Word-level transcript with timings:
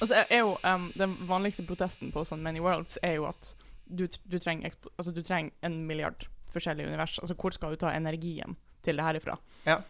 Altså, 0.00 0.14
er- 0.14 0.26
er 0.30 0.38
jo, 0.42 0.56
um, 0.64 0.92
den 0.96 1.14
vanligste 1.28 1.64
protesten 1.66 2.12
på 2.12 2.20
sånn 2.28 2.42
Many 2.42 2.60
Worlds 2.60 2.98
er 3.02 3.14
jo 3.14 3.24
at 3.30 3.54
du, 3.88 4.06
du, 4.28 4.38
trenger, 4.38 4.72
altså, 4.98 5.14
du 5.14 5.22
trenger 5.22 5.52
en 5.62 5.86
milliard 5.86 6.26
forskjellige 6.52 6.86
univers. 6.86 7.18
Altså, 7.22 7.34
hvor 7.34 7.52
skal 7.54 7.70
du 7.70 7.76
ta 7.76 7.92
energien 7.96 8.56
til 8.82 8.96
det 8.96 9.04
herifra? 9.04 9.38
Ja. 9.66 9.80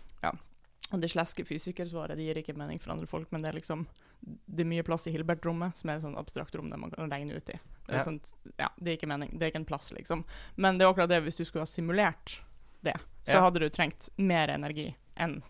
Og 0.92 1.00
det 1.02 1.10
sleske 1.10 1.42
fysikersvaret 1.44 2.14
det 2.16 2.22
gir 2.28 2.38
ikke 2.38 2.54
mening 2.56 2.78
for 2.78 2.92
andre 2.92 3.06
folk, 3.10 3.32
men 3.32 3.42
det 3.42 3.48
er 3.48 3.56
liksom 3.58 3.86
Det 4.22 4.60
er 4.60 4.68
mye 4.70 4.82
plass 4.86 5.06
i 5.08 5.10
Hilbert-rommet, 5.12 5.76
som 5.76 5.90
er 5.90 5.96
et 5.96 6.02
sånt 6.02 6.16
abstrakt 6.16 6.54
rom 6.54 6.70
der 6.70 6.78
man 6.78 6.90
kan 6.90 7.10
regne 7.10 7.34
ut 7.36 7.48
i. 7.50 7.58
Det 7.86 7.90
er, 7.94 7.96
Ja. 7.98 8.02
sånt, 8.04 8.32
ja, 8.58 8.68
det 8.80 8.88
er 8.92 8.96
ikke 8.96 9.08
mening. 9.08 9.30
Det 9.38 9.42
er 9.42 9.50
ikke 9.50 9.56
en 9.60 9.64
plass, 9.66 9.90
liksom. 9.92 10.24
Men 10.56 10.78
det 10.78 10.84
er 10.86 10.92
akkurat 10.94 11.08
det, 11.08 11.22
hvis 11.24 11.36
du 11.36 11.44
skulle 11.44 11.62
ha 11.62 11.66
simulert 11.66 12.40
det, 12.82 12.94
så 13.26 13.32
Ja. 13.34 13.40
hadde 13.40 13.58
du 13.60 13.68
trengt 13.68 14.08
mer 14.16 14.48
energi 14.48 14.94
enn 15.16 15.42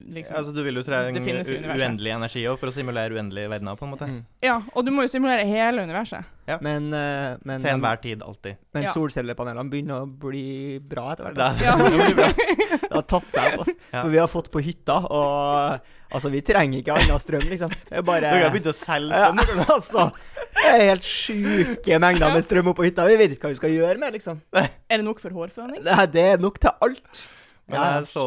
liksom 0.00 0.36
Altså, 0.38 0.52
du 0.54 0.62
vil 0.62 0.78
jo 0.78 0.82
trenge 0.86 1.20
uendelig 1.20 2.12
energi 2.14 2.44
også 2.46 2.60
for 2.62 2.70
å 2.70 2.74
simulere 2.74 3.16
uendelige 3.16 3.50
verdener, 3.50 3.76
på 3.76 3.84
en 3.86 3.92
måte. 3.92 4.08
Mm. 4.08 4.20
Ja, 4.44 4.60
og 4.74 4.86
du 4.86 4.92
må 4.94 5.04
jo 5.06 5.10
simulere 5.12 5.44
hele 5.48 5.82
universet. 5.86 6.24
Men, 6.64 6.86
uh, 6.94 7.36
men, 7.44 7.60
Til 7.60 7.74
enhver 7.74 8.00
tid, 8.00 8.22
alltid. 8.24 8.56
men 8.72 8.86
Ja. 8.86 8.92
solcellepanelene 8.94 9.68
begynner 9.68 10.04
å 10.04 10.08
bli 10.08 10.78
bra 10.78 11.12
etter 11.12 11.28
hvert. 11.28 11.36
Det 11.36 11.44
er- 11.44 11.64
Ja. 11.68 11.76
det 11.82 11.92
blir 12.06 12.16
bra. 12.16 12.32
Det 12.32 12.92
har 12.94 13.02
tatt 13.02 13.30
seg 13.30 13.52
opp. 13.52 13.66
altså. 13.66 13.74
For 14.02 14.08
vi 14.14 14.18
har 14.22 14.30
fått 14.32 14.50
på 14.54 14.62
hytta, 14.64 14.96
og 15.10 15.80
altså, 16.14 16.30
vi 16.32 16.40
trenger 16.40 16.80
ikke 16.80 16.96
annen 16.96 17.20
strøm, 17.20 17.44
liksom. 17.50 17.70
Det 17.90 17.98
er 18.00 18.06
bare 18.06 18.20
Dere 18.30 18.48
har 18.48 18.54
begynt 18.54 18.70
å 18.72 18.76
selge 18.78 19.18
Ja, 19.18 19.32
altså. 19.68 20.10
Det 20.58 20.68
er 20.72 20.84
helt 20.88 21.04
sjuke 21.04 21.98
mengder 22.00 22.32
med 22.32 22.42
strøm 22.46 22.70
oppå 22.72 22.80
på 22.82 22.88
hytta. 22.88 23.04
Vi 23.10 23.16
vet 23.20 23.34
ikke 23.34 23.48
hva 23.48 23.52
vi 23.52 23.58
skal 23.60 23.74
gjøre 23.74 23.98
med, 24.00 24.14
liksom. 24.16 24.40
Er 24.56 24.96
det 24.96 25.04
nok 25.04 25.20
for 25.20 25.30
hårføning? 25.36 25.82
Det, 25.84 25.98
det 26.14 26.24
er 26.32 26.40
nok 26.40 26.56
til 26.62 26.72
alt. 26.88 27.20
Men 27.68 27.76
Ja. 27.80 27.88
jeg 27.98 28.06
så 28.08 28.24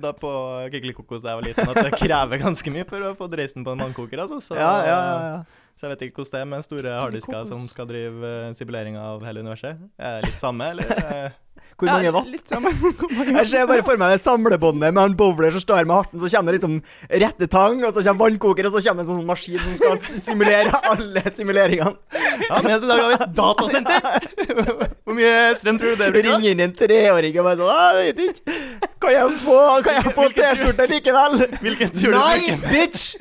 da 0.00 0.12
på 0.12 0.30
Kikkelikokos 0.70 1.22
da 1.24 1.32
jeg 1.32 1.40
var 1.40 1.46
liten, 1.48 1.68
at 1.72 1.84
det 1.86 1.92
krever 1.98 2.38
ganske 2.42 2.70
mye 2.74 2.84
for 2.88 3.00
å 3.00 3.14
få 3.16 3.28
dreisen 3.32 3.64
på 3.64 3.72
en 3.72 3.80
vannkoker. 3.80 4.20
Altså. 4.26 4.40
Så, 4.44 4.54
Ja, 4.60 4.74
ja, 4.84 4.98
ja. 5.32 5.44
Ja. 5.74 5.80
så 5.80 5.86
jeg 5.86 5.94
vet 5.94 6.04
ikke 6.06 6.22
hvordan 6.22 6.34
det 6.34 6.40
er 6.40 6.50
med 6.50 6.66
store 6.66 6.98
harddisker 7.00 7.48
som 7.50 7.64
skal 7.68 7.88
drive 7.90 8.34
uh, 8.34 8.52
simulering 8.56 8.98
av 9.00 9.24
hele 9.26 9.42
universet. 9.44 9.80
Er 9.98 10.20
det 10.20 10.30
litt 10.30 10.40
samme, 10.42 10.70
eller? 10.74 10.94
eh? 10.94 11.32
Hvor 11.78 11.90
mange 11.90 12.10
watt? 12.14 12.28
Litt 12.30 12.50
samme. 12.50 12.70
Jeg 13.38 13.46
ser 13.50 13.66
bare 13.66 13.82
for 13.86 13.98
meg 13.98 14.12
det 14.14 14.20
samlebåndet 14.22 14.94
med 14.94 15.00
han 15.00 15.14
bowler 15.18 15.50
som 15.54 15.62
står 15.62 15.86
med 15.88 15.96
harten, 15.96 16.20
så 16.22 16.30
kommer 16.30 16.54
det 16.54 16.60
liksom 16.60 16.76
rettetang, 17.10 17.80
og 17.82 17.96
så 17.96 18.04
kommer 18.06 18.28
vannkoker, 18.28 18.68
og 18.68 18.76
så 18.76 18.82
kommer 18.86 19.02
en 19.02 19.08
sånn 19.10 19.24
maskin 19.26 19.58
som 19.62 19.74
skal 19.80 20.20
simulere 20.22 20.70
alle 20.92 21.24
simuleringene. 21.34 21.96
Ja, 22.44 22.60
men 22.62 22.78
så 22.78 22.86
i 22.86 22.90
dag 22.92 23.02
har 23.02 23.10
vi 23.10 23.18
et 23.18 23.34
datasenter! 23.40 24.28
Hvor 25.04 25.18
mye 25.18 25.32
strøm 25.58 25.80
tror 25.80 25.94
du 25.94 26.02
det 26.04 26.12
blir? 26.14 26.28
da? 26.28 26.36
ringer 26.36 26.54
inn 26.54 26.62
en 26.64 26.76
treåring 26.78 27.40
og 27.40 27.48
bare 27.48 27.58
sånn 27.58 27.74
Jeg 27.74 27.98
vet 27.98 28.22
ikke. 28.28 28.60
Kan 29.04 29.16
jeg 29.16 29.34
få, 29.42 29.58
kan 29.84 29.98
jeg 29.98 30.14
få 30.16 30.28
T-skjorte 30.38 30.86
likevel? 30.94 31.42
Hvilken 31.64 31.92
tror 31.98 32.14
du 32.14 32.20
Nei, 32.22 32.56
bitch! 32.70 33.18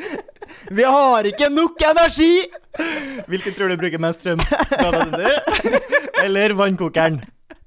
Vi 0.79 0.83
har 0.83 1.29
ikke 1.29 1.49
nok 1.53 1.81
energi! 1.91 2.31
hvilken 3.29 3.53
tror 3.53 3.69
du 3.69 3.77
bruker 3.77 4.01
mest 4.01 4.23
strøm? 4.23 4.39
Eller 6.23 6.53
vannkokeren? 6.57 7.21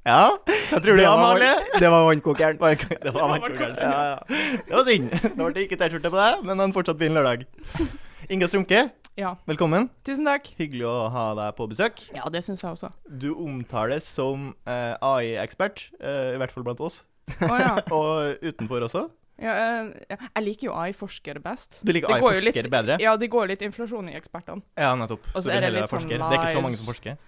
Ja, 0.07 0.37
hva 0.47 0.79
tror 0.79 0.95
du, 0.95 1.01
Det 1.03 1.07
var, 1.09 1.19
Amalie? 1.19 1.55
det 1.83 1.89
var 1.91 2.05
vannkokeren. 2.07 2.59
Det 3.07 3.13
var 3.15 3.29
vannkokeren. 3.33 3.75
Ja, 3.81 4.03
ja. 4.13 4.61
Det 4.69 4.75
var 4.77 4.85
synd. 4.87 5.09
Da 5.25 5.33
ble 5.41 5.49
det 5.57 5.65
ikke 5.67 5.79
T-skjorte 5.81 6.13
på 6.15 6.21
deg, 6.21 6.45
men 6.47 6.63
han 6.63 6.75
fortsatt 6.77 7.01
fin 7.01 7.17
lørdag. 7.17 7.43
Inga 8.31 8.47
Strunke, 8.51 8.85
Ja. 9.19 9.33
velkommen. 9.49 9.89
Tusen 10.07 10.27
takk. 10.29 10.47
Hyggelig 10.61 10.87
å 10.87 10.95
ha 11.11 11.27
deg 11.39 11.57
på 11.59 11.67
besøk. 11.71 12.05
Ja, 12.15 12.29
det 12.31 12.45
syns 12.47 12.63
jeg 12.63 12.71
også. 12.77 12.93
Du 13.09 13.33
omtales 13.35 14.07
som 14.07 14.53
eh, 14.67 14.95
AI-ekspert, 15.03 15.89
eh, 15.99 16.35
i 16.35 16.41
hvert 16.41 16.55
fall 16.55 16.67
blant 16.67 16.81
oss, 16.87 17.03
Oh, 17.43 17.57
ja. 17.59 17.73
og 17.91 18.39
utenfor 18.47 18.87
også. 18.87 19.09
Ja 19.43 19.57
eh. 19.63 20.07
Jeg 20.25 20.45
liker 20.47 20.69
jo 20.71 20.77
AI-forsker 20.77 21.41
best. 21.45 21.81
Du 21.85 21.93
liker 21.93 22.15
AI-forsker 22.17 22.71
bedre? 22.73 22.97
Ja, 23.03 23.17
det 23.21 23.29
går 23.33 23.51
litt 23.53 23.65
inflasjon 23.67 24.09
i 24.13 24.17
ekspertene. 24.19 24.65
Ja, 24.79 24.95
nettopp. 24.99 25.27
Så 25.35 25.45
Så 25.47 25.51
er 25.51 25.61
det 25.61 25.71
heller 25.71 25.85
litt 25.85 25.93
sånn. 25.93 26.09
Det 26.09 26.21
er 26.21 26.41
ikke 26.41 26.57
så 26.57 26.65
mange 26.65 26.81
som 26.81 26.89
forsker. 26.89 27.21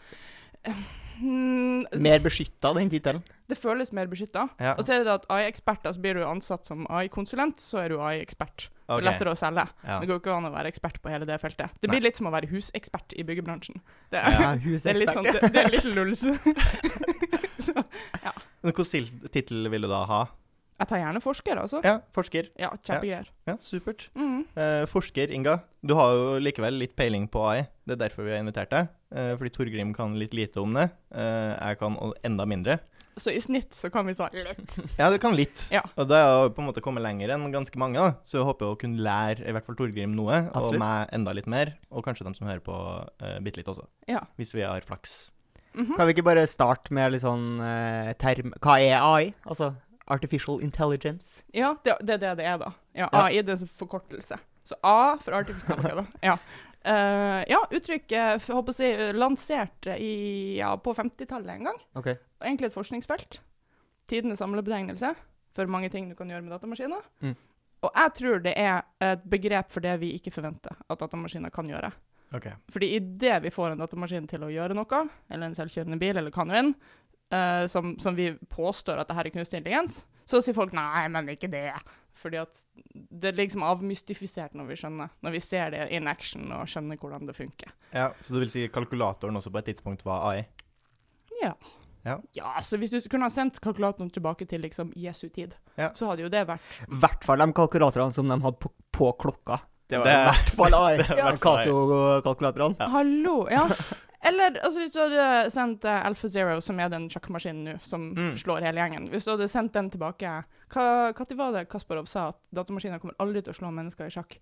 Mm, 1.18 1.86
Mer 1.98 2.20
beskytta, 2.22 2.70
den 2.76 2.90
tittelen. 2.92 3.22
det 3.50 3.56
føles 3.58 3.90
mer 3.96 4.06
beskytta. 4.06 4.44
Ja. 4.60 4.76
Og 4.78 4.84
så 4.86 4.94
er 4.94 5.04
det 5.04 5.14
at 5.16 5.24
AI-eksperter, 5.32 5.92
så 5.96 6.00
blir 6.00 6.14
du 6.14 6.24
ansatt 6.26 6.66
som 6.68 6.86
AI-konsulent, 6.86 7.58
så 7.58 7.80
er 7.82 7.88
du 7.94 7.98
AI-ekspert. 7.98 8.68
Er 8.88 9.02
lettere 9.04 9.32
å 9.34 9.36
selge. 9.36 9.66
Ja. 9.84 9.98
Det 10.00 10.08
går 10.08 10.20
ikke 10.22 10.32
an 10.32 10.46
å 10.48 10.52
være 10.54 10.70
ekspert 10.70 11.00
på 11.02 11.10
hele 11.12 11.26
det 11.28 11.36
feltet. 11.42 11.74
Det 11.82 11.90
Nei. 11.90 11.96
blir 11.96 12.06
litt 12.06 12.16
som 12.16 12.28
å 12.30 12.32
være 12.32 12.48
husekspert 12.48 13.12
i 13.18 13.24
byggebransjen. 13.28 13.82
Det 14.14 14.20
er, 14.20 14.36
Ja, 14.38 14.52
det 14.56 14.92
er 14.94 15.00
litt 15.02 15.12
sånn, 15.12 15.28
det, 15.28 15.50
det 15.52 15.64
er 15.64 15.72
litt 15.74 15.88
lulls. 15.90 16.22
så 17.66 17.74
Men 18.62 18.72
Hvilken 18.72 19.28
tittel 19.34 19.68
vil 19.74 19.84
du 19.84 19.90
da 19.90 20.04
ha? 20.08 20.22
Jeg 20.78 20.86
tar 20.86 21.00
gjerne 21.02 21.20
forsker, 21.22 21.58
altså. 21.58 21.80
Ja, 21.82 21.96
forsker. 22.14 22.50
Ja, 22.60 22.68
kjempegreier. 22.78 23.30
Ja, 23.48 23.56
supert. 23.58 24.04
Mm. 24.14 24.44
Eh, 24.54 24.84
forsker, 24.86 25.32
Inga. 25.34 25.56
Du 25.82 25.96
har 25.98 26.12
jo 26.14 26.36
likevel 26.42 26.78
litt 26.78 26.94
peiling 26.98 27.26
på 27.30 27.42
AI. 27.50 27.64
Det 27.86 27.96
er 27.96 28.04
derfor 28.04 28.26
vi 28.26 28.34
har 28.34 28.44
invitert 28.44 28.70
deg. 28.70 28.92
Eh, 29.10 29.32
fordi 29.40 29.50
Torgrim 29.56 29.90
kan 29.96 30.14
litt 30.20 30.36
lite 30.38 30.62
om 30.62 30.76
det. 30.78 30.86
Eh, 31.10 31.50
jeg 31.56 31.80
kan 31.80 31.96
enda 32.22 32.46
mindre. 32.46 32.78
Så 33.18 33.32
i 33.34 33.40
snitt 33.42 33.74
så 33.74 33.90
kan 33.90 34.06
vi 34.06 34.14
svare 34.14 34.44
litt. 34.46 34.76
Ja, 35.00 35.08
du 35.10 35.16
kan 35.18 35.34
litt. 35.34 35.64
Ja. 35.74 35.82
Og 35.98 36.06
da 36.06 36.20
har 36.22 36.44
jeg 36.44 36.52
på 36.54 36.62
en 36.62 36.68
måte 36.68 36.84
kommet 36.84 37.02
lenger 37.02 37.32
enn 37.34 37.48
ganske 37.50 37.80
mange, 37.82 37.98
da. 37.98 38.14
Så 38.22 38.38
jeg 38.38 38.46
håper 38.46 38.70
å 38.70 38.76
kunne 38.78 39.02
lære 39.02 39.48
i 39.48 39.56
hvert 39.56 39.66
fall 39.66 39.78
Torgrim 39.80 40.14
noe, 40.14 40.44
Absolutt. 40.52 40.78
og 40.78 40.84
meg 40.84 41.10
enda 41.18 41.34
litt 41.34 41.50
mer. 41.50 41.74
Og 41.90 42.06
kanskje 42.06 42.28
dem 42.28 42.38
som 42.38 42.46
hører 42.46 42.62
på, 42.62 42.76
uh, 42.78 43.34
bitte 43.42 43.58
litt 43.58 43.72
også. 43.74 43.88
Ja. 44.06 44.22
Hvis 44.38 44.54
vi 44.54 44.62
har 44.62 44.86
flaks. 44.86 45.32
Mhm. 45.74 45.96
Kan 45.98 46.06
vi 46.06 46.14
ikke 46.14 46.28
bare 46.30 46.46
starte 46.46 46.94
med 46.94 47.12
litt 47.12 47.22
sånn 47.22 47.60
eh, 47.62 48.14
term 48.18 48.54
Hva 48.56 48.78
er 48.82 48.96
AI? 48.98 49.34
Altså 49.46 49.74
artificial 50.10 50.62
intelligence. 50.64 51.42
Ja, 51.54 51.74
det, 51.84 51.96
det 52.06 52.14
er 52.18 52.22
det 52.24 52.32
det 52.42 52.46
er, 52.46 52.58
da. 52.62 52.72
Ja, 52.94 53.08
Ja. 53.12 53.24
AI 53.26 53.42
det 53.42 53.54
er 53.56 53.62
en 53.62 53.70
forkortelse. 53.78 54.38
Så 54.68 54.76
A 54.84 55.16
for 55.22 55.32
artificial 55.38 55.78
Intelligence. 55.78 56.18
Ja. 56.22 56.36
Uh, 56.88 57.42
ja, 57.50 57.58
uttrykket 57.74 58.38
f- 58.40 58.52
håper 58.54 58.72
jeg, 58.78 58.94
å 58.94 59.08
si, 59.10 59.16
lansert 59.18 59.88
i, 59.98 60.12
ja, 60.60 60.70
på 60.80 60.94
50-tallet 60.96 61.54
en 61.58 61.64
gang. 61.70 61.80
Okay. 61.98 62.16
Egentlig 62.40 62.68
et 62.70 62.76
forskningsfelt. 62.76 63.40
Tidenes 64.08 64.38
samlebetegnelse 64.40 65.10
for 65.56 65.66
mange 65.68 65.90
ting 65.92 66.08
du 66.08 66.14
kan 66.16 66.30
gjøre 66.30 66.44
med 66.46 66.52
datamaskiner. 66.54 67.02
Mm. 67.24 67.34
Og 67.82 67.90
jeg 67.94 68.12
tror 68.18 68.40
det 68.44 68.54
er 68.58 68.82
et 69.04 69.24
begrep 69.30 69.70
for 69.74 69.84
det 69.84 69.96
vi 70.00 70.12
ikke 70.16 70.32
forventer 70.34 70.78
at 70.88 71.00
datamaskiner 71.02 71.52
kan 71.54 71.68
gjøre. 71.70 71.90
Okay. 72.34 72.52
Fordi 72.70 72.90
idet 72.98 73.38
vi 73.42 73.50
får 73.54 73.72
en 73.72 73.80
datamaskin 73.82 74.26
til 74.28 74.42
å 74.44 74.50
gjøre 74.52 74.74
noe, 74.76 74.98
eller 75.32 75.48
en 75.48 75.54
selvkjørende 75.56 75.96
bil, 76.00 76.16
eller 76.20 76.34
hva 76.34 76.44
nå 76.44 76.56
enn, 76.58 76.74
eh, 77.30 77.66
som, 77.70 77.94
som 78.00 78.16
vi 78.18 78.32
påstår 78.52 78.98
at 79.02 79.08
det 79.08 79.16
her 79.18 79.26
er 79.30 79.34
kunstig 79.34 79.60
intelligens, 79.62 80.02
så 80.28 80.42
sier 80.44 80.54
folk 80.56 80.72
nei, 80.76 81.06
men 81.08 81.28
ikke 81.32 81.48
det. 81.52 81.70
Fordi 82.18 82.40
at 82.40 82.56
det 82.92 83.30
er 83.30 83.36
liksom 83.38 83.62
avmystifisert 83.62 84.54
når 84.58 84.66
vi 84.72 84.76
skjønner, 84.80 85.12
når 85.22 85.34
vi 85.36 85.40
ser 85.40 85.70
det 85.70 85.84
in 85.94 86.08
action 86.10 86.48
og 86.52 86.66
skjønner 86.68 86.98
hvordan 86.98 87.28
det 87.28 87.36
funker. 87.38 87.70
Ja, 87.94 88.08
Så 88.20 88.34
du 88.34 88.40
vil 88.42 88.50
si 88.50 88.64
kalkulatoren 88.74 89.38
også 89.38 89.52
på 89.54 89.60
et 89.62 89.68
tidspunkt 89.70 90.02
var 90.04 90.24
AI? 90.32 90.46
Ja. 91.42 91.52
Ja. 92.04 92.16
Ja, 92.34 92.56
så 92.64 92.78
hvis 92.80 92.90
du 92.90 92.98
kunne 93.10 93.26
ha 93.28 93.30
sendt 93.32 93.60
kalkulatoren 93.62 94.10
tilbake 94.10 94.46
til 94.48 94.62
liksom 94.64 94.90
Jesu 94.96 95.28
tid, 95.28 95.54
Ja. 95.78 95.90
så 95.94 96.08
hadde 96.10 96.22
jo 96.26 96.28
det 96.32 96.44
vært 96.48 96.60
I 96.88 96.98
hvert 97.02 97.24
fall 97.26 97.38
de 97.38 97.52
kalkulatorene 97.52 98.14
som 98.14 98.28
de 98.28 98.38
hadde 98.42 98.58
på, 98.62 98.70
på 98.92 99.12
klokka. 99.22 99.60
Det 99.88 99.98
var 99.98 100.04
Det- 100.04 100.18
i 100.18 100.28
hvert 100.28 100.50
fall 100.58 100.74
AI. 100.74 100.96
Ja. 101.16 101.32
Casio-kalkulatorene. 101.36 102.76
Ja. 102.80 102.88
Hallo! 102.92 103.36
Ja. 103.50 103.66
Eller 104.28 104.58
altså, 104.62 104.82
hvis 104.82 104.92
du 104.94 105.00
hadde 105.00 105.26
sendt 105.54 105.84
uh, 105.88 106.04
Alpha 106.06 106.28
Zero, 106.28 106.60
som 106.64 106.78
er 106.84 106.88
den 106.92 107.08
sjakkmaskinen 107.12 107.64
nå, 107.64 107.76
som 107.82 108.08
Mm. 108.14 108.34
slår 108.40 108.62
hele 108.68 108.80
gjengen 108.84 109.08
Hvis 109.12 109.24
du 109.24 109.32
hadde 109.34 109.48
sendt 109.48 109.72
den 109.76 109.90
tilbake 109.90 110.44
Hva 110.72 111.12
Når 111.16 111.36
var 111.36 111.52
det 111.58 111.68
Kasparov 111.72 112.06
sa 112.08 112.28
at 112.32 112.38
datamaskiner 112.54 113.00
kommer 113.00 113.16
aldri 113.18 113.42
til 113.42 113.52
å 113.54 113.58
slå 113.60 113.70
mennesker 113.72 114.06
i 114.06 114.14
sjakk? 114.14 114.38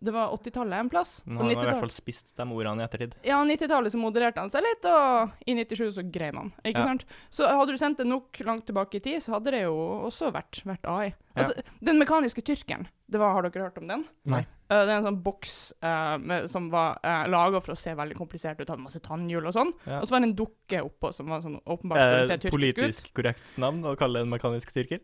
Det 0.00 0.12
var 0.14 0.30
80-tallet 0.30 0.78
en 0.78 0.88
plass. 0.92 1.24
Nå 1.26 1.40
På 1.40 1.42
har 1.42 1.48
han 1.56 1.58
i 1.58 1.66
hvert 1.72 1.80
fall 1.82 1.90
spist 1.90 2.28
de 2.38 2.44
ordene 2.54 2.84
i 2.84 2.86
ettertid. 2.86 3.16
ja, 3.26 3.40
90-tallet 3.42 3.90
så 3.90 3.98
modererte 3.98 4.38
han 4.38 4.48
seg 4.52 4.62
litt, 4.62 4.84
og 4.86 5.32
i 5.50 5.56
97 5.58 5.90
så 5.96 6.04
grein 6.14 6.36
han. 6.38 6.52
Ikke 6.62 6.78
Ja. 6.78 6.84
sant? 6.86 7.02
Så 7.34 7.48
hadde 7.50 7.72
du 7.74 7.78
sendt 7.82 7.98
det 7.98 8.06
nok 8.06 8.38
langt 8.46 8.64
tilbake 8.70 8.94
i 8.94 9.00
tid, 9.02 9.18
så 9.20 9.32
hadde 9.34 9.50
det 9.50 9.64
jo 9.64 9.74
også 10.06 10.30
vært, 10.30 10.62
vært 10.64 10.86
AI. 10.86 11.14
Altså, 11.34 11.60
Den 11.82 11.98
mekaniske 11.98 12.44
tyrkeren, 12.46 12.86
det 13.10 13.18
var, 13.18 13.32
har 13.34 13.42
dere 13.50 13.64
hørt 13.66 13.78
om 13.82 13.88
den? 13.90 14.04
Nei. 14.24 14.46
Eh, 14.68 14.82
det 14.84 14.92
er 14.92 14.98
en 14.98 15.06
sånn 15.06 15.20
boks 15.24 15.52
uh, 15.80 16.16
med, 16.20 16.48
som 16.52 16.66
var 16.72 16.98
uh, 17.00 17.24
laga 17.32 17.60
for 17.64 17.72
å 17.72 17.78
se 17.78 17.94
veldig 17.96 18.16
komplisert 18.18 18.58
ut, 18.60 18.68
hadde 18.68 18.84
masse 18.84 19.00
tannhjul 19.04 19.48
og 19.48 19.54
sånn. 19.56 19.70
Ja. 19.88 20.02
Og 20.02 20.08
så 20.08 20.14
var 20.14 20.20
det 20.24 20.28
en 20.28 20.34
dukke 20.42 20.82
oppå 20.84 21.12
som 21.16 21.30
var 21.32 21.40
sånn 21.44 21.56
åpenbart 21.64 22.02
skulle 22.04 22.26
se 22.28 22.36
Eh, 22.36 22.42
tyrkisk 22.42 22.52
ut. 22.52 22.58
politisk 22.58 23.08
korrekt 23.16 23.54
navn 23.60 23.80
å 23.88 23.94
kalle 23.98 24.20
en 24.24 24.28
mekanisk 24.28 24.74
tyrker? 24.76 25.00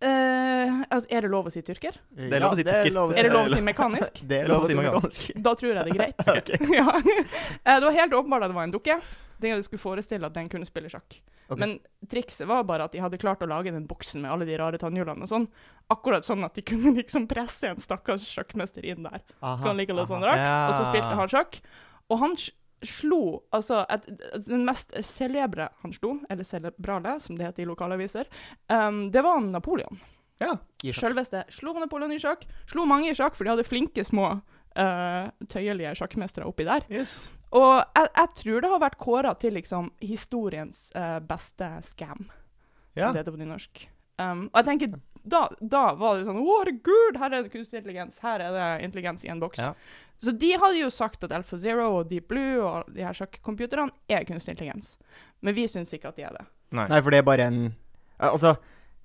Uh, 0.00 0.86
altså, 0.88 1.10
er 1.12 1.26
det 1.26 1.32
lov 1.32 1.50
å 1.50 1.52
si 1.52 1.60
tyrker? 1.66 1.98
Det 2.14 2.30
er 2.38 2.44
lov 2.44 2.54
å 2.54 2.60
si 2.60 2.62
er 2.62 2.70
tyrker. 2.70 2.94
Ja, 2.94 3.02
å 3.02 3.16
Er 3.18 3.26
det 3.26 3.32
lov 3.34 3.50
å 3.50 3.56
si 3.56 3.64
mekanisk? 3.66 4.22
Det 4.30 4.38
er 4.38 4.48
lov 4.48 4.62
å 4.64 4.70
si 4.70 4.78
mekanisk. 4.78 5.26
Da 5.42 5.56
tror 5.58 5.72
jeg 5.72 5.80
det 5.80 5.90
er 5.90 5.98
greit. 5.98 6.54
ja. 6.78 6.86
Eh, 7.66 7.76
det 7.76 7.84
var 7.84 7.98
helt 7.98 8.14
åpenbart 8.16 8.46
at 8.46 8.54
det 8.54 8.56
var 8.56 8.70
en 8.70 8.72
dukke. 8.78 8.96
Tenkte 9.40 9.58
at 9.58 9.60
jeg 9.60 9.66
skulle 9.66 9.82
forestille 9.82 10.30
at 10.30 10.38
den 10.38 10.48
kunne 10.52 10.68
spille 10.68 10.88
sjakk. 10.92 11.18
Ok. 11.50 11.58
Men 11.58 11.76
trikset 12.10 12.46
var 12.48 12.62
bare 12.68 12.86
at 12.86 12.94
de 12.94 13.02
hadde 13.02 13.18
klart 13.18 13.42
å 13.42 13.48
lage 13.50 13.72
den 13.74 13.88
boksen 13.90 14.22
med 14.22 14.30
alle 14.30 14.46
de 14.46 14.54
rare 14.60 14.78
tannhjulene 14.78 15.26
og 15.26 15.30
sånn, 15.30 15.48
akkurat 15.90 16.26
sånn 16.26 16.46
at 16.46 16.54
de 16.54 16.62
kunne 16.66 16.94
liksom 17.00 17.26
presse 17.30 17.72
en 17.72 17.82
stakkars 17.82 18.28
sjakkmester 18.30 18.86
inn 18.86 19.02
der. 19.08 19.24
Så 19.40 19.58
kan 19.60 19.72
han 19.72 19.82
ligge 19.82 19.96
litt 19.98 20.10
sånn 20.10 20.24
rart, 20.26 20.46
og 20.70 20.78
så 20.78 20.88
spilte 20.92 21.18
han 21.18 21.32
sjakk. 21.32 21.60
Og 22.10 22.22
han 22.22 22.38
slo 22.86 23.42
altså 23.52 23.82
et, 23.92 24.06
et, 24.08 24.46
Den 24.46 24.62
mest 24.64 24.94
celebre 25.04 25.68
han 25.82 25.92
slo, 25.92 26.14
eller 26.32 26.46
celebrale, 26.48 27.18
som 27.20 27.36
det 27.36 27.50
heter 27.50 27.66
i 27.66 27.68
lokalaviser, 27.68 28.30
um, 28.72 29.08
det 29.12 29.24
var 29.26 29.42
Napoleon. 29.44 30.00
Ja. 30.40 30.54
I 30.82 30.94
sjakk. 30.94 31.10
Selveste 31.10 31.44
slo 31.52 31.74
Napoleon 31.76 32.14
i 32.14 32.20
sjakk. 32.22 32.46
Slo 32.70 32.86
mange 32.88 33.10
i 33.10 33.16
sjakk, 33.16 33.36
for 33.36 33.44
de 33.44 33.52
hadde 33.52 33.68
flinke 33.68 34.04
små 34.06 34.38
uh, 34.78 35.30
tøyelige 35.50 35.94
sjakkmestere 35.98 36.48
oppi 36.48 36.66
der. 36.68 36.86
Yes. 36.92 37.24
Og 37.50 37.80
jeg, 37.82 38.10
jeg, 38.14 38.34
tror 38.42 38.62
det 38.62 38.72
har 38.72 38.82
vært 38.82 39.00
kåra 39.00 39.32
til 39.38 39.56
liksom 39.58 39.90
historiens 40.04 40.84
uh, 40.94 41.18
beste 41.24 41.70
scam, 41.86 42.28
Ja. 42.94 43.08
som 43.08 43.16
det 43.16 43.24
heter 43.24 43.34
på 43.34 43.42
nynorsk. 43.42 43.88
Um, 44.20 44.44
og 44.52 44.60
jeg 44.60 44.68
tenker, 44.68 44.98
da, 45.22 45.46
da 45.60 45.82
var 45.96 46.18
det 46.18 46.26
sånn 46.28 46.40
Å, 46.42 46.56
herregud, 46.60 47.18
her 47.20 47.32
er 47.32 47.44
det 47.44 47.52
kunstig 47.54 47.80
intelligens. 47.80 48.20
Her 48.20 48.42
er 48.44 48.56
det 48.56 48.68
intelligens 48.84 49.24
i 49.24 49.32
en 49.32 49.40
boks. 49.40 49.62
Ja. 49.62 49.72
Så 50.20 50.34
de 50.36 50.50
hadde 50.52 50.76
jo 50.82 50.90
sagt 50.92 51.24
at 51.24 51.32
Alpha 51.32 51.56
Zero 51.58 51.86
og 51.96 52.10
Deep 52.10 52.28
Blue 52.28 52.60
og 52.60 52.90
de 52.92 53.06
her 53.06 53.16
sjakkcomputerne 53.16 53.94
er 54.12 54.26
kunstig 54.28 54.52
intelligens. 54.52 54.98
Men 55.40 55.56
vi 55.56 55.64
syns 55.70 55.94
ikke 55.96 56.12
at 56.12 56.20
de 56.20 56.26
er 56.28 56.36
det. 56.36 56.44
Nei. 56.76 56.84
Nei, 56.92 57.00
for 57.00 57.14
det 57.14 57.22
er 57.22 57.26
bare 57.26 57.46
en 57.50 57.62
Altså 58.20 58.52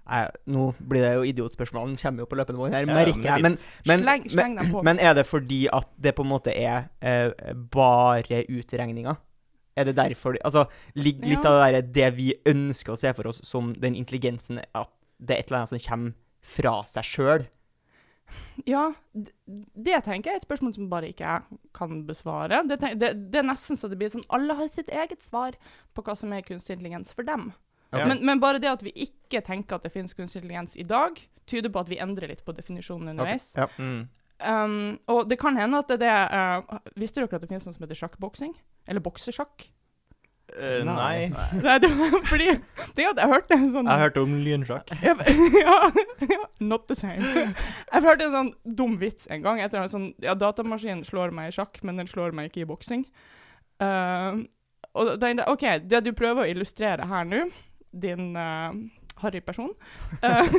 nei, 0.06 0.24
Nå 0.46 0.66
blir 0.80 1.02
det 1.06 1.14
jo 1.16 1.24
idiotspørsmål. 1.32 1.88
Den 1.92 2.00
kommer 2.02 2.24
jo 2.26 2.30
på 2.32 2.38
løpende 2.40 2.62
bånd 2.62 2.76
her, 2.78 2.86
merker 2.90 3.16
men 3.18 3.26
er 3.26 3.32
jeg. 3.32 3.46
Men, 3.46 3.58
men, 3.90 4.04
sleng, 4.04 4.26
sleng 4.30 4.58
dem 4.60 4.76
men 4.86 5.00
er 5.00 5.14
det 5.18 5.26
fordi 5.28 5.66
at 5.74 5.90
det 5.98 6.16
på 6.18 6.26
en 6.26 6.32
måte 6.32 6.54
er 6.56 6.90
eh, 7.02 7.32
bare 7.74 8.44
utregninger? 8.50 9.16
Er 9.76 9.84
det 9.90 9.98
derfor 9.98 10.38
Altså, 10.46 10.68
ligger 10.96 11.28
litt 11.28 11.44
Ja. 11.44 11.52
av 11.52 11.74
det 11.74 11.82
der 11.82 12.12
det 12.12 12.18
vi 12.18 12.34
ønsker 12.46 12.94
å 12.94 13.00
se 13.00 13.12
for 13.14 13.28
oss 13.28 13.42
som 13.44 13.74
den 13.74 13.96
intelligensen, 13.96 14.62
at 14.74 14.90
det 15.20 15.36
er 15.36 15.40
et 15.40 15.52
eller 15.52 15.64
annet 15.64 15.74
som 15.76 15.84
kommer 15.90 16.14
fra 16.46 16.84
seg 16.88 17.04
sjøl? 17.04 17.46
Ja, 18.66 18.94
det, 19.14 19.34
det 19.76 20.00
tenker 20.06 20.32
jeg 20.32 20.40
er 20.40 20.42
et 20.42 20.48
spørsmål 20.48 20.74
som 20.78 20.88
bare 20.90 21.10
ikke 21.12 21.28
jeg 21.28 21.60
kan 21.76 22.06
besvare. 22.08 22.62
Det, 22.70 22.80
det, 23.02 23.12
det 23.32 23.42
er 23.42 23.48
nesten 23.48 23.78
så 23.78 23.90
det 23.92 24.00
blir 24.00 24.10
sånn 24.14 24.26
Alle 24.34 24.56
har 24.58 24.72
sitt 24.72 24.90
eget 24.90 25.22
svar 25.26 25.58
på 25.94 26.04
hva 26.06 26.16
som 26.18 26.32
er 26.34 26.46
kunstig 26.46 26.78
intelligens 26.78 27.12
for 27.14 27.28
dem. 27.28 27.52
Ja. 28.00 28.10
Men, 28.10 28.24
men 28.26 28.42
bare 28.44 28.62
det 28.62 28.72
at 28.72 28.84
vi 28.86 28.94
ikke 29.06 29.42
tenker 29.46 29.80
at 29.80 29.88
det 29.88 29.94
finnes 29.94 30.16
kunstig 30.18 30.42
intelligens 30.42 30.76
i 30.80 30.86
dag, 30.88 31.20
tyder 31.50 31.72
på 31.72 31.84
at 31.86 31.90
vi 31.92 32.02
endrer 32.02 32.32
litt 32.32 32.44
på 32.46 32.56
definisjonen 32.58 33.14
underveis. 33.14 33.54
Ja. 33.58 33.70
Mm. 33.78 34.06
Um, 34.36 35.00
og 35.08 35.30
det 35.30 35.38
kan 35.40 35.56
hende 35.56 35.80
at 35.80 35.88
det 35.96 36.10
er 36.12 36.60
uh, 36.60 36.80
Visste 37.00 37.22
dere 37.22 37.38
at 37.38 37.44
det 37.46 37.48
finnes 37.48 37.64
noe 37.64 37.76
som 37.76 37.86
heter 37.86 37.96
sjakkboksing? 38.02 38.52
Eller 38.84 39.00
boksesjakk? 39.00 39.70
Uh, 40.52 40.84
nei. 40.86 41.32
Nei, 41.64 41.78
det 41.82 41.90
var 41.98 42.18
fordi 42.28 42.50
det 42.98 43.08
at 43.10 43.22
jeg 43.22 43.32
hørte 43.32 43.56
en 43.56 43.70
sånn 43.74 43.88
Jeg 43.90 44.04
hørte 44.04 44.24
om 44.26 44.36
lynsjakk. 44.46 44.92
ja, 45.04 45.16
ja, 45.64 45.78
ja, 46.22 46.42
not 46.60 46.86
the 46.92 46.98
same. 47.00 47.24
Jeg 47.24 48.04
hørte 48.06 48.28
en 48.28 48.36
sånn 48.36 48.52
dum 48.64 49.00
vits 49.02 49.30
en 49.32 49.46
gang. 49.46 49.64
Etter 49.64 49.82
en 49.82 49.92
sånn, 49.92 50.10
ja, 50.24 50.36
Datamaskinen 50.38 51.06
slår 51.08 51.34
meg 51.36 51.54
i 51.54 51.56
sjakk, 51.56 51.80
men 51.88 52.04
den 52.04 52.12
slår 52.12 52.36
meg 52.36 52.52
ikke 52.52 52.66
i 52.66 52.70
boksing. 52.70 53.08
Uh, 53.82 54.44
og 54.96 55.10
da 55.10 55.16
tenkte 55.20 55.44
jeg 55.44 55.56
OK, 55.56 55.66
det 55.90 56.04
du 56.06 56.12
prøver 56.16 56.46
å 56.46 56.52
illustrere 56.52 57.08
her 57.10 57.26
nå, 57.28 57.46
din 57.96 58.36
uh, 58.36 58.76
harry 59.24 59.40
person, 59.46 59.72
uh, 60.20 60.50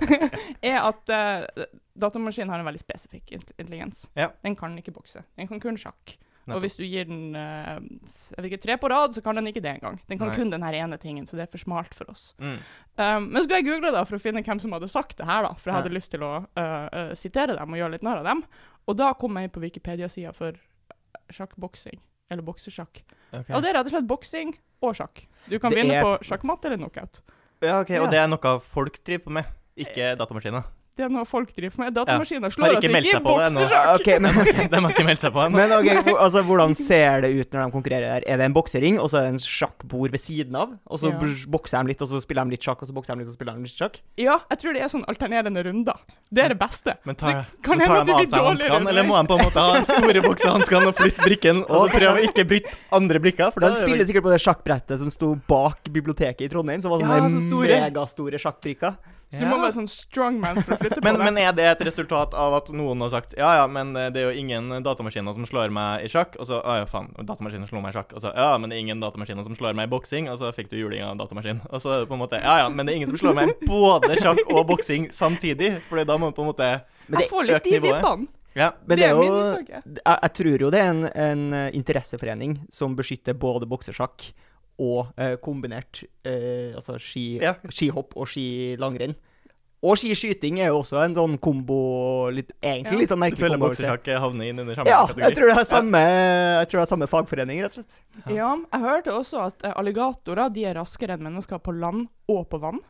er 0.72 0.80
at 0.80 1.12
uh, 1.12 1.66
datamaskinen 2.00 2.50
har 2.52 2.62
en 2.62 2.68
veldig 2.70 2.80
spesifikk 2.82 3.34
intelligens. 3.36 4.06
Ja. 4.16 4.30
Den 4.44 4.56
kan 4.56 4.76
ikke 4.80 4.94
bokse. 4.96 5.24
Den 5.36 5.50
kan 5.50 5.60
kun 5.62 5.78
sjakk. 5.80 6.16
Og 6.50 6.64
hvis 6.64 6.74
du 6.80 6.82
gir 6.82 7.04
den 7.06 7.36
uh, 7.36 7.76
jeg 7.78 8.40
vet 8.40 8.46
ikke, 8.48 8.58
tre 8.64 8.74
på 8.80 8.88
rad, 8.90 9.12
så 9.14 9.22
kan 9.22 9.36
den 9.38 9.46
ikke 9.52 9.62
det 9.62 9.76
engang. 9.76 10.00
Den 10.10 10.18
kan 10.18 10.32
Nei. 10.32 10.38
kun 10.40 10.50
den 10.50 10.64
her 10.66 10.74
ene 10.80 10.96
tingen, 10.98 11.28
så 11.28 11.36
det 11.38 11.44
er 11.44 11.52
for 11.52 11.62
smalt 11.62 11.94
for 11.94 12.10
oss. 12.10 12.32
Mm. 12.42 12.56
Um, 12.96 13.28
men 13.28 13.36
så 13.36 13.44
skulle 13.44 13.60
jeg 13.60 13.68
google 13.68 13.92
da 13.94 14.02
for 14.08 14.18
å 14.18 14.22
finne 14.24 14.42
hvem 14.42 14.58
som 14.64 14.74
hadde 14.74 14.88
sagt 14.90 15.20
det 15.20 15.28
her, 15.28 15.44
da, 15.46 15.52
for 15.54 15.70
jeg 15.70 15.76
Ja. 15.76 15.82
hadde 15.84 15.94
lyst 15.94 16.10
til 16.16 16.24
å 16.26 16.32
uh, 16.58 17.12
sitere 17.14 17.54
dem 17.60 17.76
og 17.76 17.78
gjøre 17.78 17.94
litt 17.94 18.06
narr 18.08 18.24
av 18.24 18.26
dem. 18.32 18.42
Og 18.90 18.98
da 18.98 19.12
kom 19.20 19.36
jeg 19.38 19.46
inn 19.46 19.54
på 19.54 19.62
Wikipedia-sida 19.62 20.32
for 20.34 20.58
sjakkboksing, 21.30 22.00
eller 22.30 22.42
boksesjakk. 22.46 23.02
Okay. 23.32 23.54
Og 23.54 23.62
det 23.62 23.70
er 23.70 23.74
rett 23.78 23.86
og 23.86 23.92
slett 23.94 24.06
boksing 24.10 24.54
og 24.82 24.94
sjakk. 24.96 25.24
Du 25.48 25.58
kan 25.58 25.70
Det 25.70 25.78
vinne 25.82 25.94
er- 25.98 26.02
på 26.04 26.24
sjakkmatt 26.24 26.64
eller 26.64 26.76
knockout. 26.78 27.20
Ja, 27.62 27.80
ok, 27.80 27.90
Ja. 27.90 28.02
Og 28.02 28.10
det 28.10 28.18
er 28.18 28.26
noe 28.28 28.60
folk 28.60 29.02
driver 29.04 29.24
på 29.24 29.30
med, 29.30 29.44
ikke 29.76 30.16
datamaskiner. 30.16 30.64
Det 31.00 31.06
er 31.06 31.12
noe 31.14 31.24
folk 31.24 31.52
driver 31.56 31.80
med. 31.80 31.94
Datamaskiner 31.96 32.52
slår 32.52 32.66
Har 32.66 32.74
oss 32.76 32.84
ikke 32.84 33.00
i 33.00 33.20
boksesjakk! 33.24 34.08
De 34.70 34.80
har 34.84 34.90
ikke 34.92 35.04
meldt 35.08 35.22
seg 35.24 35.32
på 35.32 35.40
ennå. 35.46 35.56
Men 35.56 35.72
okay, 35.78 36.12
altså, 36.12 36.42
hvordan 36.44 36.74
ser 36.76 37.22
det 37.24 37.30
ut 37.38 37.54
når 37.54 37.62
de 37.62 37.72
konkurrerer 37.72 38.18
der? 38.18 38.26
Er 38.28 38.40
det 38.42 38.48
en 38.50 38.56
boksering, 38.56 38.98
og 39.00 39.08
så 39.08 39.20
er 39.22 39.28
det 39.30 39.32
en 39.38 39.40
sjakkbord 39.40 40.12
ved 40.12 40.20
siden 40.20 40.58
av? 40.60 40.74
Og 40.90 41.00
så 41.00 41.08
Ja. 41.14 41.20
bokser 41.48 41.80
de 41.80 41.88
litt, 41.94 42.02
og 42.04 42.10
så 42.10 42.20
spiller 42.20 42.44
de 42.44 42.52
litt 42.58 42.66
sjakk, 42.68 42.82
og 42.84 42.90
så 42.90 42.92
bokser 42.96 43.16
de 43.16 43.22
litt, 43.24 43.30
og 43.30 43.32
så 43.32 43.38
spiller 43.40 43.56
de 43.56 43.64
litt 43.64 43.80
sjakk? 43.80 43.96
Ja, 44.20 44.36
jeg 44.52 44.60
tror 44.60 44.76
det 44.76 44.82
er 44.84 44.92
sånn 44.92 45.06
alternerende 45.08 45.64
runder. 45.64 45.96
Det 46.30 46.44
er 46.44 46.52
det 46.52 46.58
beste. 46.60 46.96
Men 47.08 47.16
Så 47.16 47.32
kan 47.64 47.78
men 47.78 47.86
hende 47.86 47.88
tar 47.88 48.00
av 48.00 48.06
blir 48.10 48.28
seg 48.28 48.36
dårligere 48.36 48.70
hanskene, 48.76 48.88
eller 48.92 49.08
må 49.08 49.16
de 49.16 49.26
på 49.32 49.38
en 49.38 49.44
måte 49.46 49.64
ha 49.64 49.78
de 49.78 49.84
store 49.88 50.20
boksehanskene 50.28 50.86
og 50.92 50.94
flytte 51.00 51.24
brikken, 51.24 51.62
og 51.64 51.88
så 51.88 51.96
prøve 51.96 52.20
å 52.20 52.28
ikke 52.28 52.44
bryte 52.52 52.76
andre 52.92 53.18
brikker? 53.24 53.54
For 53.56 53.64
da 53.64 53.72
De 53.72 53.80
er 53.80 53.86
spiller 53.86 54.04
sikkert 54.12 54.28
på 54.28 54.34
det 54.36 54.40
sjakkbrettet 54.44 54.98
som 55.00 55.08
sto 55.10 55.32
bak 55.48 55.80
biblioteket 55.88 56.44
i 56.44 56.52
Trondheim, 56.52 56.84
som 56.84 56.92
var 56.92 57.00
Ja, 57.00 57.06
sånne 57.16 57.40
så 57.40 57.48
store. 57.48 57.80
megastore 57.88 58.36
sjakkbrikker. 58.44 58.96
Så 59.30 59.44
du 59.44 59.46
må 59.46 59.60
være 59.62 59.76
sånn 59.76 59.86
strongman 59.86 60.58
for 60.58 60.74
å 60.74 60.78
flytte 60.80 60.98
men, 61.04 61.14
på 61.14 61.20
det. 61.20 61.26
men 61.28 61.36
er 61.38 61.52
det 61.54 61.66
et 61.70 61.82
resultat 61.86 62.32
av 62.34 62.56
at 62.56 62.72
noen 62.74 63.04
har 63.04 63.12
sagt 63.12 63.36
Ja, 63.38 63.52
ja, 63.60 63.66
men 63.70 63.92
det 63.94 64.18
er 64.18 64.24
jo 64.26 64.40
ingen 64.40 64.72
datamaskiner 64.82 65.36
som 65.36 65.46
slår 65.46 65.70
meg 65.74 66.02
i 66.02 66.10
sjakk, 66.10 66.34
og 66.42 66.48
så 66.48 66.58
Å 66.58 66.80
ja, 66.80 66.88
faen, 66.90 67.12
datamaskinen 67.14 67.68
slo 67.70 67.78
meg 67.84 67.94
i 67.94 67.98
sjakk, 68.00 68.16
og 68.18 68.24
så 68.24 68.32
Ja, 68.34 68.48
men 68.58 68.72
det 68.72 68.80
er 68.80 68.82
ingen 68.82 69.04
datamaskiner 69.04 69.46
som 69.46 69.54
slår 69.54 69.78
meg 69.78 69.86
i 69.86 69.92
boksing, 69.94 70.26
og 70.32 70.40
så 70.42 70.50
fikk 70.56 70.72
du 70.72 70.80
juling 70.80 71.04
av 71.06 71.14
datamaskin. 71.20 71.62
Og 71.70 71.78
så 71.84 72.00
på 72.10 72.16
en 72.18 72.22
måte 72.24 72.42
Ja 72.42 72.56
ja, 72.64 72.66
men 72.74 72.86
det 72.88 72.96
er 72.96 73.02
ingen 73.04 73.12
som 73.12 73.20
slår 73.22 73.38
meg 73.38 73.54
i 73.54 73.70
både 73.70 74.18
sjakk 74.18 74.42
og 74.50 74.66
boksing 74.72 75.08
samtidig, 75.14 75.76
for 75.86 76.02
da 76.02 76.18
må 76.18 76.32
du 76.32 76.36
på 76.40 76.42
en 76.42 76.50
måte 76.50 76.66
det, 77.06 77.22
jeg 77.22 77.30
får 77.30 77.46
litt 77.46 77.70
de 77.70 77.78
vibbene. 77.86 78.28
Ja. 78.58 78.72
men 78.82 78.98
Det 78.98 79.04
det 79.04 79.06
er 79.06 79.14
er 79.14 79.18
min 79.20 79.30
jo 79.30 79.40
jeg, 79.70 79.82
jeg 80.10 80.32
tror 80.40 80.62
jo 80.64 80.70
det 80.74 80.80
er 80.82 80.90
en, 80.90 81.04
en 81.14 81.44
interesseforening 81.78 82.56
som 82.74 82.96
beskytter 82.98 83.38
både 83.38 83.68
boksesjakk 83.70 84.32
og 84.80 85.10
eh, 85.20 85.34
kombinert 85.44 86.02
eh, 86.24 86.72
altså 86.78 86.96
ski, 86.98 87.38
Ja. 87.42 87.54
skihopp 87.68 88.16
og 88.16 88.26
skilangrenn. 88.32 89.14
Og 89.82 89.96
skiskyting 89.96 90.58
er 90.60 90.66
jo 90.68 90.82
også 90.82 90.98
en 91.06 91.14
sånn 91.16 91.38
kombo 91.40 91.76
litt, 92.36 92.50
Egentlig 92.60 92.92
Ja. 92.92 92.98
litt 92.98 93.08
sånn 93.08 93.16
Du 93.20 93.24
merkelig 93.24 93.38
føler 93.46 93.56
kombo. 93.56 93.68
vil 93.70 93.86
jeg 93.86 94.00
si. 94.04 94.10
havner 94.20 94.48
inn 94.50 94.58
under 94.60 94.74
samme 94.76 94.86
Ja, 94.92 95.06
kategori? 95.06 95.22
jeg 95.24 95.36
tror 95.38 95.46
det 95.48 95.56
er 95.56 95.64
samme, 95.70 96.02
jeg 96.60 96.68
tror 96.68 96.76
det 96.80 96.84
er 96.84 96.90
samme 96.96 97.08
fagforening, 97.08 97.62
rett 97.64 97.78
og 97.78 97.84
slett. 97.84 98.34
Ja, 98.36 98.50
jeg 98.72 98.80
hørte 98.82 99.14
også 99.16 99.46
at 99.46 99.64
eh, 99.64 99.72
alligatorer 99.80 100.52
de 100.52 100.64
er 100.66 100.74
raskere 100.74 101.16
enn 101.16 101.22
mennesker 101.24 101.58
på 101.64 101.72
land 101.80 102.08
og 102.28 102.50
på 102.50 102.60
vann. 102.60 102.80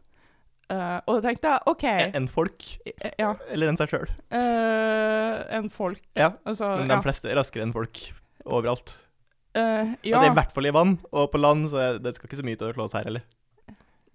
Uh, 0.70 1.00
og 1.08 1.16
da 1.20 1.28
tenkte 1.28 1.48
jeg 1.50 1.60
OK 1.66 1.84
En 2.14 2.28
folk, 2.28 2.62
eh, 2.86 3.10
Ja. 3.18 3.34
eller 3.50 3.68
en 3.68 3.76
seg 3.76 3.88
sjøl? 3.90 4.08
Uh, 4.30 5.42
en 5.56 5.68
folk. 5.68 6.00
Ja, 6.16 6.32
Altså, 6.46 6.76
men 6.78 6.88
de 6.88 6.94
ja. 6.94 7.00
fleste 7.02 7.30
er 7.30 7.34
raskere 7.40 7.62
enn 7.66 7.72
folk 7.74 7.98
overalt. 8.46 8.92
Eh, 9.58 9.92
ja. 10.06 10.16
Altså 10.20 10.30
I 10.30 10.34
hvert 10.38 10.52
fall 10.54 10.66
i 10.70 10.72
vann, 10.74 10.96
og 11.10 11.30
på 11.32 11.40
land, 11.42 11.68
så 11.72 11.92
det 11.98 12.14
skal 12.16 12.28
ikke 12.30 12.38
så 12.38 12.46
mye 12.46 12.58
til 12.60 12.70
å 12.70 12.74
slå 12.76 12.86
oss 12.86 12.96
her 12.98 13.08
heller. 13.08 13.24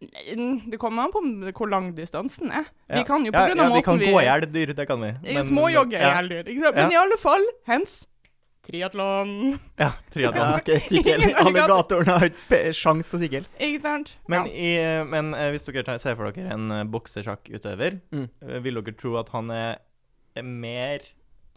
Det 0.06 0.78
kommer 0.80 1.08
an 1.08 1.14
på 1.14 1.22
hvor 1.56 1.70
lang 1.72 1.94
distansen 1.98 2.52
er. 2.52 2.66
Ja. 2.90 3.00
Vi 3.00 3.06
kan 3.08 3.24
jo 3.26 3.32
på 3.34 3.40
ja, 3.42 3.52
grunn 3.52 3.62
ja, 3.64 3.70
måten 3.72 3.80
vi 3.80 3.86
kan 3.88 4.02
gå 4.04 4.20
i 4.22 4.26
hjel 4.28 4.46
dyr, 4.54 4.74
det 4.78 4.86
kan 4.90 5.02
vi. 5.02 5.14
Småjogge 5.48 5.98
i 5.98 6.04
hjel 6.04 6.30
dyr, 6.32 6.52
ikke 6.52 6.66
sant? 6.68 6.78
Men 6.78 6.94
i 6.94 7.00
alle 7.00 7.18
fall, 7.22 7.48
hens 7.70 8.04
triatlon. 8.66 9.32
ja, 9.80 9.92
triatlon. 10.14 10.52
Ja, 10.52 10.60
ok, 10.60 10.72
sykkel. 10.84 11.26
Alligatoren 11.42 12.10
har 12.12 12.28
ikke 12.32 12.62
sjans 12.76 13.10
på 13.12 13.20
sykkel. 13.22 13.46
Ikke 13.62 13.82
sant? 13.84 14.16
Men, 14.32 14.48
ja. 14.50 14.54
i, 14.54 15.04
men 15.10 15.34
eh, 15.38 15.52
hvis 15.54 15.68
dere 15.70 15.98
ser 16.02 16.18
for 16.18 16.32
dere 16.34 16.54
en 16.56 16.72
uh, 16.74 16.84
boksesjakkutøver, 16.96 18.00
Mm. 18.16 18.26
eh, 18.42 18.60
vil 18.66 18.82
dere 18.82 18.96
tro 18.98 19.16
at 19.22 19.30
han 19.36 19.52
er, 19.54 19.78
er 20.36 20.48
mer 20.48 21.06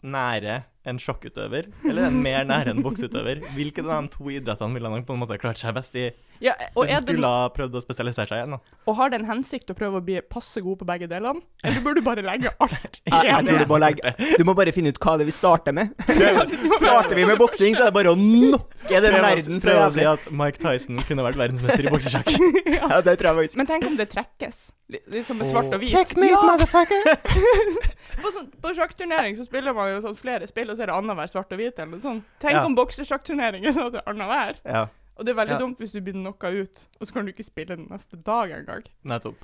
nære 0.03 0.61
en 0.87 0.99
sjakkutøver, 1.01 1.69
eller 1.85 2.07
er 2.07 2.15
mer 2.15 2.47
nære 2.47 2.73
en 2.73 2.83
bokseutøver? 2.85 3.43
Hvilken 3.55 3.89
av 3.89 4.05
de 4.05 4.13
to 4.15 4.31
idrettene 4.33 4.77
ville 4.77 4.91
han 4.93 5.05
på 5.07 5.15
en 5.15 5.23
måte 5.23 5.39
klart 5.41 5.59
seg 5.61 5.75
best 5.77 5.97
i, 5.99 6.09
ja, 6.39 6.53
og, 6.73 6.85
hvis 6.85 6.93
er 6.95 7.01
skulle 7.03 7.27
ha 7.27 7.47
prøvd 7.51 7.75
å 7.75 7.81
spesialisere 7.83 8.27
seg 8.29 8.37
igjen? 8.39 8.53
da? 8.55 8.77
og 8.89 8.95
har 8.97 9.09
det 9.11 9.19
en 9.19 9.27
hensikt 9.29 9.69
å 9.69 9.75
prøve 9.77 9.99
å 9.99 10.03
bli 10.05 10.21
passe 10.23 10.61
god 10.63 10.79
på 10.79 10.87
begge 10.87 11.07
delene? 11.11 11.41
Eller 11.63 11.81
burde 11.83 11.99
du 11.99 12.05
bare 12.05 12.23
legge 12.25 12.53
alt 12.63 12.99
i 13.05 13.11
Jeg, 13.11 13.27
jeg 13.29 13.45
tror 13.49 13.59
du 13.59 13.69
må 13.73 13.79
legge 13.83 14.13
Du 14.39 14.43
må 14.47 14.55
bare 14.57 14.71
finne 14.75 14.93
ut 14.93 14.99
hva 15.03 15.17
det 15.19 15.25
er 15.27 15.29
vi 15.29 15.35
starter 15.35 15.75
med. 15.75 15.91
Starter 16.79 17.15
vi 17.19 17.25
med 17.27 17.37
boksing, 17.41 17.75
så 17.75 17.85
er 17.85 17.91
det 17.91 17.97
bare 17.99 18.13
å 18.13 18.17
knocke 18.17 19.01
den 19.03 19.19
verden 19.21 19.59
så 19.61 19.73
Prøv 19.75 19.83
å 19.83 19.91
si 19.93 20.05
at 20.15 20.27
Mike 20.31 20.61
Tyson 20.63 20.99
kunne 21.07 21.25
vært 21.27 21.37
verdensmester 21.39 21.85
i 21.85 21.91
boksesjakk. 21.93 22.31
Ja, 22.79 23.01
det 23.05 23.17
tror 23.19 23.31
jeg 23.33 23.39
faktisk. 23.43 23.59
Men 23.59 23.69
tenk 23.69 23.87
om 23.89 23.97
det 23.99 24.07
trekkes. 24.13 24.61
Litt, 24.89 25.05
som 25.27 25.37
med 25.37 25.45
svart 25.51 25.69
og 25.75 25.83
hvit. 25.83 25.91
Checkmate, 25.93 26.31
Ja, 26.31 26.39
motherfucker! 26.47 27.09
på, 28.23 28.31
sånn, 28.33 28.47
på 28.63 28.71
sjakkturnering 28.77 29.35
så 29.37 29.45
spiller 29.45 29.75
man 29.77 29.91
jo 29.93 29.99
sånn 30.07 30.15
flere 30.17 30.47
spill, 30.49 30.71
og 30.71 30.79
så 30.79 30.85
er 30.87 30.89
det 30.91 30.95
annenhver 30.97 31.29
svart 31.29 31.51
og 31.53 31.61
hvit. 31.61 31.75
eller 31.77 31.91
noe 31.93 32.01
sånt. 32.03 32.25
Tenk 32.41 32.57
Ja. 32.57 32.63
om 32.65 32.73
boksesjakkturnering 32.79 33.67
er 33.69 33.75
sånn 33.75 33.91
at 33.91 33.97
det 33.99 34.01
er 34.01 34.09
annenhver. 34.13 34.57
Ja, 34.65 34.87
Og 35.19 35.25
det 35.27 35.33
er 35.33 35.39
veldig 35.41 35.55
Ja. 35.57 35.59
dumt 35.59 35.77
hvis 35.83 35.91
du 35.91 35.99
blir 36.01 36.13
knocka 36.15 36.47
ut, 36.55 36.85
og 37.01 37.07
så 37.07 37.13
kan 37.13 37.25
du 37.27 37.31
ikke 37.33 37.43
spille 37.43 37.75
den 37.75 37.87
neste 37.91 38.15
dag 38.23 38.51
engang. 38.55 38.85
nettopp. 39.05 39.35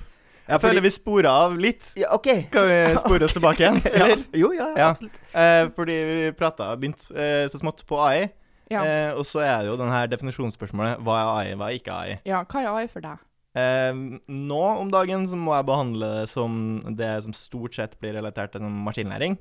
Ja, 0.48 0.54
Jeg 0.54 0.60
føler 0.62 0.80
vi 0.80 0.90
spora 0.90 1.30
av 1.44 1.56
litt. 1.58 1.92
ja, 1.96 2.06
OK. 2.14 2.28
Kan 2.50 2.68
vi 2.68 2.94
spore 3.04 3.24
oss 3.24 3.32
tilbake 3.34 3.58
igjen? 3.60 3.80
Ja. 3.84 4.04
Eller? 4.06 4.24
Jo, 4.32 4.52
ja, 4.52 4.68
Ja. 4.76 4.90
absolutt. 4.94 5.18
Eh, 5.34 5.68
fordi 5.76 5.96
vi 6.06 6.32
prata 6.32 6.70
begynt 6.76 7.04
eh, 7.10 7.46
så 7.50 7.58
smått 7.60 7.84
på 7.86 7.98
AI, 8.00 8.30
Ja. 8.70 8.82
eh, 8.84 9.12
og 9.14 9.24
så 9.26 9.40
er 9.44 9.62
det 9.62 9.66
jo 9.72 9.76
den 9.76 9.90
her 9.90 10.06
definisjonsspørsmålet 10.06 11.02
hva 11.02 11.18
er 11.20 11.26
AI, 11.50 11.54
hva 11.54 11.66
er 11.70 11.78
ikke 11.78 11.92
AI? 11.92 12.20
ja, 12.24 12.44
hva 12.44 12.62
er 12.62 12.68
AI 12.72 12.86
for 12.86 13.00
deg? 13.00 13.18
Eh, 13.56 13.92
nå 14.28 14.62
om 14.80 14.90
dagen 14.90 15.26
så 15.28 15.34
må 15.36 15.54
jeg 15.56 15.66
behandle 15.66 16.20
det 16.22 16.28
som 16.28 16.94
det 16.96 17.22
som 17.24 17.32
stort 17.32 17.74
sett 17.74 17.98
blir 18.00 18.14
relatert 18.14 18.52
til 18.52 18.60
maskinlæring. 18.62 19.38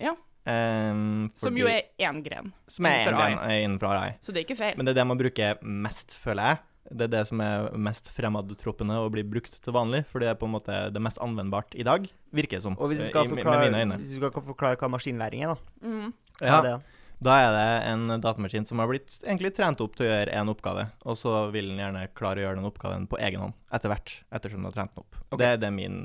Ja. 0.00 0.14
Eh, 0.48 1.28
Som 1.36 1.56
jo 1.60 1.66
er 1.68 1.82
én 2.00 2.22
gren. 2.24 2.52
som 2.68 2.86
er 2.88 3.02
innenfor 3.04 3.12
en 3.12 3.36
gren 3.38 3.50
eh, 3.50 3.64
innenfor 3.66 3.92
AI. 3.98 4.10
Så 4.24 4.32
det 4.32 4.42
er 4.42 4.46
ikke 4.48 4.56
feil. 4.58 4.76
Men 4.78 4.86
det 4.88 4.94
er 4.96 5.00
det 5.02 5.06
man 5.10 5.20
bruker 5.20 5.62
mest, 5.62 6.16
føler 6.24 6.42
jeg. 6.52 6.58
det 6.90 7.04
er 7.04 7.10
det 7.18 7.26
som 7.28 7.40
er 7.44 7.66
mest 7.76 8.06
fremmedtroppende 8.16 8.94
og 8.96 9.10
blir 9.12 9.26
brukt 9.28 9.58
til 9.60 9.74
vanlig, 9.76 10.06
for 10.08 10.20
det 10.24 10.30
er 10.30 10.38
på 10.40 10.46
en 10.48 10.54
måte 10.54 10.76
det 10.94 11.02
mest 11.04 11.18
anvendbart 11.20 11.74
i 11.76 11.84
dag, 11.84 12.06
virker 12.32 12.56
det 12.56 12.62
som. 12.64 12.78
Og 12.80 12.88
hvis 12.88 13.02
du 13.02 13.04
eh, 13.04 13.10
skal 13.10 13.26
i- 13.26 13.34
forklare, 13.34 13.98
hvis 13.98 14.14
du 14.14 14.22
skal 14.22 14.46
forklare 14.46 14.78
hva 14.80 14.88
maskinlæring 14.94 15.44
er, 15.44 15.52
da. 15.52 15.84
Mm. 15.84 16.14
Hva 16.40 16.46
Ja, 16.46 16.58
er 16.58 16.62
det, 16.64 16.72
da? 17.20 17.34
er 17.42 17.52
det 17.58 17.90
en 17.92 18.20
datamaskin 18.22 18.64
som 18.66 18.78
har 18.80 18.88
blitt 18.88 19.18
egentlig 19.26 19.52
trent 19.54 19.80
opp 19.84 19.96
til 19.96 20.06
å 20.06 20.08
gjøre 20.14 20.32
en 20.32 20.48
oppgave, 20.48 20.86
og 21.04 21.16
så 21.20 21.50
vil 21.52 21.68
den 21.68 21.76
gjerne 21.82 22.06
klare 22.16 22.40
å 22.40 22.46
gjøre 22.46 22.56
den 22.62 22.70
oppgaven 22.70 23.04
på 23.10 23.18
egen 23.20 23.40
hånd 23.44 23.52
etter 23.70 23.92
hvert, 23.92 24.14
ettersom 24.32 24.62
den 24.64 24.70
har 24.72 24.72
trent 24.78 24.94
den 24.96 25.02
opp. 25.04 25.20
Okay. 25.28 25.36
Det, 25.44 25.46
er- 25.52 25.56
det 25.60 25.66
er 25.68 25.76
min 25.76 25.98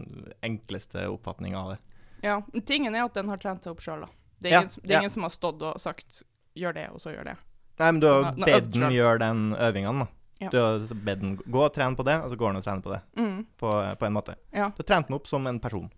enkleste 0.43 1.07
oppfatning 1.07 1.55
av 1.55 1.71
det. 1.77 1.79
Ja. 2.27 2.41
men 2.51 2.61
Tingen 2.67 2.93
er 2.95 3.05
at 3.05 3.13
den 3.13 3.29
har 3.31 3.37
trent 3.37 3.63
seg 3.63 3.71
opp 3.71 3.79
sjøl, 3.79 4.01
da. 4.03 4.07
Det 4.43 4.51
er, 4.51 4.55
Ja, 4.57 4.59
ingen, 4.65 4.69
som- 4.75 4.83
det 4.83 4.91
er 4.91 4.93
ja. 4.97 4.99
ingen 5.05 5.13
som 5.15 5.23
har 5.23 5.33
stått 5.33 5.61
og 5.63 5.79
sagt 5.81 6.23
'gjør 6.55 6.73
det', 6.75 6.91
og 6.93 6.99
så 7.01 7.15
gjør 7.15 7.23
det. 7.31 7.37
Nei, 7.79 7.91
men 7.91 7.99
du 8.01 8.07
har 8.07 8.19
jo 8.35 8.45
bedt 8.45 8.71
den 8.73 8.91
gjøre 8.93 9.19
den 9.19 9.39
øvingen, 9.55 9.99
da. 10.03 10.07
Ja. 10.41 10.49
Du 10.49 10.57
har 10.59 10.79
bedt 11.05 11.19
den 11.21 11.37
gå 11.37 11.63
og 11.63 11.73
trene 11.73 11.95
på 11.95 12.03
det, 12.05 12.19
og 12.21 12.29
så 12.29 12.35
går 12.37 12.47
den 12.51 12.57
og 12.57 12.63
trener 12.63 12.81
på 12.83 12.91
det, 12.91 13.01
Mm. 13.17 13.45
på, 13.57 13.97
på 13.99 14.05
en 14.05 14.13
måte. 14.13 14.35
Du 14.51 14.59
har 14.59 14.71
trent 14.83 15.07
den 15.07 15.15
opp 15.15 15.27
som 15.27 15.47
en 15.47 15.59
person. 15.59 15.89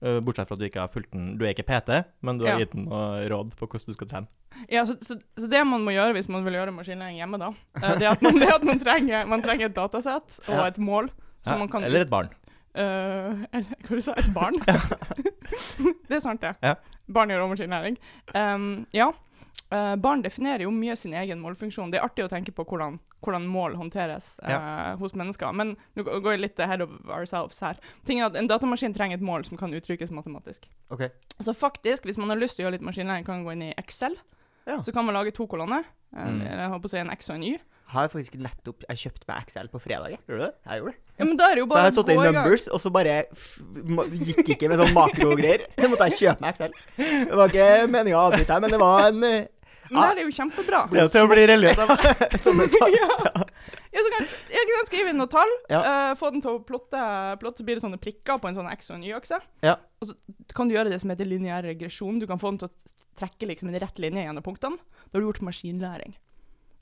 Uh, 0.00 0.20
bortsett 0.20 0.46
fra 0.46 0.54
at 0.54 0.60
du 0.60 0.64
ikke 0.64 0.78
har 0.78 0.86
fulgt 0.88 1.10
den 1.10 1.36
Du 1.38 1.44
er 1.44 1.50
ikke 1.52 1.66
PT, 1.66 2.04
men 2.22 2.38
du 2.38 2.44
har 2.46 2.56
gitt 2.60 2.70
den 2.70 2.84
noe 2.86 3.28
råd 3.28 3.56
på 3.58 3.66
hvordan 3.66 3.86
du 3.86 3.92
skal 3.94 4.06
trene. 4.06 4.26
Ja, 4.70 4.84
så, 4.86 4.94
så, 5.02 5.16
så 5.36 5.48
det 5.50 5.66
man 5.66 5.82
må 5.82 5.90
gjøre 5.90 6.12
hvis 6.14 6.28
man 6.28 6.44
vil 6.44 6.54
gjøre 6.54 6.70
maskinlæring 6.72 7.16
hjemme, 7.18 7.36
da, 7.38 7.48
eh, 7.82 7.98
det 7.98 8.06
er 8.06 8.12
at 8.12 8.22
man, 8.22 8.38
det 8.38 8.48
at 8.54 8.62
man, 8.62 8.78
trenger, 8.78 9.26
man 9.26 9.42
trenger 9.42 9.66
et 9.66 9.74
datasett 9.74 10.38
og 10.48 10.66
et 10.68 10.78
mål. 10.78 11.10
Kan 11.44 11.82
Eller 11.84 12.00
et 12.06 12.10
barn. 12.10 12.28
Uh, 12.78 13.42
eller 13.52 13.74
hva 13.88 13.94
du 13.96 14.00
sa 14.00 14.12
Et 14.12 14.32
barn? 14.34 14.54
det 16.08 16.16
er 16.16 16.20
sant, 16.20 16.40
det. 16.42 16.54
Ja. 16.62 16.74
Barn 17.08 17.32
gjør 17.32 17.48
maskinlæring. 17.50 17.98
Um, 18.34 18.86
ja. 18.92 19.10
Uh, 19.68 19.96
barn 20.00 20.22
definerer 20.24 20.64
jo 20.64 20.70
mye 20.72 20.94
sin 20.96 21.12
egen 21.12 21.42
målfunksjon. 21.42 21.90
Det 21.92 21.98
er 22.00 22.06
artig 22.06 22.24
å 22.24 22.30
tenke 22.32 22.54
på 22.56 22.64
hvordan, 22.64 22.96
hvordan 23.24 23.48
mål 23.52 23.74
håndteres 23.76 24.38
eh, 24.46 24.94
hos 25.00 25.12
mennesker. 25.18 25.52
Men 25.52 25.74
nå 25.98 26.06
går 26.06 26.36
jeg 26.36 26.40
litt 26.40 26.62
ahead 26.64 26.80
of 26.84 26.94
ourselves 27.12 27.60
her. 27.60 27.76
Ting 28.08 28.22
er 28.22 28.30
at 28.30 28.38
En 28.38 28.48
datamaskin 28.48 28.96
trenger 28.96 29.18
et 29.18 29.24
mål 29.24 29.44
som 29.44 29.60
kan 29.60 29.74
uttrykkes 29.76 30.14
matematisk. 30.14 30.70
Okay. 30.94 31.10
Så 31.36 31.52
faktisk, 31.52 32.08
hvis 32.08 32.16
man 32.16 32.32
har 32.32 32.40
lyst 32.40 32.56
til 32.56 32.64
å 32.64 32.68
gjøre 32.68 32.78
litt 32.78 32.88
maskinlæring, 32.88 33.26
kan 33.28 33.40
man 33.40 33.48
gå 33.48 33.56
inn 33.58 33.66
i 33.68 33.74
Excel. 33.76 34.16
Ja. 34.64 34.80
Så 34.82 34.92
kan 34.92 35.04
man 35.04 35.16
lage 35.18 35.34
to 35.36 35.46
kolonner. 35.46 35.84
En, 36.16 36.38
Mm. 36.38 36.46
Jeg 36.48 36.70
håper 36.72 36.88
å 36.88 36.90
si 36.90 36.98
en 37.02 37.10
X 37.12 37.28
og 37.30 37.36
en 37.36 37.42
Y. 37.44 37.58
Har 37.88 38.08
faktisk 38.12 38.34
nettopp 38.36 38.82
Jeg 38.84 39.00
kjøpte 39.00 39.28
meg 39.30 39.44
Excel 39.46 39.68
på 39.72 39.80
fredag. 39.80 40.10
jeg. 40.12 40.20
Gjør 40.28 40.40
du 40.40 40.44
det? 40.44 40.50
Jeg 40.68 40.80
gjorde 40.82 40.92
det. 40.92 40.98
Ja, 41.18 41.24
men 41.24 41.36
da 41.40 41.46
er 41.48 41.54
det 41.56 41.62
jo 41.62 41.66
Da 41.66 41.70
bare 41.72 41.80
har 41.80 41.88
jeg 41.88 41.96
satt 41.96 42.10
inn 42.12 42.20
numbers, 42.26 42.66
og 42.68 42.80
så 42.82 42.90
bare 42.94 43.14
f 43.32 43.46
gikk 44.28 44.50
ikke 44.54 44.68
med 44.70 44.82
sånn 44.82 44.92
makrogreier. 44.94 45.64
Så 45.78 45.88
måtte 45.90 46.08
jeg 46.10 46.18
kjøpe 46.20 46.44
meg 46.44 46.52
Excel. 46.52 46.74
Det 46.98 47.38
var 47.40 47.48
ikke 47.54 47.70
meninga 47.94 48.18
å 48.18 48.26
avbryte 48.28 48.52
her, 48.52 48.60
men 48.66 48.74
det 48.76 48.80
var 48.82 49.08
en 49.08 49.24
eh, 49.24 49.48
Men 49.88 50.04
det 50.04 50.20
er 50.20 50.28
jo 50.28 50.34
kjempebra. 50.36 50.82
Det 50.92 51.00
er 51.00 51.08
til 51.14 51.24
å 51.24 51.30
bli 51.32 51.46
religiøs 51.48 51.80
av. 51.80 51.94
sånne 52.44 52.68
saker? 52.68 52.98
ja. 53.00 53.46
ja, 53.96 54.04
så 54.04 54.12
kan 54.12 54.28
jeg 54.52 54.68
kan 54.68 54.88
skrive 54.90 55.14
inn 55.14 55.20
noen 55.22 55.32
tall, 55.32 55.56
Ja. 55.72 55.80
uh, 55.80 56.12
få 56.20 56.28
den 56.34 56.44
til 56.44 56.58
å 56.58 56.62
plotte, 56.68 57.00
plotte, 57.40 57.62
så 57.62 57.66
blir 57.66 57.80
det 57.80 57.86
sånne 57.86 58.00
prikker 58.04 58.36
på 58.42 58.50
en 58.52 58.58
sånn 58.60 58.68
X 58.76 58.92
og 58.92 58.98
en 58.98 59.08
Y-akse. 59.08 59.40
Ja. 59.64 59.78
Og 60.04 60.12
så 60.12 60.54
kan 60.54 60.68
du 60.68 60.76
gjøre 60.76 60.92
det 60.92 61.00
som 61.00 61.08
heter 61.10 61.24
lineær 61.26 61.64
regresjon. 61.64 62.20
Du 62.20 62.28
kan 62.28 62.38
få 62.38 62.52
den 62.52 62.60
til 62.62 62.68
å 62.68 62.96
trekke 63.18 63.48
liksom 63.48 63.72
en 63.72 63.80
rett 63.80 63.98
linje 64.04 64.28
gjennom 64.28 64.44
punktene. 64.44 64.76
Da 65.08 65.16
har 65.16 65.24
du 65.24 65.30
gjort 65.32 65.40
maskinlæring. 65.48 66.14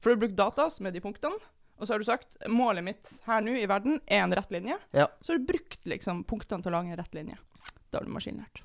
For 0.06 0.10
du 0.10 0.14
har 0.14 0.20
brukt 0.20 0.36
data, 0.36 0.70
som 0.70 0.86
er 0.86 0.92
de 0.94 1.00
punktene, 1.02 1.34
og 1.80 1.86
så 1.86 1.96
har 1.96 1.98
du 1.98 2.04
sagt 2.06 2.36
målet 2.46 2.84
mitt 2.86 3.14
her 3.26 3.40
nå 3.42 3.56
i 3.58 3.64
verden 3.66 3.96
er 4.06 4.20
en 4.22 4.34
rett 4.38 4.52
linje. 4.54 4.76
Ja. 4.94 5.08
Så 5.18 5.32
har 5.32 5.40
du 5.40 5.48
brukt 5.48 5.80
liksom 5.90 6.20
punktene 6.30 6.62
til 6.62 6.70
å 6.70 6.76
lage 6.76 6.94
en 6.94 7.00
rett 7.00 7.16
linje. 7.18 7.34
Da 7.90 7.98
har 7.98 8.06
du 8.06 8.12
maskinlært. 8.14 8.62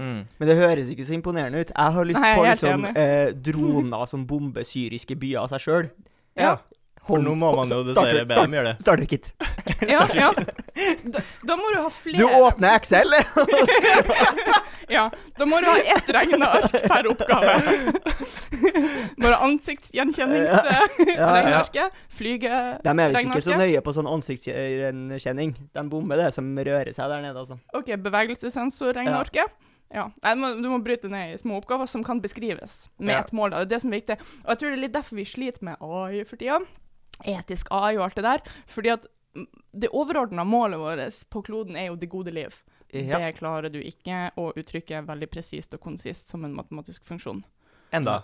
Mm. 0.00 0.22
Men 0.38 0.48
det 0.48 0.56
høres 0.56 0.88
ikke 0.88 1.04
så 1.04 1.12
imponerende 1.18 1.60
ut. 1.60 1.74
Jeg 1.74 1.94
har 1.98 2.08
lyst 2.08 2.22
Nei, 2.24 2.30
jeg 2.30 2.40
på 2.40 2.46
liksom 2.48 2.88
eh, 2.88 3.34
droner 3.50 4.08
som 4.08 4.24
bomber 4.32 4.64
syriske 4.64 5.18
byer 5.20 5.42
av 5.42 5.52
seg 5.52 5.66
sjøl. 5.66 5.92
Ja. 6.40 6.54
For 7.04 7.20
nå 7.20 7.36
må 7.36 7.52
man 7.60 7.68
jo 7.68 7.82
dessverre 7.84 8.24
be 8.24 8.40
dem 8.40 8.56
gjøre 8.56 8.72
det. 8.72 8.76
Starter-kit. 8.86 9.32
Ja, 9.92 10.08
ja. 10.16 10.32
Da, 11.12 11.20
da 11.46 11.54
må 11.58 11.68
du 11.74 11.82
ha 11.82 11.90
flere 11.92 12.18
Du 12.18 12.38
åpner 12.40 12.78
Excel, 12.78 13.12
Ja, 14.88 15.04
da 15.36 15.46
må 15.46 15.60
du 15.60 15.68
ha 15.68 15.76
ett 15.94 16.08
regneark 16.16 16.72
per 16.88 17.08
oppgave. 17.10 17.52
Bare 19.18 19.36
ansiktsgjenkjenningsregnearket. 19.46 21.92
Flyge 22.08 22.78
De 22.84 22.92
er 22.92 23.12
visst 23.14 23.26
ikke 23.26 23.42
så 23.44 23.56
nøye 23.58 23.80
på 23.84 23.92
sånn 23.96 24.08
ansiktsgjenkjenning. 24.10 25.50
De 25.74 25.82
bommer 25.90 26.16
det 26.22 26.30
som 26.36 26.46
rører 26.56 26.92
seg 26.96 27.06
der 27.12 27.20
nede, 27.24 27.38
altså. 27.42 27.56
OK, 27.76 27.88
bevegelsessensorregnearket. 28.04 29.48
Ja. 29.94 30.04
Du, 30.20 30.68
må, 30.68 30.78
bryte 30.84 31.08
ned 31.08 31.26
i 31.32 31.38
små 31.40 31.52
oppgaver 31.62 31.86
som 31.88 32.02
kan 32.04 32.20
beskrives 32.20 32.90
med 32.98 33.14
Ja. 33.14 33.20
et 33.20 33.32
mål. 33.32 33.50
Det 33.50 33.60
er 33.60 33.64
det 33.72 33.80
som 33.80 33.92
er 33.92 33.96
viktig. 34.00 34.16
Og 34.44 34.48
jeg 34.52 34.58
tror 34.58 34.68
det 34.68 34.78
er 34.78 34.84
litt 34.84 34.96
derfor 34.98 35.14
vi 35.16 35.24
sliter 35.24 35.62
med 35.64 35.76
AI 35.80 36.24
for 36.28 36.36
tida. 36.36 36.58
Etisk 37.24 37.66
AI 37.74 37.96
og 37.96 38.04
alt 38.04 38.16
det 38.16 38.24
der. 38.24 38.40
Fordi 38.66 38.88
at 38.92 39.06
det 39.72 39.88
overordna 39.92 40.44
målet 40.44 40.78
vårt 40.78 41.24
på 41.30 41.42
kloden 41.42 41.76
er 41.76 41.86
jo 41.88 41.96
det 41.96 42.08
gode 42.10 42.30
liv. 42.30 42.52
Ja. 42.92 43.18
Det 43.18 43.36
klarer 43.38 43.68
du 43.72 43.80
ikke 43.80 44.30
å 44.36 44.52
uttrykke 44.56 45.06
veldig 45.06 45.28
presist 45.30 45.74
og 45.74 45.80
konsist 45.80 46.28
som 46.28 46.44
en 46.44 46.54
matematisk 46.56 47.04
funksjon. 47.04 47.44
Enda. 47.92 48.22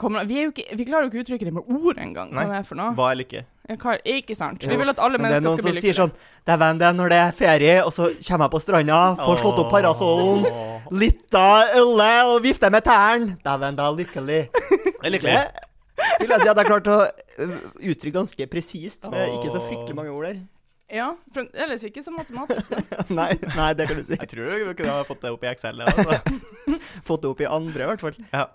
Kommer, 0.00 0.24
vi, 0.28 0.38
er 0.40 0.48
jo 0.48 0.52
ikke, 0.52 0.64
vi 0.78 0.84
klarer 0.88 1.06
jo 1.06 1.10
ikke 1.10 1.20
å 1.20 1.24
uttrykke 1.26 1.46
det 1.48 1.52
med 1.56 1.70
ord 1.74 1.98
engang. 2.02 2.32
Hva 2.34 2.44
det 2.50 2.58
er 2.60 2.66
for 2.68 2.78
noe? 2.80 2.94
Hva 2.98 3.10
er 3.12 3.18
lykke? 3.20 3.42
Hva- 3.68 3.98
Ikke 4.08 4.34
sant? 4.36 4.62
Jo, 4.64 4.70
Vi 4.72 4.76
vil 4.80 4.88
at 4.94 4.98
alle 5.04 5.18
mennesker 5.20 5.44
skal 5.44 5.44
bli 5.44 5.44
Men 5.44 5.44
det 5.44 5.48
er 5.48 5.48
noen 5.48 5.74
som 5.74 5.82
sier 5.82 5.96
sånn 5.98 6.12
Dæven, 6.48 6.78
det 6.80 6.86
er 6.88 6.92
når 6.96 7.12
det 7.12 7.18
er 7.20 7.32
ferie, 7.36 7.74
og 7.84 7.92
så 7.92 8.08
kommer 8.24 8.48
jeg 8.48 8.52
på 8.54 8.60
stranda, 8.64 9.00
får 9.20 9.40
slått 9.42 9.58
opp 9.64 9.70
parasollen, 9.74 10.46
litt 11.02 11.34
av 11.36 11.74
øle 11.82 12.10
og 12.32 12.42
vifter 12.46 12.70
med 12.72 12.84
tærne. 12.86 13.36
Dæven, 13.44 13.76
da 13.76 13.88
er 13.90 13.98
lykkelig. 14.02 14.40
Det 14.98 15.06
er 15.06 15.12
lykkelig. 15.14 15.42
Det 15.98 16.22
vil 16.26 16.32
jeg 16.34 16.42
si 16.42 16.48
at 16.50 16.58
jeg 16.62 16.66
klarte 16.66 16.94
å 16.94 17.02
øh, 17.04 17.58
uttrykke 17.90 18.14
ganske 18.16 18.46
presist, 18.50 19.04
med 19.10 19.34
ikke 19.36 19.50
så 19.54 19.60
fryktelig 19.62 19.94
mange 19.98 20.10
ord 20.14 20.26
der. 20.30 20.38
Ja, 20.88 21.10
ellers 21.52 21.82
ikke 21.84 22.00
så 22.02 22.10
matematisk. 22.14 22.70
Nei, 23.18 23.34
nei, 23.58 23.66
det 23.76 23.86
kan 23.90 23.98
du 23.98 24.06
si. 24.06 24.16
Jeg 24.16 24.28
tror 24.30 24.48
du 24.70 24.70
kunne 24.78 24.94
ha 24.94 25.02
fått 25.04 25.20
det 25.26 25.32
opp 25.34 25.42
i 25.44 25.50
Excel. 25.50 25.82
Altså. 25.84 26.16
Fått 27.08 27.26
det 27.26 27.28
opp 27.34 27.42
i 27.44 27.48
andre, 27.50 27.84
i 27.84 27.88
hvert 27.90 28.00
fall. 28.06 28.16
Ja. 28.32 28.46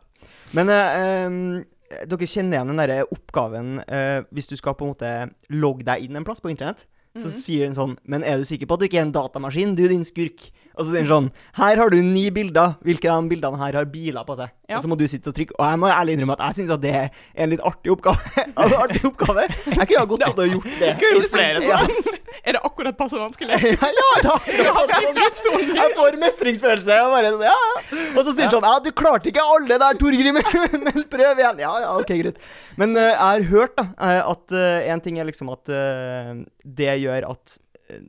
Men 0.53 0.69
eh, 0.69 2.05
dere 2.10 2.27
kjenner 2.29 2.57
igjen 2.60 2.72
den 2.74 2.81
derre 2.81 3.03
oppgaven 3.13 3.79
eh, 3.88 4.24
hvis 4.33 4.50
du 4.50 4.55
skal 4.60 4.75
på 4.77 4.86
en 4.88 4.93
måte 4.93 5.13
logge 5.53 5.86
deg 5.88 6.05
inn 6.07 6.15
en 6.19 6.25
plass 6.27 6.41
på 6.43 6.51
internett. 6.53 6.86
Så 7.13 7.27
Mhm. 7.29 7.33
sier 7.43 7.65
den 7.67 7.75
sånn 7.77 7.91
Men 8.10 8.24
er 8.24 8.39
du 8.41 8.43
sikker 8.45 8.65
på 8.65 8.74
at 8.74 8.79
du 8.81 8.86
ikke 8.88 8.98
er 8.98 9.05
en 9.05 9.12
datamaskin, 9.13 9.75
du 9.77 9.88
din 9.88 10.03
skurk? 10.03 10.48
Og 10.74 10.86
så 10.86 10.89
sier 10.89 11.03
han 11.06 11.12
sånn 11.12 11.30
Her 11.60 11.82
har 11.82 11.94
du 11.94 12.00
ni 12.01 12.25
bilder. 12.34 12.75
Hvilke 12.86 13.12
av 13.12 13.24
de 13.24 13.34
bildene 13.34 13.62
her 13.62 13.77
har 13.80 13.89
biler 13.89 14.25
på 14.27 14.38
seg? 14.39 14.53
Ja. 14.70 14.77
Og 14.77 14.86
så 14.86 14.89
må 14.92 14.98
du 15.00 15.06
sitte 15.10 15.30
og 15.32 15.38
trykke. 15.38 15.56
Og 15.60 15.65
jeg 15.68 15.82
må 15.82 15.92
ærlig 15.92 16.18
innrømme 16.18 16.38
at 16.38 16.44
jeg 16.50 16.62
syns 16.62 16.75
at 16.77 16.84
det 16.84 16.94
er 16.98 17.08
en 17.36 17.53
litt 17.53 17.63
artig 17.65 17.94
oppgave. 17.94 18.34
altså, 18.60 18.82
artig 18.82 19.03
oppgave. 19.10 19.48
Jeg 19.50 19.88
kunne 19.88 20.01
ha 20.01 20.10
godt 20.13 20.27
sittet 20.27 20.44
og 20.46 20.58
gjort 20.58 20.70
det. 20.82 20.92
Kunne 21.01 21.15
gjort 21.20 21.34
flere 21.38 21.63
ja. 21.68 21.82
Er 22.44 22.58
det 22.58 22.60
akkurat 22.65 22.96
passe 22.98 23.15
vanskelig? 23.15 23.56
ja, 23.77 23.89
ja, 23.96 24.08
da. 24.25 24.34
Jeg 24.50 25.92
får 25.96 26.18
mestringsfølelse. 26.20 26.98
Jeg 26.98 27.12
bare, 27.13 27.30
sånn, 27.36 27.46
ja, 27.46 27.53
ja. 27.53 28.00
Og 28.18 28.20
så 28.25 28.34
sier 28.34 28.50
han 28.50 28.56
sånn 28.58 28.68
Ja, 28.68 28.74
du 28.84 28.89
klarte 28.98 29.30
ikke 29.32 29.46
alle 29.53 29.77
der, 29.80 30.00
Torgrim, 30.01 30.39
men 30.42 31.06
prøv 31.13 31.39
igjen. 31.39 31.62
Ja, 31.63 31.72
ja, 31.86 31.94
OK, 32.01 32.12
greit. 32.20 32.42
Men 32.82 32.98
uh, 32.98 33.06
jeg 33.06 33.20
har 33.22 33.48
hørt 33.53 33.77
da, 33.80 33.88
at 34.01 34.34
at 34.34 34.56
en 34.94 35.03
ting 35.03 35.20
er 35.22 35.27
liksom 35.27 35.51
at 35.53 35.72
uh, 35.72 36.34
det 36.63 36.98
gjør 37.03 37.30
at 37.32 37.56
eh, 37.58 37.62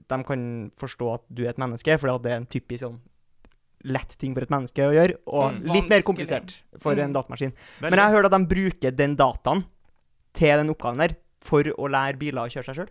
de 0.09 0.19
kan 0.25 0.71
forstå 0.81 1.15
at 1.15 1.23
du 1.33 1.45
er 1.45 1.51
et 1.55 1.59
menneske, 1.59 1.99
for 2.01 2.19
det 2.19 2.33
er 2.33 2.37
en 2.43 2.47
typisk 2.47 2.85
sånn 2.87 3.01
lett 3.85 4.15
ting 4.19 4.33
for 4.35 4.41
et 4.47 4.49
menneske 4.53 4.81
å 4.81 4.93
gjøre, 4.97 5.17
og 5.29 5.53
Mm. 5.59 5.73
litt 5.75 5.89
mer 5.91 6.01
komplisert 6.03 6.55
for 6.81 6.93
en 6.93 7.11
Mm. 7.13 7.17
datamaskin. 7.19 7.53
Men 7.83 7.93
jeg 7.93 8.01
har 8.01 8.15
hørt 8.17 8.25
at 8.33 8.33
de 8.39 8.47
bruker 8.55 8.91
den 8.97 9.17
dataen 9.17 9.65
til 10.33 10.57
den 10.57 10.71
oppgaven 10.75 10.97
der 10.99 11.17
for 11.43 11.63
å 11.63 11.89
lære 11.91 12.17
biler 12.19 12.47
å 12.47 12.49
kjøre 12.49 12.65
seg 12.65 12.77
sjøl. 12.77 12.89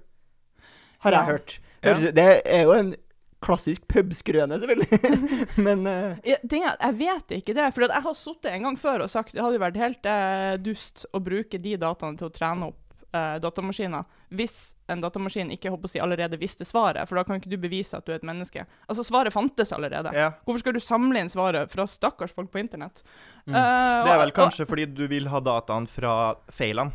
Har 0.99 1.11
jeg 1.11 1.19
Ja. 1.19 1.25
hørt. 1.33 1.59
Høres 1.83 2.01
ja. 2.03 2.11
Det 2.11 2.41
er 2.45 2.63
jo 2.63 2.71
en 2.71 2.95
klassisk 3.41 3.81
pubskrøne, 3.87 4.55
selvfølgelig. 4.61 5.57
Men 5.65 5.87
uh... 5.87 6.15
Ja, 6.23 6.37
ting 6.47 6.63
er, 6.63 6.77
jeg 6.79 6.95
vet 6.99 7.27
ikke 7.41 7.53
det. 7.55 7.73
For 7.73 7.81
jeg 7.81 8.01
har 8.03 8.13
sittet 8.13 8.51
en 8.53 8.63
gang 8.63 8.77
før 8.77 9.01
og 9.03 9.09
sagt 9.09 9.33
det 9.33 9.41
hadde 9.43 9.59
vært 9.59 9.75
helt 9.75 10.05
eh, 10.05 10.55
dust 10.63 11.05
å 11.13 11.19
bruke 11.19 11.59
de 11.61 11.75
dataene 11.75 12.17
til 12.17 12.29
å 12.29 12.31
trene 12.31 12.67
opp 12.69 12.77
eh, 13.13 13.35
datamaskiner 13.43 14.03
hvis 14.33 14.75
en 14.89 15.01
datamaskin 15.03 15.51
ikke 15.53 15.69
håper 15.73 15.87
å 15.87 15.91
si, 15.91 16.01
allerede 16.03 16.39
visste 16.41 16.65
svaret. 16.65 17.07
For 17.09 17.15
da 17.19 17.23
kan 17.27 17.39
ikke 17.39 17.51
du 17.51 17.57
bevise 17.61 17.97
at 17.97 18.05
du 18.05 18.11
er 18.13 18.19
et 18.19 18.25
menneske. 18.27 18.65
Altså, 18.89 19.05
svaret 19.07 19.33
fantes 19.33 19.71
allerede. 19.75 20.11
Ja. 20.17 20.31
Hvorfor 20.45 20.63
skal 20.63 20.73
du 20.77 20.81
samle 20.83 21.21
inn 21.21 21.29
svaret 21.31 21.71
fra 21.71 21.85
stakkars 21.89 22.33
folk 22.33 22.51
på 22.51 22.59
internett? 22.63 23.03
Mm. 23.45 23.53
Uh, 23.53 23.59
Det 23.59 24.13
er 24.15 24.23
vel 24.25 24.33
og- 24.33 24.39
kanskje 24.41 24.67
fordi 24.67 24.87
du 24.93 25.07
vil 25.07 25.27
ha 25.29 25.39
dataen 25.39 25.87
fra 25.87 26.35
feilene. 26.51 26.91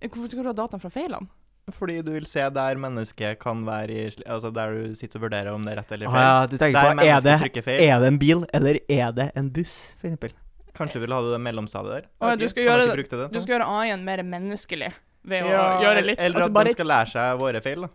Hvorfor 0.00 0.30
skal 0.30 0.42
du 0.44 0.48
ha 0.52 0.56
dataen 0.56 0.80
fra 0.80 0.90
feilene? 0.92 1.28
Fordi 1.74 1.98
du 2.06 2.12
vil 2.14 2.26
se 2.30 2.44
der 2.54 2.78
mennesket 2.78 3.40
kan 3.42 3.64
være 3.66 3.90
i 3.90 4.02
Altså 4.22 4.52
der 4.54 4.70
du 4.70 4.94
sitter 4.94 5.18
og 5.18 5.24
vurderer 5.26 5.52
om 5.52 5.64
det 5.66 5.72
er 5.72 5.80
rett 5.80 5.92
eller 5.96 6.06
ah, 6.06 6.12
feil. 6.12 6.22
ja, 6.22 6.46
du 6.46 6.56
tenker 6.56 6.72
Der 6.76 6.84
på 6.86 7.06
er 7.06 7.20
det, 7.24 7.88
er 7.90 8.00
det 8.04 8.06
en 8.12 8.18
bil, 8.18 8.44
eller 8.54 8.78
er 8.88 9.10
det 9.16 9.32
en 9.34 9.50
buss, 9.50 9.94
for 9.98 10.06
eksempel? 10.06 10.36
Kanskje 10.76 11.00
ville 11.02 11.14
ha 11.16 11.22
det 11.32 11.40
mellomstadiet 11.40 11.92
der. 11.96 12.08
Å, 12.20 12.30
ja, 12.30 12.36
du 12.36 12.48
skal 12.48 12.64
gjøre 12.68 12.86
det- 12.86 13.08
det, 13.10 13.28
Du 13.32 13.40
skal 13.40 13.54
gjøre 13.58 13.68
AI-en 13.80 14.04
mer 14.04 14.22
menneskelig 14.22 14.92
ved 15.24 15.44
å 15.44 15.50
gjøre 15.82 16.04
litt 16.04 16.20
Eller 16.20 16.36
altså 16.40 16.50
at 16.50 16.52
bare, 16.52 16.64
den 16.70 16.72
skal 16.78 16.86
lære 16.86 17.10
seg 17.12 17.40
våre 17.40 17.62
feil, 17.64 17.86
da. 17.86 17.88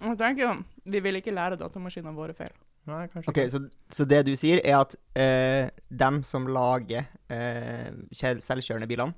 Jeg 0.00 0.16
tenker 0.18 0.42
jo, 0.46 0.52
Vi 0.90 1.00
vil 1.04 1.14
ikke 1.20 1.32
lære 1.34 1.58
datamaskinene 1.60 2.14
våre 2.16 2.32
feil. 2.34 2.52
Nei, 2.88 3.02
kanskje 3.12 3.28
okay, 3.28 3.44
ikke. 3.46 3.50
så, 3.52 3.60
så 3.92 4.06
det 4.08 4.22
du 4.26 4.32
sier, 4.40 4.60
er 4.64 4.78
at 4.80 4.94
eh, 5.14 5.68
dem 5.92 6.22
som 6.24 6.46
lager 6.48 7.04
eh, 7.28 7.90
selvkjørende 8.16 8.88
bilene, 8.88 9.12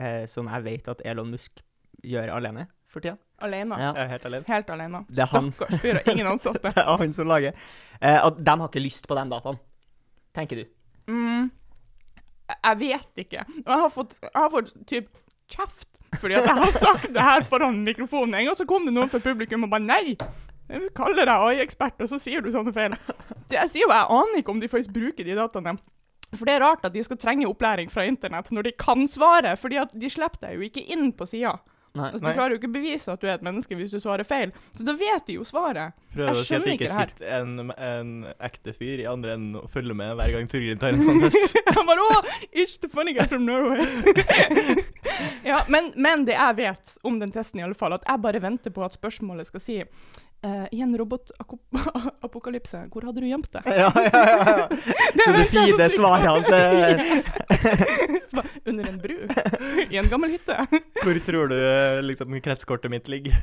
eh, 0.00 0.24
som 0.26 0.48
jeg 0.48 0.64
vet 0.64 0.88
at 0.88 1.02
Elon 1.04 1.28
Musk 1.30 1.60
gjør 2.02 2.32
alene 2.32 2.66
for 2.88 3.04
tida. 3.04 3.18
Alene. 3.44 3.76
Ja. 3.78 3.92
Helt 4.08 4.24
alene. 4.24 4.44
Helt 4.48 4.68
alene. 4.70 5.04
Det 5.10 5.18
er 5.26 5.30
han- 5.34 5.52
Stakkars 5.52 5.80
fyr 5.82 5.98
og 6.00 6.08
ingen 6.14 6.26
ansatte. 6.30 6.62
Det 6.74 6.80
er 6.80 6.96
han 6.96 7.12
som 7.12 7.28
lager. 7.28 7.52
Eh, 8.00 8.18
at 8.24 8.40
de 8.44 8.50
har 8.62 8.68
ikke 8.70 8.82
lyst 8.84 9.06
på 9.10 9.16
de 9.18 9.24
dataene, 9.30 9.60
tenker 10.34 10.62
du. 10.62 10.64
Mm, 11.10 11.50
jeg 12.54 12.80
vet 12.80 13.24
ikke. 13.24 13.44
Og 13.64 13.70
jeg 13.72 13.82
har 13.84 13.92
fått, 13.92 14.16
jeg 14.22 14.36
har 14.36 14.52
fått 14.52 14.72
typ 14.90 15.10
kjeft 15.52 15.90
fordi 16.20 16.36
at 16.38 16.46
jeg 16.46 16.56
har 16.60 16.70
sagt 16.78 17.08
det 17.10 17.22
her 17.26 17.42
foran 17.50 17.80
mikrofonen. 17.86 18.36
En 18.38 18.48
gang 18.48 18.56
så 18.58 18.66
kom 18.68 18.84
det 18.86 18.94
noen 18.94 19.10
fra 19.10 19.18
publikum 19.22 19.66
og 19.66 19.72
bare 19.72 19.82
nei. 19.82 20.14
Jeg 20.70 20.92
kaller 20.96 21.26
deg 21.26 21.42
AI-ekspert, 21.48 21.98
og 22.00 22.08
så 22.08 22.20
sier 22.22 22.44
du 22.44 22.52
sånne 22.54 22.72
feil. 22.72 22.94
Jeg 23.52 23.68
sier 23.72 23.84
jo 23.84 23.90
jeg 23.90 24.06
aner 24.14 24.40
ikke 24.40 24.54
om 24.54 24.62
de 24.62 24.70
faktisk 24.70 24.94
bruker 24.94 25.26
de 25.26 25.34
dataene. 25.36 25.74
For 26.34 26.48
det 26.48 26.56
er 26.56 26.64
rart 26.64 26.86
at 26.86 26.94
de 26.94 27.02
skal 27.04 27.18
trenge 27.20 27.46
opplæring 27.50 27.90
fra 27.92 28.06
internett 28.08 28.50
når 28.54 28.68
de 28.68 28.72
kan 28.80 29.04
svare, 29.10 29.56
fordi 29.60 29.78
at 29.82 29.92
de 29.94 30.10
slipper 30.10 30.46
deg 30.46 30.56
jo 30.56 30.68
ikke 30.68 30.86
inn 30.94 31.10
på 31.14 31.28
sida. 31.30 31.58
Nei. 31.94 32.08
Altså, 32.10 32.24
Nei. 32.24 32.32
du 32.32 32.38
klarer 32.38 32.54
jo 32.54 32.58
ikke 32.58 32.68
å 32.72 32.74
bevise 32.74 33.12
at 33.12 33.20
du 33.22 33.28
er 33.28 33.36
et 33.36 33.44
menneske 33.46 33.76
hvis 33.78 33.92
du 33.94 34.00
svarer 34.02 34.26
feil. 34.26 34.50
Så 34.74 34.82
da 34.86 34.96
vet 34.98 35.28
de 35.28 35.36
jo 35.36 35.44
svaret. 35.46 35.94
Prøver 36.10 36.32
Jeg 36.32 36.40
å 36.40 36.46
si 36.48 36.56
at 36.56 36.64
det 36.66 36.74
ikke 36.74 36.88
sitter 36.90 37.28
en, 37.38 37.70
en 37.70 38.10
ekte 38.48 38.74
fyr 38.74 39.04
i 39.04 39.06
andre 39.06 39.36
enden 39.36 39.60
og 39.60 39.68
følger 39.70 39.94
med 40.00 40.16
hver 40.18 40.32
gang 40.34 40.50
Torgrim 40.50 40.80
tar 40.82 40.96
en 40.96 41.04
sånn 41.06 41.22
test. 41.22 41.54
Han 41.76 41.86
bare 41.86 42.08
Å, 42.10 42.18
it's 42.50 42.74
the 42.82 42.90
funny 42.90 43.14
guy 43.14 43.28
from 43.30 43.46
Norway. 43.46 43.86
ja, 45.50 45.62
men, 45.70 45.92
men 45.94 46.26
det 46.26 46.34
jeg 46.34 46.58
vet 46.64 46.96
om 47.06 47.22
den 47.22 47.30
testen, 47.34 47.62
i 47.62 47.66
alle 47.68 47.78
fall, 47.78 47.94
at 47.94 48.06
jeg 48.10 48.24
bare 48.26 48.42
venter 48.42 48.74
på 48.74 48.82
at 48.82 48.98
spørsmålet 48.98 49.52
skal 49.52 49.62
si 49.62 49.78
eh, 50.44 50.66
I 50.76 50.80
en 50.84 50.94
robotapokalypse, 51.00 52.82
hvor 52.92 53.06
hadde 53.08 53.20
du 53.24 53.28
gjemt 53.28 53.50
deg? 53.54 53.62
Ja, 53.66 53.90
ja, 53.94 54.10
ja. 54.12 54.34
ja. 54.58 54.68
Så 55.24 55.32
du 55.32 55.44
feeder 55.52 55.94
svarene 55.94 56.34
til 56.48 56.62
Under 58.68 58.88
en 58.88 58.98
bru? 58.98 59.16
I 59.90 59.96
en 60.00 60.08
gammel 60.10 60.34
hytte? 60.34 60.56
Hvor 61.04 61.18
tror 61.26 61.48
du 61.52 61.56
eh, 61.58 62.00
liksom 62.02 62.34
kretskortet 62.42 62.90
mitt 62.90 63.08
ligger? 63.08 63.36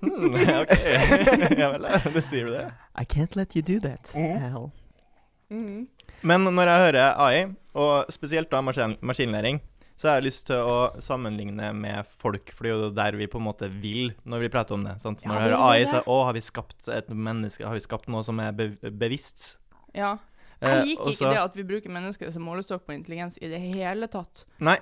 Hmm, 0.00 0.34
OK. 0.34 0.74
Ja 1.58 1.70
vel, 1.74 1.84
da 1.86 2.00
det 2.14 2.22
sier 2.26 2.48
du 2.48 2.54
det. 2.56 2.66
I 2.98 3.04
can't 3.06 3.36
let 3.38 3.54
you 3.56 3.62
do 3.62 3.78
that. 3.84 4.10
mm. 4.16 4.38
Hell. 4.42 4.70
Mm. 5.50 5.86
Men 6.26 6.46
når 6.54 6.68
jeg 6.70 6.84
hører 6.86 7.20
AI, 7.26 7.44
og 7.74 8.10
spesielt 8.12 8.50
da 8.50 8.60
maskin 8.64 8.96
maskinlæring, 9.00 9.60
så 10.00 10.08
har 10.08 10.14
jeg 10.16 10.30
lyst 10.30 10.46
til 10.48 10.62
å 10.64 10.76
sammenligne 11.04 11.66
med 11.76 12.08
folk, 12.22 12.54
for 12.56 12.64
det 12.64 12.70
er 12.72 12.78
jo 12.86 12.90
der 12.96 13.18
vi 13.20 13.26
på 13.28 13.36
en 13.36 13.44
måte 13.50 13.68
vil 13.68 14.14
når 14.24 14.46
vi 14.46 14.48
prater 14.54 14.78
om 14.78 14.86
det. 14.86 14.94
Sant? 15.02 15.20
Ja, 15.20 15.28
Når 15.28 15.36
det 15.36 15.42
jeg 15.42 15.50
hører 15.50 15.60
er 15.60 15.74
AI, 15.74 15.88
så 15.90 16.00
å, 16.08 16.16
har 16.24 16.36
vi 16.38 16.44
skapt 16.46 16.88
et 16.96 17.10
menneske, 17.12 17.66
har 17.68 17.76
vi 17.76 17.84
skapt 17.84 18.08
noe 18.08 18.24
som 18.24 18.40
er 18.40 18.54
be 18.56 18.70
bevisst? 18.88 19.58
Ja. 19.92 20.14
Eh, 20.60 20.70
Jeg 20.72 20.86
liker 20.94 21.04
og 21.04 21.12
ikke 21.12 21.34
det 21.34 21.42
at 21.42 21.58
vi 21.60 21.66
bruker 21.68 21.92
mennesker 21.92 22.32
som 22.32 22.48
målestokk 22.48 22.86
på 22.88 22.96
intelligens 22.96 23.36
i 23.44 23.48
det 23.52 23.60
hele 23.60 24.08
tatt. 24.12 24.46
Nei, 24.64 24.78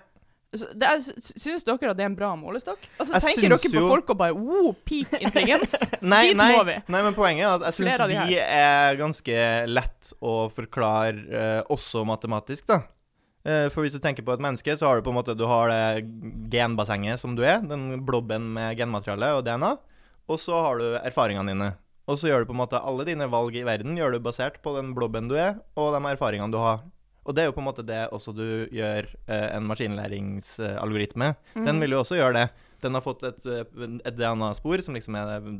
er, 0.48 1.00
sy- 1.04 1.36
syns 1.36 1.66
dere 1.66 1.90
at 1.90 1.98
det 1.98 2.04
er 2.06 2.08
en 2.08 2.16
bra 2.16 2.30
målestokk? 2.38 2.80
Altså, 2.96 3.18
Jeg 3.18 3.26
tenker 3.26 3.52
dere 3.52 3.72
på 3.74 3.82
jo- 3.82 3.88
folk 3.90 4.12
og 4.14 4.18
bare 4.22 4.32
oh, 4.38 4.70
peak 4.88 5.18
intelligens? 5.20 5.74
Nei, 6.00 6.28
Dit 6.30 6.38
nei, 6.40 6.46
må 6.56 6.62
vi. 6.64 6.76
nei, 6.88 7.02
men 7.04 7.16
poenget 7.16 7.44
er 7.44 7.56
at 7.58 7.66
jeg 7.68 7.76
syns 7.82 8.22
vi 8.30 8.38
er 8.40 8.96
ganske 9.02 9.42
lett 9.68 10.12
å 10.24 10.36
forklare 10.54 11.26
uh, 11.28 11.60
også 11.74 12.04
matematisk, 12.08 12.64
da. 12.70 12.80
Eh, 13.46 13.68
for 13.72 13.84
hvis 13.84 13.94
du 13.94 14.02
tenker 14.02 14.26
på 14.26 14.34
et 14.34 14.42
menneske, 14.42 14.74
så 14.76 14.88
har 14.88 14.98
du 14.98 15.06
på 15.06 15.12
en 15.12 15.18
måte 15.20 15.36
Du 15.38 15.46
har 15.46 15.70
det 15.70 16.06
genbassenget 16.52 17.20
som 17.20 17.36
du 17.38 17.44
er, 17.46 17.62
den 17.62 18.02
blobben 18.06 18.50
med 18.56 18.78
genmateriale 18.78 19.34
og 19.38 19.44
DNA, 19.46 19.76
og 20.28 20.40
så 20.42 20.58
har 20.64 20.80
du 20.80 20.86
erfaringene 20.98 21.54
dine. 21.54 21.72
Og 22.08 22.18
så 22.18 22.30
gjør 22.30 22.42
du 22.42 22.50
på 22.50 22.56
en 22.56 22.62
måte 22.62 22.80
alle 22.80 23.04
dine 23.04 23.28
valg 23.30 23.56
i 23.56 23.66
verden 23.68 23.96
gjør 23.96 24.16
du 24.16 24.22
basert 24.24 24.62
på 24.64 24.72
den 24.76 24.94
blobben 24.96 25.28
du 25.28 25.36
er, 25.36 25.58
og 25.76 25.92
de 25.94 26.00
erfaringene 26.08 26.52
du 26.52 26.58
har. 26.60 26.80
Og 27.28 27.36
det 27.36 27.42
er 27.42 27.50
jo 27.50 27.54
på 27.58 27.60
en 27.60 27.68
måte 27.68 27.84
det 27.84 28.06
også 28.16 28.32
du 28.32 28.46
gjør 28.72 29.04
eh, 29.28 29.48
en 29.52 29.66
maskinlæringsalgoritme. 29.68 31.34
Den 31.66 31.82
vil 31.82 31.92
jo 31.92 32.00
også 32.00 32.16
gjøre 32.16 32.38
det. 32.38 32.46
Den 32.80 32.96
har 32.96 33.04
fått 33.04 33.26
et, 33.28 33.44
eh, 33.44 33.98
et 34.08 34.16
DNA-spor 34.16 34.80
som 34.84 34.96
liksom 34.96 35.18
er 35.20 35.50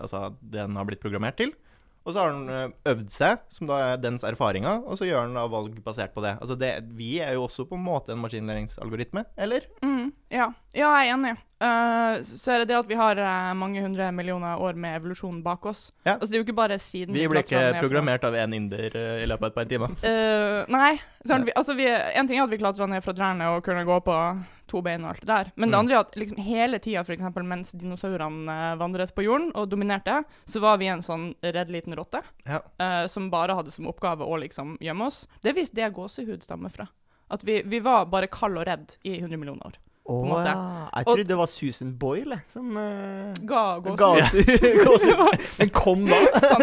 Altså, 0.00 0.30
den 0.40 0.72
har 0.78 0.88
blitt 0.88 1.02
programmert 1.04 1.36
til. 1.36 1.52
Og 2.02 2.14
så 2.14 2.22
har 2.22 2.32
den 2.34 2.50
eh, 2.50 2.92
øvd 2.92 3.12
seg, 3.14 3.42
som 3.52 3.68
da 3.70 3.78
er 3.92 4.02
dens 4.02 4.24
erfaringer, 4.26 4.82
og 4.82 4.98
så 4.98 5.06
gjør 5.06 5.28
den 5.28 5.38
da 5.38 5.46
valg 5.50 5.76
basert 5.84 6.14
på 6.14 6.24
det. 6.24 6.34
Altså, 6.42 6.56
det, 6.58 6.72
vi 6.98 7.14
er 7.22 7.36
jo 7.36 7.46
også 7.46 7.66
på 7.70 7.78
en 7.78 7.84
måte 7.86 8.14
en 8.14 8.22
maskinlæringsalgoritme, 8.22 9.24
eller? 9.38 9.68
Mm, 9.84 10.10
ja. 10.34 10.50
ja, 10.74 10.90
jeg 10.98 11.12
er 11.12 11.14
enig. 11.14 11.34
Uh, 11.62 12.18
så 12.26 12.56
er 12.56 12.62
det 12.62 12.72
det 12.72 12.78
at 12.80 12.88
vi 12.90 12.98
har 12.98 13.20
eh, 13.22 13.52
mange 13.54 13.84
hundre 13.84 14.08
millioner 14.10 14.58
år 14.58 14.74
med 14.74 14.96
evolusjon 14.98 15.38
bak 15.44 15.66
oss. 15.70 15.92
Ja. 16.02 16.16
Altså, 16.16 16.32
det 16.32 16.38
er 16.38 16.42
jo 16.42 16.46
ikke 16.48 16.58
bare 16.58 16.78
siden 16.82 17.14
Vi 17.14 17.28
ble 17.30 17.44
ikke 17.44 17.62
programmert 17.78 18.26
av 18.26 18.34
en 18.34 18.56
inder 18.56 18.98
i 19.22 19.28
løpet 19.30 19.46
av 19.46 19.52
et 19.52 19.60
par 19.60 19.70
timer. 19.70 19.94
Nei. 20.72 20.96
Sant? 21.22 21.46
Vi, 21.46 21.54
altså 21.54 21.76
vi, 21.78 21.86
en 21.86 22.26
ting 22.26 22.40
er 22.40 22.48
at 22.48 22.50
vi 22.50 22.58
klatra 22.58 22.88
ned 22.90 23.04
fra 23.04 23.14
trærne 23.14 23.52
og 23.54 23.62
kunne 23.62 23.86
gå 23.86 24.00
på 24.02 24.18
to 24.72 24.80
bein 24.84 25.04
og 25.04 25.12
alt 25.12 25.20
det 25.22 25.28
der. 25.30 25.52
Men 25.56 25.68
det 25.70 25.76
Mm. 25.76 25.80
andre 25.82 25.94
er 25.94 26.00
at 26.06 26.16
liksom 26.16 26.40
hele 26.46 26.78
tida, 26.82 27.04
f.eks. 27.04 27.22
mens 27.44 27.72
dinosaurene 27.76 28.48
eh, 28.72 28.76
vandret 28.80 29.12
på 29.14 29.22
jorden 29.26 29.52
og 29.54 29.68
dominerte, 29.70 30.22
så 30.48 30.60
var 30.64 30.78
vi 30.80 30.88
en 30.90 31.04
sånn 31.04 31.34
redd 31.44 31.70
liten 31.70 31.94
rotte 31.98 32.22
Ja. 32.48 32.60
uh, 32.80 33.06
som 33.06 33.28
bare 33.30 33.54
hadde 33.54 33.70
som 33.70 33.86
oppgave 33.86 34.24
å 34.26 34.40
liksom 34.40 34.78
gjemme 34.80 35.06
oss. 35.06 35.26
Det 35.42 35.52
er 35.52 35.60
visst 35.60 35.74
det 35.76 35.92
gåsehud 35.94 36.42
stammer 36.42 36.72
fra. 36.72 36.88
At 37.30 37.44
vi, 37.44 37.62
vi 37.64 37.78
var 37.80 38.06
bare 38.06 38.26
kald 38.28 38.58
og 38.58 38.66
redd 38.66 38.96
i 39.04 39.18
100 39.20 39.38
millioner 39.38 39.66
år. 39.66 39.78
Å 40.02 40.14
en 40.34 40.46
ja. 40.48 40.52
Jeg 40.96 41.06
Og- 41.06 41.14
trodde 41.14 41.28
det 41.28 41.36
var 41.38 41.46
Susan 41.46 41.92
Boyle 41.94 42.40
som 42.50 42.76
uh, 42.76 43.30
Ga 43.46 43.78
gåsehud. 43.78 44.48
Ja. 45.12 45.26
Den 45.60 45.70
kom 45.70 46.02
da. 46.08 46.16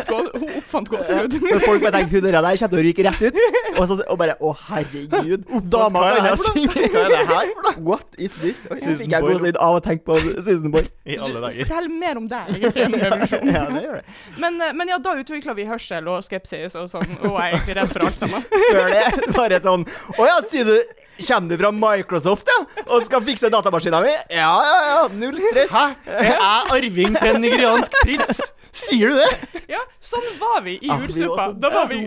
Hun 0.10 0.43
oppfant 0.58 0.89
gåsehud. 0.91 1.38
Men 1.41 1.62
folk 1.63 1.82
bare 1.86 2.02
tenker 2.02 2.19
hun 2.19 2.28
der 2.28 2.36
kommer 2.43 2.73
til 2.73 2.82
å 2.82 2.84
ryke 2.84 3.06
rett 3.08 3.21
ut. 3.23 3.39
Og, 3.78 3.88
så, 3.88 3.97
og 4.12 4.19
bare 4.19 4.36
Å, 4.43 4.52
herregud. 4.67 5.47
Dama 5.71 6.04
kan 6.04 6.19
det 6.19 6.25
her 6.28 6.43
synge. 6.43 6.84
Hva 6.91 7.06
er 7.06 7.10
det 7.15 7.21
her 7.32 7.54
for 7.56 7.69
noe? 7.69 7.75
What 7.88 8.19
is 8.19 8.36
this? 8.43 8.62
Og 8.67 8.75
så 8.75 8.84
Susan 8.84 8.99
fikk 9.06 9.15
jeg 9.15 9.23
Boyle. 9.23 9.39
gåsehud 9.39 9.62
av 9.69 9.80
å 9.80 9.82
tenke 9.88 10.06
på 10.12 10.19
Susan 10.43 10.75
Boyle. 10.75 10.91
I 11.08 11.17
alle 11.17 11.39
dager. 11.47 11.63
Fortell 11.63 11.89
mer 11.95 12.19
om 12.19 12.28
deg. 12.30 12.54
Ja, 12.60 13.65
det 13.71 13.84
gjør 13.88 13.99
det. 14.02 14.06
Men, 14.43 14.62
eh, 14.67 14.75
men 14.75 14.91
ja, 14.91 14.99
da 14.99 15.15
utvikla 15.23 15.56
vi 15.56 15.69
hørsel 15.69 16.12
og 16.12 16.28
skepsis 16.28 16.75
og 16.75 16.91
sånn, 16.91 17.15
og 17.23 17.39
jeg 17.39 17.39
er 17.39 17.56
egentlig 17.56 17.80
redd 17.80 17.95
for 17.95 18.10
alt 18.10 18.19
sammen. 18.19 18.47
Før 18.69 18.95
det 18.97 19.36
bare 19.36 19.60
sånn 19.63 19.86
Å 20.19 20.28
ja, 20.28 20.39
sier 20.52 20.67
du 20.67 20.75
Kommer 21.19 21.49
du 21.52 21.58
fra 21.60 21.71
Microsoft, 21.75 22.47
ja? 22.47 22.84
Og 22.86 23.04
skal 23.04 23.19
fikse 23.30 23.52
datamaskina 23.54 24.02
mi? 24.06 24.13
Ja, 24.34 24.52
ja, 24.65 24.78
ja. 24.89 25.02
Null 25.13 25.38
stress. 25.42 25.74
Hæ? 25.74 25.86
Jeg 26.10 26.36
Er 26.36 26.74
arving 26.76 27.18
til 27.20 27.36
en 27.36 27.44
nigeriansk 27.46 28.00
prins? 28.04 28.42
Sier 28.80 29.10
du 29.12 29.18
det? 29.18 29.62
Ja, 29.72 29.80
sånn 30.04 30.28
var 30.39 30.62
vi 30.65 30.76
i 30.86 30.89
ursuppa. 30.94 31.50
Da 31.58 31.72
var 31.74 31.89
vi 31.89 32.04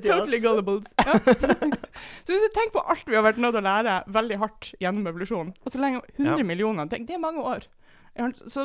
totally 0.00 0.40
gullibles. 0.42 0.88
Ja. 1.04 1.16
så 2.24 2.32
hvis 2.32 2.44
du 2.46 2.52
tenker 2.54 2.78
på 2.78 2.84
alt 2.88 3.04
vi 3.08 3.18
har 3.18 3.24
vært 3.26 3.40
nødt 3.42 3.56
til 3.56 3.62
å 3.62 3.66
lære 3.66 3.96
veldig 4.16 4.38
hardt 4.40 4.70
gjennom 4.82 5.10
evolusjonen, 5.12 5.52
og 5.62 5.72
så 5.74 5.82
lenge 5.82 6.00
100 6.16 6.38
Ja. 6.40 6.46
millioner, 6.48 6.88
tenk, 6.90 7.06
det 7.08 7.18
er 7.18 7.22
mange 7.22 7.44
år. 7.44 7.68
Så 8.48 8.64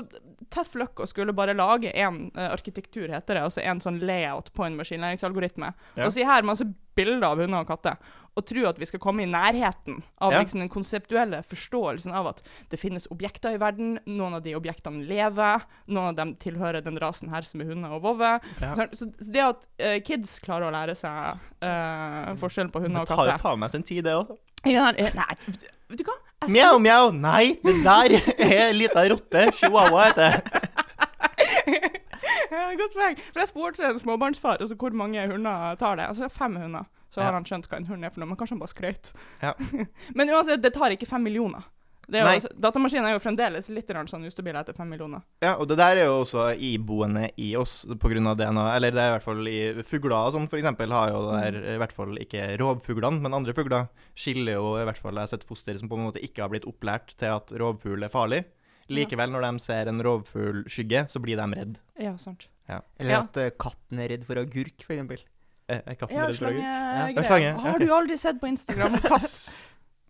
tøff 0.51 0.77
luck 0.79 1.01
å 1.03 1.07
skulle 1.09 1.35
bare 1.35 1.51
lage 1.57 1.91
en 1.91 2.29
eh, 2.37 2.47
arkitektur, 2.53 3.09
heter 3.11 3.35
det, 3.35 3.43
altså 3.49 3.63
en 3.67 3.81
sånn 3.83 3.99
layout 3.99 4.53
på 4.55 4.63
en 4.63 4.77
maskinlæringsalgoritme. 4.79 5.73
Ja. 5.97 6.05
Og 6.07 6.15
si 6.15 6.23
her 6.23 6.47
masse 6.47 6.63
bilder 6.95 7.33
av 7.33 7.41
hunder 7.43 7.65
og 7.65 7.67
katter, 7.67 7.99
og 8.39 8.45
tro 8.47 8.61
at 8.69 8.77
vi 8.79 8.87
skal 8.87 9.01
komme 9.03 9.23
i 9.25 9.29
nærheten 9.29 9.97
av 10.23 10.31
Ja. 10.31 10.39
liksom 10.39 10.61
den 10.63 10.69
konseptuelle 10.71 11.41
forståelsen 11.43 12.13
av 12.15 12.27
at 12.31 12.41
det 12.71 12.79
finnes 12.79 13.07
objekter 13.11 13.57
i 13.57 13.59
verden, 13.59 13.99
noen 14.07 14.37
av 14.37 14.41
de 14.45 14.53
objektene 14.55 15.03
lever, 15.05 15.65
noen 15.91 16.07
av 16.13 16.15
dem 16.15 16.35
tilhører 16.39 16.81
den 16.85 16.97
rasen 17.01 17.29
her 17.29 17.41
som 17.43 17.59
er 17.61 17.65
hunder 17.73 17.91
og 17.97 18.01
vovve. 18.05 18.39
Ja. 18.61 18.71
Så, 18.77 18.87
så 18.95 19.09
det 19.35 19.43
at 19.43 19.67
uh, 19.83 19.97
kids 20.07 20.37
klarer 20.39 20.69
å 20.69 20.71
lære 20.71 20.95
seg 20.95 21.41
uh, 21.65 22.31
forskjellen 22.39 22.71
på 22.71 22.79
hunder 22.85 23.03
Det 23.03 23.11
tar 23.17 23.33
jo 23.33 23.37
faen 23.43 23.59
meg 23.59 23.71
sin 23.75 23.83
tid, 23.83 24.03
det 24.07 24.15
òg. 24.15 24.31
ja, 24.65 24.87
eh, 24.95 25.11
Nei, 25.17 25.35
vet 25.91 25.99
du 25.99 26.05
hva? 26.07 26.15
Skal- 26.41 26.55
Mjau, 26.55 26.79
mjau. 26.81 27.11
Nei, 27.13 27.57
det 27.61 27.75
der 27.83 28.15
er 28.39 28.55
ei 28.69 28.73
lita 28.73 29.03
rotte. 29.11 29.43
Chihuahua 29.59 30.07
heter 30.07 30.39
det. 30.39 30.71
Godt 32.81 32.93
poeng. 32.95 33.17
For 33.33 33.39
jeg 33.43 33.49
spurte 33.51 33.85
en 33.91 33.99
småbarnsfar 33.99 34.57
altså, 34.61 34.75
hvor 34.79 34.95
mange 34.95 35.21
hunder 35.29 35.75
tar 35.79 35.95
det. 35.99 36.07
Altså 36.09 36.29
fem 36.31 36.55
hunder. 36.55 36.87
Så 37.11 37.19
Ja. 37.19 37.27
har 37.27 37.33
han 37.33 37.43
skjønt 37.43 37.67
hva 37.67 37.77
en 37.77 37.85
hund 37.91 38.05
er 38.05 38.09
for 38.09 38.21
noe, 38.23 38.29
men 38.31 38.37
kanskje 38.39 38.55
han 38.55 38.59
bare 38.63 38.71
skrøt. 38.71 39.13
Ja. 39.43 39.53
men 40.15 40.29
uansett, 40.31 40.61
det 40.63 40.73
tar 40.73 40.91
ikke 40.95 41.07
fem 41.09 41.23
millioner. 41.23 41.63
Det 42.11 42.19
er 42.19 42.39
jo, 42.41 42.49
datamaskinen 42.59 43.05
er 43.07 43.13
jo 43.13 43.19
fremdeles 43.23 43.69
litt 43.71 43.87
sånn 44.09 44.25
ustabil 44.27 44.55
etter 44.57 44.73
fem 44.75 44.89
millioner. 44.89 45.21
Ja, 45.43 45.53
og 45.61 45.67
det 45.69 45.77
der 45.77 45.95
er 46.01 46.05
jo 46.09 46.23
også 46.25 46.49
iboende 46.59 47.29
i 47.39 47.55
oss 47.55 47.85
pga. 47.85 48.33
DNA. 48.35 48.65
Eller 48.75 48.91
det 48.91 48.99
er 48.99 49.11
i 49.11 49.13
hvert 49.15 49.23
fall 49.27 49.47
i 49.47 49.83
fugler 49.87 50.17
og 50.17 50.33
sånn, 50.33 50.47
eksempel, 50.49 50.91
har 50.91 51.11
jo 51.13 51.21
det 51.31 51.53
der 51.53 51.75
i 51.75 51.77
hvert 51.79 51.93
fall 51.95 52.17
ikke 52.19 52.57
rovfuglene, 52.59 53.21
men 53.21 53.33
andre 53.37 53.53
fugler 53.53 53.87
skiller 54.17 54.57
jo 54.57 54.73
i 54.81 54.83
hvert 54.89 54.97
fall 54.99 55.13
Jeg 55.13 55.21
har 55.21 55.31
sett 55.37 55.47
foster 55.47 55.77
som 55.79 55.87
på 55.87 55.95
en 55.99 56.07
måte 56.09 56.19
ikke 56.25 56.41
har 56.43 56.49
blitt 56.51 56.67
opplært 56.67 57.15
til 57.15 57.31
at 57.31 57.53
rovfugl 57.61 58.03
er 58.03 58.09
farlig. 58.11 58.43
Likevel, 58.91 59.31
når 59.31 59.45
de 59.47 59.59
ser 59.63 59.87
en 59.87 60.01
rovfuglskygge, 60.03 61.05
så 61.07 61.21
blir 61.23 61.37
de 61.39 61.47
redd. 61.55 61.77
Ja, 62.01 62.17
sant. 62.17 62.47
Eller 62.67 63.11
Ja. 63.11 63.21
at 63.21 63.37
eh, 63.37 63.51
katten 63.51 63.99
er 63.99 64.09
redd 64.09 64.25
for 64.25 64.35
agurk, 64.35 64.75
eksempel. 64.83 65.21
Er 65.71 65.83
er 65.85 65.99
katten 65.99 66.17
Ja, 66.17 66.29
redd 66.29 66.39
for. 66.41 66.61
Ja, 67.15 67.27
slange, 67.27 67.51
Har 67.65 67.83
du 67.83 67.91
aldri 67.95 68.17
sett 68.19 68.41
på 68.41 68.49
Instagram 68.51 68.97
katt? 69.11 69.37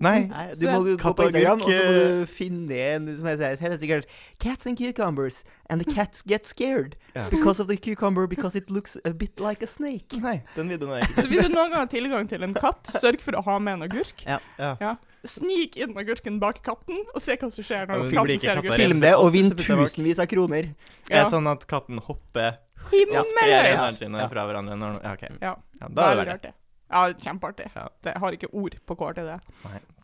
Nei. 0.01 0.25
Nei, 0.31 0.45
du 0.57 0.65
må 0.65 0.79
gå 0.97 1.11
på 1.13 1.27
Instagram, 1.27 1.61
og 1.61 1.69
så 1.69 1.81
må 1.85 1.91
eh, 1.93 1.99
du 2.21 2.29
finne 2.29 2.77
en 2.95 3.09
som 3.17 3.27
heter, 3.29 3.59
heter 3.61 3.77
sikkert 3.81 4.07
'Cats 4.41 4.65
and 4.65 4.79
cucumbers', 4.79 5.43
and 5.69 5.83
the 5.83 5.93
cats 5.93 6.23
get 6.25 6.47
scared 6.47 6.95
yeah. 7.15 7.29
because 7.29 7.61
of 7.61 7.67
the 7.67 7.77
cucumber 7.77 8.25
because 8.27 8.57
it 8.57 8.69
looks 8.69 8.97
a 9.05 9.13
bit 9.13 9.39
like 9.39 9.61
a 9.61 9.67
snake. 9.69 10.17
Nei, 10.17 10.41
den 10.55 10.73
videoen 10.73 10.97
er 10.97 11.05
ikke 11.05 11.21
Så 11.21 11.27
hvis 11.29 11.45
du 11.45 11.53
noen 11.53 11.69
gang 11.69 11.83
har 11.83 11.91
tilgang 11.93 12.29
til 12.29 12.43
en 12.43 12.57
katt, 12.57 12.89
sørg 12.97 13.21
for 13.21 13.37
å 13.37 13.45
ha 13.45 13.59
med 13.59 13.77
en 13.77 13.87
agurk. 13.89 14.25
Ja. 14.25 14.41
Ja. 14.57 14.95
snik 15.21 15.77
inn 15.77 15.93
agurken 15.93 16.39
bak 16.41 16.63
katten 16.65 17.03
og 17.13 17.21
se 17.21 17.35
hva 17.37 17.51
som 17.53 17.65
skjer 17.65 17.85
når 17.85 18.07
Ja, 18.07 18.23
katten 18.23 18.41
ser 18.41 18.57
agurken. 18.57 18.81
Film 18.81 19.05
det 19.05 19.13
og 19.13 19.29
vinn 19.35 19.53
tusenvis 19.53 20.17
av 20.17 20.25
kroner. 20.31 20.73
Det 21.05 21.21
er 21.21 21.29
sånn 21.29 21.45
at 21.51 21.67
katten 21.69 22.01
hopper 22.01 22.57
Himmelhøyt! 22.91 24.01
ja. 24.23 24.27
fra 24.31 24.47
hverandre 24.49 24.75
når 24.79 24.99
Ja, 25.03 25.13
okay. 25.13 25.37
Ja, 25.41 25.55
Ja, 25.81 25.87
da 25.87 26.09
er 26.11 26.21
det 26.25 26.35
artig. 26.35 26.53
Ja, 26.91 27.05
kjempeartig. 27.23 27.69
Ja. 27.75 27.87
Det 28.03 28.17
har 28.19 28.35
ikke 28.35 28.49
ord 28.51 28.75
på 28.85 28.97
hva 28.99 29.13
til 29.15 29.29
det. 29.29 29.39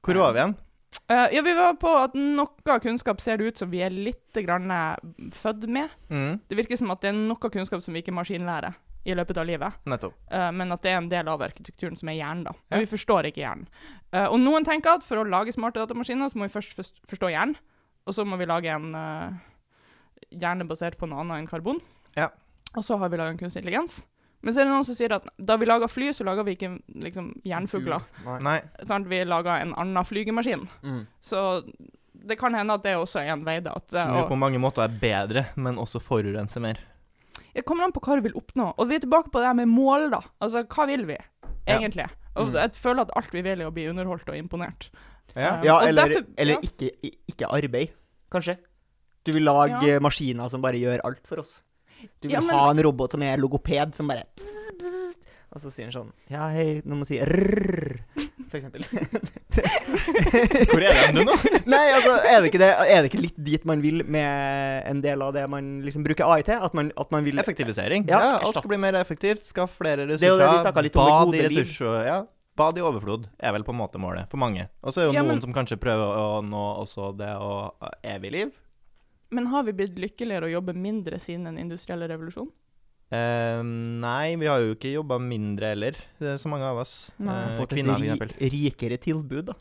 Hvor 0.05 0.19
var 0.21 0.33
vi 0.33 0.41
igjen? 0.43 0.55
Uh, 1.11 1.27
ja, 1.35 1.41
vi 1.43 1.53
var 1.53 1.75
på 1.79 1.91
at 1.99 2.15
noe 2.15 2.77
kunnskap 2.83 3.19
ser 3.21 3.37
det 3.37 3.51
ut 3.51 3.59
som 3.59 3.69
vi 3.71 3.81
er 3.83 3.91
litt 3.91 4.37
grann 4.45 4.71
eh, 4.71 4.95
født 5.35 5.67
med. 5.67 5.91
Mm, 6.09 6.39
Det 6.47 6.57
virker 6.57 6.79
som 6.79 6.91
at 6.91 7.03
det 7.03 7.11
er 7.11 7.17
noe 7.17 7.51
kunnskap 7.51 7.83
som 7.83 7.93
vi 7.93 8.01
ikke 8.01 8.15
maskinlærer 8.15 8.77
i 9.07 9.15
løpet 9.15 9.37
av 9.39 9.47
livet. 9.47 9.75
nettopp. 9.87 10.15
Uh, 10.31 10.49
men 10.55 10.71
at 10.71 10.81
det 10.83 10.91
er 10.91 11.01
en 11.01 11.09
del 11.11 11.27
av 11.27 11.43
arkitekturen 11.43 11.99
som 11.99 12.09
er 12.11 12.19
hjernen, 12.19 12.47
da. 12.47 12.55
Ja. 12.71 12.79
Vi 12.79 12.89
forstår 12.91 13.29
ikke 13.29 13.43
hjernen. 13.43 13.67
Uh, 14.15 14.25
og 14.31 14.39
noen 14.39 14.67
tenker 14.67 14.95
at 14.95 15.03
for 15.07 15.19
å 15.19 15.27
lage 15.27 15.51
smarte 15.55 15.83
datamaskiner, 15.83 16.31
så 16.31 16.39
må 16.39 16.47
vi 16.47 16.55
først 16.55 17.03
forstå 17.07 17.31
hjernen. 17.35 17.59
Og 18.07 18.15
så 18.15 18.23
må 18.23 18.39
vi 18.39 18.47
lage 18.47 18.71
en 18.71 18.93
eh, 18.95 19.33
hjerne 20.31 20.67
basert 20.67 20.95
på 20.99 21.09
noe 21.09 21.25
annet 21.25 21.41
enn 21.41 21.49
karbon. 21.49 21.81
Ja. 22.15 22.29
Og 22.77 22.85
så 22.85 22.97
har 23.01 23.09
vi 23.09 23.17
laga 23.19 23.33
en 23.33 23.39
kunstig 23.41 23.63
intelligens. 23.63 24.03
Men 24.45 24.53
så 24.53 24.61
er 24.61 24.67
det 24.67 24.73
noen 24.75 24.85
som 24.85 24.95
sier 24.95 25.15
at 25.15 25.25
da 25.41 25.55
vi 25.57 25.65
laga 25.65 25.87
fly, 25.89 26.11
så 26.13 26.23
laga 26.27 26.43
vi 26.45 26.53
ikke 26.55 26.69
liksom 27.03 27.31
jernfugler. 27.47 28.03
Nei. 28.45 28.59
Sånn? 28.85 29.07
Vi 29.09 29.23
laga 29.25 29.55
en 29.63 29.73
annen 29.81 30.05
flygemaskin. 30.05 30.67
Mm. 30.85 31.07
Så 31.25 31.41
det 32.27 32.37
kan 32.37 32.53
hende 32.53 32.75
at 32.77 32.83
det 32.85 32.93
også 32.99 33.23
er 33.23 33.31
en 33.33 33.43
vei, 33.47 33.57
da. 33.65 33.73
At, 33.81 33.89
Som 33.89 34.13
jo 34.13 34.27
på 34.29 34.37
mange 34.37 34.61
måter 34.61 34.85
er 34.85 34.93
bedre, 35.01 35.47
men 35.57 35.79
også 35.81 35.99
forurenser 36.03 36.61
mer. 36.61 36.77
Det 37.57 37.65
kommer 37.65 37.87
an 37.87 37.91
på 37.95 38.01
hva 38.05 38.19
du 38.19 38.27
vil 38.27 38.37
oppnå. 38.37 38.69
Og 38.77 38.87
vi 38.91 38.99
er 38.99 39.01
tilbake 39.07 39.31
på 39.33 39.41
det 39.41 39.49
her 39.49 39.57
med 39.57 39.71
mål, 39.73 40.11
da. 40.13 40.21
Altså, 40.39 40.61
hva 40.69 40.85
vil 40.85 41.05
vi 41.09 41.17
Ja. 41.17 41.79
egentlig? 41.79 42.05
Og 42.37 42.47
Mm. 42.49 42.53
jeg 42.53 42.71
føler 42.77 43.01
at 43.01 43.11
alt 43.17 43.31
vi 43.33 43.41
vil, 43.41 43.61
er 43.61 43.65
å 43.65 43.73
bli 43.73 43.87
underholdt 43.89 44.29
og 44.29 44.35
imponert. 44.37 44.89
Ja. 45.35 45.57
um, 45.57 45.63
Ja, 45.65 45.75
og 45.81 45.87
eller, 45.87 46.03
derfor- 46.07 46.27
eller 46.37 46.53
ja. 46.53 46.59
ikke, 46.61 46.91
ikke 47.27 47.45
arbeid, 47.51 47.89
kanskje. 48.31 48.57
Du 49.25 49.31
vil 49.33 49.43
lage 49.43 49.81
Ja. 49.87 49.99
maskiner 49.99 50.49
som 50.49 50.61
bare 50.61 50.75
gjør 50.77 50.99
alt 51.03 51.25
for 51.27 51.39
oss. 51.39 51.63
Du 52.21 52.27
vil 52.27 52.31
Ja, 52.35 52.41
men- 52.41 52.55
ha 52.55 52.69
en 52.71 52.83
robot 52.83 53.11
som 53.11 53.21
er 53.23 53.37
logoped, 53.37 53.95
som 53.95 54.07
bare 54.07 54.23
pss, 54.35 54.53
pss, 54.79 55.15
Og 55.55 55.61
så 55.61 55.71
sier 55.71 55.85
han 55.89 55.93
sånn 55.95 56.11
Ja, 56.29 56.47
hei, 56.49 56.81
nå 56.85 56.95
må 56.97 57.05
du 57.05 57.09
si 57.09 57.19
rrr, 57.19 57.99
for 58.49 58.57
eksempel. 58.59 58.83
Hvor 60.69 60.83
er 60.83 60.93
den 61.07 61.15
du 61.17 61.23
nå? 61.27 61.35
Nei, 61.73 61.83
altså, 61.95 62.13
er 62.27 62.41
det, 62.43 62.51
ikke 62.51 62.61
det, 62.61 62.69
er 62.87 63.01
det 63.03 63.09
ikke 63.11 63.21
litt 63.23 63.39
dit 63.47 63.65
man 63.67 63.81
vil 63.83 64.03
med 64.05 64.83
en 64.91 65.01
del 65.03 65.23
av 65.25 65.33
det 65.35 65.45
man 65.51 65.69
liksom 65.85 66.03
bruker 66.07 66.27
AI 66.29 66.41
til? 66.47 66.59
At 66.67 66.75
man, 66.77 66.91
at 66.99 67.11
man 67.15 67.25
vil 67.27 67.39
Effektivisering. 67.41 68.05
Ja, 68.11 68.19
Ja, 68.21 68.33
alt 68.43 68.59
skal 68.59 68.71
bli 68.73 68.79
mer 68.81 68.97
effektivt. 68.99 69.45
Skaff 69.47 69.77
flere 69.79 70.03
er 70.05 70.11
ressurser. 70.13 70.43
det 70.43 70.75
vi 70.77 70.87
litt 70.89 70.99
om 70.99 71.09
Bad 71.11 71.35
i 71.35 71.43
ressurser. 71.47 71.97
Ja. 72.07 72.19
Bad 72.57 72.77
i 72.79 72.81
overflod 72.81 73.27
er 73.39 73.53
vel 73.53 73.63
på 73.65 73.73
en 73.73 73.77
måte 73.81 73.99
målet 74.01 74.29
for 74.31 74.41
mange. 74.41 74.67
Og 74.83 74.93
så 74.93 75.01
er 75.03 75.09
jo 75.09 75.13
Ja, 75.13 75.21
noen 75.23 75.35
men- 75.37 75.41
som 75.41 75.53
kanskje 75.53 75.77
prøver 75.77 76.17
å 76.17 76.41
nå 76.45 76.63
også 76.83 77.11
det 77.17 77.33
å 77.37 77.71
evig 78.03 78.31
liv. 78.31 78.51
Men 79.29 79.49
har 79.51 79.65
vi 79.67 79.75
blitt 79.75 79.99
lykkeligere 79.99 80.47
og 80.47 80.55
jobber 80.55 80.77
mindre 80.77 81.19
siden 81.19 81.49
den 81.49 81.59
industrielle 81.61 82.07
revolusjonen? 82.09 82.53
Uh, 83.07 83.63
nei, 84.03 84.35
vi 84.35 84.49
har 84.49 84.59
jo 84.59 84.73
ikke 84.75 84.89
jobba 84.91 85.15
mindre 85.23 85.69
heller, 85.71 85.99
det 86.19 86.33
er 86.33 86.39
så 86.41 86.49
mange 86.51 86.67
av 86.67 86.81
oss. 86.81 86.95
Nei. 87.23 87.35
Eh, 87.53 87.53
fått 87.55 87.75
et 87.77 87.87
ri, 87.87 88.49
rikere 88.51 88.97
tilbud, 88.99 89.53
da. 89.53 89.55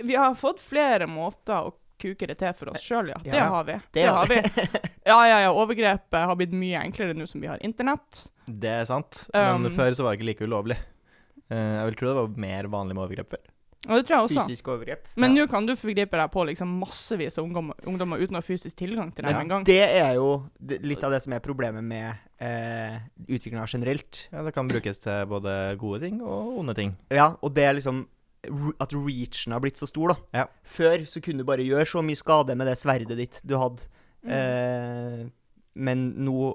Vi 0.00 0.16
har 0.16 0.32
fått 0.36 0.62
flere 0.64 1.08
måter 1.08 1.68
å 1.68 1.74
kuke 2.00 2.28
det 2.28 2.38
til 2.40 2.54
for 2.56 2.72
oss 2.72 2.84
sjøl, 2.84 3.10
ja. 3.12 3.20
Det 3.24 3.40
har 3.40 3.66
vi. 3.68 3.76
det 3.92 4.00
Det, 4.00 4.06
har 4.08 4.22
har 4.22 4.32
vi. 4.32 4.40
Ja, 5.06 5.18
ja, 5.28 5.36
ja. 5.44 5.50
Overgrepet 5.54 6.24
har 6.26 6.38
blitt 6.40 6.54
mye 6.56 6.80
enklere 6.82 7.14
nå 7.14 7.28
som 7.30 7.40
vi 7.44 7.46
har 7.46 7.60
internett. 7.64 8.24
Det 8.46 8.72
er 8.80 8.88
sant. 8.88 9.22
Men 9.32 9.68
Um, 9.68 9.76
før 9.76 9.94
så 9.94 10.02
var 10.02 10.16
det 10.16 10.18
ikke 10.18 10.30
like 10.32 10.48
ulovlig. 10.48 10.76
Uh, 11.46 11.54
jeg 11.54 11.84
vil 11.90 11.98
tro 12.00 12.08
det 12.10 12.16
var 12.18 12.40
mer 12.48 12.68
vanlig 12.72 12.96
med 12.96 13.04
overgrep 13.04 13.36
før. 13.36 13.44
Og 13.88 13.98
det 14.00 14.06
tror 14.08 14.16
jeg 14.16 14.24
også. 14.30 14.46
Fysisk 14.48 14.68
overgrep. 14.72 15.04
Men 15.16 15.36
Ja. 15.36 15.44
nå 15.44 15.50
kan 15.50 15.66
du 15.66 15.74
forgripe 15.76 16.10
deg 16.10 16.30
på 16.32 16.44
liksom 16.48 16.78
massevis 16.80 17.36
av 17.38 17.44
ungdommer, 17.44 17.74
ungdommer 17.86 18.18
uten 18.18 18.34
å 18.34 18.40
ha 18.40 18.42
fysisk 18.42 18.74
tilgang 18.76 19.12
til 19.14 19.24
dem 19.24 19.34
Ja. 19.34 19.40
en 19.40 19.48
gang. 19.48 19.64
Det 19.64 19.78
er 19.84 20.14
jo 20.14 20.50
litt 20.60 21.04
av 21.04 21.10
det 21.12 21.22
som 21.22 21.32
er 21.32 21.40
problemet 21.40 21.84
med 21.84 22.16
eh, 22.40 22.98
utviklinga 23.28 23.66
generelt. 23.68 24.28
Ja, 24.32 24.42
det 24.42 24.54
kan 24.54 24.68
brukes 24.68 24.98
til 24.98 25.26
både 25.26 25.76
gode 25.78 26.00
ting 26.00 26.20
og 26.20 26.58
onde 26.58 26.74
ting. 26.74 26.96
Ja, 27.10 27.36
og 27.42 27.54
det 27.54 27.64
er 27.64 27.74
liksom 27.74 28.06
at 28.80 28.92
reachen 28.92 29.52
har 29.52 29.60
blitt 29.60 29.76
så 29.76 29.86
stor, 29.88 30.08
da. 30.08 30.16
Ja. 30.34 30.46
Før 30.64 30.98
så 31.06 31.20
kunne 31.22 31.38
du 31.38 31.44
bare 31.44 31.64
gjøre 31.66 31.86
så 31.86 32.02
mye 32.04 32.16
skade 32.16 32.56
med 32.56 32.66
det 32.66 32.76
sverdet 32.78 33.16
ditt 33.16 33.40
du 33.44 33.54
hadde. 33.56 33.86
Mm. 34.24 34.30
Eh, 34.30 35.30
men 35.76 36.12
nå 36.24 36.54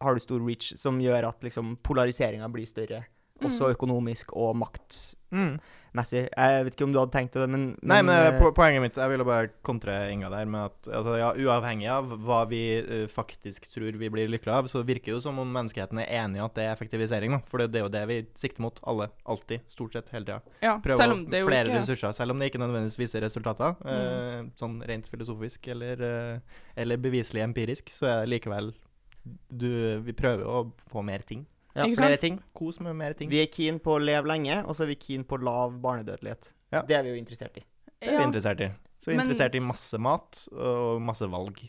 har 0.00 0.14
du 0.14 0.20
stor 0.20 0.40
reach 0.40 0.72
som 0.76 0.98
gjør 1.00 1.28
at 1.28 1.40
liksom 1.42 1.76
polariseringa 1.82 2.48
blir 2.50 2.66
større. 2.66 3.04
Også 3.42 3.68
Mm. 3.68 3.74
økonomisk 3.76 4.32
og 4.36 4.56
makt. 4.56 5.16
Mm. 5.32 5.60
Jeg 5.92 6.64
vet 6.64 6.72
ikke 6.72 6.86
om 6.86 6.92
du 6.94 6.98
hadde 7.02 7.12
tenkt 7.12 7.34
det, 7.36 7.46
men, 7.52 7.64
Nei, 7.84 7.98
men 8.00 8.14
eh, 8.14 8.30
eh, 8.30 8.38
po 8.40 8.48
poenget 8.56 8.80
mitt 8.80 8.96
Jeg 8.96 9.12
ville 9.12 9.26
bare 9.28 9.50
kontre 9.66 9.92
Inga 10.08 10.30
der 10.32 10.48
med 10.48 10.70
at 10.70 10.88
altså, 10.88 11.18
ja, 11.20 11.28
uavhengig 11.36 11.88
av 11.92 12.14
hva 12.24 12.38
vi 12.48 12.62
eh, 12.80 13.04
faktisk 13.12 13.68
tror 13.74 13.98
vi 14.00 14.08
blir 14.12 14.30
lykkelige 14.32 14.62
av, 14.62 14.70
så 14.72 14.80
virker 14.88 15.10
det 15.10 15.18
jo 15.18 15.22
som 15.26 15.40
om 15.42 15.52
menneskeheten 15.52 16.00
er 16.00 16.08
enig 16.22 16.40
i 16.40 16.44
at 16.44 16.56
det 16.56 16.64
er 16.64 16.72
effektivisering. 16.72 17.36
da 17.36 17.42
For 17.50 17.60
det, 17.60 17.68
det 17.74 17.82
er 17.82 17.86
jo 17.86 17.92
det 17.92 18.04
vi 18.08 18.18
sikter 18.40 18.64
mot, 18.64 18.80
alle. 18.88 19.10
Alltid. 19.28 19.66
Stort 19.72 19.98
sett 19.98 20.08
hele 20.14 20.28
tida. 20.28 20.56
Ja, 20.64 20.78
Prøve 20.82 20.96
er 21.04 21.46
flere 21.48 21.68
ikke 21.68 21.82
ressurser, 21.82 22.16
selv 22.16 22.32
om 22.32 22.40
det 22.40 22.48
ikke 22.50 22.62
nødvendigvis 22.62 22.98
viser 23.02 23.24
resultater. 23.26 23.76
Mm. 23.84 23.92
Uh, 23.92 24.50
sånn 24.60 24.80
rent 24.88 25.12
filosofisk 25.12 25.68
eller, 25.74 26.00
uh, 26.00 26.64
eller 26.78 27.00
beviselig 27.04 27.44
empirisk, 27.44 27.92
så 27.92 28.08
er 28.08 28.22
det 28.22 28.32
likevel 28.38 28.72
du, 29.22 29.68
Vi 30.02 30.14
prøver 30.16 30.48
å 30.48 30.64
få 30.88 31.04
mer 31.06 31.24
ting. 31.26 31.44
Ja, 31.74 31.86
Ikke 31.86 31.96
Flere 32.02 32.16
sant? 32.16 32.20
ting. 32.20 32.38
Kos 32.54 32.80
med 32.84 32.96
mer 32.96 33.14
ting. 33.16 33.30
Vi 33.32 33.40
er 33.42 33.46
keen 33.52 33.78
på 33.80 33.94
å 33.96 34.00
leve 34.02 34.28
lenge, 34.28 34.58
og 34.66 34.74
så 34.76 34.84
er 34.84 34.92
vi 34.92 34.96
keen 35.00 35.24
på 35.24 35.38
lav 35.40 35.78
barnedødelighet. 35.80 36.52
Ja. 36.72 36.82
Det 36.82 36.96
er 36.98 37.02
vi 37.06 37.14
jo 37.14 37.20
interessert 37.20 37.56
i. 37.56 37.64
Det 38.02 38.08
er 38.12 38.18
vi 38.18 38.24
interessert 38.28 38.60
i. 38.60 38.68
Så 39.00 39.06
vi 39.10 39.14
er 39.14 39.16
Men- 39.16 39.26
interessert 39.30 39.54
i 39.54 39.60
masse 39.60 39.98
mat 39.98 40.48
og 40.52 41.00
masse 41.02 41.26
valg. 41.30 41.62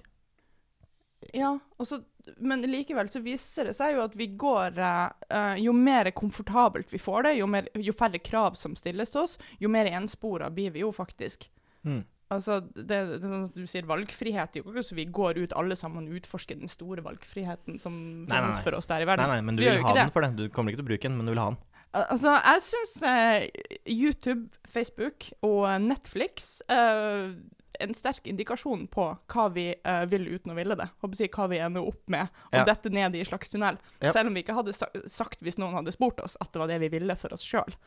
Ja, 1.34 1.54
og 1.80 1.88
så, 1.88 2.02
men 2.44 2.62
likevel 2.68 3.08
så 3.10 3.22
viser 3.24 3.70
det 3.70 3.76
seg 3.78 3.96
jo 3.96 4.02
at 4.04 4.16
vi 4.20 4.28
går 4.36 4.76
eh, 4.78 5.56
Jo 5.64 5.72
mer 5.72 6.10
komfortabelt 6.12 6.92
vi 6.92 7.00
får 7.00 7.24
det, 7.30 7.32
jo, 7.38 7.48
mer, 7.48 7.70
jo 7.80 7.94
færre 7.96 8.20
krav 8.20 8.58
som 8.60 8.76
stilles 8.76 9.14
til 9.14 9.22
oss, 9.24 9.38
jo 9.62 9.70
mer 9.72 9.86
enspora 9.88 10.50
blir 10.52 10.72
vi 10.76 10.84
jo 10.84 10.92
faktisk. 10.92 11.48
Mm. 11.88 12.04
Altså, 12.32 12.62
det, 12.76 12.88
det 12.88 13.18
er 13.18 13.20
sånn 13.22 13.44
at 13.50 13.58
du 13.58 13.66
sier, 13.70 13.86
valgfrihet 13.86 14.56
er 14.56 14.62
jo 14.64 14.72
ikke 14.72 14.84
så 14.88 14.96
vi 14.98 15.06
går 15.06 15.42
ut 15.44 15.54
alle 15.60 15.76
sammen 15.76 16.08
og 16.08 16.16
utforsker 16.22 16.58
den 16.58 16.72
store 16.72 17.04
valgfriheten 17.06 17.80
som 17.82 18.26
finnes 18.30 18.62
for 18.64 18.74
oss 18.80 18.88
der 18.90 19.04
i 19.04 19.06
verden. 19.10 19.28
nei, 19.28 19.36
nei, 19.42 19.46
men 19.46 19.56
du 19.60 19.62
Vi 19.64 19.70
vil 19.70 19.84
ha 19.84 19.94
den 19.94 20.12
for 20.16 20.26
det. 20.26 20.32
Du 20.40 20.48
kommer 20.50 20.72
ikke 20.74 20.82
til 20.82 20.88
å 20.88 20.92
bruke 20.94 21.10
den, 21.10 21.18
men 21.20 21.28
du 21.30 21.34
vil 21.36 21.44
ha 21.44 21.50
den. 21.52 21.60
Altså, 21.94 22.32
jeg 22.42 22.64
syns 22.66 22.94
eh, 23.06 23.44
YouTube, 23.86 24.48
Facebook 24.74 25.28
og 25.46 25.68
Netflix 25.84 26.64
eh, 26.74 27.36
en 27.84 27.94
sterk 27.98 28.26
indikasjon 28.30 28.88
på 28.94 29.06
hva 29.34 29.46
vi 29.54 29.68
eh, 29.76 30.04
vil 30.10 30.26
uten 30.34 30.54
å 30.54 30.58
ville 30.58 30.78
det. 30.80 30.88
Håper 31.04 31.20
si 31.20 31.30
hva 31.34 31.48
vi 31.52 31.62
ender 31.62 31.86
opp 31.86 32.10
med, 32.10 32.30
og 32.50 32.60
Ja. 32.62 32.66
dette 32.66 32.90
ned 32.90 33.14
i 33.14 33.22
en 33.22 33.30
slags 33.30 33.50
tunnel. 33.54 33.78
Ja. 34.02 34.12
Selv 34.14 34.32
om 34.32 34.34
vi 34.38 34.42
ikke 34.42 34.58
hadde 34.58 34.74
sagt, 34.74 35.38
hvis 35.46 35.60
noen 35.62 35.78
hadde 35.78 35.94
spurt 35.94 36.22
oss, 36.24 36.38
at 36.42 36.50
det 36.54 36.62
var 36.64 36.72
det 36.74 36.80
vi 36.82 36.90
ville 36.98 37.16
for 37.20 37.34
oss 37.34 37.46
sjøl. 37.46 37.78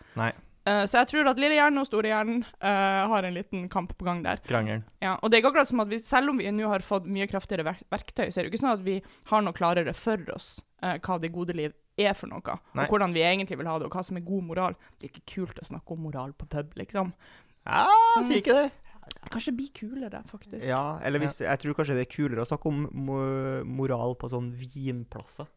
Nei. 0.67 0.83
så 0.91 1.01
jeg 1.01 1.11
tror 1.13 1.31
at 1.31 1.41
lille 1.41 1.57
hjernen 1.57 1.83
og 1.83 1.89
store 1.89 2.11
hjernen 2.11 2.43
eh, 2.43 3.01
har 3.13 3.27
en 3.27 3.37
liten 3.37 3.67
kamp 3.73 3.95
på 3.97 4.07
gang 4.09 4.23
der. 4.25 4.43
Krangelen. 4.47 4.85
Ja, 5.03 5.17
og 5.21 5.31
det 5.31 5.39
er 5.39 5.45
ikke 5.45 5.53
akkurat 5.55 5.71
som 5.71 5.83
at 5.85 5.91
vi, 5.93 6.01
Selv 6.03 6.33
om 6.33 6.41
vi 6.43 6.51
nå 6.53 6.69
har 6.71 6.85
fått 6.85 7.09
mye 7.11 7.29
kraftigere 7.31 7.67
verk 7.69 7.85
verktøy, 7.93 8.29
så 8.29 8.41
er 8.41 8.45
det 8.45 8.51
jo 8.51 8.55
ikke 8.55 8.63
sånn 8.65 8.75
at 8.75 8.87
vi 8.87 9.01
har 9.31 9.45
noe 9.47 9.57
klarere 9.57 9.95
for 9.97 10.23
oss 10.35 10.57
uh, 10.85 10.97
hva 10.99 11.19
det 11.23 11.33
gode 11.35 11.57
liv 11.57 11.75
er 11.97 12.13
for 12.17 12.29
noe, 12.29 12.59
Nei. 12.77 12.85
og 12.85 12.93
hvordan 12.93 13.15
vi 13.17 13.23
egentlig 13.25 13.57
vil 13.57 13.69
ha 13.71 13.79
det, 13.81 13.89
og 13.89 13.95
hva 13.97 14.03
som 14.05 14.19
er 14.19 14.25
god 14.27 14.45
moral. 14.51 14.75
Det 14.99 15.09
er 15.09 15.15
ikke 15.15 15.29
kult 15.37 15.63
å 15.63 15.69
snakke 15.71 15.95
om 15.95 16.03
moral 16.05 16.35
på 16.37 16.49
pub, 16.53 16.75
liksom. 16.77 17.15
Ja, 17.67 17.87
si 18.27 18.43
ikke 18.43 18.59
det. 18.59 18.67
Kanskje 19.31 19.55
bli 19.57 19.69
kulere, 19.75 20.21
faktisk. 20.29 20.65
Ja, 20.67 20.99
eller 21.07 21.23
hvis, 21.23 21.41
jeg 21.43 21.63
tror 21.63 21.77
kanskje 21.79 21.97
det 21.97 22.07
er 22.07 22.11
kulere 22.11 22.43
å 22.43 22.49
snakke 22.49 22.71
om 22.71 22.85
mo 23.07 23.21
moral 23.79 24.17
på 24.19 24.31
sånn 24.31 24.51
vinplasser. 24.59 25.49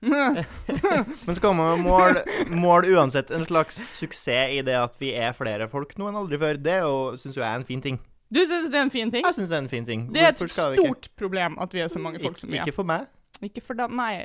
Men 1.26 1.34
så 1.34 1.40
jo 1.42 1.76
mål, 1.82 2.20
mål 2.54 2.86
uansett 2.94 3.32
en 3.34 3.46
slags 3.48 3.80
suksess 3.98 4.54
i 4.54 4.62
det 4.62 4.76
at 4.78 4.94
vi 5.00 5.10
er 5.18 5.34
flere 5.34 5.66
folk 5.70 5.96
nå 5.98 6.10
enn 6.10 6.20
aldri 6.20 6.38
før. 6.38 6.60
Det 6.62 6.78
syns 7.18 7.34
jo 7.34 7.42
jeg 7.42 7.50
er 7.50 7.62
en 7.62 7.66
fin 7.68 7.82
ting. 7.82 7.98
Du 8.30 8.40
syns 8.44 8.68
det 8.70 8.76
er 8.76 8.84
en 8.86 8.92
fin 8.92 9.10
ting? 9.10 9.24
Jeg 9.24 9.34
syns 9.34 9.48
det 9.48 9.56
er 9.56 9.64
en 9.64 9.70
fin 9.72 9.86
ting. 9.88 10.08
Det 10.14 10.22
er 10.22 10.34
et 10.34 10.42
skal 10.42 10.76
stort 10.76 11.08
problem 11.18 11.56
at 11.62 11.74
vi 11.74 11.80
er 11.80 11.88
så 11.88 12.02
mange 12.02 12.20
folk 12.22 12.38
som 12.38 12.52
vi 12.52 12.60
er. 12.60 12.66
Ikke 12.66 12.76
for 12.76 12.88
meg, 12.88 13.08
Ikke 13.42 13.62
for 13.62 13.74
dem. 13.78 13.94
Nei. 13.94 14.24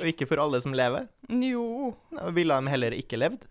og 0.00 0.06
ikke 0.10 0.26
for 0.26 0.40
alle 0.42 0.60
som 0.60 0.72
lever. 0.74 1.06
Jo 1.30 1.94
Ville 2.34 2.56
de 2.60 2.68
heller 2.72 2.90
ikke 2.96 3.16
levd? 3.20 3.44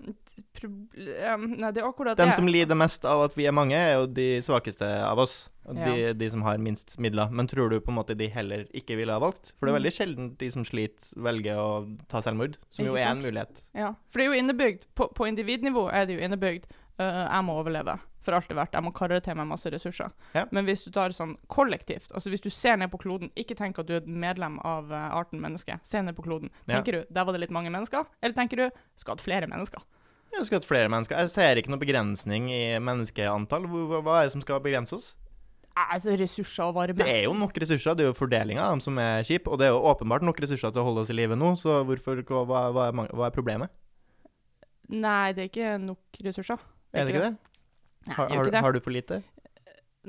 Problem 0.59 1.45
Nei, 1.59 1.69
det 1.71 1.81
er 1.81 1.88
akkurat 1.88 2.17
De 2.19 2.25
det. 2.27 2.35
som 2.35 2.47
lider 2.47 2.75
mest 2.75 3.05
av 3.07 3.21
at 3.29 3.35
vi 3.38 3.45
er 3.47 3.55
mange, 3.55 3.75
er 3.77 3.93
jo 4.01 4.07
de 4.12 4.41
svakeste 4.43 4.83
av 5.05 5.19
oss. 5.23 5.47
Og 5.69 5.75
De, 5.75 5.95
Ja. 6.01 6.13
de 6.13 6.29
som 6.29 6.41
har 6.41 6.57
minst 6.57 6.97
midler. 6.99 7.29
Men 7.31 7.47
tror 7.47 7.69
du 7.69 7.79
på 7.79 7.89
en 7.91 7.95
måte 7.99 8.17
de 8.17 8.27
heller 8.27 8.65
ikke 8.73 8.97
ville 8.97 9.13
ha 9.13 9.19
valgt? 9.19 9.53
For 9.59 9.67
det 9.67 9.71
er 9.73 9.77
Mm. 9.77 9.83
veldig 9.83 9.93
sjelden 9.93 10.38
de 10.38 10.49
som 10.51 10.63
sliter, 10.65 11.13
velger 11.15 11.55
å 11.55 11.97
ta 12.09 12.19
selvmord. 12.21 12.55
Som 12.69 12.85
jo 12.88 12.95
er 12.95 13.05
en 13.12 13.21
mulighet. 13.21 13.62
Ja, 13.75 13.93
for 14.09 14.19
det 14.19 14.27
er 14.27 14.33
jo 14.33 14.41
innebygd. 14.43 14.81
På, 14.95 15.07
på 15.13 15.27
individnivå 15.27 15.91
er 15.93 16.05
det 16.07 16.19
jo 16.19 16.25
innebygd. 16.27 16.63
Øh, 16.99 17.25
jeg 17.25 17.45
må 17.47 17.57
overleve 17.59 17.99
for 18.29 18.35
alt 18.35 18.49
det 18.49 18.55
er 18.55 18.59
verdt. 18.59 18.75
Jeg 18.77 18.85
må 18.85 18.91
karre 18.95 19.19
til 19.23 19.38
meg 19.39 19.47
masse 19.49 19.71
ressurser. 19.73 20.12
Ja. 20.35 20.45
Men 20.55 20.67
hvis 20.67 20.83
du 20.85 20.89
tar 20.93 21.13
sånn 21.15 21.35
kollektivt, 21.51 22.12
altså 22.13 22.31
hvis 22.33 22.43
du 22.43 22.49
ser 22.53 22.77
ned 22.79 22.91
på 22.93 22.99
kloden, 23.01 23.31
ikke 23.39 23.57
tenk 23.57 23.79
at 23.81 23.88
du 23.89 23.95
er 23.95 24.03
et 24.03 24.09
medlem 24.09 24.59
av 24.67 24.91
øh, 24.91 25.07
arten 25.21 25.41
menneske. 25.43 25.79
Se 25.88 26.01
ned 26.03 26.17
på 26.17 26.25
kloden. 26.27 26.51
Ja. 26.65 26.75
Tenker 26.75 26.99
du 26.99 27.15
der 27.15 27.25
var 27.25 27.35
det 27.35 27.45
litt 27.45 27.55
mange 27.55 27.71
mennesker, 27.73 28.05
eller 28.21 28.38
tenker 28.38 28.63
du 28.63 28.83
skal 28.99 29.19
det 29.19 29.25
flere 29.25 29.49
mennesker? 29.49 29.85
Jeg 30.29 30.45
skulle 30.45 30.59
hatt 30.62 30.69
flere 30.69 30.91
mennesker. 30.93 31.17
Jeg 31.17 31.33
ser 31.33 31.57
ikke 31.57 31.71
noe 31.73 31.81
begrensning 31.81 32.51
i 32.53 32.62
menneskeantall. 32.85 33.65
Hva, 33.65 34.19
er 34.19 34.27
det 34.27 34.35
som 34.35 34.43
skal 34.43 34.62
begrense 34.62 34.93
oss? 34.93 35.07
Altså, 35.79 36.13
ressurser 36.19 36.67
og 36.67 36.75
varme. 36.75 36.99
Det 36.99 37.09
er 37.09 37.23
jo 37.25 37.33
nok 37.33 37.55
ressurser. 37.63 37.95
Det 37.97 38.05
er 38.05 38.12
jo 38.12 38.17
fordelinga 38.17 38.62
av 38.62 38.75
dem 38.75 38.83
som 38.83 38.99
er 39.01 39.25
kjip. 39.25 39.49
Og 39.49 39.57
det 39.57 39.65
er 39.65 39.73
jo 39.73 39.81
åpenbart 39.89 40.25
nok 40.27 40.41
ressurser 40.43 40.75
til 40.75 40.83
å 40.83 40.85
holde 40.85 41.01
oss 41.01 41.09
i 41.09 41.17
live 41.17 41.38
nå, 41.39 41.55
så 41.57 41.79
hvorfor, 41.88 42.21
hva, 42.29 42.62
hva, 42.75 42.89
hva 42.93 43.29
er 43.29 43.33
problemet? 43.33 43.73
Nei, 44.89 45.31
det 45.33 45.47
er 45.47 45.49
ikke 45.49 45.73
nok 45.81 46.21
ressurser. 46.25 46.62
Er 46.93 47.06
det 47.06 47.13
ikke 47.13 47.25
det? 47.28 47.36
Nei, 48.08 48.15
Har, 48.15 48.30
har, 48.32 48.49
det. 48.49 48.62
har 48.63 48.73
du 48.73 48.80
for 48.82 48.95
lite? 48.95 49.21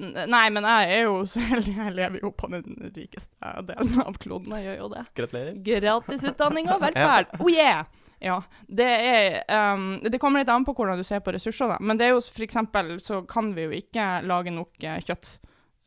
Nei, 0.01 0.45
men 0.55 0.65
jeg 0.65 0.93
er 0.95 1.01
jo 1.09 1.17
så 1.29 1.43
heldig. 1.45 1.73
Jeg 1.77 1.95
lever 1.97 2.23
jo 2.23 2.31
på 2.33 2.49
den 2.53 2.77
rikeste 2.95 3.55
delen 3.67 3.99
av 4.05 4.15
kloden. 4.23 4.55
Jeg 4.57 4.69
gjør 4.69 4.79
jo 4.85 4.91
det. 4.93 5.03
Gratulerer. 5.19 5.57
Gratisutdanning 5.67 6.71
og 6.73 6.85
velferd. 6.85 7.35
Oh 7.43 7.51
yeah! 7.51 7.85
Ja. 8.21 8.37
Det 8.69 8.87
er 8.87 9.75
um, 9.75 9.99
Det 10.05 10.21
kommer 10.21 10.43
litt 10.43 10.53
an 10.53 10.65
på 10.65 10.75
hvordan 10.77 11.01
du 11.01 11.05
ser 11.05 11.23
på 11.25 11.33
ressurser, 11.35 11.73
da. 11.73 11.79
Men 11.81 11.99
det 11.99 12.07
er 12.07 12.15
jo 12.15 12.23
for 12.23 12.45
eksempel 12.47 12.95
så 13.03 13.23
kan 13.29 13.51
vi 13.57 13.67
jo 13.67 13.77
ikke 13.81 14.09
lage 14.29 14.53
nok 14.55 14.85
eh, 14.85 15.01
kjøtt 15.05 15.35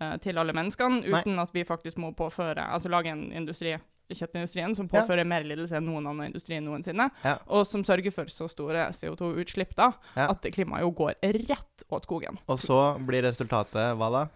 uh, 0.02 0.16
til 0.22 0.42
alle 0.42 0.56
menneskene 0.58 1.04
uten 1.08 1.40
at 1.42 1.54
vi 1.56 1.66
faktisk 1.68 2.02
må 2.02 2.12
påføre 2.18 2.66
Altså 2.74 2.90
lage 2.92 3.14
en 3.14 3.28
industri 3.32 3.76
kjøttindustrien 4.12 4.76
som 4.76 4.90
Ja. 4.92 5.02
påfører 5.02 5.26
mer 5.26 5.44
lidelse 5.44 5.74
enn 5.78 5.86
noen 5.86 6.06
annen 6.08 6.28
industri 6.32 6.60
noensinne, 6.60 7.10
Ja. 7.24 7.38
og 7.48 7.66
som 7.68 7.84
sørger 7.84 8.12
for 8.14 8.26
så 8.26 8.50
store 8.50 8.90
CO2-utslipp 8.92 9.76
da, 9.76 9.92
Ja. 10.16 10.30
at 10.30 10.42
klimaet 10.42 10.82
jo 10.82 10.92
går 10.92 11.16
rett 11.22 11.84
åt 11.92 12.04
skogen. 12.06 12.38
Og 12.48 12.60
så 12.60 12.98
blir 13.06 13.22
resultatet 13.24 13.96
hva 13.98 14.12
da? 14.12 14.28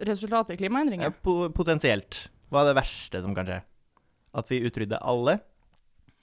Resultatet 0.00 0.50
er 0.54 0.56
klimaendringer. 0.68 1.12
po 1.22 1.48
potensielt. 1.50 2.28
Hva 2.50 2.62
er 2.64 2.72
det 2.74 2.82
verste 2.82 3.22
som 3.22 3.34
kan 3.34 3.46
skje? 3.46 3.62
At 4.34 4.48
vi 4.48 4.60
utrydder 4.62 4.98
alle? 5.02 5.40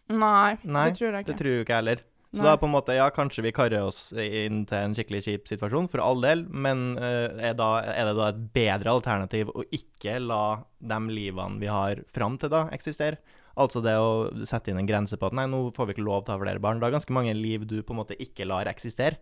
Nei, 0.09 0.57
Nei, 0.63 0.89
det 0.89 0.97
tror 0.97 1.11
jeg 1.11 1.25
ikke. 1.25 1.25
Det 1.25 1.37
tror 1.37 1.51
jeg 1.51 1.65
ikke 1.65 1.75
heller. 1.75 1.97
Så 2.35 2.41
Nei. 2.41 2.49
da 2.49 2.57
på 2.59 2.67
en 2.67 2.73
måte, 2.73 2.95
ja, 2.97 3.07
kanskje 3.13 3.45
vi 3.45 3.53
karrer 3.55 3.85
oss 3.87 4.09
inn 4.11 4.65
til 4.67 4.83
en 4.83 4.95
skikkelig 4.97 5.21
kjip 5.23 5.47
situasjon, 5.47 5.87
for 5.87 6.03
all 6.03 6.19
del, 6.25 6.43
men 6.51 6.97
eh, 6.99 7.31
er, 7.51 7.55
da, 7.55 7.69
er 7.87 8.09
det 8.09 8.15
da 8.17 8.27
et 8.33 8.41
bedre 8.57 8.95
alternativ 8.97 9.53
å 9.53 9.63
ikke 9.71 10.17
la 10.19 10.59
de 10.83 10.99
livene 11.07 11.61
vi 11.61 11.71
har 11.71 12.03
fram 12.11 12.35
til 12.41 12.51
da, 12.51 12.65
eksistere? 12.75 13.21
Altså 13.57 13.81
det 13.81 13.95
å 13.97 14.27
sette 14.45 14.69
inn 14.69 14.81
en 14.81 14.89
grense 14.89 15.17
på 15.17 15.29
at 15.29 15.37
nei, 15.39 15.47
nå 15.49 15.71
får 15.73 15.87
vi 15.87 15.95
ikke 15.95 16.05
lov 16.05 16.25
til 16.25 16.35
å 16.35 16.37
ha 16.37 16.43
flere 16.43 16.61
barn. 16.61 16.81
Det 16.81 16.89
er 16.89 16.97
ganske 16.99 17.15
mange 17.15 17.33
liv 17.33 17.63
du 17.65 17.79
på 17.79 17.95
en 17.95 18.01
måte 18.03 18.19
ikke 18.21 18.45
lar 18.45 18.69
eksistere. 18.69 19.17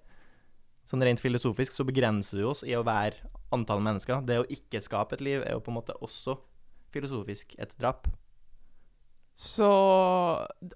Sånn 0.90 1.06
rent 1.06 1.22
filosofisk 1.24 1.74
så 1.74 1.86
begrenser 1.88 2.42
du 2.42 2.50
oss 2.50 2.66
i 2.66 2.76
å 2.78 2.84
være 2.86 3.30
antall 3.56 3.86
mennesker. 3.86 4.26
Det 4.28 4.42
å 4.42 4.50
ikke 4.52 4.84
skape 4.84 5.16
et 5.16 5.24
liv 5.24 5.46
er 5.46 5.56
jo 5.56 5.64
på 5.64 5.72
en 5.72 5.80
måte 5.80 5.96
også 6.04 6.36
filosofisk 6.94 7.56
et 7.62 7.72
drap. 7.80 8.10
Så 9.36 9.68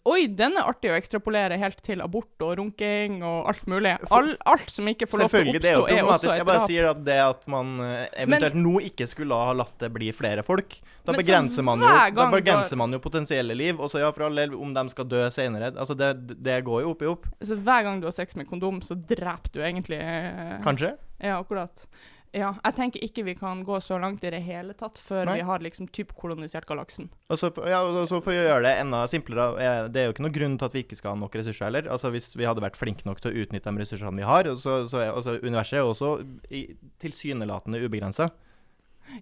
Oi, 0.03 0.25
den 0.35 0.57
er 0.59 0.67
artig 0.67 0.89
å 0.91 0.95
ekstrapolere 0.97 1.55
helt 1.61 1.77
til 1.85 2.01
abort 2.03 2.43
og 2.43 2.57
runking 2.59 3.21
og 3.23 3.47
alt 3.47 3.69
mulig. 3.71 3.93
All, 4.11 4.33
alt 4.51 4.73
som 4.73 4.89
ikke 4.91 5.07
får 5.07 5.23
lov 5.23 5.31
til 5.31 5.47
å 5.47 5.53
det 5.55 5.71
er 5.71 5.77
er 5.77 5.79
også 5.79 5.87
problematisk. 5.87 6.25
drap. 6.27 6.41
Jeg 6.41 6.47
bare 6.49 6.65
sier 6.67 6.89
at 6.89 6.99
det 7.07 7.17
at 7.23 7.47
man 7.55 7.71
eventuelt 7.79 8.19
eventuelt 8.25 8.59
nå 8.59 8.73
ikke 8.89 9.07
skulle 9.07 9.39
ha 9.39 9.55
latt 9.61 9.79
det 9.79 9.91
bli 9.95 10.11
flere 10.15 10.43
folk, 10.43 10.75
da 11.07 11.15
begrenser 11.15 11.63
man 11.65 11.87
jo 11.87 11.93
Da 12.19 12.27
begrenser 12.35 12.83
man 12.83 12.91
jo 12.91 12.99
potensielle 12.99 13.55
liv. 13.55 13.79
Og 13.79 13.87
så 13.93 14.03
ja, 14.03 14.11
for 14.11 14.27
all 14.27 14.43
del, 14.43 14.53
om 14.59 14.75
de 14.75 14.85
skal 14.91 15.07
dø 15.07 15.23
senere 15.31 15.71
Altså, 15.79 15.95
det, 15.95 16.11
det 16.43 16.59
går 16.67 16.83
jo 16.83 16.91
opp 16.91 17.03
i 17.07 17.11
opp. 17.15 17.31
Så 17.39 17.55
hver 17.55 17.87
gang 17.87 18.03
du 18.03 18.09
har 18.11 18.15
sex 18.15 18.35
med 18.35 18.49
kondom, 18.51 18.83
så 18.83 18.99
dreper 18.99 19.55
du 19.55 19.63
egentlig 19.63 20.03
eh, 20.03 20.57
Kanskje. 20.67 20.97
Ja, 21.23 21.39
akkurat. 21.39 21.87
Ja, 22.35 22.51
jeg 22.61 22.75
tenker 22.77 23.01
ikke 23.01 23.23
vi 23.25 23.33
kan 23.37 23.63
gå 23.65 23.79
så 23.81 23.97
langt 24.01 24.23
i 24.27 24.29
det 24.29 24.41
hele 24.45 24.75
tatt 24.77 24.99
før 25.01 25.25
Nei. 25.25 25.39
vi 25.39 25.45
har 25.47 25.63
liksom 25.65 25.87
typ 25.95 26.11
kolonisert 26.17 26.67
galaksen. 26.69 27.07
Og 27.33 27.39
så, 27.41 27.49
ja, 27.65 27.79
og 27.81 28.03
så 28.11 28.19
for 28.21 28.35
å 28.35 28.35
gjøre 28.35 28.61
det 28.67 28.73
enda 28.83 29.01
simplere 29.09 29.87
Det 29.89 30.01
er 30.01 30.09
jo 30.09 30.13
ikke 30.13 30.25
noe 30.27 30.35
grunn 30.35 30.57
til 30.59 30.69
at 30.69 30.75
vi 30.77 30.83
ikke 30.85 30.99
skal 30.99 31.15
ha 31.15 31.21
nok 31.23 31.39
ressurser 31.39 31.65
heller. 31.65 31.89
Altså 31.89 32.11
Hvis 32.13 32.35
vi 32.37 32.45
hadde 32.45 32.61
vært 32.61 32.77
flinke 32.77 33.07
nok 33.09 33.23
til 33.23 33.33
å 33.33 33.45
utnytte 33.45 33.73
de 33.73 33.81
ressursene 33.81 34.21
vi 34.21 34.27
har, 34.29 34.49
og 34.51 34.59
så, 34.61 34.83
så 34.89 35.01
er 35.01 35.15
også 35.15 35.39
universet 35.41 35.79
er 35.79 35.89
også 35.89 36.11
i, 36.53 36.67
tilsynelatende 37.01 37.81
ubegrensa. 37.81 38.29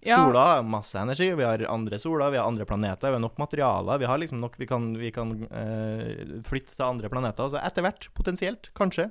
Ja. 0.04 0.17
Sola 0.20 0.43
har 0.50 0.65
masse 0.67 1.00
energi, 1.00 1.30
vi 1.32 1.46
har 1.48 1.63
andre 1.72 2.00
soler, 2.02 2.32
vi 2.34 2.41
har 2.41 2.48
andre 2.50 2.65
planeter, 2.67 3.08
vi 3.08 3.15
har 3.15 3.24
nok 3.24 3.38
materialer. 3.39 4.02
Vi 4.02 4.10
har 4.12 4.20
liksom 4.20 4.41
nok 4.43 4.60
Vi 4.60 4.67
kan, 4.67 4.89
vi 5.00 5.12
kan 5.15 5.32
øh, 5.48 6.41
flytte 6.43 6.76
til 6.76 6.86
andre 6.86 7.10
planeter. 7.10 7.48
Så 7.48 7.62
etter 7.62 7.86
hvert, 7.86 8.10
potensielt, 8.17 8.72
kanskje. 8.76 9.08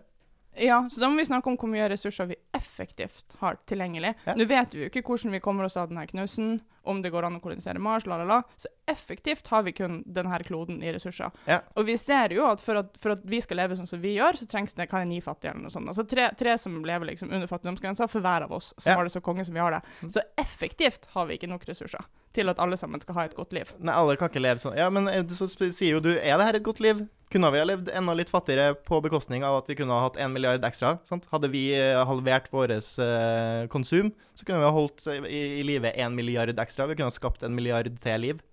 Ja, 0.58 0.78
så 0.90 1.00
da 1.02 1.08
må 1.10 1.20
vi 1.20 1.26
snakke 1.28 1.50
om 1.50 1.58
hvor 1.60 1.70
mye 1.70 1.88
ressurser 1.92 2.30
vi 2.30 2.38
effektivt 2.56 3.36
har 3.42 3.58
tilgjengelig. 3.68 4.14
Ja. 4.24 4.36
Nå 4.38 4.46
vet 4.48 4.74
vi 4.74 4.84
jo 4.84 4.90
ikke 4.90 5.04
hvordan 5.04 5.36
vi 5.36 5.42
kommer 5.44 5.68
oss 5.68 5.76
av 5.80 5.90
denne 5.90 6.06
knusen, 6.08 6.60
om 6.86 7.02
det 7.02 7.12
går 7.12 7.26
an 7.28 7.38
å 7.38 7.42
kolonisere 7.44 7.82
Mars, 7.82 8.06
la, 8.08 8.20
la, 8.22 8.28
la. 8.30 8.40
Så 8.60 8.70
effektivt 8.86 9.48
har 9.52 9.62
vi 9.66 9.72
kun 9.76 10.02
denne 10.06 10.38
kloden 10.46 10.82
i 10.82 10.92
ressurser. 10.94 11.30
Ja. 11.46 11.60
Og 11.76 11.86
vi 11.88 11.96
ser 12.00 12.32
jo 12.36 12.44
at 12.48 12.60
for, 12.62 12.80
at 12.82 12.96
for 13.00 13.16
at 13.16 13.24
vi 13.26 13.40
skal 13.42 13.60
leve 13.60 13.76
sånn 13.78 13.88
som 13.90 14.00
vi 14.02 14.14
gjør, 14.16 14.38
så 14.40 14.46
trengs 14.50 14.76
det 14.78 14.88
kan 14.90 15.06
ni 15.08 15.20
fattige 15.24 15.52
eller 15.54 15.66
noe 15.66 15.74
sånt. 15.74 15.88
Altså 15.90 16.06
tre, 16.08 16.28
tre 16.38 16.56
som 16.58 16.76
lever 16.86 17.12
liksom 17.12 17.32
under 17.32 17.50
fattigdomsgrensa 17.50 18.08
for 18.10 18.24
hver 18.24 18.46
av 18.46 18.52
oss 18.58 18.72
som 18.76 18.90
Ja. 18.92 18.96
har 19.00 19.04
det 19.08 19.12
så 19.16 19.20
konge 19.24 19.44
som 19.44 19.54
vi 19.54 19.60
har 19.60 19.72
det. 19.76 19.82
Så 20.12 20.22
effektivt 20.38 21.06
har 21.16 21.26
vi 21.26 21.38
ikke 21.38 21.50
nok 21.50 21.66
ressurser 21.68 22.04
til 22.36 22.48
at 22.52 22.58
alle 22.60 22.76
sammen 22.76 23.00
skal 23.00 23.14
ha 23.16 23.24
et 23.24 23.34
godt 23.36 23.52
liv. 23.56 23.70
Nei, 23.80 23.94
alle 23.96 24.16
kan 24.20 24.28
ikke 24.28 24.42
leve 24.44 24.60
sånn. 24.60 24.76
Ja, 24.76 24.90
men 24.92 25.08
eh, 25.08 25.24
så 25.32 25.48
sier 25.48 25.96
jo 25.96 26.00
du 26.04 26.10
Er 26.16 26.36
det 26.38 26.44
her 26.46 26.58
et 26.60 26.66
godt 26.66 26.80
liv? 26.84 27.06
Kunne 27.32 27.48
vi 27.50 27.58
ha 27.58 27.64
levd 27.66 27.88
enda 27.90 28.12
litt 28.14 28.30
fattigere 28.30 28.76
på 28.86 29.00
bekostning 29.02 29.42
av 29.42 29.56
at 29.58 29.66
vi 29.70 29.74
kunne 29.74 29.90
ha 29.96 30.04
hatt 30.04 30.18
en 30.22 30.30
milliard 30.32 30.62
ekstra? 30.62 30.98
Sant? 31.08 31.24
Hadde 31.32 31.48
vi 31.50 31.72
eh, 31.74 31.96
halvert 32.06 32.52
vårt 32.52 32.70
eh, 33.02 33.66
konsum, 33.72 34.12
så 34.36 34.44
kunne 34.46 34.60
vi 34.62 34.68
ha 34.68 34.74
holdt 34.76 35.02
i, 35.10 35.16
i 35.58 35.64
live 35.66 35.90
en 35.96 36.14
milliard 36.14 36.54
ekstra. 36.62 36.86
Vi 36.86 36.94
kunne 36.94 37.10
ha 37.10 37.16
skapt 37.16 37.42
en 37.42 37.56
milliard 37.56 37.90
til 38.04 38.20
liv. 38.22 38.44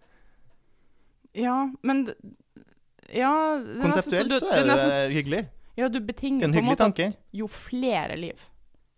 Ja, 1.35 1.71
men 1.83 2.05
Ja 3.13 3.31
det 3.59 3.81
Konseptuelt 3.81 4.29
du- 4.29 4.39
så 4.39 4.49
er 4.51 4.63
det 4.63 4.69
nesten 4.71 5.11
hyggelig. 5.11 5.43
Ja, 5.77 5.87
du 5.89 5.99
betinger 5.99 6.45
En 6.45 6.53
på 6.53 6.59
en 6.59 6.65
måte 6.65 6.81
at 6.85 6.93
tanke. 6.95 7.15
jo 7.33 7.47
flere 7.47 8.15
liv, 8.17 8.39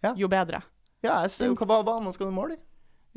Ja. 0.03 0.13
jo 0.15 0.27
bedre. 0.27 0.61
Ja, 1.03 1.21
jeg 1.21 1.31
ser, 1.31 1.53
hva, 1.55 1.83
hva 1.83 1.99
annet 2.01 2.13
skal 2.13 2.27
du 2.27 2.33
måle 2.35 2.53
i? 2.53 2.57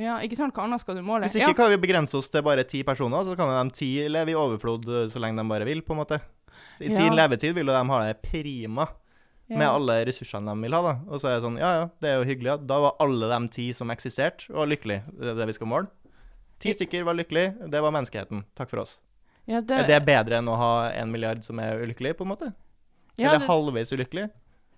Ja, 0.05 0.19
ikke 0.23 0.37
sant? 0.37 0.55
Hva 0.55 0.63
annet 0.65 0.81
skal 0.81 0.95
du 0.95 1.03
måle? 1.03 1.25
Hvis 1.27 1.35
ikke 1.41 1.57
kan 1.57 1.71
vi 1.71 1.77
begrense 1.87 2.15
oss 2.15 2.29
til 2.29 2.43
bare 2.43 2.63
ti 2.65 2.85
personer, 2.85 3.25
så 3.25 3.37
kan 3.37 3.49
de 3.69 3.75
ti 3.75 4.07
leve 4.09 4.31
i 4.31 4.35
overflod 4.35 4.87
eh, 4.89 5.09
så 5.11 5.19
lenge 5.19 5.43
de 5.43 5.49
bare 5.49 5.65
vil, 5.65 5.83
på 5.83 5.91
en 5.97 6.05
måte. 6.05 6.21
I 6.81 6.87
Ja. 6.93 7.11
levetid 7.11 7.55
vil 7.55 7.67
jo 7.67 7.73
de 7.73 7.89
ha 7.91 8.05
det 8.07 8.23
prima 8.23 8.87
ja. 9.49 9.57
med 9.59 9.67
alle 9.67 10.05
ressursene 10.07 10.55
de 10.55 10.63
vil 10.63 10.73
ha, 10.73 10.83
da. 10.83 11.01
Og 11.11 11.19
så 11.21 11.27
er 11.29 11.41
det 11.41 11.43
sånn, 11.43 11.59
ja 11.59 11.73
ja, 11.81 11.91
det 12.01 12.09
er 12.09 12.23
jo 12.23 12.29
hyggelig 12.31 12.53
at 12.55 12.67
da 12.69 12.79
var 12.81 12.95
alle 13.01 13.27
de 13.41 13.49
ti 13.49 13.73
som 13.73 13.89
eksisterte, 13.91 14.49
og 14.55 14.69
lykkelige. 14.69 15.03
Det 15.19 15.27
er 15.33 15.35
det 15.35 15.47
vi 15.49 15.53
skal 15.59 15.67
måle. 15.67 15.89
Ti 16.61 16.73
stykker 16.75 17.05
var 17.05 17.15
lykkelige, 17.15 17.69
det 17.71 17.83
var 17.83 17.91
menneskeheten. 17.91 18.45
Takk 18.55 18.71
for 18.71 18.79
oss. 18.79 19.01
Ja, 19.49 19.61
det, 19.65 19.79
Er 19.83 19.87
det 19.89 20.01
bedre 20.07 20.39
enn 20.43 20.49
å 20.53 20.57
ha 20.61 20.73
en 20.93 21.11
milliard 21.13 21.43
som 21.47 21.59
er 21.65 21.81
ulykkelig, 21.83 22.15
på 22.19 22.27
en 22.27 22.33
måte? 22.35 22.53
ja, 23.19 23.31
Eller 23.33 23.41
det, 23.43 23.49
halvveis 23.49 23.93
ulykkelig? 23.97 24.29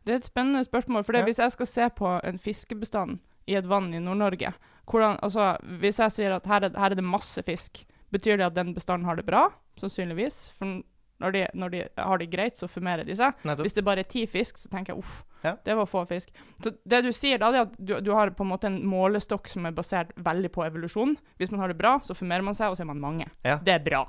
det 0.06 0.12
er 0.14 0.20
et 0.22 0.28
spennende 0.30 0.62
spørsmål. 0.64 1.04
For 1.04 1.12
Ja. 1.18 1.24
hvis 1.26 1.38
jeg 1.42 1.52
skal 1.52 1.66
se 1.66 1.88
på 1.90 2.12
en 2.24 2.38
fiskebestand 2.38 3.18
i 3.46 3.54
et 3.58 3.66
vann 3.68 3.92
i 3.94 3.98
Nord-Norge 4.00 4.54
altså, 4.90 5.56
Hvis 5.80 5.98
jeg 5.98 6.10
sier 6.12 6.32
at 6.36 6.46
her 6.46 6.64
er, 6.64 6.70
her 6.78 6.90
er 6.90 6.94
det 6.98 7.04
masse 7.04 7.42
fisk, 7.46 7.84
betyr 8.12 8.38
det 8.38 8.46
at 8.46 8.54
den 8.54 8.74
bestanden 8.74 9.04
har 9.06 9.16
det 9.16 9.26
bra? 9.26 9.50
Sannsynligvis. 9.78 10.52
For 10.58 10.82
når 11.20 11.32
de, 11.32 11.46
når 11.54 11.70
de 11.70 11.80
har 11.98 12.18
det 12.18 12.30
greit, 12.32 12.56
så 12.56 12.66
formerer 12.66 13.04
de 13.04 13.14
seg. 13.14 13.34
Nettopp. 13.44 13.66
Hvis 13.66 13.74
det 13.76 13.84
bare 13.84 14.00
er 14.00 14.08
ti 14.08 14.24
fisk, 14.26 14.56
så 14.58 14.70
tenker 14.72 14.94
jeg 14.94 14.98
uff, 15.02 15.22
Ja. 15.44 15.54
det 15.64 15.76
var 15.76 15.86
få 15.86 16.06
fisk. 16.08 16.30
Så 16.64 16.72
det 16.88 17.02
du 17.04 17.12
sier 17.12 17.38
da, 17.38 17.50
det 17.52 17.58
er 17.60 17.66
at 17.68 17.76
du, 17.78 18.00
du 18.00 18.10
har 18.14 18.30
på 18.30 18.40
en 18.42 18.48
måte 18.50 18.64
en 18.70 18.80
målestokk 18.88 19.46
som 19.48 19.66
er 19.66 19.72
basert 19.72 20.14
veldig 20.16 20.50
på 20.50 20.64
evolusjon. 20.64 21.16
Hvis 21.38 21.50
man 21.52 21.60
har 21.60 21.68
det 21.68 21.76
bra, 21.78 21.98
så 22.02 22.14
formerer 22.16 22.42
man 22.42 22.54
seg, 22.54 22.70
og 22.70 22.76
så 22.76 22.82
er 22.82 22.90
man 22.94 23.00
mange. 23.00 23.28
Ja. 23.44 23.58
Det 23.62 23.68
er 23.74 23.84
bra. 23.84 24.06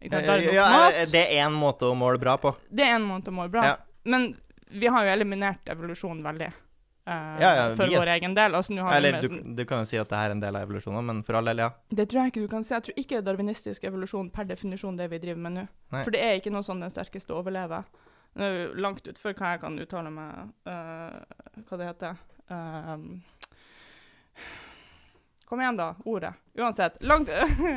Ikke 0.00 0.16
er 0.22 0.40
det 0.40 0.54
Ja, 0.54 0.90
det 1.04 1.20
er 1.26 1.44
én 1.44 1.52
måte 1.52 1.88
å 1.90 1.94
måle 1.98 2.20
bra 2.20 2.36
på. 2.40 2.54
Det 2.70 2.86
er 2.86 2.96
en 2.96 3.06
måte 3.08 3.28
å 3.32 3.36
måle 3.36 3.52
bra. 3.52 3.64
Ja. 3.66 3.76
Men 4.04 4.34
vi 4.70 4.88
har 4.88 5.04
jo 5.04 5.12
eliminert 5.12 5.68
evolusjonen 5.68 6.22
veldig. 6.24 6.50
Uh, 7.10 7.36
Ja, 7.40 7.50
ja, 7.56 7.64
for 7.74 7.84
er- 7.84 7.98
vår 7.98 8.12
egen 8.16 8.34
del. 8.34 8.54
Altså, 8.54 8.74
nå 8.76 8.82
har 8.82 8.92
vi 8.92 8.96
Eller 8.96 9.12
med 9.12 9.22
du, 9.28 9.54
du 9.56 9.64
kan 9.66 9.82
jo 9.82 9.84
si 9.90 9.98
at 9.98 10.08
det 10.08 10.16
her 10.16 10.30
er 10.30 10.36
en 10.36 10.40
del 10.40 10.56
av 10.56 10.68
evolusjonen, 10.68 11.04
men 11.04 11.22
for 11.26 11.34
all 11.34 11.44
del, 11.44 11.58
ja. 11.58 11.70
Det 11.88 12.08
tror 12.08 12.22
jeg 12.22 12.32
ikke 12.32 12.44
du 12.46 12.48
kan 12.48 12.64
si. 12.64 12.74
Jeg 12.74 12.82
tror 12.86 13.02
ikke 13.02 13.22
darwinistisk 13.26 13.84
evolusjon 13.84 14.30
per 14.30 14.44
definisjon 14.44 14.96
det 14.96 15.10
vi 15.10 15.18
driver 15.18 15.40
med 15.48 15.52
nå. 15.58 15.66
Nei. 15.92 16.04
For 16.04 16.10
det 16.14 16.20
er 16.22 16.38
ikke 16.40 16.52
noe 16.54 16.62
sånn 16.62 16.80
den 16.80 16.92
sterkeste 16.92 17.34
overlever. 17.34 17.84
Det 18.36 18.46
er 18.46 18.74
langt 18.78 19.08
utfor 19.10 19.34
hva 19.34 19.56
jeg 19.56 19.60
kan 19.60 19.78
uttale 19.82 20.10
meg 20.14 20.52
uh, 20.70 21.18
Hva 21.66 21.76
det 21.80 21.88
heter 21.88 22.14
Ehm, 22.50 23.20
Kom 25.50 25.60
igjen, 25.64 25.76
da. 25.80 25.88
Ordet. 26.06 26.30
Uansett. 26.54 27.00
Langt, 27.02 27.28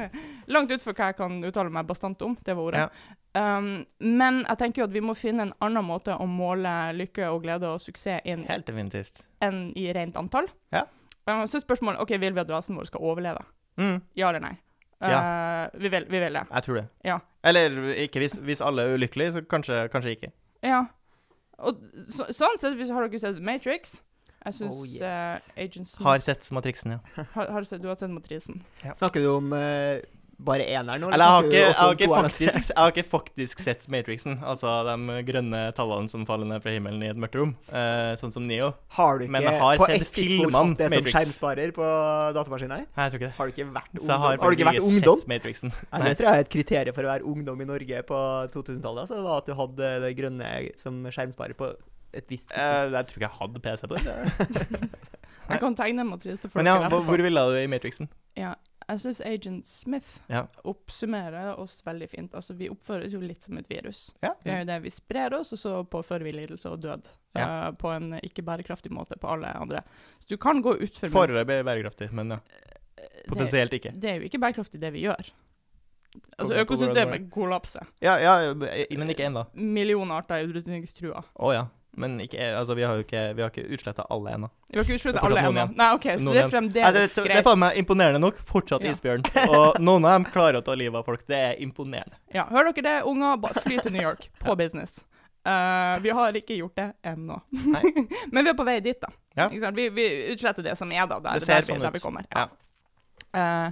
langt 0.54 0.72
utfor 0.76 0.94
hva 0.94 1.08
jeg 1.10 1.18
kan 1.18 1.40
uttale 1.48 1.72
meg 1.74 1.88
bastant 1.90 2.22
om. 2.22 2.36
Det 2.46 2.54
var 2.54 2.68
ordet. 2.70 2.84
Um, 3.34 3.70
men 3.98 4.44
jeg 4.46 4.60
tenker 4.62 4.84
jo 4.84 4.86
at 4.86 4.94
vi 4.94 5.02
må 5.02 5.16
finne 5.18 5.48
en 5.48 5.54
annen 5.66 5.88
måte 5.88 6.14
å 6.14 6.28
måle 6.30 6.70
lykke 6.94 7.32
og 7.34 7.42
glede 7.48 7.72
og 7.74 7.82
suksess 7.82 8.22
inn 8.30 8.44
Helt 8.46 8.68
definitivt. 8.70 9.24
enn 9.42 9.72
i 9.74 9.88
rent 9.98 10.20
antall. 10.22 10.52
Ja. 10.76 10.84
Um, 11.26 11.48
så 11.50 11.64
spørsmålet 11.64 12.04
ok, 12.04 12.14
vil 12.22 12.36
vi 12.38 12.44
at 12.44 12.54
rasen 12.54 12.78
vår 12.78 12.92
skal 12.92 13.02
overleve. 13.10 13.42
Mm, 13.82 14.04
Ja 14.22 14.30
eller 14.30 14.44
nei? 14.44 14.54
Eh, 15.04 15.70
vi, 15.82 15.90
vil, 15.90 16.06
vi 16.14 16.20
vil 16.22 16.38
det. 16.38 16.46
jeg 16.54 16.64
tror 16.64 16.78
det. 16.78 16.86
Ja. 17.10 17.18
Eller 17.44 17.74
ikke 18.06 18.22
hvis, 18.22 18.38
hvis 18.38 18.62
alle 18.62 18.86
er 18.86 18.94
ulykkelige, 18.96 19.34
så 19.34 19.42
kanskje, 19.50 19.88
kanskje 19.92 20.14
ikke. 20.16 20.30
Ja. 20.64 20.86
Og 21.58 21.82
så, 22.08 22.30
sånn 22.30 22.62
sett, 22.62 22.78
hvis 22.78 22.94
har 22.94 23.08
dere 23.10 23.20
sett 23.20 23.42
Matrix? 23.44 23.98
Jeg 24.44 24.58
syns 24.58 24.74
Oh, 24.74 24.84
yes. 24.88 25.52
Agent 25.56 25.88
Smith 25.88 26.08
Har 26.08 26.20
sett 26.26 26.50
Matrixen, 26.52 26.98
ja. 26.98 27.26
har, 27.38 27.54
har 27.56 27.64
sett, 27.70 27.82
Du 27.84 27.88
har 27.92 28.00
sett 28.00 28.12
Matrisen? 28.12 28.64
Snakker 28.98 29.24
du 29.24 29.30
om 29.38 29.54
uh, 29.56 30.02
bare 30.44 30.66
eneren 30.68 31.00
nå? 31.04 31.12
Eller 31.14 31.24
jeg 31.24 31.34
har, 31.34 31.46
ikke, 31.46 31.60
jeg, 31.62 31.76
har 31.78 31.94
ikke 31.94 32.08
faktisk, 32.10 32.58
jeg 32.74 32.80
har 32.82 32.92
ikke 32.92 33.06
faktisk 33.08 33.64
sett 33.64 33.86
Matrixen, 33.94 34.40
altså 34.44 34.74
de 34.88 35.20
grønne 35.28 35.62
tallene 35.78 36.12
som 36.12 36.26
faller 36.28 36.50
ned 36.50 36.64
fra 36.66 36.74
himmelen 36.76 37.06
i 37.06 37.12
et 37.14 37.22
mørkt 37.24 37.38
rom, 37.40 37.54
uh, 37.72 38.12
sånn 38.20 38.34
som 38.36 38.48
Neo. 38.50 38.74
Har 38.98 39.22
du 39.22 39.28
ikke 39.28 39.36
Men 39.38 39.48
jeg 39.48 39.62
har 39.64 39.80
på 39.80 39.90
sett 39.94 40.12
filmene 40.18 40.76
det 40.82 40.92
som 40.96 41.10
skjermsparer 41.14 41.74
på 41.78 41.94
datamaskinen? 42.40 42.84
her? 42.84 42.90
Nei, 42.90 43.08
jeg 43.08 43.14
tror 43.14 43.22
ikke 43.22 43.30
det. 43.30 43.38
Har 43.40 43.46
du 43.48 43.56
ikke 43.56 43.70
vært 43.70 43.96
ungdom? 44.02 44.12
har, 44.26 44.42
Har 44.44 44.44
du 44.44 44.60
ikke 44.60 44.70
vært 44.72 44.90
ungdom? 44.90 45.24
sett 45.24 45.34
Matrixen. 45.36 45.74
Nei, 45.94 46.04
det 46.10 46.14
tror 46.20 46.30
jeg 46.30 46.42
er 46.44 46.48
et 46.48 46.54
kriterium 46.58 47.00
for 47.00 47.08
å 47.08 47.14
være 47.14 47.32
ungdom 47.36 47.64
i 47.64 47.72
Norge 47.72 48.04
på 48.12 48.22
2000-tallet. 48.58 49.08
Altså, 49.08 49.24
at 49.38 49.48
du 49.48 49.56
hadde 49.64 49.96
det 50.04 50.14
grønne 50.20 50.54
som 50.82 51.00
skjermsparer 51.08 51.56
på 51.58 51.72
et 52.14 52.30
visst 52.30 52.52
Eh, 52.52 52.58
tidspunkt. 52.58 52.94
jeg 52.94 53.08
tror 53.08 53.18
ikke 53.18 53.30
jeg 53.30 53.40
hadde 53.40 53.60
PC 53.60 53.88
på 53.88 53.96
det. 53.96 55.00
Jeg 55.50 55.60
kan 55.60 55.76
tegne 55.76 56.04
matrise 56.08 56.48
for 56.50 56.62
Men 56.64 56.70
ja, 56.72 56.88
hvor, 56.90 57.02
hvor 57.04 57.20
ville 57.22 57.42
du 57.52 57.58
i 57.60 57.68
Matrixen? 57.68 58.08
Ja, 58.40 58.54
jeg 58.88 59.00
syns 59.04 59.20
Agent 59.28 59.68
Smith 59.68 60.22
Ja. 60.32 60.46
oppsummerer 60.64 61.60
oss 61.60 61.82
veldig 61.86 62.08
fint. 62.10 62.34
Altså, 62.36 62.56
vi 62.56 62.70
oppføres 62.72 63.12
jo 63.14 63.20
litt 63.20 63.44
som 63.44 63.58
et 63.60 63.68
virus. 63.70 64.06
Ja. 64.24 64.32
Vi 64.44 64.52
gjør 64.54 64.66
det, 64.72 64.78
vi 64.86 64.90
sprer 64.96 65.36
oss, 65.36 65.52
og 65.56 65.60
så 65.60 65.74
påfører 65.84 66.24
vi 66.24 66.32
lidelse 66.38 66.72
og 66.72 66.80
død. 66.84 67.12
Ja. 67.36 67.46
Uh, 67.68 67.76
på 67.76 67.92
en 67.92 68.14
ikke 68.24 68.42
bærekraftig 68.48 68.92
måte 68.96 69.20
på 69.20 69.28
alle 69.36 69.52
andre. 69.60 69.84
Så 70.24 70.32
du 70.32 70.38
kan 70.40 70.62
gå 70.64 70.78
utfor 70.88 71.12
Foreløpig 71.12 71.60
bærekraftig, 71.68 72.10
men 72.16 72.38
ja. 72.38 72.40
det, 72.96 73.28
Potensielt 73.28 73.74
ikke. 73.74 73.92
det 74.00 74.10
er 74.14 74.20
jo 74.24 74.30
ikke 74.32 74.40
bærekraftig, 74.40 74.80
det 74.82 74.94
vi 74.96 75.04
gjør. 75.10 75.34
Altså, 76.40 76.56
økosystemet 76.64 77.28
kollapser. 77.36 77.88
Ja, 78.02 78.16
ja, 78.22 78.54
men 78.56 79.10
ikke 79.12 79.28
ennå. 79.28 79.44
Millioner 79.60 80.22
arter 80.24 80.40
er 80.40 80.48
utrydningstrua. 80.48 81.24
Oh, 81.36 81.52
ja. 81.56 81.66
Men 81.96 82.16
ikke, 82.24 82.42
altså, 82.58 82.74
vi 82.74 82.82
har 82.84 82.98
jo 82.98 83.04
ikke, 83.06 83.22
vi 83.38 83.42
har 83.44 83.52
ikke 83.54 83.68
utsletta 83.76 84.06
alle 84.10 84.32
ennå. 84.34 84.48
Vi 84.70 84.80
har 84.80 84.86
ikke 84.88 84.96
fortsatt 84.98 85.24
alle 85.28 85.44
ennå. 85.46 85.66
Nei, 85.78 85.90
OK, 85.94 86.08
så 86.10 86.24
Noen 86.26 86.34
det 86.40 86.42
er 86.44 86.50
fremdeles 86.50 86.96
greit. 86.98 87.16
det, 87.16 87.26
det 87.30 87.36
er 87.38 87.46
faen 87.46 87.60
meg 87.62 87.78
imponerende 87.78 88.22
nok. 88.24 88.40
Fortsatt 88.50 88.82
Ja. 88.82 88.92
isbjørn. 88.96 89.26
Og 89.54 89.78
noen 89.80 90.08
av 90.10 90.16
dem 90.18 90.26
klarer 90.34 90.58
å 90.58 90.64
ta 90.66 90.74
livet 90.74 90.98
av 90.98 91.06
folk. 91.06 91.22
Det 91.30 91.38
er 91.38 91.62
imponerende. 91.62 92.18
Ja, 92.34 92.48
hører 92.50 92.74
dere 92.74 92.88
det, 92.88 92.96
unger? 93.06 93.38
Fly 93.62 93.78
til 93.86 93.94
New 93.94 94.02
York. 94.02 94.30
På 94.46 94.56
business. 94.58 95.04
Uh, 95.46 96.00
vi 96.02 96.10
har 96.16 96.34
ikke 96.40 96.56
gjort 96.58 96.76
det 96.80 96.88
ennå. 97.04 97.38
Men 98.32 98.46
vi 98.46 98.50
er 98.50 98.58
på 98.58 98.64
vei 98.66 98.80
dit, 98.80 98.98
da. 99.02 99.10
Ja. 99.36 99.50
Vi, 99.76 99.90
vi 99.92 100.06
utsletter 100.34 100.64
det 100.64 100.78
som 100.80 100.92
er, 100.92 101.06
da. 101.06 101.20
Der, 101.20 101.40
Det 101.44 101.46
ser 101.46 101.60
der, 101.60 101.68
sånn 101.68 101.82
vi, 101.82 101.84
der 101.84 101.92
ut. 101.92 101.98
vi 102.00 102.04
kommer. 102.04 102.26
Ja. 102.32 102.48
Eh, 103.34 103.42
eh, 103.42 103.72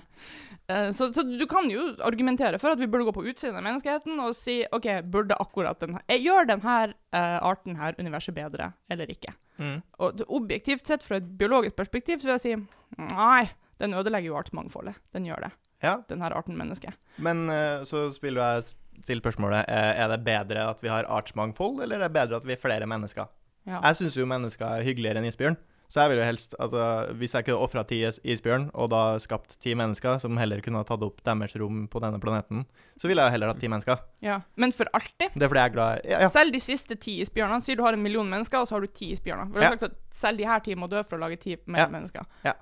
så, 0.96 1.08
så 1.14 1.24
du 1.26 1.46
kan 1.50 1.70
jo 1.72 1.88
argumentere 2.06 2.60
for 2.62 2.74
at 2.74 2.82
vi 2.82 2.88
burde 2.92 3.08
gå 3.08 3.14
på 3.16 3.24
utsiden 3.32 3.58
av 3.60 3.66
menneskeheten 3.66 4.20
og 4.24 4.36
si 4.38 4.60
OK, 4.76 4.88
burde 5.12 5.38
akkurat 5.42 5.80
den 5.82 5.98
her 5.98 6.04
eh, 6.08 6.22
Gjør 6.22 6.50
denne 6.50 6.76
arten 7.12 7.80
her 7.80 7.98
universet 8.00 8.36
bedre 8.38 8.72
eller 8.92 9.10
ikke? 9.12 9.34
Mm. 9.62 9.80
Og 10.02 10.22
objektivt 10.28 10.88
sett, 10.88 11.04
fra 11.06 11.20
et 11.22 11.28
biologisk 11.38 11.76
perspektiv, 11.80 12.22
så 12.22 12.30
vil 12.30 12.38
jeg 12.38 12.46
si 12.46 13.08
nei, 13.12 13.50
den 13.82 13.96
ødelegger 13.98 14.32
jo 14.32 14.38
artsmangfoldet. 14.40 14.98
Den 15.16 15.26
gjør 15.28 15.48
det. 15.48 15.52
Ja, 15.82 15.96
Den 16.08 16.22
her 16.22 16.36
arten 16.38 16.58
menneske. 16.58 16.94
men 17.18 17.50
eh, 17.50 17.84
så 17.90 18.06
spiller 18.14 18.56
jeg 18.56 18.76
til 19.08 19.22
spørsmålet 19.22 19.66
eh, 19.66 19.98
Er 20.04 20.12
det 20.12 20.24
bedre 20.26 20.68
at 20.70 20.84
vi 20.84 20.92
har 20.94 21.10
artsmangfold, 21.10 21.82
eller 21.82 21.98
er 21.98 22.08
det 22.08 22.14
bedre 22.14 22.38
at 22.38 22.46
vi 22.46 22.54
er 22.54 22.62
flere 22.62 22.86
mennesker? 22.86 23.30
Ja. 23.66 23.80
Jeg 23.82 23.96
syns 24.00 24.18
jo 24.18 24.26
mennesker 24.30 24.66
er 24.66 24.86
hyggeligere 24.86 25.22
enn 25.22 25.30
isbjørn. 25.30 25.58
Så 25.92 26.00
jeg 26.00 26.12
vil 26.14 26.22
jo 26.22 26.24
helst 26.24 26.54
uh, 26.56 27.12
Hvis 27.20 27.34
jeg 27.36 27.44
kunne 27.50 27.60
ofra 27.66 27.82
ti 27.84 27.98
is- 28.08 28.20
isbjørn, 28.24 28.70
og 28.80 28.90
da 28.94 29.18
skapt 29.20 29.58
ti 29.60 29.74
mennesker 29.76 30.22
som 30.24 30.38
heller 30.40 30.62
kunne 30.64 30.80
ha 30.80 30.88
tatt 30.88 31.04
opp 31.04 31.20
deres 31.28 31.56
rom 31.60 31.82
på 31.92 32.00
denne 32.00 32.20
planeten, 32.24 32.62
så 32.96 33.10
ville 33.12 33.26
jeg 33.26 33.34
heller 33.36 33.52
hatt 33.52 33.60
ti 33.60 33.68
mennesker. 33.68 34.00
ja. 34.24 34.38
Men 34.56 34.72
for 34.72 34.88
alltid. 34.96 35.36
Det 35.36 35.44
er 35.44 35.52
fordi 35.52 35.60
jeg 35.66 35.70
er 35.72 35.76
glad 35.76 36.06
i 36.06 36.10
ja, 36.14 36.22
ja. 36.24 36.30
Selv 36.32 36.54
de 36.56 36.62
siste 36.64 36.96
ti 36.96 37.18
isbjørnene. 37.26 37.60
Sier 37.62 37.76
du 37.76 37.84
har 37.84 37.94
en 38.00 38.02
million 38.04 38.30
mennesker, 38.32 38.62
og 38.64 38.68
så 38.72 38.78
har 38.78 38.82
du 38.82 38.88
ti 38.88 39.12
isbjørner. 39.12 39.52
Vi 39.52 39.60
har 39.60 39.64
Ja. 39.68 39.72
sagt 39.76 39.84
at 39.92 39.98
selv 40.16 40.38
de 40.40 40.46
her 40.48 40.60
ti 40.64 40.76
må 40.76 40.88
dø 40.90 41.04
for 41.04 41.18
å 41.18 41.22
lage 41.28 41.40
ti 41.44 41.58
mer 41.68 41.80
Ja. 41.86 41.88
mennesker. 41.90 42.26
Ja. 42.46 42.54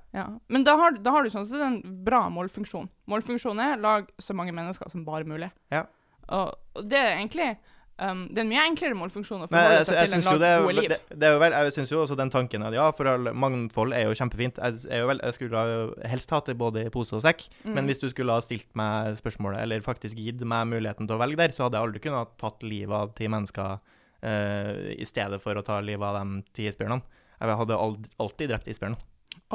Men 0.50 0.63
da 0.63 0.76
har, 0.76 0.92
da 0.98 1.12
har 1.12 1.24
du 1.24 1.30
sånn 1.30 1.46
sett 1.46 1.62
en 1.62 2.04
bra 2.04 2.30
målfunksjon. 2.34 2.89
Målfunksjonen 3.08 3.62
er 3.74 3.78
lag 3.78 4.10
så 4.20 4.34
mange 4.34 4.52
mennesker 4.58 4.89
som 4.89 5.06
bare 5.06 5.24
mulig. 5.24 5.52
Ja. 5.72 5.86
Og, 6.30 6.56
og 6.76 6.89
det 6.89 6.98
er 6.98 7.15
egentlig 7.18 7.58
um, 8.01 8.21
Det 8.29 8.41
er 8.41 8.45
en 8.45 8.49
mye 8.51 8.63
enklere 8.69 8.97
målfunksjon 8.97 9.43
å 9.45 9.47
forholde 9.49 9.75
jeg, 9.77 9.85
seg 9.89 9.97
jeg, 9.99 10.09
til 10.09 10.17
enn 10.17 10.63
gode 10.65 10.75
liv. 10.79 10.89
det, 10.93 11.19
det 11.23 11.31
vel, 11.43 11.55
jeg 11.57 11.75
syns 11.75 11.93
jo 11.93 12.01
også 12.03 12.17
den 12.19 12.31
tanken 12.33 12.65
at 12.67 12.75
ja, 12.77 12.88
for 12.95 13.12
all 13.12 13.29
mangfold 13.33 13.93
er 13.97 14.07
jo 14.07 14.15
kjempefint. 14.17 14.57
Jeg, 14.62 14.81
jo 15.03 15.12
vel, 15.12 15.21
jeg 15.23 15.38
skulle 15.38 15.63
ha 15.63 16.09
helst 16.12 16.33
hatt 16.35 16.49
det 16.51 16.57
både 16.59 16.85
i 16.88 16.93
pose 16.93 17.15
og 17.19 17.23
sekk, 17.25 17.45
Mm. 17.59 17.73
men 17.75 17.89
hvis 17.89 17.99
du 17.99 18.07
skulle 18.09 18.33
ha 18.33 18.41
stilt 18.43 18.67
meg 18.79 19.15
spørsmålet, 19.19 19.59
eller 19.62 19.83
faktisk 19.85 20.17
gitt 20.17 20.41
meg 20.47 20.67
muligheten 20.71 21.07
til 21.07 21.17
å 21.17 21.19
velge 21.21 21.38
der, 21.41 21.51
så 21.55 21.65
hadde 21.67 21.77
jeg 21.79 21.88
aldri 21.89 22.01
kunnet 22.03 22.21
ha 22.23 22.27
tatt 22.39 22.63
livet 22.63 22.95
av 22.95 23.13
ti 23.17 23.27
mennesker 23.27 23.79
uh, 24.23 24.73
i 24.95 25.05
stedet 25.07 25.41
for 25.43 25.59
å 25.59 25.63
ta 25.65 25.79
livet 25.83 26.05
av 26.07 26.19
de 26.21 26.41
ti 26.55 26.67
isbjørnene. 26.69 27.03
Jeg 27.39 27.59
hadde 27.62 27.77
alltid 28.19 28.49
drept 28.51 28.67
isbjørnen. 28.71 28.99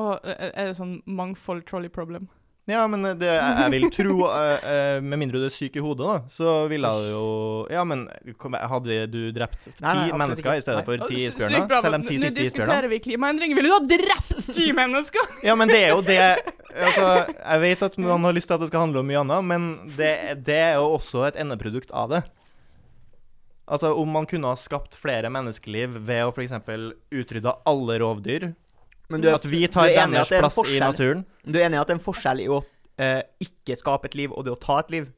Og 0.00 0.24
eh, 0.24 0.50
er 0.54 0.70
det 0.70 0.76
sånn 0.78 0.96
mangfold 1.07 1.66
trolley 1.68 1.90
problem? 1.92 2.28
Ja, 2.64 2.87
men 2.88 3.03
det, 3.20 3.29
jeg, 3.29 3.70
vil 3.74 3.83
tro 3.92 4.14
eh, 4.31 4.62
eh, 4.64 5.03
Med 5.05 5.20
mindre 5.20 5.42
du 5.42 5.44
er 5.44 5.53
syk 5.53 5.74
i 5.77 5.83
hodet, 5.85 6.07
da, 6.09 6.33
så 6.33 6.55
ville 6.70 6.88
du 6.96 7.09
jo 7.11 7.24
Ja, 7.72 7.83
men 7.88 8.07
hadde 8.40 9.03
du 9.12 9.20
drept 9.37 9.66
ti 9.66 9.74
Nei, 9.85 9.94
nei, 10.09 10.20
mennesker 10.22 10.48
ikke. 10.48 10.62
i 10.62 10.64
stedet 10.64 10.85
for 10.87 11.05
ti 11.11 11.27
isbjørner? 11.27 11.66
Selv 11.85 11.98
men 11.98 12.07
ti 12.09 12.16
Nå 12.16 12.31
isbjørner? 12.31 12.38
Nå 12.38 12.48
diskuterer 12.48 12.88
vi 12.92 13.00
klimaendringer. 13.05 13.59
Ville 13.61 13.72
du 13.72 13.77
ha 13.77 13.83
drept 13.92 14.48
ti 14.57 14.70
mennesker? 14.81 15.35
Ja, 15.44 15.57
men 15.61 15.72
det 15.72 15.83
er 15.83 15.92
jo 15.92 16.05
det 16.07 16.22
Altså, 16.74 17.05
jeg 17.38 17.61
vet 17.62 17.83
at 17.87 17.98
man 18.03 18.24
har 18.27 18.35
lyst 18.35 18.48
til 18.50 18.57
at 18.57 18.64
det 18.64 18.66
skal 18.72 18.83
handle 18.83 19.05
om 19.05 19.07
mye 19.07 19.20
annet, 19.20 19.44
men 19.46 19.66
det, 19.94 20.14
det 20.42 20.57
er 20.59 20.72
jo 20.81 20.88
også 20.96 21.20
et 21.29 21.37
endeprodukt 21.38 21.92
av 21.94 22.09
det. 22.11 22.24
Altså, 23.70 23.92
om 23.94 24.11
man 24.11 24.27
kunne 24.27 24.50
ha 24.50 24.59
skapt 24.59 24.96
flere 24.98 25.31
menneskeliv 25.31 25.94
ved 26.09 26.24
å 26.27 26.33
f.eks. 26.35 26.57
utrydde 27.14 27.55
alle 27.70 28.00
rovdyr 28.03 28.48
Men 29.12 29.21
du 29.21 29.29
er, 29.29 29.37
At 29.37 29.45
vi 29.45 29.64
du 29.67 29.73
tar 29.75 29.90
er 29.90 30.05
enig 30.05 30.17
i 30.17 30.21
deres 30.21 30.31
at 30.31 30.33
det 30.33 30.38
er 30.38 30.45
en 30.45 30.49
plass 30.49 30.71
i 30.71 30.81
naturen. 30.81 31.27
Du 31.45 31.59
er 31.59 31.67
enig 31.67 31.77
i 31.77 31.83
at 31.83 31.90
det 31.90 31.95
er 31.95 31.99
en 31.99 32.07
forskjell 32.07 32.40
i 32.40 32.49
å 32.49 32.62
eh, 32.97 33.21
ikke 33.45 33.77
skape 33.77 34.11
et 34.11 34.17
liv, 34.19 34.33
og 34.33 34.47
det 34.47 34.55
å 34.55 34.61
ta 34.61 34.79
et 34.81 34.95
liv? 34.95 35.12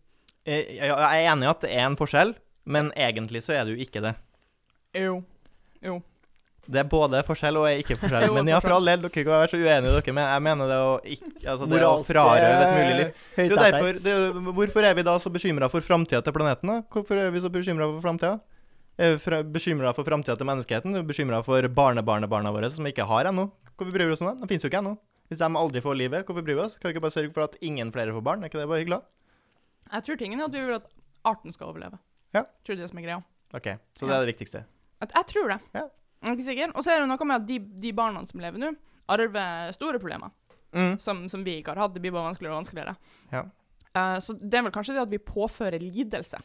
Jeg, 0.46 0.66
jeg 0.78 0.90
jeg 0.90 1.22
er 1.22 1.30
enig 1.32 1.46
i 1.46 1.52
at 1.52 1.62
det 1.62 1.70
er 1.74 1.86
en 1.86 1.98
forskjell, 1.98 2.34
men 2.66 2.90
egentlig 2.98 3.42
så 3.46 3.54
er 3.56 3.66
det 3.66 3.76
jo 3.76 3.86
ikke 3.86 4.02
det. 4.02 4.14
Jo. 4.96 5.20
Jo. 5.84 6.00
Det 6.66 6.80
er 6.82 6.88
både 6.90 7.20
forskjell 7.26 7.58
og 7.60 7.66
ikke 7.82 7.94
forskjell. 8.00 8.26
Men 8.36 8.48
ja, 8.50 8.58
for 8.62 8.74
all 8.74 8.88
del, 8.90 9.04
dere 9.04 9.12
kan 9.14 9.28
være 9.30 9.52
så 9.52 9.60
uenige 9.60 9.92
dere, 9.92 10.14
men 10.16 10.24
jeg 10.26 10.42
mener 10.42 10.70
det 10.72 10.78
å 10.82 10.92
ikke 11.14 11.28
Altså, 11.52 11.68
det 11.70 11.82
å 11.86 11.92
frarøve 12.08 12.64
et 12.64 12.72
mulig 12.74 12.96
liv. 12.98 13.20
Det 13.36 13.44
er 13.46 13.60
derfor, 13.60 14.00
det 14.02 14.14
er 14.16 14.40
hvorfor 14.56 14.88
er 14.88 14.96
vi 14.98 15.04
da 15.06 15.14
så 15.22 15.30
bekymra 15.30 15.68
for 15.70 15.86
framtida 15.86 16.24
til 16.26 16.34
planeten? 16.34 16.72
da? 16.72 16.80
Hvorfor 16.90 17.20
er 17.22 17.30
vi 17.30 17.42
så 17.44 17.52
bekymra 17.54 17.86
for 17.92 18.02
framtida? 18.02 18.40
Er 18.98 19.18
bekymra 19.52 19.92
for 19.94 20.04
framtida 20.08 20.36
til 20.40 20.48
menneskeheten? 20.48 20.94
Bekymra 21.06 21.42
for 21.44 21.66
barnebarnebarna 21.68 22.52
våre 22.54 22.70
som 22.72 22.84
vi 22.86 22.94
ikke 22.94 23.04
har 23.08 23.28
ennå? 23.28 23.50
Hvorfor 23.76 23.92
bryr 23.92 24.08
vi 24.08 24.14
oss 24.14 24.22
om 24.24 24.30
det? 24.30 24.40
De 24.40 24.48
finnes 24.48 24.64
jo 24.64 24.70
ikke 24.70 24.80
ennå. 24.80 24.94
Hvis 25.28 25.42
de 25.42 25.48
aldri 25.60 25.82
får 25.84 25.98
livet, 25.98 26.24
hvorfor 26.24 26.44
bryr 26.46 26.56
vi 26.56 26.62
oss? 26.64 26.78
Kan 26.78 26.88
vi 26.88 26.94
ikke 26.94 27.02
bare 27.04 27.12
sørge 27.16 27.32
for 27.34 27.44
at 27.44 27.58
ingen 27.60 27.90
flere 27.92 28.14
får 28.14 28.24
barn? 28.24 28.42
Er 28.44 28.48
ikke 28.48 28.62
det 28.62 28.68
bare 28.70 28.80
hyggelig? 28.80 29.00
Jeg 29.92 30.06
tror 30.06 30.16
tingen 30.22 30.40
er 30.40 30.48
at 30.48 30.54
vi 30.56 30.62
vil 30.64 30.78
at 30.78 30.88
arten 31.26 31.52
skal 31.52 31.68
overleve. 31.74 31.98
Ja. 32.32 32.44
Jeg 32.46 32.64
tror 32.64 32.72
det 32.72 32.78
er 32.80 32.86
det 32.86 32.90
som 32.94 33.02
er 33.02 33.06
greia. 33.08 33.20
OK, 33.54 33.68
så 33.98 34.08
det 34.08 34.14
er 34.16 34.24
det 34.24 34.32
viktigste. 34.32 34.64
At 35.04 35.12
jeg 35.18 35.28
tror 35.34 35.52
det. 35.52 35.58
Ja. 35.76 35.84
Jeg 36.22 36.30
er 36.32 36.38
ikke 36.38 36.48
sikker. 36.48 36.72
Og 36.74 36.84
så 36.86 36.94
er 36.94 37.02
det 37.04 37.10
noe 37.10 37.28
med 37.28 37.36
at 37.36 37.46
de, 37.50 37.58
de 37.84 37.92
barna 37.92 38.24
som 38.26 38.40
lever 38.40 38.62
nå, 38.62 38.72
arver 39.12 39.72
store 39.76 40.00
problemer 40.02 40.32
Mm. 40.76 40.98
som, 41.00 41.22
som 41.30 41.44
vi 41.46 41.54
ikke 41.60 41.72
har 41.72 41.78
hatt. 41.86 41.94
Det 41.94 42.02
blir 42.04 42.12
bare 42.12 42.26
vanskeligere 42.26 42.52
og 42.52 42.58
vanskeligere. 42.58 42.92
Ja. 43.32 43.44
Uh, 43.96 44.18
så 44.20 44.34
det 44.36 44.58
er 44.58 44.64
vel 44.66 44.72
kanskje 44.74 44.96
det 44.96 45.04
at 45.06 45.12
vi 45.14 45.20
påfører 45.22 45.80
lidelse 45.80 46.36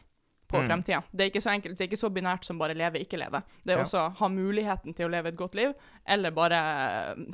på 0.52 0.60
Mm. 0.60 0.66
fremtida. 0.68 1.00
Det 1.10 1.24
er 1.24 1.30
ikke 1.32 1.42
så 1.42 1.50
enkelt, 1.54 1.78
det 1.78 1.80
er 1.86 1.88
ikke 1.90 2.00
så 2.02 2.10
binært 2.12 2.44
som 2.44 2.58
bare 2.60 2.74
leve, 2.76 3.00
ikke 3.00 3.18
leve. 3.18 3.42
Det 3.64 3.72
er 3.74 3.78
Ja. 3.78 3.84
også 3.84 4.04
ha 4.18 4.28
muligheten 4.28 4.94
til 4.94 5.06
å 5.08 5.10
leve 5.10 5.28
et 5.32 5.36
godt 5.36 5.54
liv, 5.56 5.72
eller 6.06 6.30
bare 6.30 6.60
eh, 7.16 7.24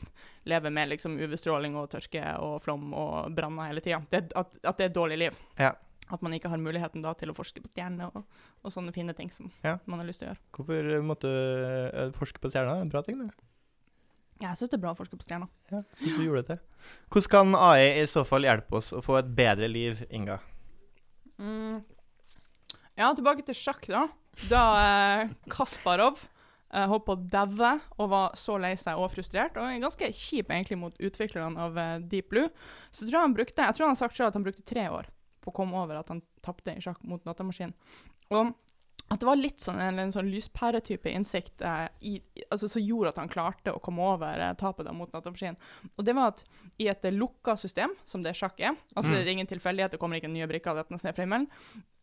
leve 0.46 0.70
med 0.70 0.88
liksom 0.88 1.18
UV-stråling 1.18 1.74
og 1.76 1.90
tørke 1.90 2.22
og 2.38 2.62
flom 2.62 2.94
og 2.94 3.34
branner 3.34 3.66
hele 3.68 3.80
tida. 3.84 4.00
At, 4.12 4.32
at 4.64 4.76
det 4.78 4.84
er 4.84 4.90
et 4.90 4.94
dårlig 4.96 5.18
liv. 5.18 5.36
Ja. 5.58 5.72
At 6.10 6.22
man 6.22 6.32
ikke 6.32 6.48
har 6.48 6.56
muligheten 6.56 7.02
da 7.02 7.12
til 7.12 7.28
å 7.28 7.34
forske 7.36 7.60
på 7.60 7.68
stjerner 7.74 8.08
og, 8.16 8.24
og 8.64 8.72
sånne 8.72 8.94
fine 8.94 9.12
ting 9.14 9.30
som 9.30 9.50
Ja. 9.62 9.78
man 9.84 9.98
har 10.00 10.06
lyst 10.06 10.20
til 10.20 10.28
å 10.28 10.32
gjøre. 10.32 10.38
Hvorfor 10.56 11.02
måtte 11.04 11.28
du 11.28 11.90
eh, 11.98 12.10
forske 12.12 12.38
på 12.40 12.48
stjerner? 12.50 12.88
Bra 12.90 13.02
ting, 13.02 13.18
det. 13.18 13.34
Jeg 14.40 14.54
syns 14.56 14.70
det 14.70 14.74
er 14.78 14.84
bra 14.86 14.92
å 14.94 14.96
forske 14.96 15.18
på 15.18 15.26
stjerner. 15.26 15.48
Ja, 15.70 15.82
synes 15.96 16.16
du 16.16 16.22
gjorde 16.24 16.46
det. 16.46 16.58
Hvordan 17.10 17.28
kan 17.28 17.54
AI 17.56 18.00
i 18.00 18.06
så 18.06 18.24
fall 18.24 18.42
hjelpe 18.46 18.76
oss 18.78 18.92
å 18.92 19.02
få 19.02 19.18
et 19.18 19.34
bedre 19.34 19.68
liv, 19.68 20.06
Inga? 20.10 20.38
Mm. 21.38 21.82
Ja, 22.98 23.12
tilbake 23.14 23.44
til 23.46 23.54
sjakk, 23.54 23.86
da. 23.86 24.08
Da 24.50 24.62
eh, 24.82 25.30
Kasparov 25.52 26.24
eh, 26.72 26.86
holdt 26.90 27.04
på 27.06 27.14
å 27.14 27.20
daue 27.30 27.76
og 27.94 28.08
var 28.10 28.34
så 28.38 28.56
lei 28.58 28.72
seg 28.80 28.98
og 28.98 29.12
frustrert, 29.12 29.58
og 29.58 29.84
ganske 29.84 30.10
kjip 30.10 30.50
egentlig 30.50 30.80
mot 30.80 30.98
utviklerne 30.98 31.62
av 31.62 31.78
eh, 31.78 31.94
Deep 32.10 32.32
Blue, 32.34 32.50
så 32.90 33.04
tror 33.04 33.14
jeg 33.20 33.28
han 33.28 33.36
brukte 33.38 33.68
Jeg 33.68 33.76
tror 33.76 33.86
han 33.86 33.94
har 33.94 34.00
sagt 34.00 34.18
selv 34.18 34.32
at 34.32 34.38
han 34.38 34.46
brukte 34.46 34.66
tre 34.66 34.88
år 34.90 35.10
på 35.44 35.52
å 35.52 35.56
komme 35.60 35.78
over 35.78 36.00
at 36.00 36.10
han 36.10 36.24
tapte 36.42 36.74
i 36.74 36.82
sjakk 36.82 36.98
mot 37.06 37.22
datamaskinen. 37.22 37.76
Og 38.34 38.50
at 39.08 39.20
det 39.22 39.28
var 39.28 39.38
litt 39.40 39.62
sånn 39.64 39.78
en, 39.80 39.98
en 40.02 40.12
sånn 40.12 40.28
lyspæretype 40.28 41.08
innsikt 41.10 41.62
eh, 41.64 41.86
i, 42.04 42.14
altså, 42.50 42.68
som 42.68 42.84
gjorde 42.84 43.14
at 43.14 43.20
han 43.22 43.30
klarte 43.32 43.72
å 43.72 43.80
komme 43.84 44.04
over 44.04 44.42
eh, 44.44 44.52
tapet 44.60 44.84
da 44.84 44.92
mot 44.92 45.12
datamaskinen. 45.12 45.56
Og 45.96 46.04
det 46.04 46.14
var 46.18 46.34
at 46.34 46.44
i 46.76 46.90
et 46.92 47.08
eh, 47.08 47.14
lukka 47.14 47.56
system, 47.60 47.94
som 48.08 48.24
det 48.26 48.36
sjakk 48.36 48.60
er, 48.60 48.76
altså 48.94 49.08
Mm. 49.08 49.14
det 49.16 49.22
er 49.22 49.32
ingen 49.32 49.48
tilfeldighet, 49.48 49.94
det 49.94 50.00
kommer 50.02 50.20
ikke 50.20 50.28
nye 50.28 50.46
brikker 50.50 50.74
av 50.74 50.82
dette 50.82 50.92
ned 50.92 51.16
fra 51.16 51.24
himmelen, 51.24 51.46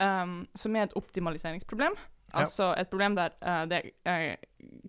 um, 0.02 0.48
som 0.58 0.76
er 0.76 0.88
et 0.88 0.96
optimaliseringsproblem. 0.98 1.94
Ja. 2.34 2.42
Altså 2.42 2.72
et 2.74 2.90
problem 2.90 3.14
der 3.16 3.36
uh, 3.46 3.68
det 3.70 3.82
er 4.10 4.40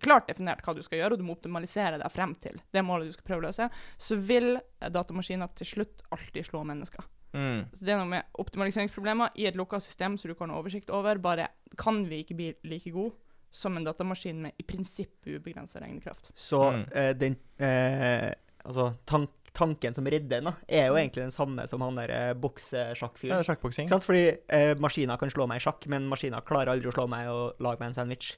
klart 0.02 0.30
definert 0.30 0.64
hva 0.64 0.74
du 0.74 0.80
skal 0.82 1.02
gjøre, 1.02 1.14
og 1.14 1.20
du 1.20 1.26
må 1.26 1.36
optimalisere 1.36 2.00
deg 2.00 2.12
frem 2.14 2.32
til 2.40 2.56
det 2.72 2.84
målet 2.86 3.10
du 3.10 3.16
skal 3.16 3.28
prøve 3.28 3.44
å 3.44 3.46
løse, 3.50 3.68
så 4.00 4.16
vil 4.16 4.56
eh, 4.56 4.88
datamaskiner 4.92 5.52
til 5.58 5.68
slutt 5.74 6.02
alltid 6.16 6.48
slå 6.48 6.64
mennesker. 6.64 7.04
Mm. 7.36 7.62
Så 7.76 7.84
det 7.84 7.92
er 7.94 8.00
noe 8.00 8.08
med 8.10 8.24
optimaliseringsproblemer 8.42 9.36
i 9.36 9.46
et 9.50 9.56
lukka 9.60 9.80
system 9.84 10.16
som 10.18 10.32
du 10.32 10.34
kan 10.38 10.50
ha 10.50 10.58
oversikt 10.62 10.90
over. 10.90 11.18
Bare 11.22 11.48
kan 11.78 12.02
vi 12.08 12.22
ikke 12.24 12.36
bli 12.38 12.50
like 12.72 12.90
gode 12.94 13.14
som 13.52 13.76
en 13.78 13.84
datamaskin 13.86 14.40
med 14.42 14.52
i 14.60 14.64
prinsippet 14.68 15.36
ubegrensa 15.38 15.80
regnekraft. 15.80 16.30
Så 16.34 16.58
Mm. 16.72 16.84
eh, 16.92 17.12
den 17.14 17.36
eh, 17.60 18.32
Altså, 18.66 18.96
tank, 19.06 19.30
tanken 19.54 19.94
som 19.94 20.04
redder 20.04 20.40
den, 20.40 20.44
da, 20.48 20.52
er 20.68 20.88
jo 20.88 20.96
egentlig 20.98 21.22
den 21.22 21.30
samme 21.30 21.68
som 21.68 21.80
han 21.80 21.94
der 21.94 22.10
eh, 22.10 22.26
Ja, 22.28 22.34
boksesjakkfyren. 22.34 23.44
sjakkboksing. 23.46 23.86
Ikke 23.86 23.94
sant? 23.94 24.04
Fordi 24.04 24.24
eh, 24.48 24.74
maskiner 24.74 25.16
kan 25.20 25.30
slå 25.30 25.46
meg 25.46 25.60
i 25.60 25.64
sjakk, 25.68 25.86
men 25.86 26.08
maskiner 26.10 26.42
klarer 26.42 26.72
aldri 26.72 26.88
å 26.90 26.92
slå 26.96 27.06
meg 27.08 27.28
og 27.30 27.54
lage 27.62 27.78
meg 27.78 27.92
en 27.92 27.94
sandwich. 27.94 28.32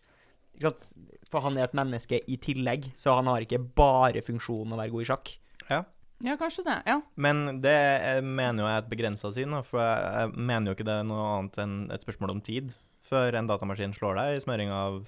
Ikke 0.55 0.69
sant? 0.69 0.85
For 1.31 1.41
han 1.41 1.57
er 1.57 1.65
et 1.65 1.73
menneske 1.73 2.21
i 2.29 2.37
tillegg, 2.37 2.91
så 2.95 3.15
han 3.17 3.27
har 3.27 3.41
ikke 3.41 3.59
bare 3.75 4.21
funksjonen 4.21 4.75
å 4.77 4.81
være 4.83 4.91
god 4.93 5.01
i 5.07 5.09
sjakk. 5.09 5.33
Ja. 5.71 5.83
Ja, 6.25 6.35
kanskje 6.41 6.65
det. 6.67 6.77
Ja. 6.89 6.99
Men 7.15 7.61
det 7.63 7.75
jeg 7.75 8.25
mener 8.27 8.65
jo 8.65 8.69
jeg 8.69 8.75
er 8.81 8.83
et 8.83 8.91
begrensa 8.91 9.31
syn, 9.35 9.55
for 9.67 9.83
jeg, 9.83 10.09
jeg 10.19 10.47
mener 10.51 10.71
jo 10.71 10.77
ikke 10.77 10.89
det 10.89 10.97
er 10.99 11.07
noe 11.07 11.27
annet 11.37 11.61
enn 11.63 11.77
et 11.95 12.05
spørsmål 12.05 12.35
om 12.35 12.43
tid 12.45 12.73
før 13.09 13.39
en 13.39 13.49
datamaskin 13.49 13.95
slår 13.97 14.19
deg 14.19 14.37
i 14.37 14.43
smøring 14.43 14.73
av 14.75 15.05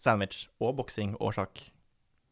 sandwich 0.00 0.46
og 0.62 0.78
boksing 0.78 1.16
og 1.20 1.34
sjakk. 1.36 1.66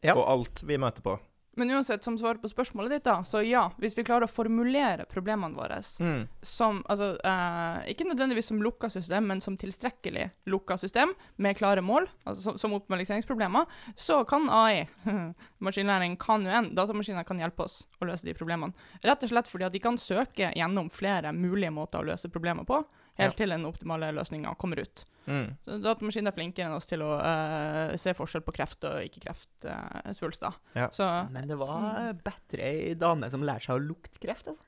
Ja. 0.05 0.15
Og 0.15 0.23
alt 0.31 0.63
vi 0.65 0.79
møter 0.79 1.03
på. 1.05 1.17
Men 1.59 1.71
uansett, 1.75 2.03
som 2.07 2.15
svar 2.17 2.37
på 2.39 2.47
spørsmålet 2.47 2.93
ditt, 2.93 3.03
da, 3.03 3.17
så 3.27 3.41
ja, 3.43 3.65
hvis 3.81 3.97
vi 3.97 4.05
klarer 4.07 4.23
å 4.27 4.31
formulere 4.31 5.03
problemene 5.11 5.57
våre 5.57 5.79
Mm. 5.99 6.27
som 6.41 6.83
altså, 6.87 7.17
eh, 7.25 7.91
Ikke 7.91 8.05
nødvendigvis 8.07 8.47
som 8.47 8.61
lukka 8.63 8.89
system, 8.89 9.27
men 9.27 9.41
som 9.41 9.57
tilstrekkelig 9.59 10.29
lukka 10.47 10.77
system 10.79 11.11
med 11.37 11.57
klare 11.57 11.81
mål, 11.83 12.07
altså 12.25 12.41
som, 12.43 12.57
som 12.57 12.73
optimaliseringsproblemer, 12.77 13.65
så 13.95 14.21
kan 14.27 14.47
AI, 14.49 14.87
maskinlæring, 15.65 16.15
kan 16.19 16.45
jo 16.45 16.51
en, 16.51 16.71
datamaskiner 16.75 17.27
kan 17.27 17.39
hjelpe 17.41 17.65
oss 17.67 17.81
å 17.99 18.07
løse 18.07 18.27
de 18.27 18.33
problemene. 18.37 18.73
Rett 19.03 19.23
og 19.23 19.33
slett 19.33 19.51
fordi 19.51 19.67
at 19.67 19.75
de 19.75 19.83
kan 19.83 19.97
søke 19.99 20.53
gjennom 20.55 20.89
flere 20.93 21.33
mulige 21.35 21.73
måter 21.75 21.99
å 21.99 22.07
løse 22.13 22.31
problemer 22.31 22.63
på, 22.67 22.83
helt 23.19 23.37
til 23.39 23.53
den 23.53 23.65
optimale 23.67 24.11
løsninga 24.15 24.55
kommer 24.61 24.81
ut. 24.83 25.03
Mm. 25.29 25.47
Så 25.65 25.77
datamaskinen 25.83 26.31
er 26.31 26.35
flinkere 26.35 26.69
enn 26.69 26.77
oss 26.77 26.89
til 26.89 27.03
å 27.05 27.11
uh, 27.19 27.93
se 28.01 28.15
forskjell 28.17 28.43
på 28.45 28.55
kreft 28.55 28.87
og 28.89 29.03
ikke-kreftsvulster. 29.05 30.57
Ja. 30.77 30.87
Så 30.95 31.07
Men 31.33 31.49
det 31.51 31.59
var 31.59 32.15
bedre 32.25 32.65
ei 32.65 32.95
dame 32.99 33.29
som 33.31 33.45
lærte 33.45 33.69
seg 33.69 33.77
å 33.77 33.85
lukte 33.91 34.21
kreft, 34.23 34.49
altså. 34.51 34.65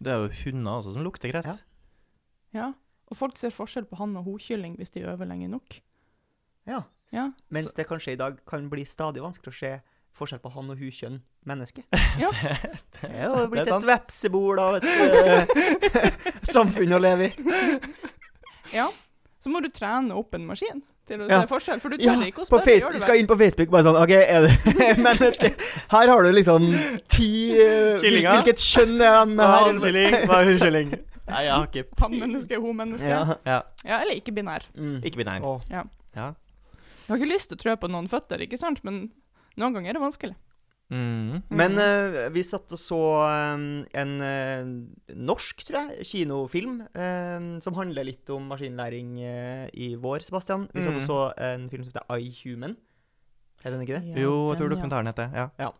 Det 0.00 0.14
er 0.14 0.22
jo 0.22 0.30
hunder 0.44 0.78
også 0.80 0.94
som 0.94 1.04
lukter 1.04 1.32
kreft. 1.34 1.50
Ja. 1.50 1.58
ja. 2.56 2.70
Og 3.10 3.18
folk 3.18 3.36
ser 3.36 3.52
forskjell 3.52 3.88
på 3.90 3.98
han- 4.00 4.16
og 4.16 4.24
hokylling 4.30 4.78
hvis 4.80 4.94
de 4.94 5.04
øver 5.04 5.28
lenge 5.28 5.50
nok. 5.52 5.80
Ja. 6.70 6.84
Ja, 7.10 7.32
Mens 7.50 7.74
det 7.74 7.88
kanskje 7.88 8.14
i 8.14 8.20
dag 8.20 8.38
kan 8.46 8.68
bli 8.70 8.84
stadig 8.86 9.22
vanskeligere 9.24 9.50
å 9.50 9.58
se 9.58 9.72
forskjell 10.16 10.40
på 10.42 10.50
han- 10.54 10.70
og 10.70 10.78
hun 10.78 10.90
kjønn 10.92 11.20
menneske. 11.46 11.82
Ja. 12.20 12.28
Det 13.00 13.08
er 13.10 13.26
jo 13.30 13.46
blitt 13.48 13.68
er 13.68 13.76
et 13.78 13.86
vepsebol 13.88 14.58
av 14.60 14.80
et 14.80 14.84
eh, 14.84 16.10
samfunn 16.54 16.92
å 16.96 17.00
leve 17.00 17.30
i. 17.30 17.32
Ja. 18.74 18.88
Så 19.40 19.50
må 19.50 19.62
du 19.64 19.70
trene 19.72 20.14
opp 20.14 20.34
en 20.36 20.44
maskin 20.46 20.82
til 21.08 21.22
å 21.24 21.28
Ja. 21.30 21.40
se 21.42 21.48
forskjell, 21.50 21.80
for 21.82 21.90
du 21.90 21.96
Ja, 22.04 22.12
ikke 22.22 22.42
å 22.42 22.44
på 22.44 22.58
spørre. 22.60 22.66
Face, 22.68 22.84
gjør 22.84 22.92
du 22.92 22.98
skal 23.02 23.16
inn 23.18 23.26
på 23.26 23.36
Facebook 23.40 23.70
bare 23.72 23.82
sånn 23.88 23.96
OK, 23.98 24.12
er 24.14 24.44
det 24.46 24.98
menneske? 25.00 25.48
Her 25.90 26.12
har 26.12 26.22
du 26.22 26.30
liksom 26.36 26.68
ti 27.10 27.30
uh, 27.56 27.96
Kyllinger. 27.98 28.36
Hvilket 28.42 28.62
kjønn 28.62 29.00
er 29.00 29.24
de 29.24 29.34
Hva 29.40 29.46
er 29.46 29.54
her? 29.56 29.64
hannkylling? 29.70 30.18
Hva 30.28 30.36
er 30.42 30.50
hunnkylling? 30.52 30.92
Nei, 31.30 31.40
jeg 31.46 31.54
har 31.54 31.66
ikke 31.70 31.84
Han-menneske, 32.04 32.58
ho-menneske. 32.62 33.08
Ja. 33.10 33.36
Ja. 33.46 33.58
Ja, 33.86 33.98
eller 34.02 34.14
ikke-binær. 34.20 34.64
Mm. 34.76 34.96
ikke 35.06 35.22
binær. 35.24 35.40
Å, 35.46 35.56
Ja. 35.70 35.82
Jeg 36.14 37.16
har 37.16 37.18
ikke 37.24 37.32
lyst 37.32 37.48
til 37.50 37.58
å 37.58 37.62
trø 37.64 37.74
på 37.80 37.88
noen 37.90 38.06
føtter, 38.10 38.42
ikke 38.46 38.58
sant, 38.60 38.84
men 38.86 39.08
noen 39.58 39.74
ganger 39.74 39.90
er 39.90 39.98
det 39.98 40.02
vanskelig. 40.04 40.36
Mm. 40.90 41.42
Men 41.54 41.76
uh, 41.78 42.16
vi 42.34 42.42
satt 42.42 42.72
og 42.74 42.78
så 42.80 42.98
um, 43.54 43.66
en 43.94 44.14
uh, 44.18 44.70
norsk, 45.14 45.62
tror 45.68 45.92
jeg, 45.92 46.06
kinofilm 46.10 46.80
eh, 46.90 47.44
som 47.62 47.76
handler 47.78 48.08
litt 48.08 48.30
om 48.34 48.48
maskinlæring 48.50 49.12
uh, 49.22 49.66
i 49.70 49.92
vår, 50.02 50.24
Sebastian. 50.26 50.66
Vi 50.74 50.82
satt 50.82 50.96
og 50.98 51.02
Mm. 51.02 51.06
så 51.06 51.18
en 51.46 51.68
film 51.70 51.84
som 51.84 51.92
heter 51.94 52.18
I, 52.18 52.32
Human. 52.42 52.74
Er 53.62 53.70
den 53.70 53.84
ikke 53.84 54.00
det? 54.00 54.16
Jo, 54.18 54.50
jeg 54.50 54.58
tror 54.58 54.72
dokumentaren 54.72 55.06
heter 55.06 55.30
det. 55.30 55.46
Ja. 55.60 55.70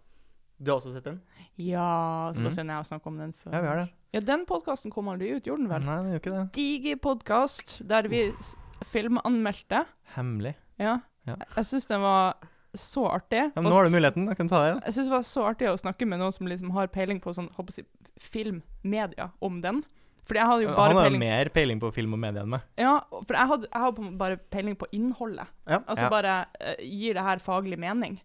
Du 0.61 0.71
har 0.71 0.79
også 0.79 0.93
sett 0.95 1.05
den? 1.09 1.18
Ja, 1.57 2.31
Sebastian 2.37 2.66
mm. 2.66 2.71
jeg 2.71 2.77
har 2.77 2.87
snakket 2.87 3.07
om 3.11 3.18
den 3.18 3.33
før. 3.33 3.51
ja, 3.55 3.61
vi 3.61 3.66
har 3.73 3.77
det. 3.83 3.89
Ja, 4.12 4.21
den 4.21 4.47
podkasten 4.47 4.91
kom 4.95 5.09
aldri 5.09 5.33
ut, 5.35 5.47
gjorde 5.47 5.62
den 5.64 5.71
vel? 5.71 5.85
Nei, 5.87 5.97
den 6.05 6.12
gjør 6.14 6.23
ikke 6.23 6.35
det. 6.37 6.47
Diger 6.55 6.97
podkast 7.03 7.77
der 7.89 8.09
vi 8.11 8.23
Uff. 8.31 8.55
filmanmeldte. 8.91 9.85
Hemmelig. 10.14 10.55
Ja. 10.79 10.99
Ja. 11.27 11.35
Jeg 11.57 11.66
syns 11.68 11.87
den 11.91 12.03
var 12.05 12.37
så 12.75 13.07
artig. 13.11 13.47
Ja, 13.55 13.61
men 13.61 13.71
nå 13.71 13.77
har 13.77 13.89
du 13.89 13.95
muligheten. 13.95 14.29
Jeg 14.31 14.39
kan 14.39 14.51
ta 14.51 14.61
det. 14.66 14.75
Jeg 14.87 14.97
syns 14.97 15.09
det 15.09 15.14
var 15.14 15.25
så 15.27 15.47
artig 15.51 15.71
å 15.71 15.79
snakke 15.81 16.07
med 16.09 16.21
noen 16.23 16.35
som 16.35 16.51
liksom 16.51 16.71
har 16.77 16.91
peiling 16.93 17.21
på 17.23 17.35
sånn, 17.37 17.51
håper 17.57 17.81
jeg, 17.81 17.89
film, 18.21 18.62
media, 18.83 19.31
om 19.41 19.61
den. 19.64 19.83
Fordi 20.29 20.39
jeg 20.39 20.47
hadde 20.47 20.62
jo 20.62 20.73
bare 20.77 20.93
Han 20.93 20.97
har 20.97 21.07
jo 21.07 21.09
peiling 21.09 21.23
mer 21.25 21.49
peiling 21.55 21.81
på 21.83 21.91
film 21.95 22.14
og 22.14 22.21
media 22.23 22.45
enn 22.45 22.53
meg. 22.53 22.66
Ja, 22.79 22.95
for 23.18 23.35
jeg 23.35 23.51
hadde, 23.51 23.71
jeg 23.71 23.85
hadde 23.87 24.11
bare 24.21 24.41
peiling 24.55 24.77
på 24.79 24.87
innholdet. 24.95 25.49
Ja. 25.66 25.81
Altså 25.81 26.07
Ja. 26.07 26.11
bare 26.12 26.35
uh, 26.61 26.75
gir 26.85 27.14
det 27.18 27.25
her 27.27 27.43
faglig 27.43 27.79
mening. 27.79 28.21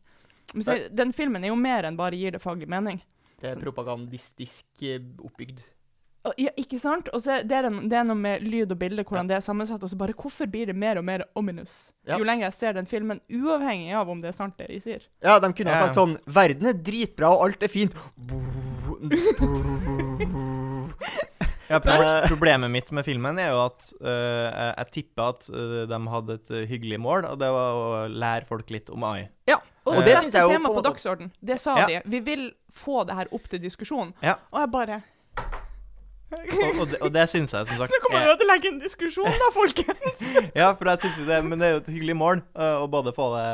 Men 0.53 0.63
så, 0.63 0.75
den 0.93 1.13
filmen 1.13 1.43
er 1.43 1.49
jo 1.49 1.57
mer 1.57 1.87
enn 1.87 1.97
bare 1.97 2.15
gir 2.19 2.35
det 2.35 2.43
faglig 2.43 2.69
mening. 2.69 3.01
Det 3.41 3.49
er 3.51 3.61
propagandistisk 3.61 4.65
eh, 4.85 5.01
oppbygd. 5.19 5.63
Ja, 6.41 6.49
ikke 6.57 6.79
sant? 6.81 7.09
Og 7.13 7.21
så 7.21 7.31
er 7.39 7.43
det, 7.45 7.53
er 7.57 7.63
en, 7.69 7.83
det 7.89 7.97
er 7.99 8.03
noe 8.07 8.17
med 8.17 8.41
lyd 8.45 8.71
og 8.73 8.79
bilde, 8.81 9.03
hvordan 9.05 9.27
det 9.29 9.35
er 9.37 9.41
sammensatt. 9.45 9.83
Og 9.85 9.89
så 9.91 9.97
bare 9.99 10.13
hvorfor 10.17 10.45
blir 10.49 10.65
det 10.71 10.75
mer 10.75 10.97
og 10.97 11.05
mer 11.05 11.23
ominous 11.37 11.91
Ja. 12.07 12.17
jo 12.17 12.23
lenger 12.27 12.45
jeg 12.47 12.53
ser 12.53 12.73
den 12.77 12.85
filmen, 12.89 13.19
uavhengig 13.29 13.93
av 13.97 14.09
om 14.09 14.21
det 14.21 14.29
er 14.31 14.37
sant 14.37 14.57
det 14.57 14.67
de 14.69 14.79
sier. 14.81 15.01
Ja, 15.23 15.37
de 15.39 15.51
kunne 15.53 15.71
ha 15.73 15.77
sagt 15.85 15.95
sånn 15.99 16.17
Verden 16.25 16.65
er 16.69 16.73
dritbra, 16.73 17.29
og 17.33 17.41
alt 17.49 17.63
er 17.63 17.67
fint. 17.71 17.93
Ja, 21.67 21.79
problemet 22.29 22.69
mitt 22.71 22.91
med 22.93 23.05
filmen 23.07 23.39
er 23.41 23.49
jo 23.55 23.61
at 23.63 23.87
uh, 23.97 24.09
jeg, 24.09 24.73
jeg 24.77 24.91
tipper 24.99 25.31
at 25.33 25.47
uh, 25.49 25.79
de 25.89 25.97
hadde 26.13 26.35
et 26.37 26.51
øh, 26.53 26.65
hyggelig 26.69 26.99
mål, 27.01 27.25
og 27.31 27.39
det 27.41 27.49
var 27.55 27.79
å 27.79 28.03
lære 28.11 28.45
folk 28.49 28.69
litt 28.73 28.89
om 28.93 29.03
AI. 29.09 29.23
Ja. 29.49 29.57
Og, 29.85 29.97
Og 29.97 30.05
det 30.05 30.13
synes 30.19 30.33
jeg 30.37 30.45
jo 30.45 30.53
tema 30.53 30.69
på, 30.73 30.81
dagsorden. 30.85 31.31
Det 31.41 31.57
sa 31.61 31.75
Ja. 31.81 31.87
de. 31.89 31.97
Vi 32.09 32.19
vil 32.25 32.45
få 32.73 33.03
det 33.05 33.15
her 33.17 33.27
opp 33.33 33.49
til 33.49 33.61
diskusjon. 33.61 34.13
Ja. 34.21 34.35
Og 34.53 34.59
jeg 34.61 34.71
bare 34.73 35.01
Og, 36.33 36.79
og, 36.81 36.87
det, 36.89 36.97
og 37.05 37.11
det 37.13 37.23
syns 37.29 37.53
jeg 37.53 37.67
som 37.69 37.77
sagt 37.79 37.91
Så 37.93 37.99
kan 38.01 38.15
man 38.15 38.31
å 38.33 38.47
legge 38.49 38.71
en 38.71 38.79
diskusjon, 38.81 39.29
da, 39.29 39.49
folkens! 39.53 40.23
Ja, 40.57 40.71
for 40.77 40.89
jeg 40.89 41.03
synes 41.03 41.19
jo 41.21 41.25
det 41.27 41.37
Men 41.45 41.61
det 41.61 41.67
er 41.67 41.73
jo 41.75 41.81
et 41.83 41.89
hyggelig 41.93 42.15
mål 42.17 42.41
øh, 42.41 42.77
å 42.81 42.87
både 42.89 43.13
få 43.13 43.27
det, 43.35 43.45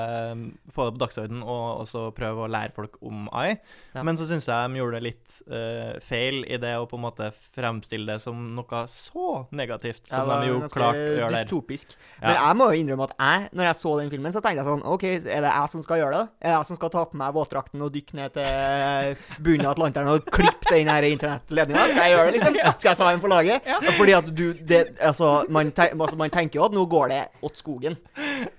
få 0.72 0.88
det 0.88 0.95
på 0.95 1.01
dagsorden 1.01 1.41
og 1.43 1.84
også 1.84 2.05
prøve 2.15 2.45
å 2.45 2.49
lære 2.51 2.72
folk 2.76 2.97
om 3.03 3.26
AI. 3.36 3.57
Ja. 3.95 4.03
Men 4.07 4.15
så 4.19 4.28
syns 4.30 4.47
jeg 4.47 4.72
de 4.72 4.80
gjorde 4.80 4.99
det 4.99 5.03
litt 5.03 5.38
uh, 5.51 5.97
feil 6.05 6.41
i 6.45 6.59
det 6.61 6.72
å 6.80 6.86
på 6.89 6.97
en 6.99 7.03
måte 7.03 7.30
fremstille 7.55 8.07
det 8.07 8.22
som 8.24 8.38
noe 8.55 8.84
så 8.91 9.43
negativt 9.57 10.07
som 10.11 10.30
de 10.30 10.51
jo 10.51 10.59
klarte 10.72 11.01
å 11.01 11.17
gjøre 11.17 11.32
der. 11.34 11.47
dystopisk. 11.49 11.95
Men 12.22 12.38
jeg 12.38 12.59
må 12.61 12.69
jo 12.72 12.84
innrømme 12.84 13.07
at 13.09 13.15
jeg, 13.17 13.49
når 13.57 13.69
jeg 13.69 13.80
så 13.82 13.93
den 13.99 14.13
filmen, 14.13 14.36
så 14.36 14.43
tenkte 14.43 14.63
jeg 14.63 14.69
sånn 14.69 14.86
OK, 14.93 15.07
er 15.09 15.45
det 15.47 15.51
jeg 15.51 15.74
som 15.74 15.86
skal 15.86 16.01
gjøre 16.03 16.15
det? 16.22 16.24
Er 16.39 16.53
det 16.53 16.55
jeg 16.55 16.69
som 16.72 16.80
skal 16.80 16.93
ta 16.95 17.05
på 17.11 17.22
meg 17.22 17.36
våtdrakten 17.36 17.86
og 17.88 17.93
dykke 17.97 18.19
ned 18.22 18.38
til 18.38 19.26
bunnen 19.41 19.67
av 19.67 19.76
Atlanteren 19.76 20.13
og 20.13 20.32
klippe 20.32 20.72
den 20.72 20.91
her 20.91 21.09
internettledninga? 21.09 21.88
Skal 21.91 22.03
jeg 22.05 22.15
gjøre 22.15 22.30
det, 22.30 22.38
liksom? 22.38 22.61
Skal 22.78 22.91
jeg 22.91 22.99
ta 22.99 23.09
en 23.11 23.22
for 23.24 23.32
laget? 23.32 23.67
Ja. 23.67 23.80
Fordi 23.97 24.15
at 24.17 24.32
du 24.32 24.45
det, 24.53 24.82
altså, 24.99 25.32
man, 25.51 25.72
tenk, 25.76 25.95
altså, 25.97 26.19
man 26.19 26.34
tenker 26.34 26.59
jo 26.59 26.65
at 26.67 26.76
nå 26.76 26.86
går 26.91 27.11
det 27.13 27.22
åt 27.47 27.61
skogen. 27.61 27.97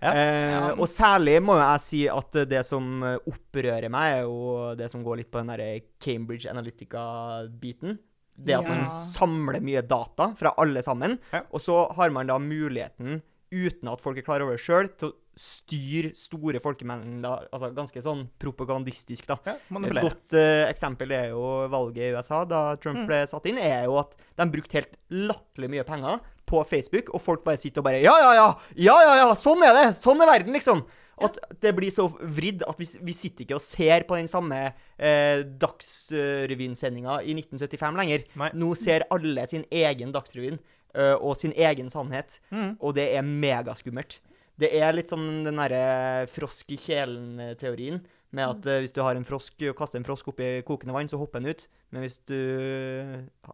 Ja. 0.02 0.12
Eh, 0.12 0.68
og 0.76 0.86
særlig 0.90 1.38
må 1.44 1.56
jeg 1.60 1.84
si 1.84 2.04
at 2.10 2.40
det 2.50 2.62
som 2.68 3.04
opprører 3.04 3.88
meg, 3.92 4.18
er 4.18 4.24
jo 4.26 4.72
det 4.78 4.88
som 4.92 5.04
går 5.04 5.22
litt 5.22 5.32
på 5.32 5.42
den 5.42 5.52
derre 5.52 5.68
Cambridge 6.02 6.50
Analytica-biten. 6.50 7.98
Det 8.42 8.54
at 8.56 8.66
man 8.66 8.86
samler 8.88 9.60
mye 9.62 9.82
data 9.84 10.30
fra 10.38 10.54
alle 10.58 10.82
sammen, 10.82 11.18
og 11.42 11.60
så 11.62 11.84
har 11.94 12.10
man 12.14 12.30
da 12.30 12.38
muligheten, 12.40 13.20
uten 13.53 13.90
at 13.92 14.00
folk 14.00 14.16
er 14.18 14.24
klar 14.26 14.42
over 14.44 14.57
det 14.57 14.62
sjøl, 14.64 14.88
til 14.98 15.12
å 15.12 15.16
styre 15.38 16.11
store 16.16 16.61
folkemengder 16.61 17.46
altså 17.53 17.70
ganske 17.72 18.03
sånn 18.05 18.26
propagandistisk, 18.42 19.28
da. 19.30 19.36
Ja, 19.48 19.55
Et 19.88 20.00
godt 20.03 20.34
uh, 20.36 20.66
eksempel 20.68 21.12
er 21.16 21.30
jo 21.30 21.44
valget 21.72 22.11
i 22.11 22.12
USA, 22.16 22.42
da 22.48 22.74
Trump 22.76 22.98
Mm. 23.05 23.07
ble 23.09 23.20
satt 23.30 23.46
inn, 23.48 23.57
er 23.61 23.84
jo 23.88 23.96
at 24.03 24.12
de 24.36 24.48
brukte 24.53 24.76
helt 24.80 24.96
latterlig 25.09 25.70
mye 25.72 25.84
penger 25.88 26.20
på 26.48 26.61
Facebook, 26.68 27.09
og 27.14 27.22
folk 27.24 27.44
bare 27.46 27.57
sitter 27.61 27.80
og 27.80 27.86
bare 27.88 28.03
Ja, 28.05 28.12
ja, 28.20 28.32
ja! 28.36 28.48
Ja, 28.76 28.98
ja, 29.07 29.14
ja! 29.22 29.30
Sånn 29.40 29.62
er 29.64 29.72
det! 29.78 29.86
Sånn 29.96 30.20
er 30.20 30.28
verden, 30.34 30.53
liksom! 30.53 30.84
At 31.22 31.36
det 31.62 31.70
blir 31.76 31.92
så 31.92 32.09
vridd 32.11 32.64
at 32.66 32.78
vi, 32.80 32.86
vi 33.07 33.12
sitter 33.14 33.44
ikke 33.44 33.55
og 33.61 33.62
ser 33.62 34.03
på 34.09 34.16
den 34.18 34.26
samme 34.28 34.57
eh, 34.98 35.44
Dagsrevyen-sendinga 35.61 37.20
i 37.22 37.34
1975 37.36 37.98
lenger. 38.00 38.24
Nei. 38.40 38.50
Nå 38.59 38.72
ser 38.78 39.05
alle 39.12 39.44
sin 39.50 39.64
egen 39.70 40.12
Dagsrevyen 40.14 40.59
og 40.95 41.36
sin 41.40 41.53
egen 41.57 41.88
sannhet, 41.90 42.40
Mm. 42.51 42.76
og 42.80 42.95
det 42.95 43.09
er 43.16 43.22
megaskummelt. 43.22 44.18
Det 44.59 44.68
er 44.76 44.93
litt 44.93 45.09
som 45.09 45.45
den 45.45 45.57
derre 45.57 46.26
frosk 46.28 46.70
i 46.70 46.76
kjelen-teorien, 46.76 48.03
Med 48.33 48.49
at 48.49 48.68
uh, 48.68 48.80
hvis 48.80 48.95
du 48.97 49.03
har 49.05 49.18
en 49.18 49.26
frosk 49.28 49.61
og 49.68 49.76
kaster 49.78 50.01
en 50.01 50.07
frosk 50.07 50.33
oppi 50.33 50.55
kokende 50.66 50.95
vann, 50.97 51.11
så 51.11 51.20
hopper 51.20 51.43
den 51.43 51.53
ut. 51.53 51.66
Men 51.93 52.07
hvis 52.07 52.16
du 52.24 52.39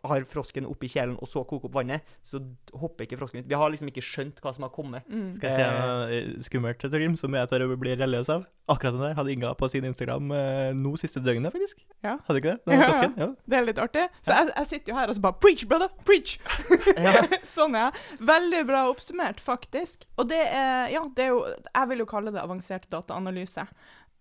har 0.05 0.26
frosken 0.31 0.66
oppi 0.68 0.87
kjelen 0.93 1.16
og 1.18 1.26
så 1.26 1.43
koker 1.43 1.66
opp 1.66 1.74
vannet, 1.81 2.07
så 2.22 2.39
hopper 2.79 3.09
ikke 3.09 3.18
frosken 3.18 3.43
ut. 3.43 3.49
Vi 3.51 3.59
har 3.59 3.72
liksom 3.72 3.91
ikke 3.91 4.05
skjønt 4.05 4.39
hva 4.45 4.53
som 4.55 4.68
har 4.68 4.70
kommet. 4.74 5.09
Mm. 5.11 5.33
Skal 5.35 5.51
jeg 5.51 5.57
si 5.57 5.64
noe 5.66 6.07
eh, 6.14 6.29
skummelt, 6.47 6.87
Trym, 6.93 7.16
som 7.18 7.35
jeg 7.35 7.51
tar 7.51 7.64
å 7.66 7.74
bli 7.74 7.97
religiøs 7.99 8.31
av? 8.37 8.47
Akkurat 8.70 8.95
den 8.95 9.03
der 9.03 9.16
hadde 9.18 9.33
Inga 9.33 9.51
på 9.59 9.70
sin 9.72 9.87
Instagram 9.89 10.31
uh, 10.31 10.70
nå 10.76 10.95
siste 11.01 11.22
døgnet, 11.24 11.51
faktisk. 11.55 11.83
Ja. 12.05 12.14
Hadde 12.29 12.43
ikke 12.43 12.55
det? 12.55 12.59
Den 12.68 12.85
frosken? 12.85 13.18
Ja. 13.24 13.29
Det 13.51 13.59
er 13.59 13.64
litt 13.66 13.79
artig. 13.83 14.07
Så 14.22 14.37
jeg, 14.37 14.51
jeg, 14.53 14.70
sitter 14.70 14.93
jo 14.93 14.99
her 15.01 15.11
og 15.11 15.16
så 15.18 15.22
bare 15.24 15.39
Preach, 15.43 15.64
brother! 15.66 15.91
Preach! 16.07 16.37
sånn, 17.57 17.74
ja. 17.74 17.89
Veldig 18.22 18.64
bra 18.68 18.85
oppsummert, 18.93 19.43
faktisk. 19.43 20.07
Og 20.14 20.31
det 20.31 20.45
er 20.47 20.93
Ja, 20.95 21.03
det 21.16 21.26
er 21.26 21.33
jo 21.33 21.41
Jeg 21.49 21.91
vil 21.91 22.05
jo 22.05 22.09
kalle 22.11 22.35
det 22.35 22.45
avansert 22.45 22.87
dataanalyse. 22.93 23.66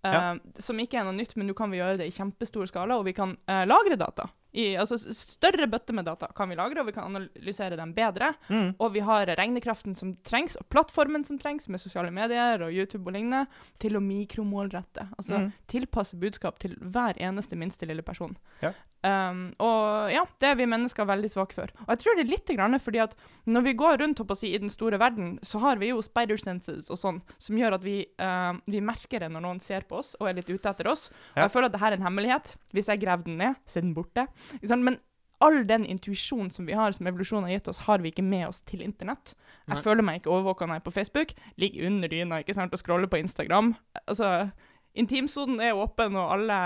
Ja. 0.05 0.33
Uh, 0.33 0.59
som 0.61 0.79
ikke 0.79 0.99
er 0.99 1.07
noe 1.07 1.17
nytt, 1.17 1.35
men 1.37 1.49
nå 1.49 1.55
kan 1.57 1.71
vi 1.73 1.79
gjøre 1.79 1.97
det 2.01 2.09
i 2.09 2.15
kjempestor 2.15 2.69
skala, 2.69 2.99
og 2.99 3.07
vi 3.07 3.15
kan 3.17 3.33
uh, 3.49 3.63
lagre 3.67 3.97
data. 3.99 4.27
I, 4.57 4.71
altså 4.79 4.97
Større 4.97 5.67
bøtter 5.69 5.93
med 5.93 6.07
data 6.07 6.29
kan 6.35 6.49
vi 6.49 6.55
lagre, 6.57 6.81
og 6.81 6.87
vi 6.89 6.95
kan 6.95 7.11
analysere 7.11 7.77
dem 7.77 7.91
bedre. 7.93 8.31
Mm. 8.49 8.71
Og 8.81 8.93
vi 8.95 9.03
har 9.05 9.29
regnekraften 9.37 9.97
som 9.97 10.15
trengs, 10.25 10.57
og 10.57 10.65
plattformen 10.73 11.25
som 11.27 11.37
trengs, 11.41 11.67
med 11.69 11.81
sosiale 11.83 12.13
medier 12.13 12.63
og 12.65 12.73
YouTube 12.73 13.05
og 13.05 13.17
lignende, 13.17 13.45
til 13.81 13.99
å 13.99 14.03
mikromålrette. 14.03 15.09
Altså 15.19 15.43
mm. 15.43 15.51
tilpasse 15.69 16.17
budskap 16.17 16.61
til 16.63 16.77
hver 16.79 17.19
eneste 17.21 17.59
minste 17.59 17.89
lille 17.89 18.05
person. 18.05 18.37
Ja. 18.63 18.73
Um, 19.07 19.41
og 19.63 20.11
ja, 20.11 20.23
det 20.41 20.49
er 20.49 20.57
vi 20.59 20.67
mennesker 20.69 21.07
veldig 21.07 21.29
svake 21.31 21.55
for. 21.55 21.71
Og 21.85 21.91
jeg 21.93 22.01
tror 22.01 22.17
det 22.17 22.25
er 22.25 22.31
litt 22.33 22.53
grann 22.57 22.79
fordi 22.81 23.01
at 23.03 23.15
når 23.47 23.67
vi 23.69 23.75
går 23.79 24.01
rundt 24.03 24.21
si, 24.35 24.51
i 24.51 24.61
den 24.61 24.71
store 24.73 24.99
verden, 24.99 25.35
så 25.45 25.61
har 25.63 25.79
vi 25.81 25.91
jo 25.93 26.01
spider 26.03 26.39
senses 26.41 26.91
og 26.91 26.99
sånn, 26.99 27.21
som 27.41 27.59
gjør 27.59 27.77
at 27.77 27.85
vi, 27.85 28.01
uh, 28.21 28.57
vi, 28.67 28.83
merker 28.83 29.23
det 29.23 29.31
når 29.33 29.45
noen 29.45 29.61
ser 29.63 29.87
på 29.87 30.01
oss 30.01 30.15
og 30.19 30.29
er 30.29 30.39
litt 30.39 30.51
ute 30.51 30.71
etter 30.71 30.89
oss. 30.91 31.07
Ja. 31.35 31.39
Og 31.39 31.43
jeg 31.45 31.55
føler 31.55 31.69
at 31.69 31.77
dette 31.77 31.91
er 31.91 31.97
en 31.97 32.07
hemmelighet. 32.07 32.55
Hvis 32.75 32.89
jeg 32.91 33.03
graver 33.03 33.29
den 33.29 33.39
ned, 33.41 33.61
så 33.65 33.79
er 33.79 33.87
den 33.87 33.95
borte. 33.97 34.27
Men 34.75 34.99
all 35.43 35.59
den 35.69 35.85
intuisjonen 35.85 36.49
som 36.53 36.65
vi 36.65 36.73
har, 36.77 36.91
som 36.91 37.07
evolusjonen 37.09 37.45
har 37.47 37.57
gitt 37.57 37.69
oss, 37.71 37.83
har 37.85 38.01
vi 38.01 38.11
ikke 38.11 38.25
med 38.25 38.47
oss 38.47 38.63
til 38.65 38.81
internett. 38.81 39.35
Jeg 39.67 39.75
Nei. 39.75 39.83
føler 39.85 40.05
meg 40.05 40.21
ikke 40.21 40.33
overvåka 40.33 40.65
når 40.65 40.79
jeg 40.79 40.81
er 40.81 40.87
på 40.87 40.95
Facebook. 40.95 41.33
Ligger 41.61 41.91
under 41.91 42.11
dyna 42.11 42.41
ikke 42.41 42.55
sant, 42.57 42.73
og 42.73 42.81
scroller 42.81 43.11
på 43.11 43.19
Instagram. 43.21 43.75
Altså, 44.07 44.49
Intimsonen 44.97 45.61
er 45.63 45.77
åpen, 45.77 46.15
og 46.17 46.31
alle 46.35 46.59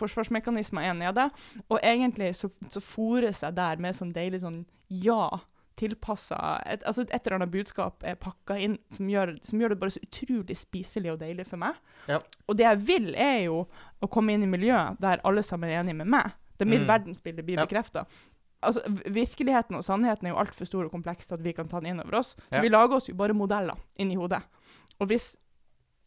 forsvarsmekanismer 0.00 0.88
er 0.88 0.96
nede. 0.98 1.28
Og 1.68 1.78
egentlig 1.82 2.32
så, 2.38 2.50
så 2.72 2.82
fôres 2.82 3.42
jeg 3.44 3.56
der 3.56 3.82
med 3.82 3.96
sånn 3.96 4.14
deilig 4.16 4.42
sånn 4.42 4.64
ja 4.90 5.38
tilpassa 5.76 6.38
et, 6.66 6.84
altså 6.88 7.04
et, 7.04 7.18
eller 7.18 7.36
annet 7.40 7.52
budskap 7.52 8.04
er 8.06 8.16
pakka 8.20 8.56
inn 8.60 8.78
som 8.92 9.08
gjør, 9.10 9.34
som 9.44 9.60
gjør, 9.60 9.74
det 9.74 9.80
bare 9.82 9.94
så 9.96 10.02
utrolig 10.04 10.56
spiselig 10.56 11.12
og 11.12 11.20
deilig 11.20 11.46
for 11.50 11.60
meg. 11.60 11.76
Ja. 12.08 12.20
Og 12.48 12.56
det 12.58 12.64
jeg 12.64 12.82
vil, 12.88 13.10
er 13.12 13.42
jo 13.46 13.58
å 14.00 14.08
komme 14.12 14.34
inn 14.36 14.46
i 14.46 14.50
miljøet 14.50 15.00
der 15.02 15.22
alle 15.26 15.44
sammen 15.44 15.70
er 15.70 15.82
enige 15.82 16.00
med 16.00 16.10
meg. 16.16 16.32
Det 16.56 16.68
mitt 16.68 16.86
mm. 16.86 16.88
verdensbilde 16.88 17.44
blir 17.44 17.60
ja. 17.60 17.66
bekrefta. 17.68 18.06
Altså, 18.64 18.80
virkeligheten 19.12 19.76
og 19.76 19.84
sannheten 19.84 20.26
er 20.26 20.32
jo 20.32 20.40
altfor 20.40 20.68
stor 20.68 20.86
og 20.86 20.94
kompleks 20.94 21.28
til 21.28 21.36
at 21.36 21.44
vi 21.44 21.52
kan 21.56 21.68
ta 21.68 21.82
den 21.82 21.92
inn 21.92 22.00
over 22.00 22.22
oss. 22.22 22.32
Så 22.48 22.56
ja. 22.56 22.64
vi 22.64 22.72
lager 22.72 22.96
oss 22.96 23.10
jo 23.10 23.18
bare 23.18 23.36
modeller 23.36 23.76
inni 24.00 24.16
hodet. 24.16 24.40
Og 24.96 25.10
hvis 25.10 25.34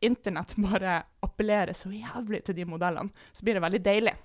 internett 0.06 0.56
bare 0.58 1.02
appellerer 1.26 1.76
så 1.78 1.92
jævlig 1.92 2.44
til 2.46 2.58
de 2.58 2.68
modellene, 2.68 3.12
så 3.34 3.46
blir 3.46 3.58
det 3.58 3.64
veldig 3.66 3.82
deilig 3.86 4.16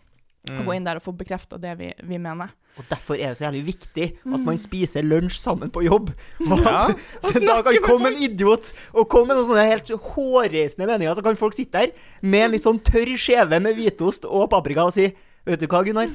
mm. 0.51 0.61
å 0.61 0.67
gå 0.67 0.77
inn 0.77 0.87
der 0.87 1.01
og 1.01 1.05
få 1.05 1.15
bekrefta 1.17 1.59
det 1.61 1.75
vi, 1.81 1.91
vi, 2.03 2.19
mener. 2.21 2.53
Og 2.79 2.87
Derfor 2.91 3.19
er 3.19 3.33
det 3.33 3.39
så 3.39 3.47
jævlig 3.47 3.65
viktig 3.69 4.09
at 4.25 4.47
man 4.47 4.59
spiser 4.61 5.07
lunsj 5.07 5.39
sammen 5.43 5.73
på 5.75 5.85
jobb. 5.87 6.11
Og 6.51 6.65
ja. 6.67 6.89
at 6.91 7.41
da 7.45 7.59
kan 7.67 7.81
komme 7.85 8.11
en 8.11 8.23
idiot 8.27 8.73
og 8.93 9.09
komme 9.11 9.31
med 9.31 9.41
noen 9.41 9.51
sånne 9.53 9.67
helt 9.71 9.93
hårreisende 10.11 10.89
meninger. 10.91 11.15
Så 11.15 11.25
kan 11.27 11.39
folk 11.39 11.57
sitte 11.57 11.85
der 11.85 11.95
med 12.23 12.49
en 12.49 12.57
litt 12.57 12.67
sånn 12.67 12.83
tørr 12.85 13.15
skjeve 13.21 13.63
med 13.63 13.79
hvitost 13.79 14.27
og 14.29 14.51
paprika 14.55 14.89
og 14.89 14.97
si 14.97 15.13
Vet 15.45 15.61
du 15.61 15.67
hva, 15.69 15.83
Gunnar? 15.85 16.09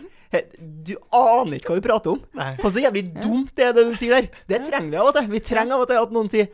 Du 0.57 0.95
aner 1.14 1.60
ikke 1.60 1.70
hva 1.70 1.76
vi 1.78 1.84
prater 1.86 2.16
om. 2.16 2.24
For 2.64 2.74
så 2.74 2.82
jævlig 2.82 3.12
dumt 3.14 3.51
det 3.53 3.68
er 3.68 3.76
det 3.78 3.84
du 3.91 3.93
sier 3.93 4.16
der. 4.16 4.32
Det 4.49 4.64
trenger 4.66 4.89
vi 4.89 4.97
av 4.97 5.10
og 5.12 5.14
til. 5.14 5.28
Vi 5.30 5.41
trenger 5.45 5.76
av 5.76 5.84
og 5.84 5.91
til 5.91 5.99
at 6.01 6.16
noen 6.16 6.32
sier 6.34 6.49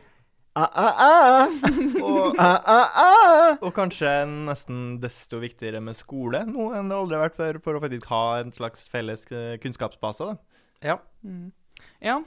Ah, 0.56 0.70
ah, 0.72 0.94
ah. 1.04 1.48
og, 2.00 2.38
og, 3.60 3.72
kanskje 3.76 4.08
nesten 4.24 4.94
desto 5.02 5.36
viktigere 5.42 5.82
med 5.84 5.98
skole 5.98 6.46
nå 6.48 6.70
enn 6.78 6.88
det 6.88 6.96
aldri 6.96 7.18
har 7.18 7.26
vært 7.26 7.36
før, 7.36 7.58
for 7.66 7.76
å 7.76 7.82
faktisk 7.82 8.06
ha 8.08 8.22
en 8.40 8.54
slags 8.56 8.86
felles 8.88 9.26
eh, 9.28 9.58
kunnskapsbase. 9.60 10.30
Da. 10.30 10.62
Ja. 10.94 10.96
Mm. 11.20 11.50
ja. 12.00 12.22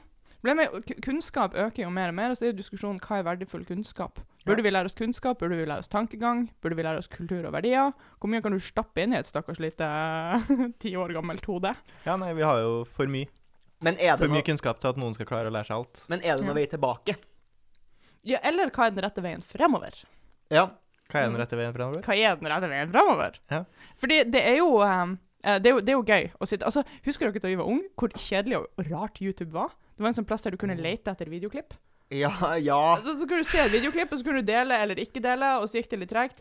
Kunnskap 1.04 1.58
øker 1.58 1.84
jo 1.84 1.90
mer 1.90 2.14
og 2.14 2.20
mer, 2.20 2.36
og 2.36 2.38
så 2.38 2.52
er 2.52 2.54
diskusjonen 2.56 3.02
hva 3.02 3.18
er 3.18 3.26
verdifull 3.28 3.66
kunnskap. 3.66 4.22
Burde 4.46 4.64
vi 4.64 4.72
lære 4.72 4.88
oss 4.92 4.96
kunnskap, 4.96 5.42
burde 5.42 5.58
vi 5.58 5.66
lære 5.66 5.84
oss 5.84 5.92
tankegang, 5.92 6.46
burde 6.62 6.78
vi 6.78 6.86
lære 6.86 7.02
oss 7.02 7.10
kultur 7.12 7.50
og 7.50 7.58
verdier? 7.58 7.92
Hvor 8.22 8.32
mye 8.32 8.46
kan 8.46 8.54
du 8.54 8.62
stappe 8.62 9.04
inn 9.04 9.18
i 9.18 9.20
et 9.20 9.28
stakkars 9.28 9.60
lite 9.60 9.90
ti 10.86 10.94
år 10.94 11.18
gammelt 11.18 11.50
hode? 11.50 11.74
Ja, 12.06 12.14
nei, 12.22 12.32
vi 12.38 12.46
har 12.46 12.62
jo 12.62 12.86
for 12.86 13.10
mye. 13.10 13.26
for 13.82 14.30
mye 14.30 14.46
kunnskap 14.46 14.80
til 14.80 14.94
at 14.94 15.02
noen 15.02 15.18
skal 15.18 15.28
klare 15.28 15.50
å 15.50 15.58
lære 15.58 15.72
seg 15.74 15.82
alt. 15.82 16.06
Men 16.14 16.22
er 16.22 16.38
det 16.38 16.46
når 16.46 16.54
ja. 16.54 16.60
vei 16.62 16.70
tilbake? 16.78 17.18
Ja, 18.28 18.42
eller 18.44 18.72
hva 18.74 18.88
er 18.88 18.94
den 18.96 19.06
rette 19.06 19.24
veien 19.24 19.44
fremover? 19.46 19.96
Ja. 20.52 20.68
Hva 21.10 21.24
er 21.24 21.32
den 21.32 21.40
rette 21.42 21.58
veien 21.58 21.74
fremover? 21.74 22.04
Hva 22.06 22.16
er 22.18 22.38
den 22.38 22.52
rette 22.52 22.70
veien 22.70 22.92
fremover? 22.92 23.40
Ja. 23.50 23.64
Fordi 24.00 24.22
det 24.30 24.42
er 24.46 24.60
jo 24.60 24.80
um, 24.84 25.18
det, 25.42 25.72
er 25.72 25.76
jo, 25.78 25.84
det 25.84 25.94
er 25.94 25.98
jo 25.98 26.06
gøy 26.06 26.26
å 26.36 26.48
sitte 26.50 26.68
Altså, 26.68 26.84
Husker 27.06 27.30
dere 27.30 27.42
da 27.42 27.52
vi 27.52 27.60
var 27.60 27.70
unge, 27.72 27.88
hvor 27.98 28.12
kjedelig 28.14 28.60
og 28.60 28.90
rart 28.92 29.22
YouTube 29.24 29.54
var? 29.56 29.72
Det 29.96 30.04
var 30.04 30.12
en 30.12 30.20
sånn 30.20 30.28
plass 30.28 30.46
der 30.46 30.56
du 30.56 30.60
kunne 30.60 30.78
lete 30.80 31.12
etter 31.12 31.32
videoklipp. 31.32 31.74
Ja, 32.10 32.32
ja. 32.58 32.98
Så, 33.04 33.18
så 33.20 33.28
kunne 33.28 33.44
du 33.44 33.50
se 33.50 33.60
et 33.62 33.74
videoklipp, 33.74 34.14
og 34.14 34.22
så 34.22 34.26
kunne 34.26 34.42
du 34.42 34.48
dele 34.48 34.78
eller 34.82 35.02
ikke 35.02 35.22
dele, 35.24 35.58
og 35.60 35.68
så 35.70 35.80
gikk 35.80 35.92
det 35.92 36.00
litt 36.04 36.14
tregt. 36.14 36.40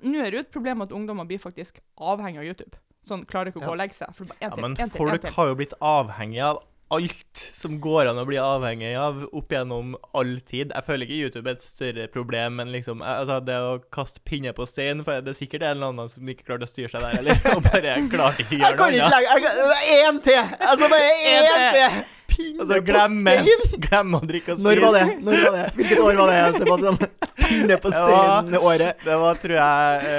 Nå 0.00 0.20
er 0.22 0.30
det 0.30 0.38
jo 0.38 0.44
et 0.46 0.52
problem 0.54 0.84
at 0.86 0.94
ungdommer 0.96 1.26
blir 1.28 1.42
faktisk 1.42 1.82
avhengig 2.00 2.40
av 2.40 2.46
YouTube. 2.48 2.80
Sånn 3.04 3.24
klarer 3.28 3.50
ikke 3.50 3.62
å 3.62 3.66
gå 3.66 3.74
og 3.74 3.80
legge 3.80 3.96
seg. 3.96 4.32
Ja, 4.40 4.52
men 4.60 4.76
folk 4.92 5.26
har 5.34 5.50
jo 5.50 5.56
blitt 5.58 5.74
avhengig 5.80 6.40
av 6.44 6.62
alt 6.90 7.42
som 7.54 7.78
går 7.82 8.10
an 8.10 8.18
å 8.18 8.26
bli 8.28 8.38
avhengig 8.42 8.92
av 8.98 9.22
opp 9.36 9.52
gjennom 9.54 9.94
all 10.16 10.32
tid. 10.42 10.74
Jeg 10.74 10.86
føler 10.86 11.06
ikke 11.06 11.20
YouTube 11.20 11.46
er 11.46 11.58
et 11.58 11.66
større 11.66 12.06
problem 12.10 12.62
enn 12.62 12.72
liksom, 12.74 13.04
altså 13.06 13.38
det 13.46 13.58
å 13.62 13.74
kaste 13.94 14.22
pinne 14.26 14.52
på 14.56 14.66
stein. 14.68 15.04
For 15.06 15.22
det 15.22 15.34
er 15.34 15.40
sikkert 15.40 15.66
en 15.66 15.76
eller 15.76 15.94
annen 15.94 16.12
som 16.12 16.32
ikke 16.32 16.48
klarte 16.48 16.66
å 16.66 16.72
styre 16.72 16.92
seg 16.92 17.06
der, 17.06 17.20
eller 17.22 17.44
og 17.56 17.66
bare 17.68 17.98
klarte 18.10 18.46
ikke 18.46 18.58
å 18.58 18.62
gjøre 18.64 18.80
noe 18.80 19.10
annet. 19.10 19.92
Én 20.00 20.24
til! 20.26 20.56
Altså, 20.58 20.90
bare 20.90 21.12
én 21.34 21.52
til! 21.76 22.00
Pinne 22.30 22.62
altså, 22.62 22.78
glemme, 22.86 23.32
på 23.34 23.44
stein? 23.44 23.80
Glemme 23.86 24.20
å 24.20 24.26
drikke 24.30 24.54
og 24.54 24.60
spise. 24.60 24.66
Når 24.66 24.82
var 24.84 24.96
det? 24.96 25.06
Når 25.26 25.40
var 25.42 25.56
det? 25.56 25.64
Hvilket 25.76 26.02
år 26.04 26.18
var 26.20 26.30
det, 26.30 26.60
Sebastian? 26.60 26.98
Pinne 27.40 27.78
på 27.82 27.92
stein-året. 27.94 29.02
Det 29.04 29.16
var, 29.22 29.40
tror 29.42 29.56
jeg, 29.56 30.14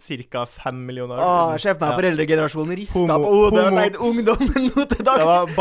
eh, 0.00 0.24
ca. 0.32 0.44
fem 0.64 0.80
millioner. 0.88 1.20
år. 1.20 1.60
Se 1.60 1.74
for 1.74 1.84
meg 1.84 2.00
foreldregenerasjonen 2.00 2.78
rista 2.80 3.18
på 3.24 3.34
hodet 3.34 3.66
og 3.68 4.06
ungdommen 4.08 4.70
nå 4.70 4.86
til 4.94 5.04
dags. 5.10 5.26
De 5.26 5.56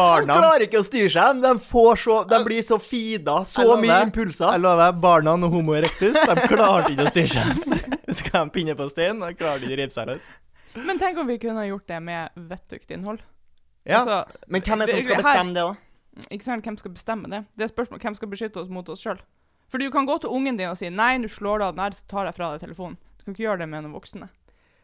klarer 0.50 0.66
ikke 0.66 0.82
å 0.82 0.86
styre 0.86 1.10
seg. 1.14 1.42
De, 1.44 1.54
får 1.64 2.04
så, 2.04 2.20
de 2.30 2.40
blir 2.46 2.66
så 2.66 2.80
feeda. 2.82 3.40
Så 3.48 3.66
mye 3.80 4.02
impulser. 4.08 4.56
Jeg 4.56 4.64
lover 4.66 4.84
deg, 4.86 5.02
barna 5.04 5.36
og 5.38 5.50
homo 5.54 5.76
erectus 5.78 6.18
de 6.18 6.36
klarte 6.50 6.94
ikke 6.94 7.08
å 7.08 7.14
styre 7.14 7.58
seg. 7.64 7.98
Skal 8.20 8.48
de 8.48 8.56
pinne 8.56 8.76
på 8.78 8.88
stein, 8.90 9.22
de 9.22 9.34
klarer 9.38 9.64
ikke 9.64 9.76
å 9.76 9.82
rive 9.84 9.94
seg 9.94 10.10
løs. 10.10 10.30
Men 10.86 11.02
tenk 11.02 11.18
om 11.22 11.30
vi 11.30 11.38
kunne 11.42 11.66
gjort 11.68 11.88
det 11.90 12.00
med 12.06 12.42
vettugt 12.50 12.92
innhold. 12.94 13.22
Ja, 13.88 14.02
altså, 14.02 14.42
Men 14.48 14.66
hvem 14.66 14.84
er 14.84 14.90
det 14.90 14.98
som 14.98 15.06
skal 15.08 15.22
bestemme 15.24 15.56
det, 15.56 15.66
da? 15.66 16.26
Ikke 16.30 16.46
sant, 16.46 16.66
Hvem 16.66 16.78
skal 16.78 16.94
bestemme 16.94 17.30
det? 17.32 17.44
Det 17.56 17.66
er 17.66 17.72
spørsmål 17.72 18.02
hvem 18.04 18.18
skal 18.18 18.32
beskytte 18.32 18.60
oss 18.62 18.72
mot 18.74 18.90
oss 18.92 19.02
sjøl. 19.06 19.22
For 19.70 19.82
du 19.82 19.90
kan 19.94 20.08
gå 20.10 20.18
til 20.22 20.34
ungen 20.34 20.58
din 20.58 20.70
og 20.70 20.78
si 20.78 20.90
'nei, 20.90 21.18
nå 21.22 21.30
slår 21.30 21.60
du 21.60 21.66
av 21.66 21.76
den 21.76 21.84
her, 21.86 21.96
så 21.96 22.06
tar 22.10 22.26
jeg 22.26 22.36
fra 22.36 22.52
deg 22.52 22.66
telefonen'. 22.66 22.98
Du 23.18 23.24
kan 23.24 23.34
ikke 23.34 23.46
gjøre 23.46 23.62
det 23.62 23.70
med 23.70 23.84
noen 23.86 23.94
voksne. 23.94 24.30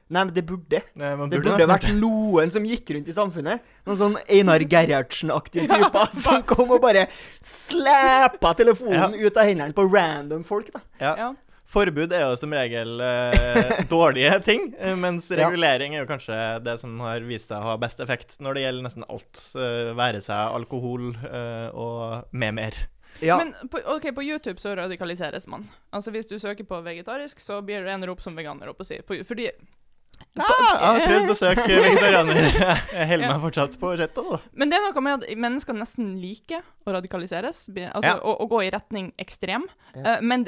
Nei, 0.06 0.22
men 0.22 0.34
det 0.36 0.44
burde. 0.46 0.82
Nei, 0.94 1.14
burde 1.18 1.34
det 1.34 1.40
burde 1.42 1.66
vært 1.70 1.88
noen 1.98 2.52
som 2.54 2.66
gikk 2.68 2.92
rundt 2.94 3.08
i 3.10 3.16
samfunnet. 3.16 3.64
Noen 3.88 3.98
sånn 3.98 4.20
Einar 4.30 4.62
Gerhardsen-aktige 4.62 5.66
typer 5.72 6.14
som 6.14 6.44
kom 6.46 6.76
og 6.76 6.84
bare 6.84 7.08
slæpa 7.42 8.54
telefonen 8.60 9.18
ja. 9.18 9.26
ut 9.26 9.42
av 9.42 9.50
hendene 9.50 9.74
på 9.78 9.88
random 9.90 10.46
folk. 10.46 10.70
da. 10.76 10.84
Ja. 11.02 11.16
ja. 11.24 11.32
Forbud 11.76 12.14
er 12.14 12.22
jo 12.24 12.36
som 12.40 12.54
regel 12.56 13.02
eh, 13.04 13.82
dårlige 13.92 14.38
ting, 14.46 14.70
eh, 14.80 14.94
mens 14.96 15.28
regulering 15.34 15.96
er 15.96 16.04
jo 16.04 16.10
kanskje 16.10 16.38
det 16.64 16.78
som 16.80 16.94
har 17.04 17.26
vist 17.26 17.50
seg 17.50 17.60
å 17.60 17.74
ha 17.74 17.80
best 17.82 18.00
effekt 18.04 18.38
når 18.40 18.56
det 18.56 18.66
gjelder 18.68 18.86
nesten 18.86 19.08
alt. 19.10 19.42
Eh, 19.58 19.90
være 19.98 20.22
seg 20.24 20.56
alkohol 20.56 21.16
eh, 21.26 21.72
og 21.74 22.30
med 22.32 22.62
mer. 22.62 22.78
Ja. 23.24 23.40
Men 23.42 23.56
på, 23.72 23.82
ok, 23.96 24.12
på 24.16 24.24
YouTube 24.24 24.62
så 24.62 24.76
radikaliseres 24.76 25.48
man. 25.52 25.66
Altså 25.90 26.12
Hvis 26.12 26.28
du 26.30 26.38
søker 26.40 26.68
på 26.68 26.80
vegetarisk, 26.86 27.40
så 27.40 27.62
blir 27.66 27.84
du 27.84 27.92
en 27.92 28.06
rop 28.08 28.22
som 28.22 28.36
veganer. 28.38 28.70
Opp 28.72 28.84
å 28.84 28.88
si. 28.88 29.00
På, 29.08 29.18
fordi 29.28 29.50
Ah, 30.36 30.48
jeg 30.48 30.86
har 30.86 31.02
prøvd 31.06 31.32
å 31.32 31.36
søke 31.40 31.66
vegetarianer. 31.86 32.48
Jeg 32.92 33.10
holder 33.12 33.30
meg 33.30 33.44
fortsatt 33.44 33.78
på 33.80 33.94
kjøttet. 33.96 34.48
Men 34.60 34.72
det 34.72 34.80
er 34.80 34.84
noe 34.88 35.04
med 35.06 35.22
at 35.22 35.38
mennesker 35.46 35.78
nesten 35.78 36.16
liker 36.20 36.66
å 36.86 36.96
radikaliseres, 36.98 37.66
altså 37.72 38.12
ja. 38.12 38.18
å, 38.20 38.36
å, 38.44 38.50
gå 38.52 38.66
i 38.66 38.72
retning 38.76 39.14
ekstrem. 39.22 39.68
Ja. 39.96 40.18
Uh, 40.18 40.26
men 40.26 40.48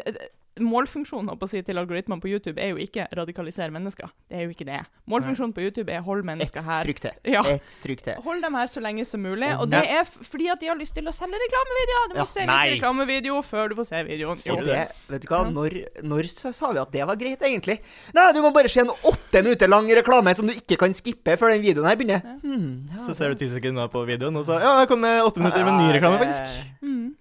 målfunksjonen 0.64 1.30
å 1.34 1.48
si, 1.50 1.62
til 1.62 1.78
algoritmene 1.78 2.22
på 2.24 2.30
YouTube 2.32 2.60
er 2.62 2.70
jo 2.74 2.78
ikke 2.82 3.08
radikalisere 3.18 3.72
mennesker. 3.72 4.10
Det 4.30 4.38
er 4.40 4.44
jo 4.48 4.54
ikke 4.56 4.66
det. 4.68 4.80
Målfunksjonen 5.10 5.54
på 5.56 5.62
YouTube 5.66 5.92
er 5.94 6.02
hold 6.06 6.24
mennesker 6.28 6.64
her. 6.66 6.82
Et 6.82 6.90
trykk 6.90 7.02
til. 7.06 7.12
Ja. 7.34 7.42
Et 7.48 7.76
trykk 7.84 8.02
til. 8.06 8.22
Hold 8.26 8.42
dem 8.42 8.54
her 8.60 8.68
så 8.72 8.82
lenge 8.84 9.06
som 9.08 9.22
mulig. 9.24 9.50
Og 9.60 9.70
det 9.72 9.84
er 9.86 10.02
f- 10.04 10.18
fordi 10.28 10.50
at 10.52 10.60
de 10.60 10.68
har 10.72 10.78
lyst 10.80 10.94
til 10.96 11.06
å 11.08 11.14
selge 11.16 11.40
reklamevideoer. 11.44 12.08
Du 12.10 12.16
må 12.16 12.24
Ja. 12.24 12.26
se 12.26 12.46
litt 12.46 12.74
reklamevideo 12.78 13.42
før 13.44 13.70
du 13.70 13.76
får 13.76 13.86
se 13.92 14.04
videoen. 14.04 14.38
Jo. 14.48 14.56
det, 14.64 14.92
vet 15.10 15.22
du 15.22 15.28
hva, 15.28 15.44
når, 15.52 15.78
når 16.04 16.28
sa 16.54 16.72
vi 16.72 16.80
at 16.80 16.92
det 16.92 17.06
var 17.08 17.16
greit, 17.16 17.40
egentlig? 17.42 17.80
Nei, 18.14 18.32
du 18.34 18.42
må 18.42 18.54
bare 18.54 18.70
se 18.70 18.82
en 18.82 18.90
åtte 19.04 19.44
minutter 19.44 19.68
lang 19.68 19.88
reklame 19.88 20.36
som 20.36 20.48
du 20.48 20.54
ikke 20.54 20.78
kan 20.78 20.94
skippe 20.94 21.38
før 21.38 21.54
den 21.54 21.62
videoen 21.62 21.88
her 21.88 21.96
begynner. 21.96 22.22
Hmm, 22.44 22.88
ja, 22.92 22.98
Så 23.06 23.16
ser 23.16 23.30
du 23.30 23.36
ti 23.36 23.48
sekunder 23.48 23.88
på 23.92 24.06
videoen, 24.08 24.36
og 24.38 24.46
så 24.46 24.60
Ja, 24.62 24.80
der 24.82 24.88
kom 24.88 25.02
det 25.02 25.22
åtte 25.24 25.38
minutter 25.40 25.64
med 25.64 25.80
ny 25.80 25.94
reklame, 25.98 26.20
faktisk. 26.20 26.44
Mm. 26.82 27.16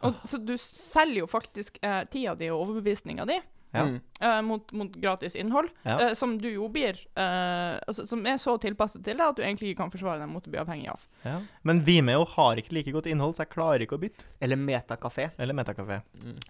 Og, 0.00 0.20
så 0.24 0.38
du 0.38 0.54
selger 0.56 1.24
jo 1.24 1.30
faktisk 1.30 1.78
eh, 1.82 2.02
tida 2.10 2.34
di 2.38 2.50
og 2.50 2.66
overbevisninga 2.66 3.26
di 3.28 3.40
Ja. 3.70 3.84
Mm. 3.86 4.00
eh, 4.20 4.42
mot, 4.42 4.72
mot 4.72 4.94
gratis 4.98 5.36
innhold, 5.38 5.68
Ja. 5.82 6.10
uh, 6.10 6.14
som 6.14 6.38
du 6.38 6.48
jo 6.50 6.66
blir 6.68 6.98
uh, 7.14 7.78
altså, 7.86 8.06
Som 8.06 8.24
er 8.26 8.38
så 8.42 8.56
tilpasset 8.58 9.04
til 9.06 9.14
deg 9.16 9.22
at 9.28 9.36
du 9.38 9.42
egentlig 9.44 9.70
ikke 9.70 9.84
kan 9.84 9.92
forsvare 9.92 10.18
deg 10.24 10.30
mot 10.32 10.46
å 10.46 10.50
bli 10.50 10.58
avhengig 10.58 10.88
av. 10.90 11.04
Ja. 11.22 11.36
Men 11.62 11.84
Vimeo 11.86 12.24
har 12.34 12.58
ikke 12.58 12.74
like 12.74 12.94
godt 12.94 13.06
innhold, 13.10 13.36
så 13.38 13.44
jeg 13.44 13.52
klarer 13.54 13.84
ikke 13.86 13.98
å 13.98 14.02
bytte. 14.02 14.26
Eller 14.42 14.58
Metakafé. 14.58 15.28
Eller 15.38 15.54
Metacafé. 15.54 16.00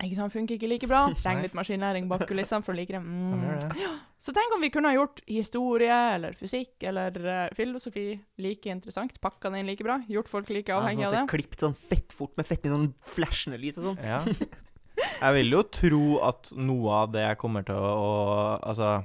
Ikke 0.01 0.17
sant, 0.17 0.33
Funker 0.33 0.57
ikke 0.57 0.71
like 0.71 0.89
bra. 0.89 1.03
Trenger 1.21 1.45
litt 1.49 1.59
maskinlæring 1.59 2.09
bak 2.09 2.25
kulissene 2.31 2.65
for 2.65 2.73
å 2.73 2.79
like 2.81 2.97
det. 2.97 3.03
Mm. 3.05 4.01
Så 4.21 4.35
tenk 4.37 4.53
om 4.53 4.61
vi 4.61 4.69
kunne 4.73 4.91
ha 4.93 4.97
gjort 4.99 5.23
historie 5.25 5.97
eller 6.15 6.35
fysikk 6.37 6.85
eller 6.85 7.15
filosofi 7.57 8.19
like 8.37 8.69
interessant. 8.69 9.15
Pakka 9.25 9.49
det 9.49 9.63
inn 9.63 9.71
like 9.71 9.85
bra. 9.85 9.97
Gjort 10.13 10.29
folk 10.29 10.51
like 10.53 10.73
avhengig 10.77 11.07
ja, 11.07 11.09
av 11.09 11.15
sånn 11.15 11.25
det. 11.25 11.29
det 11.31 11.37
Klippet 11.39 11.65
sånn 11.65 11.77
fett 11.77 12.13
fort 12.13 12.37
med 12.37 12.49
fett 12.49 12.69
i 12.69 12.73
sånn 12.73 12.91
flashende 13.17 13.57
lys 13.61 13.81
og 13.81 13.95
sånn. 13.95 14.37
Jeg 15.19 15.37
vil 15.37 15.57
jo 15.57 15.63
tro 15.69 16.05
at 16.31 16.53
noe 16.57 17.01
av 17.03 17.11
det 17.15 17.27
kommer 17.41 17.67
til 17.67 17.77
å, 17.77 17.91
å 18.01 18.13
Altså 18.61 19.01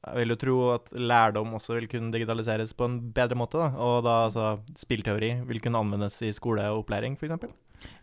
jeg 0.00 0.16
vil 0.16 0.32
jo 0.32 0.36
tro 0.40 0.54
at 0.72 0.92
lærdom 0.96 1.50
også 1.58 1.74
vil 1.76 1.88
kunne 1.92 2.12
digitaliseres 2.14 2.72
på 2.76 2.86
en 2.88 2.96
bedre 3.12 3.36
måte. 3.36 3.60
da, 3.60 3.68
Og 3.76 3.98
da 4.06 4.14
altså 4.28 4.46
spillteori 4.80 5.34
vil 5.48 5.60
kunne 5.60 5.82
anvendes 5.82 6.16
i 6.24 6.32
skole 6.32 6.64
og 6.72 6.86
opplæring, 6.86 7.18
f.eks. 7.20 7.36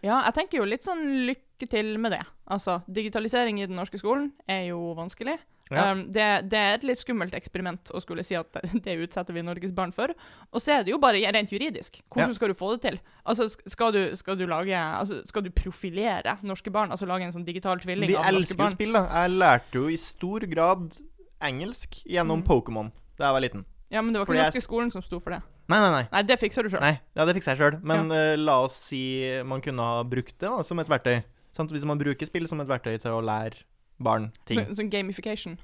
Ja, 0.06 0.20
jeg 0.28 0.36
tenker 0.38 0.60
jo 0.60 0.68
litt 0.70 0.86
sånn 0.86 1.04
lykke 1.26 1.70
til 1.70 1.96
med 2.02 2.14
det. 2.14 2.22
Altså, 2.54 2.80
digitalisering 2.86 3.62
i 3.62 3.66
den 3.70 3.78
norske 3.80 3.98
skolen 3.98 4.30
er 4.50 4.68
jo 4.70 4.94
vanskelig. 4.98 5.40
Ja. 5.72 5.92
Um, 5.92 6.06
det, 6.12 6.26
det 6.50 6.58
er 6.60 6.74
et 6.78 6.84
litt 6.88 7.00
skummelt 7.02 7.34
eksperiment 7.36 7.92
å 7.92 8.00
skulle 8.00 8.24
si 8.24 8.36
at 8.40 8.48
det 8.86 8.98
utsetter 9.04 9.34
vi 9.36 9.42
Norges 9.44 9.74
barn 9.76 9.92
for. 9.92 10.14
Og 10.54 10.62
så 10.64 10.78
er 10.80 10.84
det 10.88 10.94
jo 10.94 11.00
bare 11.04 11.20
rent 11.34 11.52
juridisk. 11.52 12.02
Hvordan 12.14 12.32
Ja. 12.32 12.38
skal 12.40 12.48
du 12.48 12.54
få 12.56 12.70
det 12.76 12.82
til? 12.86 13.00
Altså, 13.28 13.50
skal 13.68 13.92
du, 13.92 14.02
skal 14.16 14.38
du 14.40 14.46
lage 14.48 14.72
altså, 14.78 15.22
Skal 15.28 15.44
du 15.44 15.50
profilere 15.52 16.38
norske 16.44 16.72
barn? 16.72 16.92
Altså 16.96 17.06
lage 17.10 17.24
en 17.28 17.32
sånn 17.36 17.46
digital 17.46 17.80
tvilling 17.84 18.08
De 18.08 18.16
av 18.16 18.24
norske 18.24 18.38
elsker 18.38 18.56
jo 18.56 18.64
barn? 18.64 18.72
spill, 18.78 18.94
da. 18.94 19.04
Jeg 19.24 19.36
lærte 19.38 19.82
jo 19.82 19.88
i 19.92 19.98
stor 20.00 20.46
grad 20.48 21.00
engelsk 21.44 22.00
gjennom 22.08 22.42
Mm. 22.42 22.48
Pokémon 22.48 22.92
da 23.18 23.26
jeg 23.28 23.34
var 23.34 23.42
liten. 23.42 23.66
Ja, 23.90 24.02
men 24.02 24.12
det 24.14 24.20
var 24.20 24.26
Fordi 24.28 24.40
ikke 24.40 24.46
jeg 24.46 24.54
norske 24.54 24.68
skolen 24.68 24.92
som 24.92 25.02
sto 25.02 25.20
for 25.20 25.32
det. 25.32 25.42
Nei, 25.70 25.80
nei, 25.80 25.92
nei. 25.92 26.08
Nei, 26.12 26.22
det 26.24 26.40
fikser 26.40 26.64
du 26.64 26.70
sjøl. 26.70 26.84
ja, 27.16 27.26
det 27.26 27.36
fikser 27.36 27.56
jeg 27.56 27.60
sjøl. 27.60 27.80
Men 27.84 28.12
eh, 28.12 28.36
la 28.40 28.58
oss 28.66 28.76
si 28.90 29.02
man 29.44 29.62
kunne 29.62 29.80
ha 29.84 30.04
brukt 30.04 30.38
det 30.40 30.48
da, 30.50 30.62
som 30.64 30.80
et 30.80 30.88
verktøy. 30.88 31.24
Sant? 31.56 31.72
Hvis 31.72 31.86
man 31.86 31.98
bruker 32.00 32.26
spill 32.28 32.48
som 32.48 32.60
et 32.62 32.68
verktøy 32.68 32.98
til 33.00 33.12
å 33.12 33.22
lære 33.24 33.64
barn 33.98 34.32
ting. 34.46 34.62
Sånn 34.62 34.78
så, 34.78 34.88
gamification. 34.92 35.58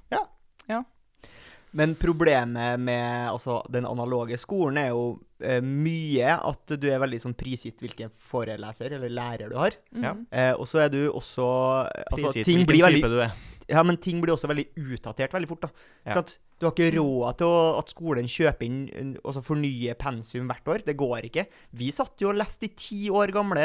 Men 1.74 1.96
problemet 1.98 2.80
med 2.80 3.30
altså, 3.32 3.58
den 3.74 3.86
analoge 3.90 4.38
skolen 4.38 4.78
er 4.78 4.92
jo 4.92 5.06
eh, 5.42 5.58
mye 5.66 6.36
at 6.36 6.74
du 6.78 6.86
er 6.86 7.02
veldig 7.02 7.18
sånn 7.24 7.34
prisgitt 7.38 7.82
hvilken 7.82 8.14
foreleser 8.14 8.94
eller 9.00 9.10
lærer 9.10 9.50
du 9.50 9.58
har. 9.58 9.80
Mm. 9.90 10.06
Ja. 10.06 10.12
Eh, 10.30 10.52
og 10.54 10.70
så 10.70 10.84
er 10.86 10.94
du 10.94 11.00
også 11.08 11.48
eh, 11.88 12.06
altså, 12.12 12.30
Prisgitt 12.30 12.46
ting 12.46 12.62
hvilken 12.62 12.70
blir 12.70 12.86
veldig, 12.86 13.02
type 13.02 13.12
du 13.16 13.24
er. 13.26 13.34
Ja, 13.70 13.84
men 13.86 14.00
ting 14.02 14.20
blir 14.24 14.34
også 14.36 14.50
veldig 14.52 14.66
utdatert 14.76 15.34
veldig 15.36 15.48
fort. 15.50 15.68
da. 15.68 15.70
Ja. 16.06 16.14
Så 16.16 16.24
at 16.24 16.40
Du 16.64 16.68
har 16.68 16.76
ikke 16.78 16.96
råd 16.96 17.38
til 17.42 17.50
å, 17.50 17.56
at 17.82 17.90
skolen 17.92 18.28
kjøper 18.30 18.64
inn 18.64 18.76
eh, 18.96 19.08
altså 19.26 19.42
fornyer 19.44 19.98
pensum 20.00 20.48
hvert 20.48 20.70
år. 20.72 20.84
Det 20.86 20.94
går 20.96 21.26
ikke. 21.28 21.44
Vi 21.76 21.90
satt 21.92 22.22
jo 22.24 22.30
og 22.30 22.38
leste 22.40 22.70
i 22.70 22.72
ti 22.80 23.00
år 23.12 23.34
gamle 23.36 23.64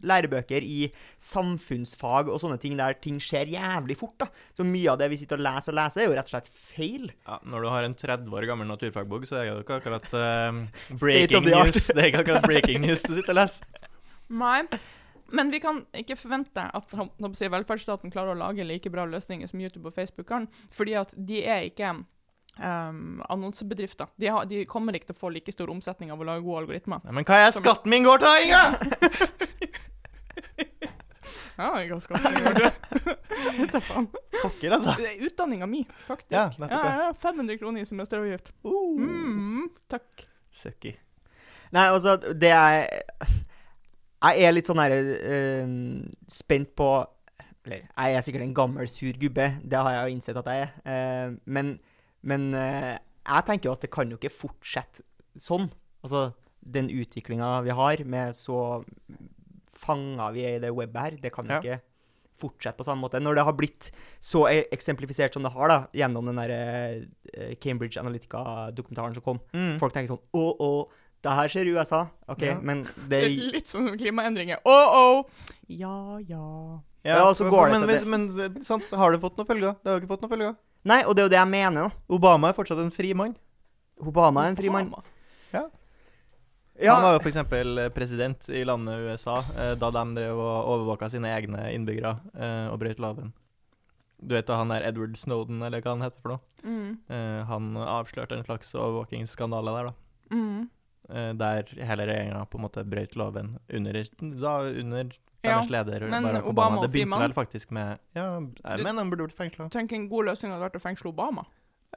lærebøker 0.00 0.64
i 0.64 0.86
samfunnsfag 1.20 2.30
og 2.32 2.40
sånne 2.40 2.56
ting 2.62 2.78
der 2.78 2.96
ting 3.04 3.18
skjer 3.20 3.52
jævlig 3.52 3.98
fort. 4.00 4.16
da. 4.22 4.30
Så 4.56 4.64
mye 4.64 4.94
av 4.94 5.02
det 5.02 5.10
vi 5.12 5.20
sitter 5.20 5.42
og 5.42 5.44
leser 5.48 5.74
og 5.74 5.78
leser, 5.82 6.04
er 6.04 6.08
jo 6.08 6.16
rett 6.16 6.30
og 6.30 6.34
slett 6.36 6.48
feil. 6.56 7.10
Ja, 7.26 7.38
når 7.44 7.66
du 7.66 7.70
har 7.74 7.90
en 7.90 7.98
30 8.00 8.32
år 8.38 8.48
gammel 8.48 8.70
naturfagbok, 8.70 9.28
så 9.28 9.42
er 9.42 9.44
det 9.44 9.52
jo 9.52 9.60
ikke 9.66 9.78
akkurat 9.82 10.08
uh, 10.16 10.96
breaking 11.02 11.50
news. 11.50 11.90
Det 11.92 12.00
er 12.00 12.10
ikke 12.14 12.24
akkurat 12.24 12.48
breaking 12.48 12.84
news 12.86 13.04
du 13.04 13.12
sitter 13.18 13.34
og 13.36 13.42
leser. 13.42 13.88
Nei. 14.32 14.62
Men 15.32 15.50
vi 15.52 15.60
kan 15.60 15.82
ikke 15.96 16.16
forvente 16.20 16.64
at 16.76 16.96
si, 17.38 17.50
velferdsstaten 17.52 18.12
klarer 18.12 18.34
å 18.34 18.40
lage 18.40 18.66
like 18.68 18.90
bra 18.92 19.06
løsninger 19.08 19.48
som 19.50 19.60
YouTube 19.62 19.88
og 19.90 19.96
Facebook 19.96 20.28
kan, 20.28 20.48
fordi 20.74 20.96
at 21.00 21.14
de 21.16 21.42
er 21.44 21.68
ikke 21.70 21.94
um, 21.96 23.22
annonsebedrifter. 23.32 24.12
De, 24.16 24.28
har, 24.32 24.48
de 24.50 24.64
kommer 24.68 24.96
ikke 24.96 25.10
til 25.12 25.16
å 25.16 25.22
få 25.22 25.32
like 25.32 25.54
stor 25.54 25.72
omsetning 25.72 26.12
av 26.12 26.20
å 26.20 26.28
lage 26.28 26.44
gode 26.44 26.64
algoritmer. 26.64 27.02
Ja, 27.06 27.16
men 27.16 27.28
hva 27.28 27.40
er 27.46 27.56
skatten 27.56 27.92
min 27.92 28.08
går 28.08 28.24
til, 28.24 28.48
Inga?! 28.48 28.66
Ja, 31.62 31.68
jeg 31.82 31.90
har 31.92 32.00
skatten 32.00 32.32
min 32.32 33.68
da 33.70 33.80
faen. 33.84 34.06
Pokker, 34.40 34.72
altså. 34.72 34.94
Det 34.98 35.10
er 35.10 35.26
utdanninga 35.28 35.68
mi, 35.68 35.82
faktisk. 36.06 36.32
Ja, 36.32 36.48
Ja, 36.70 36.92
ja, 36.96 37.10
500 37.20 37.58
kroner 37.60 37.84
i 37.84 37.86
semesteravgift. 37.86 38.50
Uh. 38.64 38.96
Mm, 38.98 39.66
takk. 39.92 40.24
Søkki. 40.62 40.94
Nei, 41.72 41.84
altså, 41.92 42.16
det 42.16 42.50
er 42.56 42.88
Jeg 44.22 44.44
er 44.46 44.52
litt 44.54 44.68
sånn 44.70 44.78
her 44.82 44.92
uh, 44.94 45.72
spent 46.30 46.74
på 46.78 46.88
Eller, 47.66 47.84
jeg 47.90 48.14
er 48.18 48.22
sikkert 48.26 48.42
en 48.46 48.54
gammel, 48.54 48.88
sur 48.90 49.12
gubbe. 49.18 49.48
Det 49.62 49.78
har 49.78 49.92
jeg 49.96 50.02
jo 50.08 50.14
innsett 50.16 50.38
at 50.40 50.50
jeg 50.50 50.66
er. 50.66 50.72
Uh, 50.86 51.36
men 51.46 51.78
men 52.22 52.52
uh, 52.54 52.96
jeg 53.26 53.44
tenker 53.48 53.66
jo 53.68 53.72
at 53.74 53.82
det 53.82 53.90
kan 53.94 54.10
jo 54.10 54.16
ikke 54.18 54.30
fortsette 54.34 55.02
sånn. 55.38 55.68
Altså, 56.02 56.32
den 56.62 56.86
utviklinga 56.90 57.60
vi 57.66 57.74
har 57.74 58.02
med 58.06 58.34
så 58.38 58.84
fanga 59.82 60.28
vi 60.34 60.44
er 60.46 60.58
i 60.58 60.62
det 60.62 60.70
webbet 60.74 61.02
her, 61.02 61.16
det 61.22 61.32
kan 61.34 61.46
jo 61.48 61.56
Ja. 61.56 61.60
ikke 61.62 61.80
fortsette 62.42 62.78
på 62.78 62.84
samme 62.86 63.02
måte. 63.02 63.20
Når 63.22 63.34
det 63.38 63.44
har 63.44 63.52
blitt 63.58 63.90
så 64.22 64.44
e- 64.50 64.66
eksemplifisert 64.74 65.34
som 65.34 65.42
det 65.42 65.52
har, 65.54 65.68
da, 65.68 65.78
gjennom 65.94 66.26
den 66.26 66.36
der 66.38 66.50
eh, 66.54 67.54
Cambridge 67.62 67.98
Analytica-dokumentaren 68.00 69.14
som 69.14 69.22
kom, 69.22 69.40
Mm. 69.52 69.78
Folk 69.78 69.92
tenker 69.94 70.14
sånn 70.14 70.22
Å, 70.34 70.44
å, 70.58 70.88
det 71.22 71.34
her 71.38 71.52
skjer 71.52 71.68
i 71.70 71.74
USA. 71.76 72.00
OK, 72.28 72.42
Ja. 72.48 72.56
men 72.60 72.84
Det 73.08 73.20
er 73.24 73.28
litt 73.54 73.70
sånn 73.70 73.88
som 73.90 73.98
klimaendringer. 73.98 74.62
Oh, 74.64 74.96
oh. 74.98 75.48
Ja, 75.68 76.18
ja. 76.26 76.80
Ja, 77.02 77.22
og 77.26 77.34
så 77.34 77.48
går 77.50 77.72
men, 77.72 77.86
det 77.86 78.00
seg 78.00 78.10
men, 78.10 78.26
men 78.34 78.62
sant, 78.66 78.86
har 78.94 79.10
det 79.14 79.18
fått 79.22 79.38
noen 79.38 79.48
følger? 79.48 79.74
Det 79.82 79.90
har 79.90 79.96
jo 79.98 80.02
ikke 80.04 80.12
fått 80.14 80.22
noen 80.22 80.34
følger. 80.36 80.52
Nei, 80.86 81.00
og 81.06 81.14
det 81.14 81.22
er 81.22 81.26
jo 81.28 81.32
det 81.34 81.38
jeg 81.40 81.50
mener, 81.50 81.88
da. 81.88 82.02
Obama 82.14 82.50
er 82.50 82.56
fortsatt 82.58 82.78
en 82.82 82.92
fri 82.94 83.12
mann. 83.14 83.34
Obama 84.02 84.44
er 84.46 84.52
en 84.52 84.58
fri 84.58 84.70
mann. 84.70 84.90
Ja. 85.54 85.64
Ja, 86.82 86.94
Han 86.96 87.04
var 87.04 87.12
jo 87.18 87.20
f.eks. 87.22 87.92
president 87.94 88.48
i 88.50 88.62
landet 88.66 89.02
USA 89.06 89.42
eh, 89.54 89.74
da 89.78 89.90
de 89.94 90.02
drev 90.16 90.38
og 90.40 90.70
overvåka 90.72 91.10
sine 91.12 91.30
egne 91.36 91.68
innbyggere 91.74 92.16
eh, 92.34 92.66
og 92.72 92.80
brøt 92.82 93.02
loven. 93.02 93.30
Du 94.22 94.34
vet 94.34 94.46
da 94.48 94.56
han 94.60 94.70
der 94.72 94.86
Edward 94.86 95.18
Snowden, 95.18 95.60
eller 95.66 95.82
hva 95.82 95.96
han 95.96 96.02
heter 96.06 96.22
for 96.22 96.34
noe? 96.36 96.42
Mm. 96.62 96.96
Eh, 97.10 97.40
han 97.50 97.68
avslørte 97.82 98.38
en 98.38 98.46
slags 98.46 98.70
overvåkingsskandale 98.78 99.74
der, 99.76 99.90
da. 99.90 100.34
Mm. 100.34 100.70
Eh, 101.10 101.32
der 101.34 101.64
hele 101.82 102.06
regjeringa 102.06 102.44
på 102.48 102.58
en 102.60 102.62
måte 102.68 102.84
brøt 102.86 103.16
loven 103.18 103.56
under, 103.74 103.92
da, 104.38 104.52
under 104.70 105.08
Ja, 105.42 105.56
deres 105.58 105.70
leder 105.70 106.04
men 106.08 106.22
Barack 106.22 106.44
Obama 106.46 106.76
Obama. 106.78 106.82
Det 106.86 106.92
begynte 106.94 107.18
vel 107.18 107.32
faktisk 107.34 107.70
med 107.74 107.98
Ja, 108.14 108.38
jeg 108.38 108.78
Du- 108.78 108.84
mener 108.84 109.02
han 109.02 109.10
burde 109.10 109.26
vært 109.26 109.34
fengsla. 109.36 109.68
Tenk 109.70 109.92
en 109.92 110.08
god 110.08 110.26
løsning 110.26 110.52
hadde 110.52 110.62
vært 110.70 110.78
å 110.78 110.82
fengsle 110.84 111.10
Obama. 111.10 111.44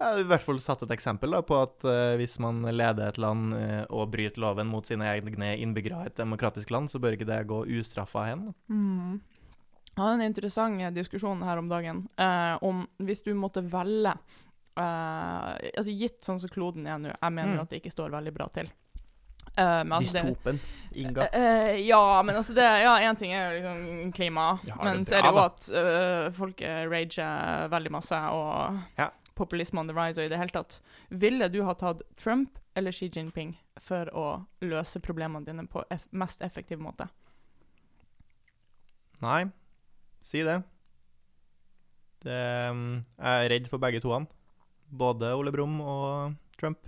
Ja, 0.01 0.17
i 0.19 0.23
hvert 0.23 0.41
fall 0.41 0.57
satt 0.59 0.81
et 0.83 0.89
eksempel 0.89 1.31
da, 1.31 1.41
på 1.41 1.55
at 1.61 1.85
uh, 1.85 2.17
hvis 2.17 2.39
man 2.39 2.63
leder 2.63 3.07
et 3.07 3.17
land 3.17 3.53
uh, 3.53 3.85
og 3.89 4.09
bryter 4.11 4.41
loven 4.41 4.67
mot 4.67 4.83
sine 4.85 5.05
egne 5.07 5.53
innbyggere 5.61 6.01
i 6.03 6.07
et 6.07 6.15
demokratisk 6.17 6.71
land, 6.71 6.89
så 6.89 6.99
bør 6.99 7.13
ikke 7.15 7.25
det 7.29 7.47
gå 7.47 7.61
ustraffa 7.77 8.25
hen. 8.27 8.53
Mm. 8.67 9.21
Jeg 9.95 10.03
hadde 10.03 10.15
en 10.19 10.25
interessant 10.27 10.81
eh, 10.81 10.89
diskusjon 10.91 11.41
her 11.43 11.57
om 11.61 11.69
dagen 11.69 12.07
uh, 12.19 12.57
om 12.61 12.81
hvis 12.99 13.21
du 13.23 13.33
måtte 13.33 13.61
velge 13.63 14.11
eh, 14.75 15.71
altså 15.77 15.93
Gitt 15.95 16.19
sånn 16.25 16.41
som 16.41 16.49
kloden 16.51 16.85
er 16.87 16.97
nå, 16.99 17.13
jeg 17.21 17.31
mener 17.31 17.55
Mm. 17.55 17.61
at 17.61 17.69
det 17.69 17.81
ikke 17.81 17.93
står 17.95 18.11
veldig 18.11 18.33
bra 18.33 18.47
til. 18.51 18.67
Men 19.55 19.93
altså 19.93 20.17
dystopen. 20.17 20.59
Inga. 20.95 21.27
Uh, 21.31 21.75
ja, 21.87 22.21
men 22.23 22.35
altså 22.35 22.53
det 22.55 22.63
Ja, 22.63 22.95
én 23.03 23.17
ting 23.19 23.33
er 23.33 23.51
jo 23.51 23.55
liksom 23.59 24.11
klima, 24.15 24.59
Ja, 24.67 24.75
men 24.83 25.03
det 25.03 25.09
så 25.09 25.17
er 25.17 25.25
det 25.25 25.31
jo 25.33 25.41
at 25.43 25.67
uh, 25.75 26.31
folk 26.35 26.61
rager 26.91 27.67
veldig 27.71 27.91
masse, 27.91 28.19
og 28.31 28.79
Ja. 28.97 29.09
populisme 29.35 29.79
on 29.79 29.87
the 29.87 29.95
rise 29.95 30.21
og 30.21 30.25
i 30.25 30.31
det 30.31 30.39
hele 30.39 30.55
tatt. 30.55 30.79
Ville 31.09 31.49
du 31.51 31.63
ha 31.63 31.73
tatt 31.73 32.01
Trump 32.17 32.59
eller 32.75 32.91
Xi 32.91 33.09
Jinping 33.11 33.57
for 33.79 34.07
å 34.15 34.45
løse 34.63 34.99
problemene 35.03 35.45
dine 35.45 35.67
på 35.67 35.83
eff 35.91 36.07
mest 36.11 36.41
effektiv 36.41 36.79
måte? 36.79 37.09
Nei, 39.23 39.45
si 40.23 40.43
det. 40.43 40.61
det 42.23 42.41
um, 42.71 43.03
jeg 43.19 43.45
er 43.45 43.49
redd 43.51 43.69
for 43.71 43.83
begge 43.83 44.01
toene. 44.03 44.27
Både 44.91 45.33
Ole 45.35 45.51
Brumm 45.51 45.79
og 45.81 46.35
Trump. 46.59 46.87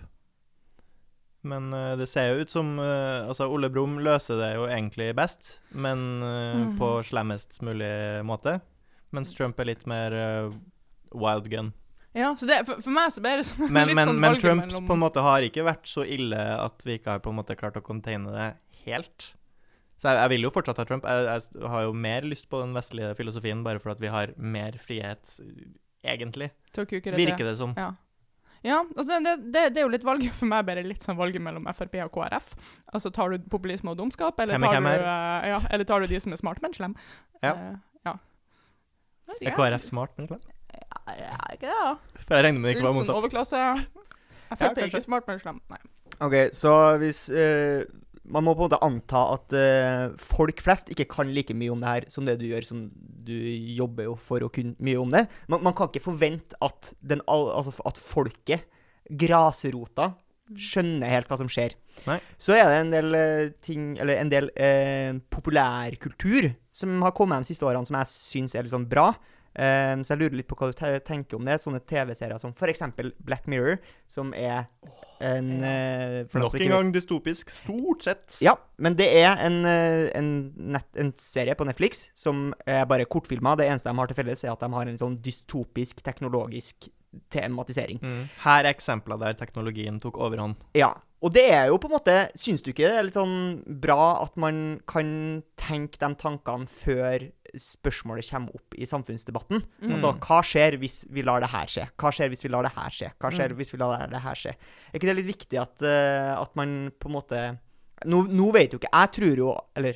Men 1.46 1.70
uh, 1.74 1.94
det 2.00 2.08
ser 2.10 2.32
jo 2.32 2.44
ut 2.44 2.52
som 2.52 2.74
uh, 2.82 3.28
Altså, 3.28 3.48
Ole 3.52 3.70
Brumm 3.74 4.00
løser 4.04 4.40
det 4.42 4.54
jo 4.56 4.66
egentlig 4.68 5.12
best, 5.18 5.58
men 5.72 6.24
uh, 6.24 6.64
mm. 6.64 6.72
på 6.80 6.92
slemmest 7.08 7.62
mulig 7.66 7.92
måte. 8.28 8.58
Mens 9.16 9.32
Trump 9.36 9.60
er 9.62 9.70
litt 9.70 9.86
mer 9.88 10.14
wild 11.16 11.46
gun. 11.48 11.72
Ja, 12.18 12.34
så 12.36 12.48
det, 12.50 12.64
for, 12.68 12.82
for 12.84 12.92
meg 12.92 13.14
så 13.14 13.22
ble 13.24 13.38
det 13.40 13.46
som 13.48 13.62
men, 13.70 13.90
litt 13.90 13.98
men, 13.98 14.10
sånn 14.10 14.20
men 14.20 14.40
Trump 14.42 14.66
mellom... 14.66 14.88
på 14.90 14.96
en 14.98 15.04
måte 15.04 15.24
har 15.24 15.46
ikke 15.46 15.64
vært 15.68 15.88
så 15.88 16.04
ille 16.04 16.40
at 16.58 16.84
vi 16.84 16.98
ikke 16.98 17.16
har 17.16 17.22
på 17.24 17.32
en 17.32 17.38
måte 17.40 17.56
klart 17.60 17.78
å 17.80 17.84
containe 17.86 18.34
det 18.34 18.48
helt. 18.88 19.30
Så 19.98 20.12
jeg, 20.12 20.20
jeg 20.20 20.32
vil 20.34 20.48
jo 20.48 20.52
fortsatt 20.54 20.82
ha 20.82 20.86
Trump. 20.90 21.08
Jeg, 21.08 21.28
jeg, 21.30 21.70
har 21.72 21.86
jo 21.88 21.94
mer 22.08 22.28
lyst 22.28 22.50
på 22.52 22.60
den 22.62 22.74
vestlige 22.78 23.14
filosofien 23.18 23.64
bare 23.66 23.82
for 23.84 23.94
at 23.94 24.02
vi 24.02 24.12
har 24.14 24.34
mer 24.38 24.78
frihet, 24.82 25.38
egentlig. 26.06 26.52
Virker 26.76 27.48
det 27.48 27.56
som. 27.62 27.74
Ja. 27.78 27.94
Ja, 28.66 28.80
altså 28.98 29.20
det, 29.24 29.34
det, 29.54 29.64
det, 29.76 29.82
er 29.82 29.86
jo 29.86 29.92
litt 29.94 30.06
valget 30.08 30.34
for 30.36 30.50
meg 30.50 30.66
bare 30.68 30.84
litt 30.86 31.06
sånn 31.06 31.18
valget 31.20 31.44
mellom 31.44 31.68
Frp 31.78 32.00
og 32.06 32.14
KrF. 32.16 32.54
Altså 32.94 33.12
tar 33.14 33.34
du 33.34 33.50
populisme 33.52 33.94
og 33.94 34.00
dumskap, 34.00 34.40
eller 34.44 34.58
tar, 34.62 34.80
du, 34.82 34.90
uh, 35.06 35.50
ja, 35.54 35.60
eller 35.70 35.88
tar 35.88 36.04
du 36.04 36.12
de 36.12 36.22
som 36.24 36.34
er 36.34 36.42
smart, 36.42 36.62
men 36.64 36.74
slem? 36.78 36.96
Ja. 37.44 37.54
Uh, 37.54 37.76
ja. 38.08 38.16
Er 39.38 39.58
KrF 39.58 39.86
smart, 39.86 40.16
men 40.18 40.32
slem? 40.32 40.42
Ja, 41.18 41.38
ikke 41.54 41.70
det, 41.70 41.78
da. 41.78 41.94
For 42.24 42.38
jeg 42.38 42.48
regner 42.48 42.64
med 42.64 42.70
det 42.70 42.78
ikke 42.78 42.90
var 42.90 42.98
motsatt. 42.98 43.06
Litt 43.06 43.14
sånn 43.14 43.22
overklasse. 43.22 43.64
Frp 44.56 44.82
er 44.82 44.90
ikke 44.90 45.06
smart, 45.06 45.30
men 45.30 45.40
slem. 45.44 45.62
Nei. 45.72 45.82
OK, 46.24 46.36
så 46.56 46.74
hvis 47.02 47.28
uh, 47.30 47.84
Man 48.28 48.46
må 48.46 48.54
på 48.56 48.66
en 48.66 48.68
måte 48.68 48.80
anta 48.84 49.24
at 49.36 49.56
uh, 49.56 50.16
folk 50.20 50.62
flest 50.64 50.92
ikke 50.94 51.08
kan 51.14 51.32
like 51.34 51.56
mye 51.56 51.72
om 51.74 51.84
det 51.84 51.94
her 51.94 52.08
som 52.12 52.28
det 52.28 52.38
du 52.42 52.48
gjør, 52.50 52.68
som 52.68 52.86
du 53.28 53.34
jobber 53.78 54.10
jo 54.10 54.16
for 54.20 54.44
å 54.44 54.52
kunne 54.54 54.76
mye 54.84 55.00
om 55.00 55.14
det. 55.14 55.26
Man, 55.52 55.64
man 55.66 55.76
kan 55.78 55.92
ikke 55.92 56.06
forvente 56.10 56.60
at, 56.64 56.94
den, 57.00 57.24
altså 57.28 57.74
at 57.88 58.00
folket, 58.02 58.68
grasrota, 59.08 60.12
skjønner 60.60 61.12
helt 61.12 61.32
hva 61.32 61.40
som 61.40 61.50
skjer. 61.52 61.76
Nei. 62.08 62.20
Så 62.40 62.56
er 62.56 62.68
det 62.70 62.78
en 62.82 62.94
del 62.94 63.16
uh, 63.16 63.48
ting, 63.64 63.90
eller 64.00 64.20
en 64.20 64.32
del 64.32 64.52
populærkultur 65.34 66.52
som 66.76 67.00
har 67.04 67.16
kommet 67.18 67.44
de 67.44 67.52
siste 67.52 67.68
årene 67.68 67.88
som 67.88 67.98
jeg 68.00 68.14
syns 68.14 68.56
er 68.56 68.68
litt 68.68 68.76
sånn 68.76 68.90
bra. 68.92 69.10
Um, 69.58 70.04
så 70.06 70.14
jeg 70.14 70.22
lurer 70.22 70.38
litt 70.38 70.50
på 70.50 70.58
hva 70.60 70.70
du 70.70 70.78
tenker 71.06 71.40
om 71.40 71.48
det. 71.48 71.58
Sånne 71.64 71.82
TV-serier 71.82 72.38
som 72.42 72.54
f.eks. 72.54 72.84
Black 73.26 73.48
Mirror, 73.50 73.80
som 74.10 74.30
er 74.38 74.68
en 75.18 75.50
uh, 75.64 76.38
Nok 76.38 76.60
en 76.62 76.74
gang 76.76 76.92
dystopisk, 76.94 77.50
stort 77.50 78.06
sett. 78.06 78.38
Ja, 78.46 78.54
men 78.78 78.98
det 79.00 79.08
er 79.18 79.42
en, 79.42 79.64
uh, 79.66 80.06
en, 80.18 80.30
net, 80.78 80.88
en 81.00 81.10
serie 81.18 81.58
på 81.58 81.66
Netflix 81.66 82.08
som 82.18 82.52
er 82.70 82.86
bare 82.90 83.10
kortfilmer. 83.10 83.58
Det 83.58 83.70
eneste 83.72 83.90
de 83.90 83.98
har 83.98 84.12
til 84.12 84.22
felles, 84.22 84.46
er 84.46 84.54
at 84.54 84.62
de 84.62 84.72
har 84.78 84.94
en 84.94 85.02
sånn 85.02 85.18
dystopisk, 85.26 86.06
teknologisk 86.06 86.92
tematisering. 87.34 88.00
Mm. 88.04 88.24
Her 88.44 88.64
er 88.64 88.74
eksempler 88.76 89.20
der 89.22 89.38
teknologien 89.40 90.00
tok 90.04 90.20
overhånd. 90.22 90.58
Ja. 90.78 90.94
Og 91.18 91.34
det 91.34 91.48
er 91.50 91.72
jo 91.72 91.80
på 91.82 91.90
en 91.90 91.96
måte 91.96 92.16
Syns 92.38 92.62
du 92.62 92.70
ikke 92.70 92.86
det 92.86 92.98
er 93.00 93.06
litt 93.08 93.16
sånn 93.18 93.64
bra 93.82 94.20
at 94.22 94.36
man 94.38 94.78
kan 94.90 95.08
tenke 95.58 95.98
de 95.98 96.12
tankene 96.22 96.70
før 96.70 97.26
spørsmålet 97.56 98.28
kommer 98.30 98.58
opp 98.58 98.76
i 98.78 98.88
samfunnsdebatten. 98.88 99.62
Mm. 99.84 99.94
Altså, 99.96 100.14
hva 100.24 100.40
skjer 100.46 100.78
hvis 100.82 101.02
vi 101.14 101.24
lar 101.26 101.44
det 101.44 101.52
her 101.54 101.72
skje? 101.72 101.86
Hva 102.00 102.12
skjer 102.14 102.34
hvis 102.34 102.44
vi 102.46 102.52
lar 102.54 102.68
det 102.68 102.74
her 102.76 102.94
skje? 102.94 103.12
Hva 103.22 103.32
skjer 103.34 103.54
mm. 103.54 103.60
hvis 103.62 103.74
vi 103.74 103.80
lar 103.82 104.04
det 104.12 104.24
her 104.26 104.42
skje? 104.42 104.54
Er 104.90 105.00
ikke 105.00 105.10
det 105.10 105.18
litt 105.22 105.32
viktig 105.32 105.62
at, 105.62 105.76
uh, 105.86 106.34
at 106.42 106.58
man 106.60 106.78
på 106.98 107.12
en 107.12 107.18
måte 107.18 107.44
nå, 108.06 108.24
nå, 108.30 108.52
vet 108.54 108.76
jo 108.76 108.78
ikke 108.78 108.92
Jeg 108.94 109.10
tror 109.16 109.40
jo 109.42 109.54
Eller 109.80 109.96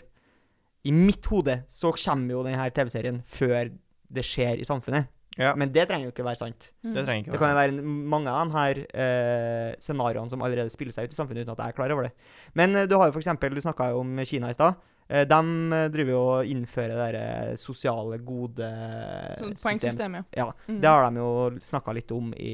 i 0.81 0.93
mitt 0.95 1.27
hode 1.29 1.59
så 1.69 1.91
kommer 1.93 2.33
jo 2.33 2.43
denne 2.45 2.63
TV-serien 2.73 3.19
før 3.29 3.69
det 4.11 4.23
skjer 4.25 4.57
i 4.59 4.65
samfunnet. 4.65 5.11
Ja. 5.39 5.53
Men 5.55 5.69
det 5.71 5.85
trenger 5.87 6.09
jo 6.09 6.11
ikke 6.11 6.25
være 6.25 6.39
sant. 6.39 6.71
Mm. 6.83 6.95
Det, 6.95 7.03
det 7.29 7.37
kan 7.39 7.53
jo 7.53 7.59
være 7.59 7.83
mange 7.85 8.31
av 8.33 8.49
de 8.49 8.55
her 8.57 8.81
uh, 8.89 9.75
scenarioene 9.79 10.33
som 10.33 10.41
allerede 10.43 10.73
spiller 10.73 10.95
seg 10.95 11.05
ut 11.05 11.13
i 11.13 11.19
samfunnet 11.19 11.45
uten 11.45 11.53
at 11.53 11.61
jeg 11.61 11.75
er 11.75 11.77
klar 11.77 11.93
over 11.93 12.09
det. 12.09 12.11
Men 12.57 12.75
uh, 12.75 12.87
du 12.89 12.97
har 12.97 13.11
jo 13.11 13.15
f.eks. 13.15 13.29
Du 13.39 13.61
snakka 13.63 13.91
jo 13.93 14.01
om 14.01 14.19
Kina 14.27 14.49
i 14.51 14.57
stad. 14.57 14.81
Eh, 15.11 15.27
de 15.27 15.73
eh, 15.75 15.89
driver 15.91 16.13
jo 16.13 16.19
og 16.23 16.47
innfører 16.47 16.95
det 16.95 17.07
der 17.11 17.55
sosiale 17.59 18.15
gode-systemet. 18.23 19.97
Sånn 19.99 20.15
ja. 20.15 20.45
ja. 20.45 20.45
Mm. 20.69 20.77
Det 20.79 20.91
har 20.93 21.07
de 21.07 21.19
jo 21.19 21.31
snakka 21.59 21.95
litt 21.97 22.13
om 22.15 22.31
i 22.33 22.53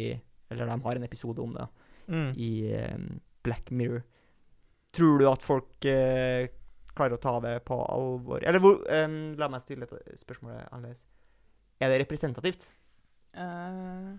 Eller 0.49 0.66
de 0.66 0.78
har 0.82 0.95
en 0.95 1.05
episode 1.05 1.43
om 1.43 1.53
det 1.53 1.68
mm. 2.08 2.30
i 2.39 2.51
um, 2.95 3.20
Black 3.43 3.70
Mirror. 3.70 4.01
Tror 4.95 5.20
du 5.20 5.28
at 5.30 5.43
folk 5.43 5.86
uh, 5.86 6.47
klarer 6.95 7.18
å 7.18 7.22
ta 7.22 7.36
det 7.43 7.53
på 7.68 7.78
alvor? 7.84 8.41
Eller 8.41 8.64
hvor 8.64 8.80
um, 8.80 9.36
La 9.38 9.51
meg 9.51 9.62
stille 9.62 9.86
spørsmålet 9.86 10.24
spørsmål 10.24 10.58
annerledes. 10.72 11.05
Er 11.84 11.91
det 11.91 12.01
representativt? 12.08 12.72
Uh, 13.38 14.16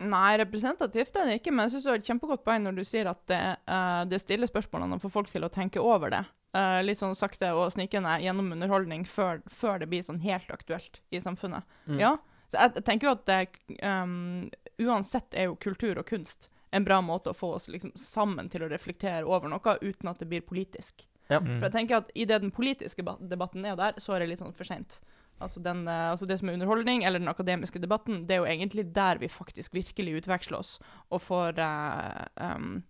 Nei, 0.00 0.32
representativt 0.40 1.18
er 1.18 1.28
det 1.28 1.40
ikke, 1.42 1.52
men 1.52 1.66
jeg 1.66 1.74
syns 1.74 1.84
du 1.84 1.90
har 1.90 1.98
et 2.00 2.06
kjempegodt 2.08 2.46
poeng 2.46 2.62
når 2.64 2.78
du 2.78 2.86
sier 2.88 3.10
at 3.10 3.20
det, 3.28 3.42
uh, 3.68 4.06
det 4.08 4.22
stiller 4.22 4.48
spørsmålene 4.48 4.96
og 4.96 5.02
får 5.02 5.18
folk 5.18 5.34
til 5.34 5.44
å 5.44 5.52
tenke 5.52 5.82
over 5.82 6.14
det. 6.14 6.22
Uh, 6.50 6.80
litt 6.82 6.98
sånn 6.98 7.14
sakte 7.14 7.52
og 7.54 7.68
snikende 7.70 8.16
gjennom 8.24 8.48
underholdning 8.56 9.04
før, 9.06 9.38
før, 9.46 9.78
det 9.78 9.86
blir 9.92 10.02
sånn 10.02 10.18
helt 10.24 10.50
aktuelt 10.50 10.98
i 11.14 11.20
samfunnet. 11.22 11.62
Mm. 11.86 12.00
Ja, 12.02 12.16
så 12.50 12.64
jeg, 12.64 12.82
tenker 12.86 13.06
jo 13.06 13.12
at 13.14 13.28
det, 13.28 13.38
um, 13.86 14.48
uansett 14.82 15.36
er 15.38 15.46
jo 15.46 15.60
kultur 15.62 16.00
og 16.00 16.08
kunst 16.10 16.48
en 16.74 16.86
bra 16.86 17.00
måte 17.02 17.30
å 17.30 17.36
få 17.36 17.52
oss 17.58 17.68
liksom 17.70 17.94
sammen 17.98 18.50
til 18.50 18.64
å 18.64 18.70
reflektere 18.70 19.26
over 19.26 19.50
noe 19.50 19.76
uten 19.80 20.10
at 20.10 20.18
det 20.22 20.28
blir 20.30 20.42
politisk. 20.46 21.06
Ja. 21.30 21.38
Mm. 21.38 21.58
For 21.60 21.68
jeg 21.68 21.76
tenker 21.76 22.00
at 22.00 22.10
Idet 22.18 22.42
den 22.42 22.54
politiske 22.54 23.06
debatten 23.20 23.66
er 23.66 23.78
der, 23.78 23.98
så 24.02 24.14
er 24.14 24.22
det 24.22 24.32
litt 24.32 24.42
sånn 24.42 24.54
for 24.56 24.66
seint. 24.66 24.98
Altså, 25.40 25.62
den, 25.64 25.86
eh, 25.88 26.10
altså, 26.10 26.26
det 26.28 26.36
som 26.38 26.50
er 26.50 26.58
underholdning, 26.58 27.04
eller 27.04 27.22
den 27.22 27.30
akademiske 27.30 27.80
debatten, 27.80 28.26
det 28.28 28.36
er 28.36 28.42
jo 28.42 28.50
egentlig 28.50 28.90
der 28.94 29.22
vi 29.22 29.30
faktisk 29.32 29.74
virkelig 29.74 30.20
utveksler 30.20 30.58
oss 30.58 30.74
og 31.08 31.22
får 31.24 31.62
uh, 31.64 32.26
um, 32.36 32.82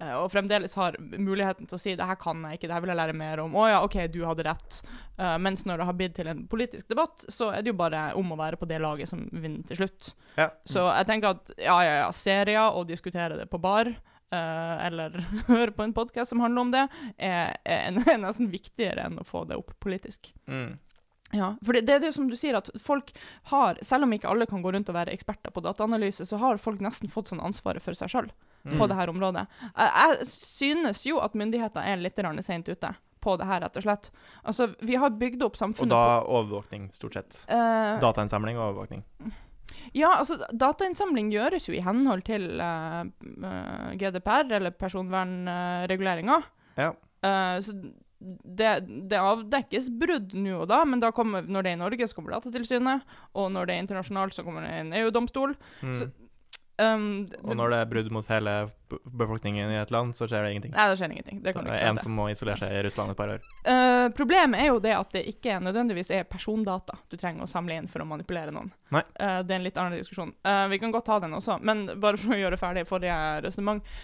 og 0.00 0.30
fremdeles 0.32 0.74
har 0.78 0.96
muligheten 0.98 1.68
til 1.68 1.76
å 1.76 1.80
si 1.80 1.94
'det 1.96 2.06
her 2.08 2.16
kan 2.16 2.40
jeg 2.48 2.58
ikke, 2.58 2.68
det 2.68 2.74
her 2.74 2.80
vil 2.80 2.92
jeg 2.92 3.00
lære 3.00 3.16
mer 3.16 3.42
om'. 3.44 3.52
'Å 3.54 3.68
ja, 3.68 3.80
OK, 3.84 3.96
du 4.08 4.24
hadde 4.24 4.46
rett'. 4.46 4.82
Uh, 5.18 5.36
mens 5.38 5.66
når 5.66 5.78
det 5.78 5.86
har 5.86 5.92
blitt 5.98 6.14
til 6.16 6.28
en 6.28 6.46
politisk 6.48 6.88
debatt, 6.88 7.24
så 7.28 7.50
er 7.52 7.62
det 7.62 7.72
jo 7.72 7.76
bare 7.76 8.14
om 8.16 8.32
å 8.32 8.38
være 8.40 8.56
på 8.56 8.68
det 8.68 8.80
laget 8.80 9.08
som 9.08 9.28
vinner 9.32 9.62
til 9.68 9.76
slutt. 9.76 10.14
Ja. 10.36 10.48
Så 10.64 10.86
jeg 10.88 11.06
tenker 11.06 11.36
at 11.36 11.52
ja, 11.58 11.76
ja, 11.84 11.94
ja, 12.04 12.10
serier 12.12 12.72
og 12.72 12.88
diskutere 12.88 13.36
det 13.36 13.50
på 13.50 13.60
bar 13.60 13.92
eller 14.30 15.24
høre 15.48 15.72
på 15.74 15.82
en 15.82 15.92
podkast 15.92 16.30
som 16.30 16.40
handler 16.40 16.62
om 16.62 16.70
det, 16.70 16.84
er, 17.18 17.56
er, 17.64 17.90
er, 18.12 18.20
nesten 18.22 18.46
viktigere 18.48 19.08
enn 19.08 19.18
å 19.18 19.26
få 19.26 19.42
det 19.44 19.58
opp 19.58 19.74
politisk. 19.82 20.32
Mm. 20.46 20.78
Ja, 21.34 21.56
for 21.66 21.74
det, 21.74 21.82
det, 21.86 21.96
er 21.98 22.06
jo 22.06 22.12
som 22.14 22.30
du 22.30 22.36
sier, 22.38 22.54
at 22.54 22.70
folk 22.78 23.10
har, 23.50 23.78
selv 23.82 24.06
om 24.06 24.12
ikke 24.14 24.30
alle 24.30 24.46
kan 24.46 24.62
gå 24.62 24.70
rundt 24.70 24.88
og 24.88 24.94
være 24.94 25.10
eksperter 25.10 25.50
på 25.50 25.62
dataanalyse, 25.66 26.26
så 26.26 26.38
har 26.38 26.62
folk 26.62 26.80
nesten 26.80 27.10
fått 27.10 27.34
sånn 27.34 27.42
ansvaret 27.42 27.82
for 27.82 27.98
seg 27.98 28.10
sjøl 28.14 28.30
mm. 28.64 28.78
på 28.78 28.88
dette 28.90 29.12
området. 29.12 29.46
Jeg, 29.68 29.92
jeg, 29.94 30.26
synes 30.30 31.04
jo 31.06 31.20
at 31.22 31.36
myndigheter 31.38 31.86
er 31.86 32.02
litt 32.02 32.20
seint 32.44 32.68
ute 32.68 32.94
på 33.20 33.36
det 33.36 33.46
her, 33.48 33.60
rett 33.60 33.76
og 33.76 33.84
slett. 33.84 34.10
Altså, 34.48 34.70
vi 34.80 34.96
har 34.96 35.12
bygd 35.20 35.44
opp 35.44 35.58
samfunnet 35.60 35.92
Og 35.92 36.08
da 36.08 36.20
overvåkning, 36.24 36.88
stort 36.96 37.18
sett. 37.18 37.42
Uh, 37.50 38.00
Datainnsamling 38.00 38.58
og 38.58 38.70
overvåkning. 38.70 39.04
Ja, 39.96 40.14
altså 40.16 40.38
datainnsamling 40.54 41.30
gjøres 41.32 41.66
jo 41.68 41.74
i 41.74 41.82
henhold 41.84 42.24
til 42.26 42.46
uh, 42.62 43.02
uh, 43.04 43.90
GDPR, 43.98 44.48
eller 44.58 44.76
personvernreguleringa. 44.76 46.40
ja. 46.80 46.94
så 47.60 47.74
det, 48.20 48.72
det, 49.08 49.16
avdekkes 49.16 49.86
brudd 49.96 50.34
nå 50.36 50.58
og 50.58 50.66
da, 50.68 50.82
men 50.84 51.00
da 51.00 51.08
kommer, 51.16 51.46
når 51.48 51.64
det 51.64 51.70
er 51.70 51.78
i 51.78 51.80
Norge, 51.80 52.08
så 52.08 52.18
kommer 52.18 52.34
Datatilsynet. 52.36 53.06
Og 53.40 53.48
når 53.54 53.68
det 53.68 53.74
er 53.74 53.84
internasjonalt, 53.84 54.36
så 54.36 54.44
kommer 54.44 54.66
det 54.66 54.72
en 54.76 54.92
EU-domstol. 54.98 55.54
Mm. 55.80 55.94
Um, 56.80 57.28
og 57.44 57.56
når 57.58 57.72
det 57.72 57.78
er 57.78 57.88
brudd 57.90 58.06
mot 58.14 58.28
hele 58.30 58.52
befolkningen 58.90 59.70
i 59.70 59.76
et 59.80 59.90
land, 59.92 60.14
så 60.16 60.26
skjer 60.26 60.44
det 60.44 60.52
ingenting. 60.54 60.72
Nei, 60.74 60.86
det 60.90 60.96
skjer 60.98 61.12
ingenting. 61.12 61.42
Det, 61.44 61.52
det 61.54 61.74
er 61.76 61.90
en 61.90 62.00
som 62.00 62.14
må 62.16 62.28
isolere 62.32 62.58
seg 62.62 62.72
i 62.72 62.80
Russland 62.86 63.12
et 63.12 63.18
par 63.18 63.34
år. 63.34 63.44
Uh, 63.66 64.06
problemet 64.16 64.62
er 64.62 64.70
jo 64.70 64.80
det 64.82 64.94
at 64.96 65.12
det 65.14 65.24
ikke 65.30 65.58
nødvendigvis 65.62 66.12
er 66.16 66.26
persondata 66.30 66.96
du 67.12 67.18
trenger 67.20 67.44
å 67.44 67.50
samle 67.50 67.76
inn 67.76 67.90
for 67.90 68.02
å 68.02 68.08
manipulere 68.08 68.54
noen. 68.54 68.72
Uh, 68.90 69.02
det 69.44 69.52
er 69.52 69.58
en 69.58 69.66
litt 69.66 69.78
annen 69.80 70.00
diskusjon. 70.00 70.32
Uh, 70.46 70.64
vi 70.72 70.80
kan 70.82 70.94
godt 70.94 71.08
ta 71.10 71.20
den 71.22 71.36
også, 71.36 71.60
men 71.60 71.86
bare 72.00 72.20
for 72.20 72.34
å 72.36 72.40
gjøre 72.40 72.60
ferdig 72.60 72.86
forrige 72.88 73.20
resonnement. 73.44 73.94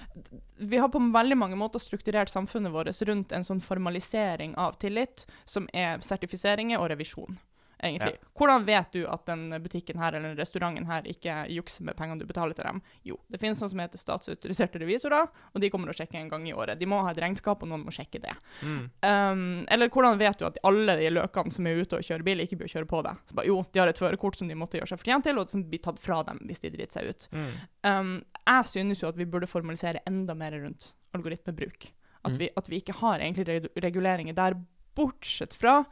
Vi 0.57 0.81
har 0.81 0.93
på 0.93 1.03
veldig 1.17 1.41
mange 1.41 1.59
måter 1.59 1.83
strukturert 1.83 2.33
samfunnet 2.33 2.75
vårt 2.75 3.03
rundt 3.09 3.33
en 3.33 3.45
sånn 3.45 3.65
formalisering 3.65 4.55
av 4.61 4.77
tillit, 4.83 5.27
som 5.49 5.67
er 5.73 6.05
sertifiseringer 6.05 6.81
og 6.81 6.93
revisjon 6.93 7.41
egentlig. 7.83 8.15
Ja. 8.17 8.29
Hvordan 8.39 8.65
vet 8.67 8.93
du 8.93 9.03
at 9.09 9.27
den 9.29 9.63
butikken 9.63 9.99
her 10.01 10.15
eller 10.15 10.33
den 10.33 10.39
restauranten 10.41 10.87
her 10.89 11.07
ikke 11.09 11.37
jukser 11.53 11.87
med 11.89 11.97
pengene 11.99 12.21
du 12.21 12.27
betaler 12.29 12.57
til 12.57 12.67
dem? 12.67 12.81
Jo, 13.07 13.19
det 13.33 13.41
finnes 13.43 13.61
noe 13.63 13.73
som 13.73 13.83
heter 13.83 14.01
statsautoriserte 14.01 14.81
revisorer, 14.83 15.29
og 15.53 15.63
de 15.63 15.71
kommer 15.73 15.93
og 15.93 15.99
sjekker 15.99 16.21
en 16.21 16.31
gang 16.33 16.47
i 16.49 16.55
året. 16.57 16.81
De 16.81 16.89
må 16.89 17.03
ha 17.05 17.13
et 17.13 17.21
regnskap, 17.23 17.63
og 17.63 17.71
noen 17.71 17.85
må 17.87 17.95
sjekke 17.95 18.21
det. 18.23 18.35
Mm. 18.63 18.83
Um, 19.07 19.45
eller 19.73 19.93
hvordan 19.93 20.21
vet 20.21 20.41
du 20.41 20.47
at 20.49 20.61
alle 20.67 20.99
de 21.01 21.11
løkene 21.13 21.53
som 21.53 21.69
er 21.69 21.83
ute 21.83 22.01
og 22.01 22.07
kjører 22.07 22.27
bil, 22.27 22.45
ikke 22.45 22.61
bør 22.63 22.73
kjøre 22.77 22.91
på 22.93 23.03
deg? 23.09 23.25
Så 23.33 23.47
jo, 23.49 23.59
de 23.73 23.83
har 23.83 23.93
et 23.93 24.01
førerkort 24.03 24.41
som 24.41 24.51
de 24.51 24.59
måtte 24.59 24.81
gjøre 24.81 24.93
seg 24.93 25.03
fortjent 25.03 25.29
til, 25.29 25.43
og 25.43 25.53
som 25.53 25.67
blir 25.67 25.85
tatt 25.85 26.01
fra 26.03 26.23
dem 26.29 26.41
hvis 26.49 26.65
de 26.65 26.73
driter 26.75 27.01
seg 27.01 27.11
ut. 27.13 27.29
Mm. 27.37 27.51
Um, 27.87 28.15
jeg 28.43 28.73
synes 28.73 29.03
jo 29.05 29.11
at 29.13 29.21
vi 29.21 29.29
burde 29.29 29.51
formalisere 29.51 30.05
enda 30.09 30.37
mer 30.39 30.57
rundt 30.57 30.95
algoritmebruk. 31.17 31.91
At, 32.27 32.33
mm. 32.33 32.41
vi, 32.41 32.49
at 32.59 32.71
vi 32.71 32.81
ikke 32.81 32.97
har 33.01 33.23
egentlig 33.23 33.69
reguleringer 33.85 34.37
der, 34.37 34.59
bortsett 34.97 35.55
fra 35.55 35.83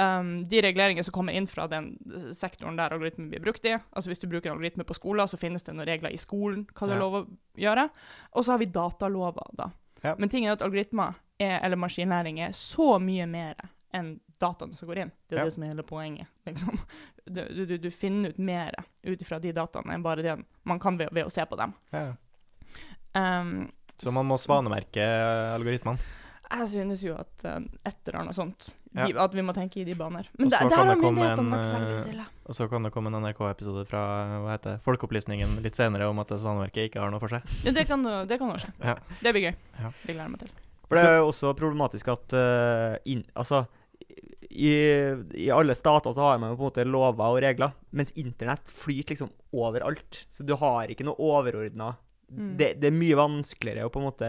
Um, 0.00 0.44
de 0.48 0.62
reguleringer 0.64 1.04
som 1.04 1.12
kommer 1.12 1.34
inn 1.36 1.44
fra 1.46 1.66
den 1.68 1.90
sektoren 2.32 2.78
der 2.78 2.94
algoritmen 2.94 3.26
blir 3.28 3.42
brukt 3.44 3.64
i. 3.68 3.74
Altså 3.92 4.08
Hvis 4.08 4.22
du 4.22 4.26
bruker 4.26 4.48
en 4.48 4.56
algoritme 4.56 4.86
på 4.88 4.94
skolen, 4.96 5.28
så 5.28 5.36
finnes 5.36 5.62
det 5.66 5.74
noen 5.76 5.84
regler 5.86 6.14
i 6.14 6.20
skolen 6.20 6.62
hva 6.72 6.88
det 6.88 6.94
er 6.96 7.02
lov 7.02 7.16
å 7.18 7.26
gjøre. 7.60 7.84
Og 8.32 8.44
så 8.46 8.54
har 8.54 8.62
vi 8.62 8.70
datalover, 8.72 9.50
da. 9.58 9.66
Ja. 10.02 10.14
Men 10.18 10.32
tingen 10.32 10.48
er 10.48 10.56
at 10.56 10.64
algoritmer 10.64 11.18
er, 11.38 11.58
eller 11.60 11.76
maskinlæring 11.76 12.40
er 12.40 12.54
så 12.56 12.96
mye 13.04 13.26
mer 13.28 13.60
enn 13.92 14.14
dataene 14.40 14.72
som 14.74 14.88
går 14.88 15.02
inn. 15.04 15.12
Det 15.28 15.36
er 15.36 15.42
Ja. 15.42 15.44
det 15.44 15.52
som 15.58 15.62
er 15.66 15.74
hele 15.74 15.84
poenget. 15.84 16.26
Liksom. 16.48 16.78
Du, 17.22 17.38
du, 17.54 17.76
du 17.78 17.90
finner 17.94 18.32
ut 18.32 18.38
mer 18.42 18.74
ut 19.06 19.20
ifra 19.22 19.38
de 19.38 19.52
dataene 19.54 19.94
enn 19.94 20.02
bare 20.02 20.24
det 20.26 20.32
man 20.66 20.80
kan 20.82 20.96
ved, 20.98 21.12
ved 21.14 21.28
å 21.28 21.30
se 21.30 21.44
på 21.46 21.54
dem. 21.60 21.70
Ja. 21.92 22.08
Um, 23.14 23.70
Så 24.02 24.10
man 24.10 24.26
må 24.26 24.38
svanemerke 24.40 25.04
algoritmene. 25.54 26.00
jeg 26.50 26.68
synes 26.72 27.04
jo 27.04 27.14
at 27.14 27.44
uh, 27.46 27.60
et 27.86 28.00
eller 28.08 28.18
annet 28.24 28.34
sånt 28.34 28.72
Ja. 28.92 29.06
de, 29.08 29.16
At 29.20 29.34
vi 29.34 29.44
må 29.44 29.54
tenke 29.56 29.80
i 29.80 29.84
de 29.88 29.94
baner. 29.96 30.26
Men 30.38 30.50
der, 30.52 30.64
så 30.64 30.68
der 30.68 30.76
kan 30.76 30.90
har 30.90 30.98
myndighetene 31.00 31.58
en, 31.58 31.86
vært 31.88 32.08
eh. 32.12 32.32
Og 32.44 32.56
så 32.58 32.66
kan 32.68 32.84
det 32.84 32.92
komme 32.92 33.12
en 33.12 33.18
NRK-episode 33.24 33.86
fra 33.88 34.02
hva 34.42 34.50
heter 34.52 34.76
det, 34.76 34.82
Folkeopplysningen 34.84 35.54
litt 35.64 35.78
senere 35.78 36.10
om 36.12 36.20
at 36.20 36.32
det 36.34 36.40
Svanemerket 36.42 36.90
ikke 36.90 37.00
har 37.00 37.12
noe 37.12 37.22
for 37.22 37.32
seg. 37.32 37.46
Ja, 37.64 37.72
det 37.72 37.86
kan 37.88 38.04
kan 38.04 38.52
skje. 38.60 38.72
Ja. 38.82 38.98
Det 39.22 39.32
blir 39.32 39.48
gøy. 39.48 39.54
Ja. 39.78 39.92
Det 40.02 40.10
gleder 40.12 40.26
jeg 40.26 40.34
meg 40.34 40.44
til. 40.44 40.52
For 40.88 41.00
det 41.00 41.08
er 41.08 41.18
jo 41.22 41.30
også 41.30 41.54
problematisk 41.56 42.10
at 42.12 42.34
uh, 42.36 42.96
in, 43.08 43.22
Altså 43.32 43.62
i, 44.52 44.72
I 45.40 45.48
alle 45.54 45.72
stater 45.78 46.12
så 46.12 46.26
har 46.26 46.40
man 46.42 46.52
jo 46.52 46.58
på 46.58 46.66
en 46.66 46.68
måte 46.68 46.84
lover 46.84 47.32
og 47.32 47.40
regler, 47.40 47.72
mens 47.96 48.12
internett 48.20 48.68
flyter 48.76 49.14
liksom 49.14 49.32
overalt. 49.56 50.26
Så 50.28 50.44
du 50.44 50.52
har 50.60 50.92
ikke 50.92 51.06
noe 51.08 51.16
overordna 51.16 51.94
Mm. 52.32 52.56
det, 52.56 52.68
det 52.80 52.88
er 52.88 52.96
mye 52.96 53.16
vanskeligere 53.18 53.84
å 53.84 53.92
på 53.92 54.00
en 54.00 54.06
måte 54.06 54.28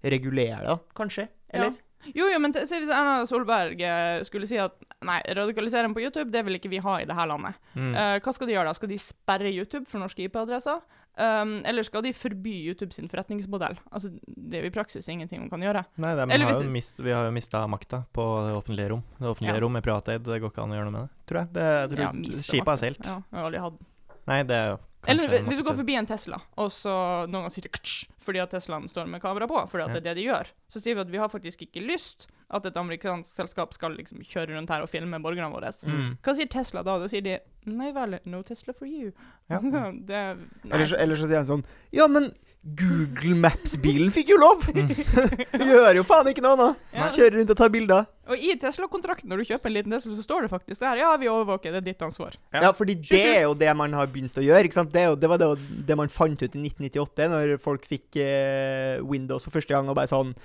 regulere 0.00 0.62
det, 0.64 0.76
kanskje? 0.96 1.26
Eller? 1.52 1.74
Jo, 2.14 2.26
jo, 2.32 2.38
men 2.40 2.54
se 2.56 2.78
hvis 2.80 2.88
Erna 2.92 3.26
Solberg 3.28 3.80
eh, 3.84 4.22
skulle 4.24 4.48
si 4.48 4.56
at 4.60 4.72
nei, 5.04 5.18
radikalisering 5.36 5.92
på 5.96 6.00
YouTube, 6.00 6.30
det 6.32 6.42
vil 6.46 6.56
ikke 6.56 6.70
vi 6.72 6.80
ha 6.80 6.94
i 7.00 7.04
det 7.08 7.16
her 7.16 7.28
landet. 7.28 7.58
Mm. 7.74 7.92
Uh, 7.94 8.16
hva 8.24 8.32
skal 8.36 8.48
de 8.48 8.54
gjøre 8.56 8.70
da? 8.70 8.74
Skal 8.78 8.88
de 8.92 8.98
sperre 9.00 9.52
YouTube 9.52 9.84
for 9.90 10.00
norske 10.02 10.24
IP-adresser? 10.24 10.80
Um, 11.20 11.58
eller 11.68 11.84
skal 11.84 12.04
de 12.06 12.12
forby 12.16 12.54
YouTube 12.70 12.94
sin 12.96 13.08
forretningsmodell? 13.10 13.76
Altså, 13.92 14.08
Det 14.24 14.56
er 14.56 14.64
jo 14.64 14.70
i 14.70 14.74
praksis 14.74 15.08
ingenting 15.12 15.42
man 15.42 15.50
kan 15.52 15.60
gjøre. 15.60 15.84
Nei, 16.00 16.14
det, 16.16 16.28
hvis- 16.40 16.62
mist, 16.72 17.00
vi 17.04 17.12
har 17.12 17.26
jo 17.26 17.34
mista 17.36 17.66
makta 17.68 18.04
på 18.14 18.24
det 18.46 18.54
offentlige 18.56 18.90
rom. 18.94 19.02
Det 19.18 19.28
offentlige 19.28 19.54
Ja. 19.58 19.60
rom 19.60 19.76
er 19.76 19.84
privateid, 19.84 20.22
det 20.24 20.40
går 20.40 20.50
ikke 20.54 20.62
an 20.62 20.70
å 20.70 20.78
gjøre 20.78 20.90
noe 20.90 20.96
med 20.96 21.02
det. 21.02 21.10
Tror 21.26 21.38
jeg. 21.42 21.52
Det, 21.52 21.66
jeg 21.80 21.90
tror 21.90 22.00
Ja, 22.00 22.12
Skipet 22.40 22.72
er 22.72 22.80
seilt. 22.86 23.04
Ja, 23.04 23.16
jeg 23.20 23.38
har 23.40 23.50
aldri 23.50 23.60
hatt. 23.60 23.78
Nei, 24.26 24.42
det 24.44 24.56
er 24.56 24.66
jo 24.70 24.78
Eller 25.08 25.28
hvis 25.46 25.58
du 25.58 25.64
går 25.64 25.76
forbi 25.78 25.94
en 25.96 26.06
Tesla, 26.06 26.36
og 26.60 26.68
så 26.74 26.92
noen 27.24 27.40
ganger 27.46 27.54
sier 27.54 27.64
det 27.64 27.72
ktsj, 27.72 28.08
fordi 28.20 28.42
at 28.42 28.50
Teslaen 28.52 28.88
står 28.90 29.06
med 29.08 29.22
kamera 29.22 29.46
på, 29.48 29.62
fordi 29.70 29.84
at 29.86 29.94
det 29.94 30.00
er 30.02 30.06
det 30.10 30.14
de 30.20 30.26
gjør, 30.26 30.50
så 30.68 30.82
sier 30.82 30.98
vi 30.98 31.00
at 31.06 31.10
vi 31.14 31.22
har 31.22 31.30
faktisk 31.32 31.62
ikke 31.64 31.80
lyst 31.86 32.26
at 32.50 32.66
et 32.68 32.76
amerikansk 32.76 33.30
selskap 33.30 33.72
skal 33.72 33.94
liksom 33.96 34.20
kjøre 34.26 34.56
rundt 34.58 34.68
her 34.74 34.82
og 34.84 34.90
filme 34.92 35.16
borgerne 35.22 35.48
våre. 35.54 35.70
Mm. 35.86 36.18
Hva 36.20 36.34
sier 36.36 36.50
Tesla 36.52 36.82
da? 36.84 36.98
Da 37.00 37.08
sier 37.08 37.24
de 37.24 37.38
nei 37.70 37.92
vel, 37.96 38.18
no 38.28 38.42
Tesla 38.42 38.74
for 38.76 38.90
you. 38.90 39.12
Ja. 39.48 39.60
det. 40.10 40.20
Eller, 40.68 40.86
så- 40.86 40.98
eller 41.00 41.16
så 41.16 41.30
sier 41.30 41.40
han 41.40 41.48
sånn 41.48 41.64
Ja, 41.96 42.06
men 42.10 42.32
Google 42.60 43.38
Maps-bilen 43.40 44.10
fikk 44.12 44.34
jo 44.34 44.36
lov! 44.36 44.66
Gjør 45.70 45.96
jo 45.96 46.02
faen 46.04 46.28
ikke 46.28 46.42
noe 46.44 46.58
nå! 46.60 46.66
Ja. 46.92 47.06
Kjører 47.14 47.38
rundt 47.38 47.52
og 47.54 47.56
tar 47.56 47.70
bilder. 47.72 48.04
Og 48.28 48.42
i 48.44 48.52
Tesla-kontrakten, 48.60 49.30
når 49.32 49.40
du 49.40 49.48
kjøper 49.48 49.70
en 49.70 49.74
liten 49.78 49.94
Tesla, 49.96 50.12
så 50.18 50.24
står 50.26 50.44
det 50.44 50.50
faktisk 50.52 50.82
der 50.84 51.00
ja, 51.00 51.14
vi 51.20 51.30
overvåker, 51.32 51.72
det 51.72 51.80
er 51.80 51.86
ditt 51.88 52.04
ansvar. 52.04 52.36
Ja. 52.52 52.66
Ja, 52.66 52.72
fordi 52.76 52.98
det 53.00 53.22
er 53.30 53.46
jo 53.46 53.54
det 53.56 53.72
man 53.80 53.96
har 53.96 54.12
begynt 54.12 54.36
å 54.36 54.44
gjøre. 54.44 54.68
ikke 54.68 54.76
sant? 54.76 54.92
Det, 54.92 55.06
er 55.06 55.14
jo, 55.14 55.16
det 55.22 55.32
var 55.32 55.40
det, 55.40 55.48
det 55.88 55.96
man 56.02 56.12
fant 56.12 56.36
ut 56.36 56.52
i 56.52 56.66
1998, 56.68 57.30
når 57.32 57.54
folk 57.64 57.88
fikk 57.88 58.20
eh, 58.20 59.00
Windows 59.08 59.48
for 59.48 59.56
første 59.56 59.72
gang, 59.72 59.88
og 59.88 59.96
bare 59.96 60.12
sånn 60.12 60.36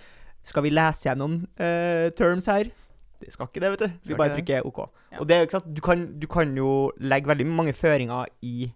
Skal 0.45 0.63
vi 0.63 0.71
lese 0.71 1.09
gjennom 1.09 1.41
eh, 1.59 2.07
terms 2.15 2.47
her? 2.47 2.71
Det 3.19 3.35
skal 3.35 3.51
ikke 3.51 3.59
det, 3.63 3.75
vet 3.75 3.83
du. 3.83 3.87
Vi 3.91 4.13
Skal 4.13 4.23
bare 4.23 4.31
ikke 4.31 4.39
trykker 4.39 4.71
OK. 4.71 4.83
Ja. 5.11 5.19
Og 5.19 5.27
det 5.27 5.35
er 5.35 5.43
jo 5.43 5.49
ikke 5.49 5.59
sant, 5.59 5.71
du 5.75 5.83
kan, 5.83 6.09
du 6.15 6.27
kan 6.31 6.51
jo 6.55 6.71
legge 7.03 7.31
veldig 7.31 7.51
mange 7.51 7.75
føringer 7.75 8.31
i 8.45 8.69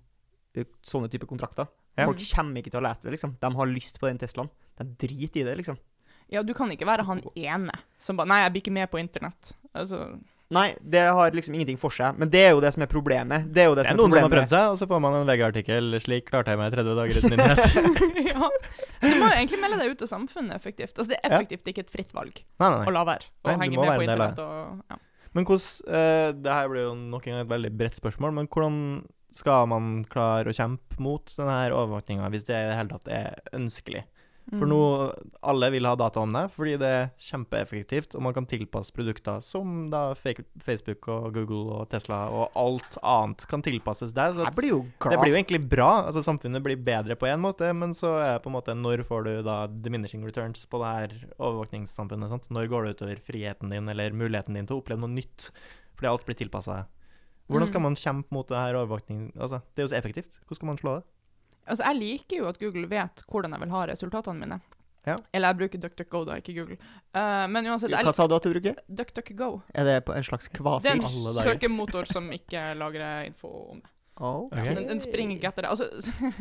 eh, 0.59 0.67
sånne 0.83 1.07
type 1.07 1.27
kontrakter. 1.29 1.71
Ja. 1.99 2.07
Folk 2.09 2.23
kommer 2.31 2.63
ikke 2.63 2.73
til 2.73 2.81
å 2.81 2.85
lese 2.87 3.05
det, 3.05 3.13
liksom. 3.17 3.37
De 3.41 3.53
har 3.59 3.71
lyst 3.71 3.99
på 4.01 4.09
den 4.09 4.19
Teslaen. 4.21 4.51
De 4.79 4.87
driter 5.03 5.43
i 5.43 5.47
det, 5.47 5.55
liksom. 5.61 5.79
Ja, 6.29 6.43
du 6.45 6.53
kan 6.53 6.69
ikke 6.71 6.85
være 6.85 7.07
han 7.07 7.23
ene 7.33 7.73
som 8.01 8.19
bare 8.19 8.29
Nei, 8.29 8.43
jeg 8.43 8.53
blir 8.53 8.63
ikke 8.63 8.75
med 8.75 8.91
på 8.91 8.99
internett. 9.01 9.55
Altså 9.73 10.03
Nei, 10.49 10.71
det 10.81 11.01
har 11.13 11.35
liksom 11.37 11.53
ingenting 11.53 11.77
for 11.77 11.93
seg. 11.93 12.15
Men 12.17 12.31
det 12.33 12.39
er 12.41 12.55
jo 12.55 12.61
det 12.63 12.71
som 12.73 12.81
er 12.81 12.89
problemet. 12.89 13.51
Det 13.53 13.61
er 13.61 13.67
jo 13.69 13.75
det, 13.77 13.83
Det 13.83 13.91
er 13.91 13.93
som 13.93 13.99
er 13.99 14.01
noen 14.01 14.15
som 14.15 14.25
har 14.25 14.31
prøvd 14.33 14.53
seg, 14.53 14.69
og 14.71 14.79
så 14.79 14.87
får 14.89 15.01
man 15.03 15.17
en 15.19 15.27
VG-artikkel 15.29 15.99
'Slik 16.01 16.25
klarte 16.25 16.55
jeg 16.55 16.57
meg 16.57 16.73
30 16.73 16.97
dager 16.97 17.19
uten 17.19 17.35
internett'. 17.35 17.99
ja. 18.31 18.49
Du 19.03 19.13
må 19.21 19.29
jo 19.29 19.35
egentlig 19.35 19.59
melde 19.61 19.77
deg 19.83 19.93
ut 19.93 20.01
av 20.07 20.09
samfunnet 20.09 20.57
effektivt. 20.57 20.95
Altså, 20.95 21.11
det 21.13 21.19
er 21.21 21.35
effektivt 21.37 21.69
ikke 21.69 21.85
et 21.85 21.93
fritt 21.93 22.17
valg 22.17 22.41
nei, 22.41 22.71
nei, 22.73 22.81
å 22.81 22.95
la 22.95 23.05
være 23.11 23.29
å 23.45 23.53
henge 23.61 23.77
med 23.77 23.85
være 23.85 24.01
på 24.01 24.07
internett 24.07 24.41
og 24.43 24.81
ja. 24.89 24.99
Men 25.37 25.45
hvordan 25.45 25.93
uh, 25.93 26.29
Det 26.33 26.57
her 26.57 26.69
blir 26.71 26.87
jo 26.87 26.93
nok 26.97 27.27
en 27.27 27.35
gang 27.35 27.45
et 27.45 27.53
veldig 27.53 27.71
bredt 27.77 28.01
spørsmål, 28.01 28.33
men 28.39 28.49
hvordan 28.49 28.79
skal 29.35 29.67
man 29.69 30.03
klare 30.09 30.49
å 30.49 30.55
kjempe 30.55 30.97
mot 31.01 31.35
denne 31.37 31.59
overvåkninga 31.71 32.31
hvis 32.33 32.47
det 32.47 32.57
i 32.57 32.69
det 32.71 32.79
hele 32.79 32.95
tatt 32.95 33.11
er 33.13 33.57
ønskelig? 33.57 34.05
For 34.49 34.65
Mm. 34.65 34.69
nå 34.69 34.81
Alle 35.45 35.69
vil 35.69 35.85
ha 35.85 35.95
data 35.95 36.23
om 36.23 36.31
deg 36.33 36.49
fordi 36.55 36.77
det 36.81 36.89
er 36.89 37.09
kjempeeffektivt, 37.21 38.15
og 38.17 38.23
man 38.25 38.33
kan 38.33 38.47
tilpasse 38.49 38.93
produkter 38.95 39.43
som 39.45 39.89
da 39.91 40.15
Facebook 40.17 41.07
og 41.07 41.33
Google 41.35 41.75
og 41.77 41.89
Tesla 41.91 42.23
og 42.33 42.57
alt 42.57 42.97
annet 43.03 43.45
kan 43.49 43.61
tilpasses 43.61 44.13
der. 44.15 44.33
Så 44.33 44.49
blir 44.57 44.73
det 45.13 45.19
blir 45.21 45.33
jo 45.35 45.37
egentlig 45.37 45.61
bra. 45.69 46.07
altså 46.07 46.23
Samfunnet 46.25 46.63
blir 46.65 46.81
bedre 46.81 47.15
på 47.15 47.29
én 47.29 47.41
måte, 47.41 47.69
men 47.77 47.93
så 47.93 48.15
er 48.17 48.33
det 48.33 48.43
på 48.43 48.49
en 48.49 48.57
måte 48.57 48.73
når 48.73 49.05
får 49.05 49.27
du 49.27 49.33
da 49.45 49.67
diminishing 49.67 50.25
returns 50.25 50.65
på 50.65 50.81
det 50.81 50.93
her 50.97 51.17
overvåkningssamfunnet? 51.37 52.29
sant? 52.33 52.49
Når 52.49 52.71
går 52.73 52.85
det 52.85 52.95
utover 52.97 53.21
friheten 53.21 53.69
din 53.69 53.89
eller 53.89 54.11
muligheten 54.11 54.57
din 54.57 54.65
til 54.65 54.79
å 54.79 54.81
oppleve 54.81 55.05
noe 55.05 55.13
nytt? 55.13 55.51
Fordi 55.93 56.09
alt 56.09 56.25
blir 56.25 56.41
tilpassa 56.41 56.79
deg. 56.79 56.95
Hvordan 57.49 57.67
skal 57.67 57.79
Mm. 57.81 57.83
man 57.89 57.95
kjempe 57.95 58.31
mot 58.35 58.47
det 58.47 58.57
her 58.57 58.75
overvåkning? 58.77 59.31
Altså, 59.35 59.59
det 59.75 59.81
er 59.81 59.87
jo 59.87 59.91
så 59.93 59.97
effektivt. 59.97 60.29
Hvordan 60.45 60.55
skal 60.55 60.67
man 60.67 60.77
slå 60.77 60.95
det? 60.99 61.03
Altså, 61.67 61.83
jeg 61.85 61.95
liker 61.99 62.37
jo 62.37 62.47
at 62.47 62.59
Google 62.59 62.87
vet 62.89 63.23
hvordan 63.29 63.51
jeg 63.51 63.59
vil 63.61 63.69
ha 63.69 63.85
resultatene 63.89 64.39
mine. 64.39 64.59
Ja. 65.07 65.15
Eller 65.33 65.47
jeg 65.53 65.57
bruker 65.57 65.79
DuckDuckGo, 65.81 66.23
da, 66.25 66.35
ikke 66.41 66.53
Google. 66.53 66.77
Uh, 67.15 67.47
men 67.49 67.65
uansett, 67.65 67.91
Hva 67.91 68.11
sa 68.13 68.27
du 68.27 68.35
at 68.35 68.43
du 68.43 68.51
bruker? 68.53 68.75
DuckDuckGo. 68.87 69.61
Er 69.73 69.83
det 69.83 70.05
på 70.05 70.13
en 70.15 70.23
slags 70.23 70.49
Det 70.49 70.59
er 70.59 70.99
en 70.99 71.43
søkemotor 71.43 72.05
som 72.05 72.29
ikke 72.31 72.75
lagrer 72.77 73.25
info 73.25 73.47
om 73.71 73.81
det. 73.81 73.89
Oh. 74.19 74.49
Ok. 74.51 74.65
Den, 74.75 74.87
den 74.89 74.99
springer 74.99 75.35
ikke 75.37 75.47
etter 75.47 75.63
det. 75.63 75.69
Altså, 75.69 75.85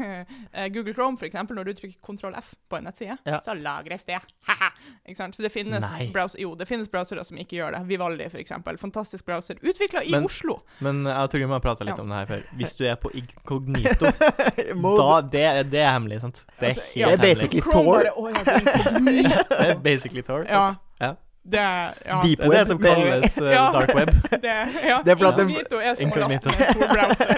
eh, 0.53 0.69
Google 0.75 0.95
Chrome, 0.97 1.19
for 1.19 1.27
eksempel, 1.29 1.55
når 1.57 1.65
du 1.69 1.73
trykker 1.79 1.99
Ctrl 2.03 2.35
F 2.41 2.55
på 2.69 2.77
en 2.81 2.85
nettside, 2.89 3.17
Ja. 3.25 3.39
så 3.45 3.55
lagres 3.55 4.03
det. 4.09 4.19
Ikke 5.09 5.17
sant? 5.17 5.37
Så 5.37 5.43
det 5.47 5.53
finnes, 5.55 5.85
browser, 6.13 6.41
jo, 6.43 6.55
det 6.59 6.67
finnes 6.69 6.89
browsere 6.91 7.23
som 7.25 7.39
ikke 7.39 7.57
gjør 7.61 7.77
det. 7.77 7.85
Vivaldi, 7.89 8.27
for 8.33 8.39
eksempel. 8.43 8.79
Fantastisk 8.83 9.25
browser. 9.27 9.55
Utvikla 9.63 10.03
i 10.03 10.11
Men- 10.11 10.25
Oslo. 10.27 10.59
Men 10.81 11.05
jeg 11.07 11.31
tror 11.31 11.39
vi 11.45 11.47
må 11.55 11.61
prate 11.63 11.87
litt 11.87 11.97
Ja. 11.97 12.03
om 12.03 12.09
det 12.09 12.17
her 12.19 12.27
før. 12.27 12.43
Hvis 12.59 12.75
du 12.77 12.85
er 12.85 12.95
på 12.97 13.11
inkognito, 13.21 14.11
da 14.11 15.21
det, 15.23 15.47
det 15.71 15.81
er 15.85 15.91
hemmelig, 15.95 16.21
sant? 16.27 16.43
Det 16.59 16.67
er 16.67 16.69
Altså, 16.75 16.83
helt 16.83 16.97
ja. 16.97 17.07
Det 17.07 17.13
er 17.15 17.17
hemmelig. 17.17 17.37
basically 17.37 17.63
Chrome 17.63 17.85
Tor. 17.85 17.95
bare, 17.95 18.11
«Å, 18.11 18.29
ja, 18.29 18.43
det 18.43 18.53
er 18.53 18.61
inkognito». 18.61 19.45
Det 19.55 19.71
er 19.71 19.81
basically 19.87 20.23
Tor. 20.23 20.45
Sant? 20.51 20.79
Ja. 21.01 21.15
Det 21.49 21.65
ja, 22.05 22.21
Deep 22.21 22.43
er 22.45 22.51
det 22.53 22.65
som 22.69 22.79
kalles 22.83 23.39
uh, 23.41 23.47
Ja. 23.49 23.73
dark 23.73 23.95
web. 23.97 24.11
det, 24.45 24.57
ja. 24.85 24.99
Det 25.05 25.15
er 25.15 25.17
fordi 25.17 25.43
Inkognito 25.49 25.81
er 25.81 25.95
som 25.97 26.13
å 26.13 26.17
laste 26.21 26.29
ned 26.29 26.43
to 26.45 26.51
Tor-browser. 26.77 27.37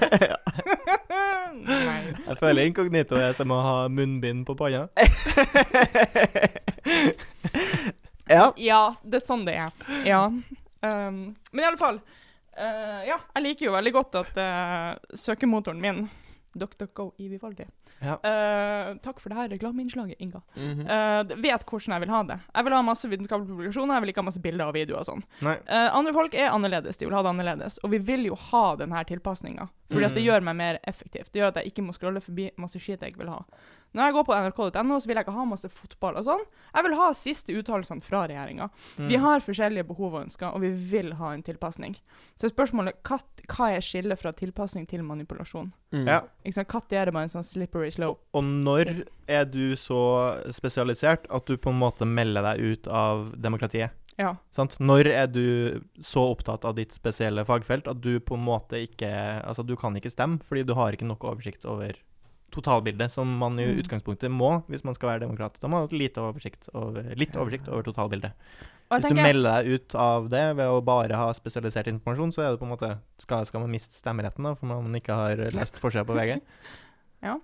Jeg 2.31 2.39
føler 2.39 2.69
inkognito 2.69 3.19
er 3.19 3.35
som 3.37 3.51
å 3.55 3.59
ha 3.65 3.75
munnbind 3.93 4.47
på 4.49 4.55
panna. 4.59 4.87
ja. 8.31 8.53
Ja, 8.57 8.81
det 9.03 9.21
er 9.21 9.27
sånn 9.27 9.45
det 9.49 9.57
er. 9.59 9.71
Ja. 10.07 10.23
Um, 10.81 11.21
men 11.53 11.61
i 11.61 11.67
alle 11.69 11.77
fall 11.77 11.99
uh, 12.01 13.01
Ja, 13.05 13.19
jeg 13.35 13.43
liker 13.45 13.67
jo 13.67 13.75
veldig 13.75 13.93
godt 13.99 14.17
at 14.23 14.39
uh, 14.41 14.95
søkemotoren 15.19 15.83
min 15.83 16.07
DuckDuckGo 16.57 17.13
i 17.21 17.29
Vivaldi. 17.29 17.67
Ja. 18.03 18.15
Eh, 18.25 18.95
takk 19.05 19.19
for 19.21 19.29
det 19.29 19.37
her 19.37 19.49
reklameinnslaget, 19.53 20.17
Inga. 20.19 20.41
Mm 20.57 20.75
-hmm. 20.79 20.85
uh, 21.31 21.43
vet 21.43 21.65
hvordan 21.67 21.93
jeg 21.93 22.01
vil 22.01 22.09
ha 22.11 22.23
det. 22.23 22.39
Jeg 22.55 22.65
vil 22.65 22.73
ha 22.73 22.83
masse 22.83 23.09
vitenskapelige 23.09 23.49
publikasjoner, 23.49 23.95
jeg 23.95 24.01
vil 24.03 24.09
ikke 24.09 24.21
ha 24.21 24.25
masse 24.25 24.41
bilder 24.41 24.65
og 24.67 24.75
videoer 24.75 24.99
og 24.99 25.05
sånn. 25.07 25.23
Eh, 25.69 25.97
andre 25.97 26.13
folk 26.13 26.35
er 26.35 26.49
annerledes, 26.51 26.97
de 26.97 27.05
vil 27.07 27.15
ha 27.15 27.23
det 27.23 27.29
annerledes. 27.29 27.79
Og 27.85 27.91
vi 27.91 27.99
vil 27.99 28.25
jo 28.27 28.35
ha 28.35 28.77
denne 28.77 29.05
tilpasninga, 29.05 29.69
fordi 29.91 30.05
at 30.05 30.15
det 30.15 30.23
Mm. 30.23 30.27
gjør 30.29 30.41
meg 30.43 30.57
mer 30.57 30.79
effektivt. 30.89 31.33
Det 31.33 31.41
gjør 31.43 31.49
at 31.49 31.55
jeg 31.57 31.67
ikke 31.67 31.83
må 31.87 31.93
scrolle 31.93 32.21
forbi 32.21 32.51
masse 32.57 32.79
skit 32.79 33.01
jeg 33.01 33.13
ikke 33.13 33.19
vil 33.19 33.29
ha. 33.29 33.43
Når 33.95 34.03
jeg 34.05 34.13
går 34.15 34.25
på 34.25 34.35
nrk.no, 34.35 34.99
så 35.01 35.07
vil 35.07 35.17
jeg 35.17 35.25
ikke 35.27 35.33
ha 35.39 35.45
masse 35.45 35.69
fotball 35.69 36.17
og 36.17 36.25
sånn. 36.25 36.45
Jeg 36.75 36.83
vil 36.85 36.95
ha 36.95 37.13
siste 37.13 37.53
uttalelsene 37.53 38.01
fra 38.03 38.27
regjeringa. 38.27 38.71
Vi 38.97 39.17
Mm. 39.17 39.21
har 39.21 39.41
forskjellige 39.41 39.87
behov 39.87 40.15
og 40.15 40.25
ønsker, 40.27 40.55
og 40.55 40.61
vi 40.61 40.71
vil 40.71 41.13
ha 41.15 41.33
en 41.35 41.43
tilpasning. 41.43 41.97
Så 42.37 42.49
spørsmålet 42.49 42.93
hva, 43.03 43.19
hva 43.49 43.77
er 43.77 43.81
skillet 43.81 44.19
fra 44.19 44.33
tilpasning 44.33 44.87
til 44.89 45.03
manipulasjon? 45.03 45.73
Mm. 45.93 46.07
Ja. 46.07 46.21
Ikke 46.45 46.55
sant? 46.55 46.69
Når 46.71 46.93
er 47.01 47.05
det 47.09 47.15
bare 47.15 47.27
en 47.27 47.33
sånn 47.33 47.47
slippery 47.47 47.91
slope? 47.91 48.21
Og 48.35 48.45
når 48.45 49.05
er 49.27 49.45
du 49.51 49.75
så 49.77 50.01
spesialisert 50.55 51.27
at 51.31 51.47
du 51.47 51.57
på 51.57 51.71
en 51.73 51.81
måte 51.81 52.07
melder 52.07 52.43
deg 52.43 52.61
ut 52.61 52.87
av 52.89 53.33
demokratiet? 53.41 53.91
Ja. 54.21 54.35
Sant? 54.53 54.77
Når 54.79 55.09
er 55.09 55.27
du 55.33 55.81
så 56.05 56.27
opptatt 56.35 56.65
av 56.69 56.77
ditt 56.77 56.93
spesielle 56.93 57.45
fagfelt 57.49 57.89
at 57.89 58.01
du 58.05 58.21
på 58.21 58.37
en 58.37 58.45
måte 58.45 58.77
ikke 58.85 59.09
Altså, 59.43 59.65
du 59.67 59.75
kan 59.81 59.97
ikke 59.97 60.13
stemme 60.13 60.41
fordi 60.45 60.67
du 60.69 60.75
har 60.75 60.93
ikke 60.93 61.09
nok 61.09 61.25
oversikt 61.25 61.65
over 61.65 61.97
totalbildet, 62.51 63.11
som 63.11 63.31
man 63.39 63.59
i 63.59 63.65
Mm. 63.67 63.79
utgangspunktet 63.83 64.31
må 64.31 64.65
hvis 64.69 64.85
man 64.85 64.95
skal 64.95 65.09
være 65.11 65.21
demokrat. 65.27 65.59
Da 65.61 65.69
må 65.69 65.79
man 65.79 65.89
ha 65.89 65.97
litt 65.97 66.15
oversikt 66.19 66.69
over, 66.75 67.03
litt 67.17 67.33
oversikt 67.39 67.69
over 67.69 67.83
totalbildet. 67.83 68.33
Hvis 68.91 69.07
du 69.07 69.15
melder 69.15 69.63
deg 69.63 69.79
ut 69.79 69.95
av 69.95 70.27
det 70.33 70.45
ved 70.59 70.67
å 70.67 70.81
bare 70.83 71.19
ha 71.19 71.31
spesialisert 71.37 71.87
informasjon, 71.93 72.33
så 72.35 72.43
er 72.43 72.51
det 72.51 72.59
på 72.59 72.67
en 72.67 72.73
måte 72.73 72.89
Skal, 73.23 73.45
skal 73.47 73.63
man 73.63 73.71
miste 73.71 73.95
stemmeretten 73.95 74.49
da, 74.49 74.57
for 74.59 74.67
man 74.67 74.99
ikke 74.99 75.15
har 75.15 75.45
lest 75.55 75.79
forsida 75.79 76.03
på 76.09 76.17
VG? 76.19 76.41
ja. 77.29 77.37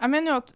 jeg 0.00 0.10
mener 0.10 0.32
jo 0.32 0.38
at 0.42 0.54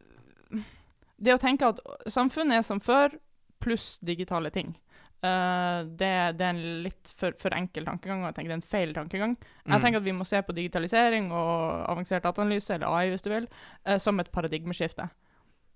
det 1.21 1.35
å 1.37 1.41
tenke 1.41 1.69
at 1.69 1.81
samfunnet 2.09 2.61
er 2.61 2.67
som 2.67 2.81
før, 2.83 3.13
pluss 3.61 3.99
digitale 4.05 4.51
ting. 4.55 4.73
Uh, 5.21 5.85
det, 6.01 6.09
det, 6.41 6.47
er 6.47 6.55
en 6.55 6.61
litt 6.87 7.11
for, 7.13 7.35
for, 7.37 7.53
enkel 7.53 7.85
tankegang, 7.85 8.23
og 8.23 8.31
jeg 8.31 8.39
tenker 8.39 8.53
det 8.53 8.57
er 8.57 8.63
en 8.63 8.71
feil 8.71 8.95
tankegang. 8.97 9.35
Mm. 9.37 9.75
Jeg 9.75 9.85
tenker 9.85 10.01
at 10.01 10.07
vi 10.07 10.15
må 10.17 10.25
se 10.25 10.41
på 10.47 10.57
digitalisering 10.57 11.29
og 11.29 11.83
avansert 11.93 12.25
dataanalyse, 12.25 12.79
eller 12.79 12.89
AI 12.89 13.13
hvis 13.13 13.27
du 13.27 13.29
vil, 13.35 13.51
uh, 13.85 13.99
som 14.01 14.21
et 14.23 14.33
paradigmeskifte. 14.33 15.11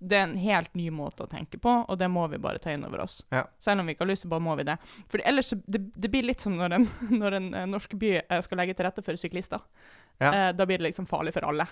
Det 0.05 0.17
er 0.19 0.27
en 0.27 0.37
helt 0.39 0.73
ny 0.77 0.89
måte 0.93 1.25
å 1.25 1.31
tenke 1.31 1.59
på, 1.61 1.71
og 1.87 1.99
det 2.01 2.09
må 2.11 2.27
vi 2.31 2.39
bare 2.41 2.61
ta 2.61 2.73
inn 2.73 2.85
over 2.87 3.03
oss. 3.05 3.19
Ja. 3.33 3.45
Selv 3.61 3.81
om 3.81 3.89
vi 3.89 3.95
ikke 3.95 4.05
har 4.05 4.11
lyst, 4.13 4.27
så 4.27 4.31
bare 4.31 4.45
må 4.45 4.55
vi 4.59 4.67
det. 4.67 4.77
For 5.11 5.23
ellers 5.25 5.53
det, 5.65 5.81
det 5.95 6.11
blir 6.13 6.27
litt 6.27 6.43
som 6.43 6.57
når 6.59 6.77
en, 6.79 6.87
når 7.21 7.39
en 7.39 7.51
norsk 7.73 7.97
by 8.01 8.17
skal 8.45 8.61
legge 8.61 8.77
til 8.77 8.87
rette 8.87 9.05
for 9.05 9.19
syklister. 9.19 9.63
Ja. 10.21 10.53
da 10.55 10.63
blir 10.63 10.79
det 10.79 10.85
liksom 10.87 11.09
farlig 11.09 11.33
for 11.35 11.43
alle. 11.43 11.65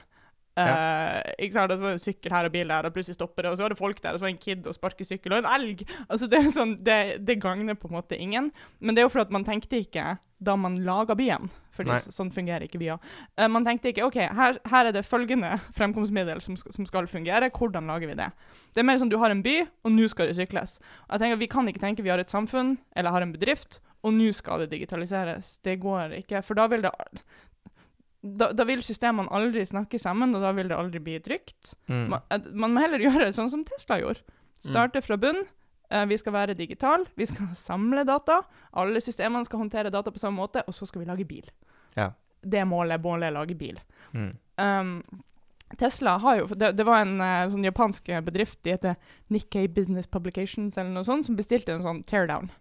Ja. 0.54 0.74
Uh, 1.18 1.32
ikke 1.42 1.56
sant? 1.56 1.72
Det 1.72 1.80
var 1.82 1.96
en 1.96 2.04
sykkel 2.04 2.34
her 2.36 2.48
og 2.48 2.54
bil 2.54 2.70
der, 2.70 2.86
og 2.86 2.94
plutselig 2.94 3.18
stopper 3.18 3.46
det, 3.46 3.54
og 3.54 3.58
så 3.58 3.66
var 3.66 3.74
det 3.74 3.80
folk 3.80 4.04
der, 4.04 4.14
og 4.14 4.20
så 4.20 4.26
var 4.26 4.30
det 4.30 4.36
en 4.36 4.44
kid 4.44 4.68
og 4.70 4.76
sparkesykkel 4.78 5.34
og 5.34 5.42
en 5.42 5.50
elg. 5.50 5.82
Altså 6.06 6.30
Det 6.30 6.40
er 6.40 6.52
sånn, 6.54 6.76
det, 6.86 7.00
det 7.26 7.40
gagner 7.42 7.78
på 7.80 7.90
en 7.90 7.98
måte 7.98 8.20
ingen. 8.20 8.52
Men 8.80 8.94
det 8.94 9.02
er 9.02 9.10
jo 9.10 9.14
fordi 9.16 9.34
man 9.34 9.48
tenkte 9.48 9.82
ikke 9.82 10.16
da 10.44 10.56
man 10.60 10.76
laga 10.84 11.16
byen, 11.16 11.48
fordi 11.74 11.96
sånn 12.04 12.30
fungerer 12.36 12.66
ikke 12.68 12.82
byer. 12.82 13.00
Uh, 13.40 13.48
man 13.50 13.66
tenkte 13.66 13.90
ikke 13.90 14.06
OK, 14.06 14.20
her, 14.20 14.60
her, 14.70 14.90
er 14.90 14.94
det 14.94 15.06
følgende 15.08 15.56
fremkomstmiddel 15.78 16.44
som, 16.44 16.58
som, 16.60 16.86
skal 16.90 17.08
fungere, 17.10 17.50
hvordan 17.54 17.90
lager 17.90 18.12
vi 18.12 18.20
det? 18.20 18.30
Det 18.76 18.84
er 18.84 18.88
mer 18.90 19.00
sånn 19.02 19.14
du 19.14 19.18
har 19.22 19.34
en 19.34 19.42
by, 19.46 19.56
og 19.88 19.96
nå 19.96 20.10
skal 20.12 20.30
det 20.30 20.38
sykles. 20.38 20.78
Og 21.08 21.16
jeg 21.16 21.24
tenker 21.24 21.42
Vi 21.42 21.50
kan 21.56 21.72
ikke 21.72 21.82
tenke 21.82 22.06
vi 22.06 22.14
har 22.14 22.22
et 22.22 22.34
samfunn 22.34 22.76
eller 22.94 23.16
har 23.16 23.26
en 23.26 23.34
bedrift, 23.34 23.80
og 24.04 24.14
nå 24.14 24.30
skal 24.36 24.62
det 24.62 24.74
digitaliseres. 24.76 25.58
Det 25.64 25.80
går 25.82 26.20
ikke. 26.20 26.44
For 26.44 26.60
da 26.60 26.68
vil 26.70 26.84
det 26.84 26.92
da, 28.24 28.52
da, 28.56 28.64
vil 28.64 28.80
systemene 28.84 29.32
aldri 29.36 29.66
snakke 29.68 30.00
sammen, 30.00 30.32
og 30.36 30.44
da 30.46 30.54
vil 30.56 30.70
det 30.72 30.78
aldri 30.78 31.02
bli 31.04 31.18
trygt. 31.24 31.74
Mm. 31.92 32.06
Man, 32.14 32.46
man, 32.54 32.72
må 32.76 32.84
heller 32.86 33.04
gjøre 33.08 33.28
det 33.28 33.36
sånn 33.36 33.52
som 33.52 33.66
Tesla 33.68 34.00
gjorde. 34.00 34.24
Mm. 34.24 34.70
Starte 34.70 35.04
fra 35.04 35.20
bunn. 35.20 35.44
Uh, 35.94 36.06
vi 36.10 36.18
skal 36.18 36.34
være 36.34 36.56
digital, 36.58 37.04
vi 37.20 37.28
skal 37.30 37.52
samle 37.68 38.06
data. 38.08 38.40
Alle 38.80 39.04
systemene 39.04 39.46
skal 39.46 39.66
håndtere 39.66 39.92
data 39.94 40.12
på 40.12 40.22
samme 40.22 40.40
måte, 40.40 40.64
og 40.68 40.76
så 40.76 40.88
skal 40.90 41.04
vi 41.04 41.12
lage 41.12 41.28
bil. 41.28 41.52
Ja. 42.00 42.14
Det 42.44 42.64
målet 42.68 43.04
målet 43.04 43.28
er 43.28 43.36
å 43.36 43.42
lage 43.42 43.60
bil. 43.60 43.78
Mm. 44.16 44.34
Um, 44.60 44.98
Tesla 45.80 46.20
har 46.22 46.36
jo 46.38 46.48
Det, 46.54 46.68
det 46.78 46.84
var 46.86 47.02
en 47.02 47.16
uh, 47.18 47.48
sånn 47.50 47.66
japansk 47.66 48.12
bedrift, 48.24 48.60
de 48.64 48.76
heter 48.76 48.98
Nikkei 49.34 49.68
Business 49.68 50.08
Publications 50.08 50.78
eller 50.78 50.94
noe 50.96 51.08
sånt, 51.08 51.28
som 51.28 51.36
bestilte 51.36 51.76
en 51.76 51.84
sånn 51.84 52.04
teardown. 52.08 52.52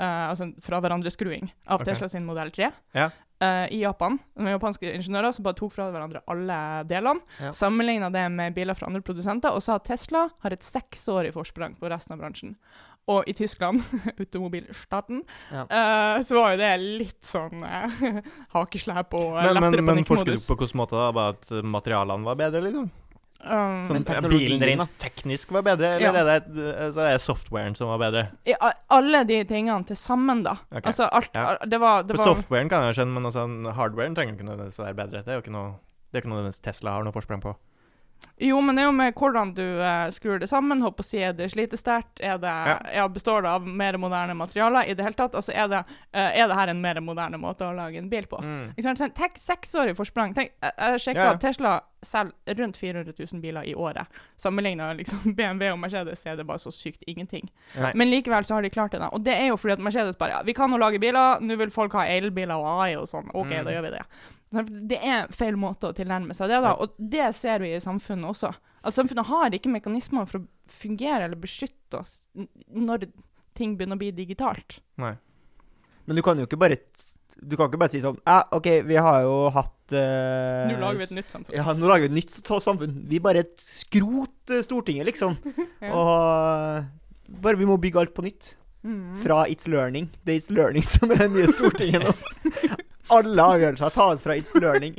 Uh, 0.00 0.30
altså 0.32 0.54
fra 0.64 0.78
hverandre-skruing 0.80 1.50
av 1.66 1.82
okay. 1.82 1.92
Tesla 1.92 2.08
sin 2.08 2.24
modell 2.24 2.52
3. 2.56 2.70
Ja 2.96 3.10
uh, 3.44 3.66
i 3.72 3.80
Japan, 3.82 4.18
med 4.38 4.54
japanske 4.56 4.92
ingeniører 4.98 5.34
som 5.34 5.46
bare 5.46 5.58
tok 5.58 5.74
fra 5.74 5.88
hverandre 5.92 6.22
alle 6.30 6.60
delene. 6.90 7.24
Ja. 7.40 7.52
Sammenligna 7.56 8.10
det 8.12 8.26
med 8.34 8.54
biler 8.56 8.78
fra 8.78 8.90
andre 8.90 9.02
produsenter 9.04 9.56
og 9.56 9.64
sa 9.64 9.78
at 9.80 9.88
Tesla 9.88 10.28
har 10.44 10.56
et 10.56 10.66
seksårig 10.66 11.34
forsprang 11.36 11.76
på 11.80 11.90
resten 11.92 12.16
av 12.16 12.22
bransjen. 12.22 12.56
Og 13.10 13.26
i 13.26 13.34
Tyskland, 13.34 13.82
automobilstaten, 14.22 15.22
ja. 15.50 15.66
uh, 15.66 16.22
så 16.26 16.36
var 16.36 16.54
jo 16.54 16.60
det 16.60 16.72
litt 16.84 17.20
sånn 17.26 17.64
uh, 17.66 18.20
hakeslep 18.54 19.16
og 19.18 19.38
uh, 19.38 19.44
lettere 19.50 19.84
panikk-modus. 19.84 19.94
Men 19.96 20.10
forsket 20.12 20.36
du 20.36 20.48
på 20.48 20.60
hvilken 20.62 20.82
måte? 20.84 21.00
da? 21.00 21.12
Bare 21.16 21.36
at 21.38 21.70
materialene 21.78 22.28
var 22.28 22.42
bedre, 22.44 22.66
liksom? 22.68 22.90
Um, 23.40 23.86
sånn, 23.88 24.04
bilen 24.28 24.60
rent 24.60 24.96
teknisk 25.00 25.52
var 25.54 25.64
bedre, 25.64 25.94
eller 25.96 26.18
ja. 26.18 26.24
er, 26.36 26.42
det, 26.44 26.72
så 26.92 27.06
er 27.06 27.14
det 27.16 27.22
softwaren 27.24 27.76
som 27.78 27.88
var 27.88 28.02
bedre? 28.02 28.24
I, 28.44 28.52
alle 28.92 29.22
de 29.28 29.38
tingene 29.48 29.80
til 29.88 29.96
sammen, 29.96 30.42
da. 30.44 30.58
Okay. 30.68 30.90
Altså, 30.92 31.08
alt, 31.08 31.30
ja. 31.32 31.54
det 31.64 31.80
var, 31.80 32.04
det 32.04 32.18
var 32.18 32.34
Softwaren 32.34 32.68
kan 32.72 32.84
jeg 32.90 32.98
skjønne, 33.00 33.16
men 33.16 33.30
altså, 33.30 33.46
hardwaren 33.78 34.18
trenger 34.18 34.36
ikke 34.36 34.48
nødvendigvis 34.50 34.82
være 34.82 34.98
bedre. 34.98 35.24
Det 35.24 35.32
er 35.32 35.40
jo 35.40 35.44
ikke 35.46 35.56
noe, 35.56 35.72
det 36.10 36.20
er 36.20 36.24
ikke 36.24 36.34
noe 36.34 36.52
Tesla 36.68 36.98
har 36.98 37.06
noe 37.06 37.16
forsprang 37.16 37.40
på. 37.44 37.56
Jo, 38.40 38.60
men 38.64 38.76
det 38.76 38.82
er 38.82 38.88
jo 38.88 38.92
med 38.96 39.18
hvordan 39.20 39.52
du 39.56 39.64
uh, 39.80 40.08
skrur 40.12 40.38
det 40.40 40.48
sammen. 40.48 40.80
Håper 40.82 41.04
si, 41.04 41.18
Er 41.20 41.34
det 41.36 41.50
slitesterkt? 41.52 42.22
Er 42.24 42.38
det, 42.40 42.48
ja. 42.70 42.78
ja. 42.94 43.08
Består 43.08 43.44
det 43.44 43.52
av 43.52 43.66
mer 43.66 43.98
moderne 44.00 44.34
materialer? 44.34 44.88
I 44.88 44.94
det 44.96 45.04
hele 45.04 45.18
tatt? 45.18 45.36
Altså, 45.36 45.52
er 45.52 45.68
det, 45.68 45.82
uh, 46.16 46.20
er 46.24 46.48
det 46.48 46.56
her 46.56 46.72
en 46.72 46.80
mer 46.80 47.00
moderne 47.04 47.40
måte 47.40 47.68
å 47.68 47.74
lage 47.76 48.00
en 48.00 48.08
bil 48.10 48.28
på? 48.30 48.40
Mm. 48.40 48.72
Tenk 49.16 49.36
seksårig 49.40 49.96
forsprang. 49.98 50.34
Tenk, 50.36 50.54
jeg, 50.56 50.72
jeg 50.78 51.04
sjekka 51.04 51.28
ja. 51.28 51.36
Tesla 51.42 51.74
selger 52.02 52.56
rundt 52.56 52.80
400 52.80 53.12
000 53.18 53.42
biler 53.42 53.68
i 53.68 53.74
året. 53.74 54.08
Sammenligna 54.40 54.92
liksom, 54.96 55.20
BMW 55.36 55.74
og 55.74 55.78
Mercedes 55.82 56.24
er 56.26 56.40
det 56.40 56.48
bare 56.48 56.62
så 56.62 56.72
sykt 56.72 57.04
ingenting. 57.06 57.50
Nei. 57.76 57.92
Men 57.94 58.12
likevel 58.12 58.48
så 58.48 58.56
har 58.56 58.64
de 58.64 58.72
klart 58.72 58.96
det. 58.96 59.04
da. 59.04 59.12
Og 59.12 59.24
det 59.24 59.36
er 59.36 59.50
jo 59.50 59.60
fordi 59.60 59.76
at 59.76 59.84
Mercedes 59.84 60.16
bare 60.16 60.38
ja, 60.38 60.42
Vi 60.46 60.56
kan 60.56 60.72
jo 60.72 60.80
lage 60.80 61.00
biler, 61.02 61.40
nå 61.44 61.60
vil 61.60 61.72
folk 61.74 61.92
ha 61.98 62.08
elbiler 62.08 62.56
og 62.56 62.84
AI 62.86 62.94
og 62.96 63.08
sånn. 63.10 63.28
OK, 63.34 63.52
mm. 63.52 63.64
da 63.68 63.76
gjør 63.76 63.90
vi 63.90 63.96
det. 63.98 64.04
Det 64.50 64.98
er 64.98 65.30
feil 65.34 65.58
måte 65.60 65.90
å 65.90 65.94
tilnærme 65.94 66.34
seg 66.34 66.50
det, 66.50 66.58
da. 66.64 66.74
Og 66.82 66.96
det 66.98 67.28
ser 67.38 67.62
vi 67.62 67.70
i 67.76 67.82
samfunnet 67.82 68.32
også. 68.32 68.50
At 68.86 68.96
samfunnet 68.96 69.28
har 69.28 69.54
ikke 69.54 69.70
mekanismer 69.70 70.26
for 70.26 70.42
å 70.42 70.70
fungere 70.70 71.26
eller 71.28 71.38
beskytte 71.38 72.00
oss 72.00 72.20
når 72.34 73.06
ting 73.58 73.76
begynner 73.76 73.98
å 73.98 74.02
bli 74.02 74.10
digitalt. 74.16 74.80
Nei. 75.00 75.14
Men 76.08 76.18
du 76.18 76.24
kan 76.26 76.38
jo 76.40 76.46
ikke 76.48 76.58
bare 76.58 76.78
Du 77.44 77.52
kan 77.54 77.68
ikke 77.68 77.78
bare 77.78 77.92
si 77.92 78.00
sånn 78.02 78.16
Ja, 78.24 78.40
OK, 78.56 78.66
vi 78.88 78.96
har 78.98 79.20
jo 79.22 79.34
hatt 79.54 79.92
uh, 79.92 80.64
Nå 80.66 80.78
lager 80.80 80.96
vi 80.98 81.04
et 81.04 81.12
nytt 81.20 81.34
samfunn. 81.34 81.54
Ja, 81.54 81.74
nå 81.76 81.90
lager 81.90 82.06
vi 82.06 82.10
et 82.10 82.16
nytt 82.16 82.64
samfunn. 82.64 82.96
Vi 83.10 83.20
bare 83.22 83.44
skrot 83.60 84.54
Stortinget, 84.66 85.06
liksom. 85.12 85.36
ja. 85.84 85.92
Og 85.92 87.38
bare 87.44 87.60
vi 87.60 87.68
må 87.68 87.78
bygge 87.78 88.02
alt 88.02 88.16
på 88.16 88.24
nytt. 88.26 88.54
Mm. 88.82 89.20
Fra 89.22 89.44
It's 89.46 89.68
Learning. 89.70 90.08
Det 90.24 90.34
er 90.34 90.40
It's 90.40 90.50
Learning 90.50 90.86
som 90.96 91.12
er 91.12 91.26
det 91.26 91.30
nye 91.36 91.50
Stortinget 91.52 92.08
nå. 92.08 92.16
Alle 93.16 93.46
avgjørelser 93.54 93.94
tas 93.94 94.26
fra 94.26 94.36
It's 94.38 94.52
Learning. 94.60 94.96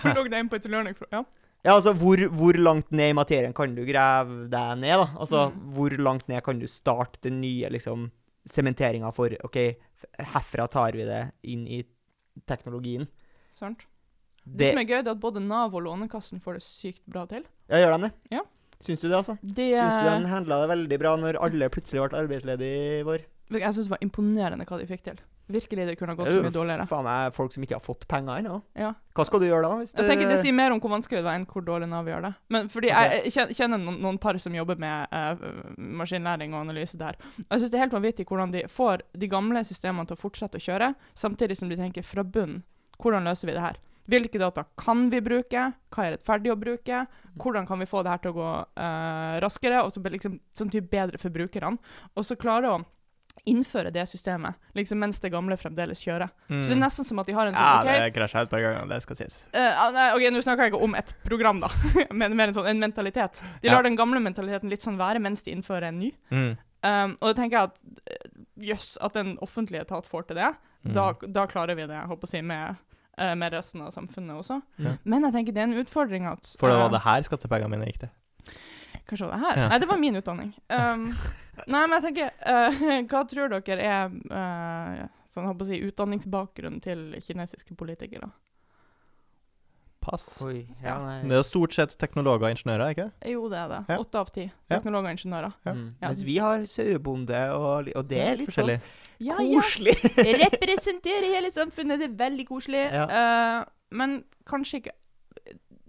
Hvor 0.00 0.14
lå 0.16 0.26
det 0.30 0.42
inn 0.42 0.50
på 0.50 0.58
It's 0.58 0.70
Learning? 0.70 0.96
Ja. 1.10 1.24
Ja, 1.64 1.72
altså, 1.78 1.94
hvor, 1.96 2.20
hvor, 2.36 2.56
langt 2.60 2.90
ned 2.92 3.14
i 3.14 3.16
materien 3.16 3.54
kan 3.56 3.72
du 3.72 3.86
grave 3.88 4.44
deg 4.52 4.80
ned, 4.82 4.98
da? 5.00 5.06
Altså, 5.16 5.46
mm. 5.48 5.62
hvor 5.72 5.94
langt 5.96 6.28
ned 6.28 6.44
kan 6.44 6.58
du 6.60 6.66
starte 6.68 7.22
den 7.24 7.38
nye, 7.40 7.70
liksom, 7.72 8.10
sementeringa 8.52 9.08
for 9.16 9.32
OK, 9.46 9.56
herfra 10.34 10.66
tar 10.68 10.98
vi 10.98 11.06
det 11.08 11.22
inn 11.48 11.64
i 11.64 11.80
teknologien. 12.44 13.08
Sant. 13.56 13.86
Det, 14.44 14.58
det 14.60 14.70
som 14.74 14.82
er 14.82 14.90
gøy, 14.90 14.98
er 14.98 15.12
at 15.14 15.22
både 15.22 15.40
Nav 15.40 15.72
og 15.72 15.86
Lånekassen 15.86 16.42
får 16.44 16.58
det 16.58 16.66
sykt 16.66 17.00
bra 17.08 17.24
til. 17.30 17.46
Ja, 17.72 17.80
gjør 17.80 17.96
de 17.96 18.10
det? 18.10 18.12
Ja. 18.36 18.44
Syns 18.84 19.00
du 19.00 19.06
det, 19.08 19.16
altså? 19.16 19.38
Det, 19.40 19.70
Syns 19.72 19.96
du 19.96 20.04
de 20.04 20.32
handla 20.34 20.60
det 20.60 20.72
veldig 20.74 20.98
bra 21.00 21.14
når 21.16 21.38
alle 21.46 21.70
plutselig 21.72 22.02
ble 22.02 22.24
arbeidsledige 22.26 22.98
i 22.98 23.04
vår? 23.08 23.24
Jeg 23.56 23.72
syns 23.72 23.86
det 23.88 23.94
var 23.94 24.04
imponerende 24.04 24.66
hva 24.68 24.80
de 24.82 24.88
fikk 24.90 25.06
til. 25.08 25.24
Virkelig, 25.46 25.86
det 25.86 25.96
kunne 26.00 26.14
gått 26.16 26.30
så 26.32 26.40
mye 26.40 26.52
dårligere. 26.52 26.86
Faen 26.88 27.04
meg 27.04 27.34
folk 27.36 27.52
som 27.52 27.64
ikke 27.66 27.76
har 27.76 27.84
fått 27.84 28.06
penger 28.08 28.40
ennå. 28.40 28.56
Ja. 28.80 28.94
Hva 29.14 29.26
skal 29.28 29.42
du 29.42 29.46
gjøre 29.46 29.68
da? 29.68 29.84
Jeg 29.84 30.08
tenker 30.08 30.30
Det 30.30 30.38
sier 30.40 30.56
mer 30.56 30.72
om 30.72 30.80
hvor 30.80 30.94
vanskelig 30.94 31.20
det 31.20 31.26
var 31.26 31.36
enn 31.36 31.46
hvor 31.50 31.66
dårlig 31.66 31.88
Nav 31.90 32.08
gjør 32.08 32.24
det. 32.24 32.32
Men 32.54 32.70
fordi 32.72 32.92
okay. 32.94 33.28
jeg 33.28 33.58
kjenner 33.58 33.82
noen, 33.82 34.00
noen, 34.02 34.18
par 34.22 34.38
som 34.40 34.56
jobber 34.56 34.80
med 34.80 35.12
uh, 35.12 35.64
maskinlæring 36.00 36.56
og 36.56 36.64
analyse 36.64 36.98
der. 37.00 37.18
Jeg 37.36 37.60
syns 37.60 37.68
det 37.68 37.78
er 37.78 37.84
helt 37.84 37.96
vanvittig 37.98 38.28
hvordan 38.30 38.54
de 38.56 38.64
får 38.72 39.04
de 39.12 39.28
gamle 39.30 39.64
systemene 39.68 40.08
til 40.08 40.16
å 40.16 40.22
fortsette 40.22 40.60
å 40.60 40.64
kjøre, 40.64 40.94
samtidig 41.18 41.58
som 41.60 41.68
de 41.68 41.78
tenker 41.78 42.06
fra 42.06 42.24
bunn. 42.24 42.62
Hvordan 43.02 43.28
løser 43.28 43.50
vi 43.50 43.58
det 43.58 43.66
her? 43.66 43.82
Hvilke 44.08 44.40
data 44.40 44.66
kan 44.80 45.06
vi 45.12 45.20
bruke? 45.24 45.68
Hva 45.92 46.04
er 46.04 46.16
rettferdig 46.16 46.52
å 46.52 46.58
bruke? 46.60 47.04
Hvordan 47.40 47.68
kan 47.68 47.80
vi 47.80 47.88
få 47.88 48.02
det 48.04 48.12
her 48.12 48.24
til 48.24 48.34
å 48.34 48.36
gå 48.36 48.50
uh, 48.80 49.36
raskere, 49.44 49.80
og 49.84 49.92
så 49.94 50.02
liksom, 50.04 50.36
sånn 50.56 50.72
type 50.72 50.90
bedre 50.92 51.20
for 51.20 51.32
brukerne? 51.32 51.80
Og 52.12 52.26
så 52.28 52.36
klare 52.40 52.72
å 52.72 52.82
innføre 53.48 53.90
det 53.92 54.06
systemet, 54.08 54.56
liksom 54.76 55.00
mens 55.02 55.20
det 55.20 55.30
gamle 55.32 55.56
fremdeles 55.60 56.00
kjører. 56.04 56.30
Mm. 56.48 56.60
Så 56.62 56.68
det 56.70 56.72
er 56.72 56.78
mm. 56.78 56.84
nesten 56.86 57.08
som 57.08 57.20
at 57.20 57.28
de 57.28 57.34
har 57.36 57.48
en 57.48 57.56
sånn 57.56 57.66
Ja, 57.66 57.80
okay, 57.82 58.00
det 58.00 58.14
krasja 58.16 58.44
et 58.44 58.52
par 58.52 58.62
ganger, 58.64 58.86
det 58.88 59.00
skal 59.04 59.18
sies. 59.18 59.36
Uh, 59.52 59.82
nei, 59.92 60.06
ok, 60.16 60.24
Nå 60.32 60.44
snakker 60.44 60.66
jeg 60.66 60.72
ikke 60.72 60.84
om 60.86 60.96
et 60.98 61.12
program, 61.26 61.60
da, 61.64 61.70
men 62.22 62.36
mer 62.38 62.50
en 62.50 62.56
sånn 62.56 62.70
en 62.72 62.80
mentalitet. 62.80 63.42
De 63.60 63.68
lar 63.72 63.82
ja. 63.82 63.88
den 63.88 63.98
gamle 64.00 64.22
mentaliteten 64.24 64.72
litt 64.72 64.86
sånn 64.86 64.96
være 65.00 65.20
mens 65.24 65.44
de 65.44 65.52
innfører 65.52 65.90
en 65.90 66.00
ny. 66.00 66.10
Mm. 66.32 66.54
Um, 66.84 67.14
og 67.20 67.30
da 67.30 67.34
tenker 67.38 67.56
jeg 67.56 67.70
at 67.70 68.10
eh, 68.12 68.32
jøss, 68.70 68.88
yes, 68.94 68.96
at 69.04 69.14
en 69.16 69.36
offentlig 69.44 69.80
etat 69.80 70.08
får 70.08 70.26
til 70.28 70.40
det, 70.40 70.50
mm. 70.84 70.90
da, 70.96 71.06
da, 71.24 71.46
klarer 71.48 71.78
vi 71.78 71.86
det, 71.88 71.96
jeg 71.96 72.10
håper 72.10 72.28
å 72.28 72.32
si, 72.32 72.42
med, 72.44 72.82
uh, 73.20 73.32
med 73.40 73.56
resten 73.56 73.84
av 73.84 73.92
samfunnet 73.94 74.40
også. 74.40 74.60
Ja. 74.84 74.98
Men 75.08 75.28
jeg 75.28 75.36
tenker 75.36 75.56
det 75.56 75.64
er 75.64 75.70
en 75.70 75.80
utfordring 75.84 76.28
at 76.28 76.56
For 76.60 76.72
det 76.72 76.80
var 76.80 76.92
det 76.92 77.04
her 77.06 77.24
skattepengene 77.28 77.72
mine 77.76 77.88
gikk 77.92 78.06
til? 78.06 78.12
Kanskje 79.08 79.28
det 79.28 79.40
her? 79.42 79.58
Ja. 79.58 79.66
Nei, 79.68 79.80
det 79.82 79.88
var 79.90 80.00
min 80.00 80.16
utdanning. 80.16 80.54
Um, 80.72 81.10
nei, 81.72 81.82
men 81.84 81.98
jeg 81.98 82.04
tenker 82.06 82.30
uh, 82.48 82.86
Hva 83.10 83.20
tror 83.28 83.52
dere 83.52 83.90
er 83.90 84.16
uh, 84.32 85.04
sånn, 85.32 85.50
å 85.50 85.68
si, 85.68 85.82
utdanningsbakgrunnen 85.84 86.80
til 86.84 87.10
kinesiske 87.24 87.76
politikere? 87.76 88.30
Pass. 90.04 90.26
Oi, 90.44 90.66
ja, 90.84 90.98
det 91.24 91.32
er 91.32 91.44
stort 91.48 91.72
sett 91.72 91.94
teknologer 92.00 92.50
og 92.50 92.52
ingeniører, 92.52 92.90
ikke 92.92 93.30
Jo, 93.32 93.46
det 93.48 93.56
er 93.62 93.70
det. 93.70 93.96
Åtte 93.96 94.20
av 94.20 94.32
ti 94.34 94.44
teknologer 94.68 95.08
og 95.08 95.16
ingeniører. 95.16 95.54
Ja. 95.64 95.72
Mm. 95.78 95.86
Mens 96.02 96.24
vi 96.28 96.34
har 96.44 96.66
sauebonde, 96.68 97.40
og, 97.56 97.88
og, 97.88 98.04
det 98.10 98.20
er 98.20 98.36
litt 98.40 98.50
forskjellig. 98.50 98.76
Sånn 98.84 99.24
ja, 99.24 99.38
koselig. 99.38 99.94
Representerer 100.44 101.28
hele 101.38 101.52
samfunnet, 101.54 102.02
det 102.02 102.10
er 102.10 102.18
veldig 102.20 102.48
koselig. 102.50 102.84
Uh, 102.92 103.64
men 103.96 104.18
kanskje 104.48 104.82
ikke 104.82 104.98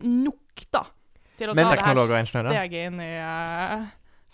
nok, 0.06 0.64
da 0.72 0.86
til 1.40 1.52
å 1.52 1.56
Men, 1.58 1.70
ta 1.70 1.94
det 1.94 2.08
her 2.10 2.28
steget 2.30 2.76
inn 2.90 3.00
i 3.04 3.12
uh, 3.20 3.86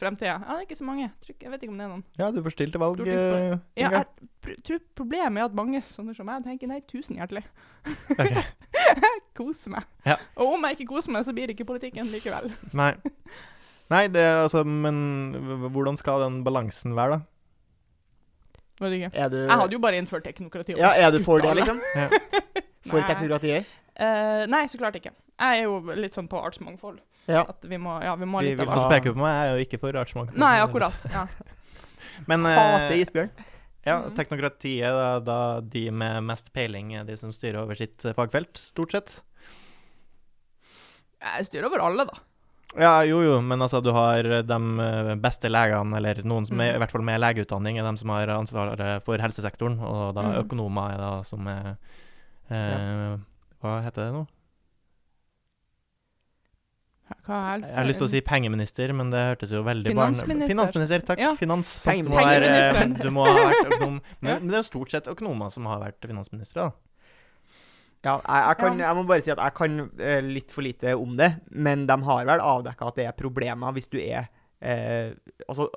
fremtida. 0.01 0.35
Ja, 0.37 0.55
det 0.55 0.57
er 0.57 0.67
ikke 0.67 0.79
så 0.79 0.87
mange. 0.87 1.07
Jeg 1.27 1.51
vet 1.53 1.63
ikke 1.63 1.73
om 1.73 1.79
det 1.79 1.85
er 1.85 1.91
noen. 1.91 2.03
Ja, 2.19 2.29
du 2.33 2.41
får 2.45 2.55
stilt 2.55 2.75
til 2.75 2.83
valg. 2.83 3.01
Uh, 3.05 3.57
ja, 3.79 3.91
jeg 3.97 4.57
tror 4.67 4.81
problemet 4.97 5.41
er 5.41 5.47
at 5.47 5.57
mange 5.57 5.81
sånne 5.85 6.15
som 6.17 6.29
meg 6.29 6.45
tenker 6.47 6.69
nei, 6.71 6.81
tusen 6.89 7.19
hjertelig. 7.19 7.43
Okay. 8.15 8.45
Kose 9.37 9.73
meg. 9.73 9.87
Ja. 10.05 10.19
Og 10.37 10.55
om 10.57 10.69
jeg 10.69 10.79
ikke 10.79 10.91
koser 10.95 11.13
meg, 11.15 11.25
så 11.27 11.33
blir 11.35 11.49
det 11.49 11.57
ikke 11.57 11.69
politikken 11.69 12.09
likevel. 12.13 12.51
nei. 12.81 12.93
Nei, 13.91 14.05
det 14.07 14.23
altså 14.23 14.61
Men 14.63 15.67
hvordan 15.67 15.97
skal 15.99 16.23
den 16.23 16.41
balansen 16.47 16.95
være, 16.95 17.17
da? 17.19 17.25
Vet 18.81 18.97
ikke. 18.97 19.09
Er 19.13 19.29
du 19.29 19.37
Jeg 19.37 19.57
hadde 19.59 19.75
jo 19.75 19.79
bare 19.83 19.97
innført 20.01 20.23
teknokrati. 20.25 20.77
Ja, 20.79 20.93
er 20.97 21.11
du 21.13 21.19
for 21.23 21.43
det, 21.43 21.53
liksom? 21.59 21.81
Ja. 21.95 22.07
For 22.89 22.97
Nei. 22.97 23.05
teknokratiet? 23.11 23.65
Eh, 24.01 24.43
nei, 24.49 24.63
så 24.71 24.79
klart 24.81 24.95
ikke. 24.97 25.11
Jeg 25.41 25.59
er 25.59 25.63
jo 25.65 25.79
litt 25.97 26.13
sånn 26.13 26.27
på 26.29 26.37
artsmangfold. 26.45 26.99
Ja. 27.27 27.43
At 27.49 27.63
vi 27.69 27.77
må, 27.81 27.95
ja, 28.03 28.15
vi 28.17 28.25
må 28.29 28.37
ha 28.39 28.43
Vi 28.45 28.51
litt 28.51 28.59
vil 28.59 28.69
av 28.69 28.81
Du 28.83 28.89
peker 28.91 29.13
på 29.15 29.21
meg, 29.23 29.31
jeg 29.33 29.47
er 29.47 29.55
jo 29.57 29.65
ikke 29.65 29.79
for 29.81 29.97
artsmangfold. 30.01 30.37
Nei, 30.41 30.53
akkurat. 30.61 31.07
Ja. 31.13 31.25
Men 32.29 32.45
eh, 32.45 32.57
Hater 32.59 32.95
isbjørn. 33.01 33.29
ja, 33.85 33.95
Mm. 34.05 34.15
teknokratiet, 34.15 34.93
da, 34.93 35.19
da 35.25 35.37
de 35.61 35.87
med 35.91 36.21
mest 36.23 36.51
peiling 36.53 36.93
er 36.99 37.03
de 37.07 37.15
som 37.17 37.31
styrer 37.33 37.63
over 37.63 37.73
sitt 37.79 38.05
eh, 38.05 38.13
fagfelt, 38.13 38.53
stort 38.61 38.91
sett. 38.93 39.15
Jeg 41.21 41.45
styrer 41.49 41.69
over 41.69 41.83
alle, 41.85 42.05
da. 42.09 42.19
Ja, 42.79 42.91
jo 43.03 43.17
jo, 43.25 43.33
men 43.43 43.59
altså, 43.61 43.81
du 43.83 43.89
har 43.91 44.23
de 44.23 44.59
eh, 44.85 45.15
beste 45.21 45.49
legene, 45.51 45.97
eller 45.97 46.21
noen 46.23 46.45
som 46.47 46.59
er 46.61 46.71
Mm. 46.71 46.75
i 46.75 46.79
hvert 46.83 46.91
fall 46.93 47.03
med 47.03 47.19
legeutdanning, 47.19 47.77
er 47.81 47.83
de 47.89 47.97
som 47.99 48.09
har 48.13 48.27
ansvaret 48.37 49.03
for 49.03 49.17
helsesektoren, 49.19 49.79
og 49.83 50.13
da 50.15 50.21
Mm. 50.23 50.37
økonomer 50.45 50.93
er 50.93 50.97
da 50.97 51.11
som 51.23 51.47
er 51.47 51.75
eh, 52.49 53.17
Hva 53.61 53.81
heter 53.83 54.05
det 54.07 54.13
nå? 54.15 54.27
Hva 57.25 57.39
helst? 57.51 57.69
Jeg 57.69 57.77
har 57.77 57.87
lyst 57.89 58.01
til 58.01 58.07
å 58.07 58.11
si 58.11 58.21
pengeminister, 58.25 58.93
men 58.97 59.11
det 59.13 59.23
hørtes 59.29 59.53
jo 59.53 59.63
veldig 59.65 59.93
barn... 59.93 60.15
Finansminister. 60.15 60.51
Finansminister, 60.53 61.03
takk. 61.11 61.21
Ja. 61.21 61.31
Finans. 61.39 61.73
sant, 61.83 62.05
du, 62.05 62.11
må 62.11 62.21
være, 62.21 62.87
du 62.97 63.09
må 63.13 63.25
ha 63.27 63.35
vært 63.37 63.67
økonom. 63.67 63.99
Men, 64.23 64.31
men 64.43 64.51
det 64.51 64.57
er 64.57 64.63
jo 64.63 64.69
stort 64.69 64.93
sett 64.93 65.09
økonomer 65.11 65.51
som 65.53 65.67
har 65.69 65.81
vært 65.81 66.07
finansministre, 66.07 66.67
da. 66.67 66.91
Ja, 68.01 68.15
jeg, 68.17 68.43
jeg, 68.47 68.57
kan, 68.57 68.79
jeg 68.81 68.97
må 68.97 69.05
bare 69.09 69.21
si 69.21 69.31
at 69.33 69.41
jeg 69.41 69.53
kan 69.59 69.81
eh, 70.01 70.19
litt 70.25 70.53
for 70.53 70.65
lite 70.65 70.95
om 70.97 71.13
det, 71.19 71.29
men 71.53 71.83
de 71.89 71.97
har 72.07 72.23
vel 72.25 72.41
avdekka 72.41 72.87
at 72.89 72.97
det 72.97 73.05
er 73.05 73.17
problemer 73.17 73.75
hvis 73.75 73.91
du 73.91 73.99
er 74.01 74.23
eh, 74.57 75.11
Altså, 75.45 75.67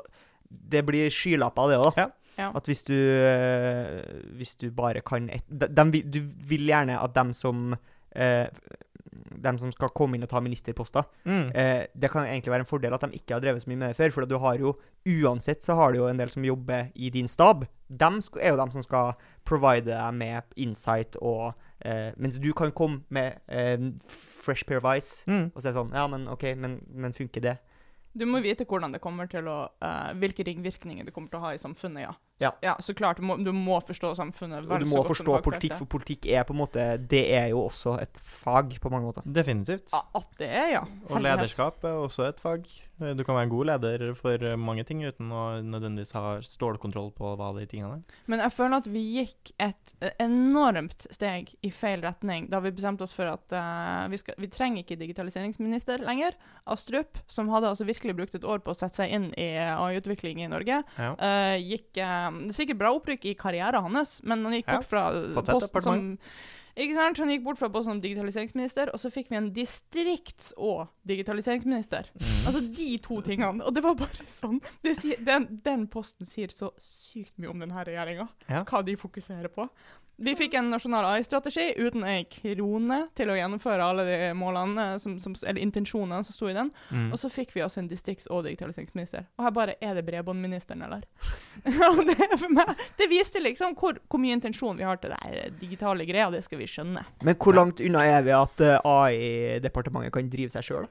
det 0.49 0.80
blir 0.89 1.12
skylapper, 1.12 1.72
det 1.72 1.80
òg. 1.82 1.99
Ja. 2.01 2.09
Ja. 2.35 2.49
At 2.57 2.66
hvis 2.66 2.82
du 2.82 2.97
eh, 2.97 4.01
Hvis 4.35 4.57
du 4.59 4.66
bare 4.74 5.05
kan 5.07 5.28
et, 5.30 5.45
de, 5.47 6.01
Du 6.03 6.18
vil 6.49 6.66
gjerne 6.66 6.97
at 6.99 7.14
dem 7.14 7.30
som 7.30 7.76
eh, 8.11 8.49
dem 9.45 9.59
som 9.59 9.73
skal 9.73 9.89
komme 9.95 10.17
inn 10.17 10.23
og 10.23 10.29
ta 10.29 10.41
ministerposter, 10.41 11.05
Mm. 11.25 11.51
eh, 11.55 11.87
det 11.95 12.11
kan 12.11 12.25
egentlig 12.27 12.51
være 12.53 12.61
en 12.61 12.67
fordel 12.71 12.95
at 12.95 13.01
de 13.01 13.12
ikke 13.19 13.35
har 13.35 13.41
drevet 13.41 13.62
så 13.62 13.69
mye 13.71 13.77
med 13.79 13.89
det 13.89 13.97
før. 13.97 14.12
For 14.12 14.27
du 14.27 14.39
har 14.39 14.57
jo 14.59 14.75
uansett 15.07 15.62
så 15.62 15.75
har 15.77 15.93
du 15.93 15.99
jo 15.99 16.07
en 16.09 16.17
del 16.19 16.31
som 16.31 16.45
jobber 16.45 16.91
i 16.95 17.11
din 17.11 17.29
stab. 17.29 17.67
De 17.91 18.05
er 18.41 18.51
jo 18.51 18.57
dem 18.57 18.71
som 18.71 18.83
skal 18.83 19.12
provide 19.45 19.85
deg 19.93 20.15
med 20.15 20.43
insight 20.57 21.17
og 21.21 21.55
eh, 21.85 22.12
Mens 22.17 22.39
du 22.39 22.53
kan 22.53 22.73
komme 22.73 23.03
med 23.11 23.39
eh, 23.49 23.77
fresh 24.09 24.65
pair 24.67 24.79
of 24.79 24.85
eyes 24.85 25.25
Mm. 25.29 25.51
og 25.55 25.62
si 25.62 25.69
sånn 25.69 25.93
Ja, 25.93 26.07
men 26.09 26.27
OK, 26.29 26.43
men, 26.57 26.81
men 26.91 27.12
funker 27.12 27.41
det? 27.41 27.59
Du 28.17 28.25
må 28.27 28.41
vite 28.41 28.65
hvordan 28.65 28.93
det 28.95 29.01
kommer 29.03 29.27
til 29.27 29.43
å 29.51 29.69
uh, 29.83 30.12
Hvilke 30.15 30.45
ringvirkninger 30.47 31.05
det 31.05 31.12
kommer 31.12 31.29
til 31.33 31.41
å 31.41 31.43
ha 31.49 31.55
i 31.55 31.59
samfunnet, 31.59 32.03
ja. 32.07 32.12
Ja. 32.62 32.74
så 32.80 32.95
klart. 32.95 33.20
Du 33.20 33.26
må, 33.26 33.36
du 33.36 33.53
må 33.53 33.78
forstå 33.84 34.14
samfunnet 34.18 34.68
Og 34.68 34.80
du 34.84 34.88
må 34.90 35.03
forstå 35.07 35.38
politikk, 35.45 35.76
for 35.80 35.90
politikk 35.97 36.26
er 36.26 36.47
på 36.47 36.55
en 36.57 36.61
måte 36.62 36.86
Det 37.11 37.22
er 37.34 37.49
jo 37.53 37.64
også 37.66 37.97
et 38.03 38.20
fag 38.22 38.76
på 38.80 38.92
mange 38.92 39.09
måter. 39.09 39.26
Definitivt. 39.26 39.92
Ja, 39.92 40.03
At 40.14 40.28
det 40.38 40.49
er, 40.49 40.68
ja. 40.78 40.84
Og 41.11 41.22
lederskap 41.24 41.84
er 41.84 42.01
også 42.05 42.28
et 42.28 42.42
fag. 42.42 42.68
Du 42.99 43.24
kan 43.26 43.34
være 43.34 43.49
en 43.49 43.51
god 43.51 43.66
leder 43.72 44.03
for 44.14 44.38
eh, 44.38 44.55
mange 44.61 44.84
ting 44.86 45.01
uten 45.03 45.32
å 45.34 45.42
nødvendigvis 45.66 46.14
ha 46.14 46.36
stålkontroll 46.47 47.11
på 47.16 47.32
hva 47.38 47.49
de 47.57 47.64
tingene 47.66 47.97
er. 47.99 48.20
Men 48.30 48.42
jeg 48.45 48.55
føler 48.55 48.76
at 48.78 48.88
vi 48.90 49.03
gikk 49.16 49.51
et 49.62 49.95
enormt 50.22 51.09
steg 51.11 51.51
i 51.66 51.72
feil 51.74 52.05
retning 52.05 52.47
da 52.53 52.62
vi 52.62 52.74
bestemte 52.74 53.07
oss 53.07 53.14
for 53.16 53.32
at 53.32 53.57
uh, 53.57 54.07
vi, 54.12 54.20
skal, 54.22 54.38
vi 54.38 54.51
trenger 54.53 54.84
ikke 54.84 55.01
digitaliseringsminister 55.03 56.07
lenger. 56.07 56.38
Astrup, 56.70 57.18
som 57.26 57.51
hadde 57.51 57.72
altså 57.72 57.88
virkelig 57.88 58.14
brukt 58.20 58.38
et 58.38 58.47
år 58.47 58.62
på 58.62 58.72
å 58.72 58.78
sette 58.78 59.03
seg 59.03 59.14
inn 59.16 59.30
i 59.34 59.51
AI-utvikling 59.59 60.45
i 60.45 60.51
Norge, 60.53 60.82
Ja. 60.95 61.12
uh, 61.18 61.57
gikk 61.59 61.90
uh, 61.99 62.30
Det 62.45 62.53
er 62.53 62.59
sikkert 62.62 62.82
bra 62.84 62.95
opprykk 62.95 63.26
i 63.26 63.38
karrieren 63.38 63.90
hans, 63.90 64.20
men 64.22 64.47
han 64.47 64.55
gikk 64.61 64.70
bort 64.70 64.86
fra 64.88 65.09
ja. 65.11 65.42
posten 65.51 65.82
som. 65.82 66.05
Ikke 66.75 66.97
sant? 66.97 67.20
Han 67.22 67.31
gikk 67.31 67.45
bort 67.47 67.61
fra 67.61 67.68
posten 67.70 67.95
som 67.95 68.03
digitaliseringsminister, 68.03 68.91
og 68.95 69.01
så 69.01 69.11
fikk 69.14 69.31
vi 69.31 69.39
en 69.39 69.51
distrikts- 69.55 70.53
og 70.57 70.89
digitaliseringsminister. 71.07 72.11
Mm. 72.18 72.33
Altså 72.49 72.62
de 72.79 72.89
to 73.05 73.20
tingene. 73.27 73.62
Og 73.64 73.77
det 73.77 73.85
var 73.85 73.99
bare 73.99 74.27
sånn 74.31 74.59
det 74.83 74.97
sier, 74.99 75.20
den, 75.25 75.47
den 75.64 75.87
posten 75.93 76.27
sier 76.29 76.51
så 76.55 76.72
sykt 76.83 77.37
mye 77.39 77.53
om 77.53 77.62
denne 77.62 77.87
regjeringa. 77.87 78.27
Ja. 78.49 78.64
Hva 78.66 78.83
de 78.87 78.97
fokuserer 78.99 79.53
på. 79.55 79.68
Vi 80.17 80.35
fikk 80.39 80.55
en 80.55 80.69
nasjonal 80.71 81.09
AI-strategi 81.09 81.73
uten 81.81 82.05
ei 82.07 82.21
krone 82.31 83.01
til 83.19 83.33
å 83.33 83.37
gjennomføre 83.39 83.83
alle 83.83 84.05
de 84.07 84.19
målene, 84.39 84.85
som, 85.03 85.17
som, 85.19 85.35
eller 85.43 85.59
intensjonene 85.62 86.23
som 86.27 86.37
sto 86.37 86.51
i 86.51 86.55
den. 86.55 86.71
Mm. 86.95 87.09
Og 87.11 87.19
så 87.19 87.31
fikk 87.33 87.55
vi 87.57 87.65
altså 87.65 87.83
en 87.83 87.91
distrikts- 87.91 88.29
og 88.31 88.45
digitaliseringsminister. 88.47 89.27
Og 89.39 89.49
her 89.49 89.55
bare 89.57 89.75
Er 89.83 89.99
det 89.99 90.05
bredbåndministeren, 90.07 90.85
eller? 90.87 91.03
Det, 92.15 92.29
for 92.39 92.53
meg, 92.53 92.75
det 92.99 93.09
viste 93.11 93.41
liksom 93.43 93.75
hvor, 93.79 93.99
hvor 94.11 94.21
mye 94.23 94.37
intensjon 94.37 94.79
vi 94.79 94.87
har 94.87 95.01
til 95.03 95.12
det 95.15 95.49
digitale 95.61 96.07
greia. 96.07 96.31
Det 96.31 96.45
skal 96.47 96.61
vi 96.61 96.69
skjønne. 96.71 97.03
Men 97.27 97.39
hvor 97.41 97.57
langt 97.57 97.83
unna 97.83 98.05
er 98.07 98.23
vi 98.27 98.35
at 98.37 98.62
eh, 98.62 98.79
AI-departementet 98.87 100.15
kan 100.15 100.31
drive 100.31 100.55
seg 100.55 100.67
sjøl? 100.69 100.87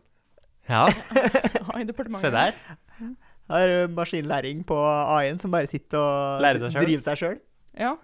Ja, 0.68 0.88
AI-departementet. 1.76 2.28
se 2.28 2.32
der. 2.34 3.14
Her 3.52 3.74
er 3.78 3.92
maskinlæring 3.92 4.64
på 4.68 4.78
AI-en 4.84 5.40
som 5.40 5.52
bare 5.54 5.70
sitter 5.72 6.00
og 6.00 6.44
driver 6.44 7.06
seg 7.08 7.20
sjøl. 7.20 7.40
Ja. 7.80 7.96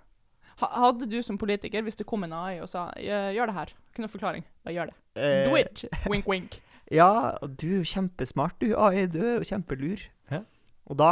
Ha- 0.60 0.72
Hadde 0.86 1.06
du 1.10 1.22
som 1.24 1.38
politiker, 1.40 1.82
hvis 1.86 1.96
det 1.96 2.06
kom 2.08 2.24
en 2.26 2.34
AI 2.34 2.60
og 2.60 2.68
sa 2.70 2.90
«Gjør- 2.98 3.48
det 3.48 3.56
her, 3.56 3.74
ikke 3.92 4.04
noe 4.04 4.12
forklaring, 4.12 4.44
da 4.66 4.72
gjør 4.76 4.90
det. 4.92 4.96
Do 5.16 5.56
Eh, 5.56 5.62
it! 5.62 5.86
Wink, 6.10 6.28
wink. 6.28 6.60
Ja, 6.92 7.38
du 7.46 7.68
er 7.70 7.78
jo 7.84 7.86
kjempesmart, 7.86 8.56
du, 8.60 8.72
AI. 8.76 9.06
Du 9.06 9.20
er 9.22 9.36
jo 9.38 9.46
kjempelur. 9.46 10.02
Ja. 10.32 10.40
Og 10.90 10.98
da 10.98 11.12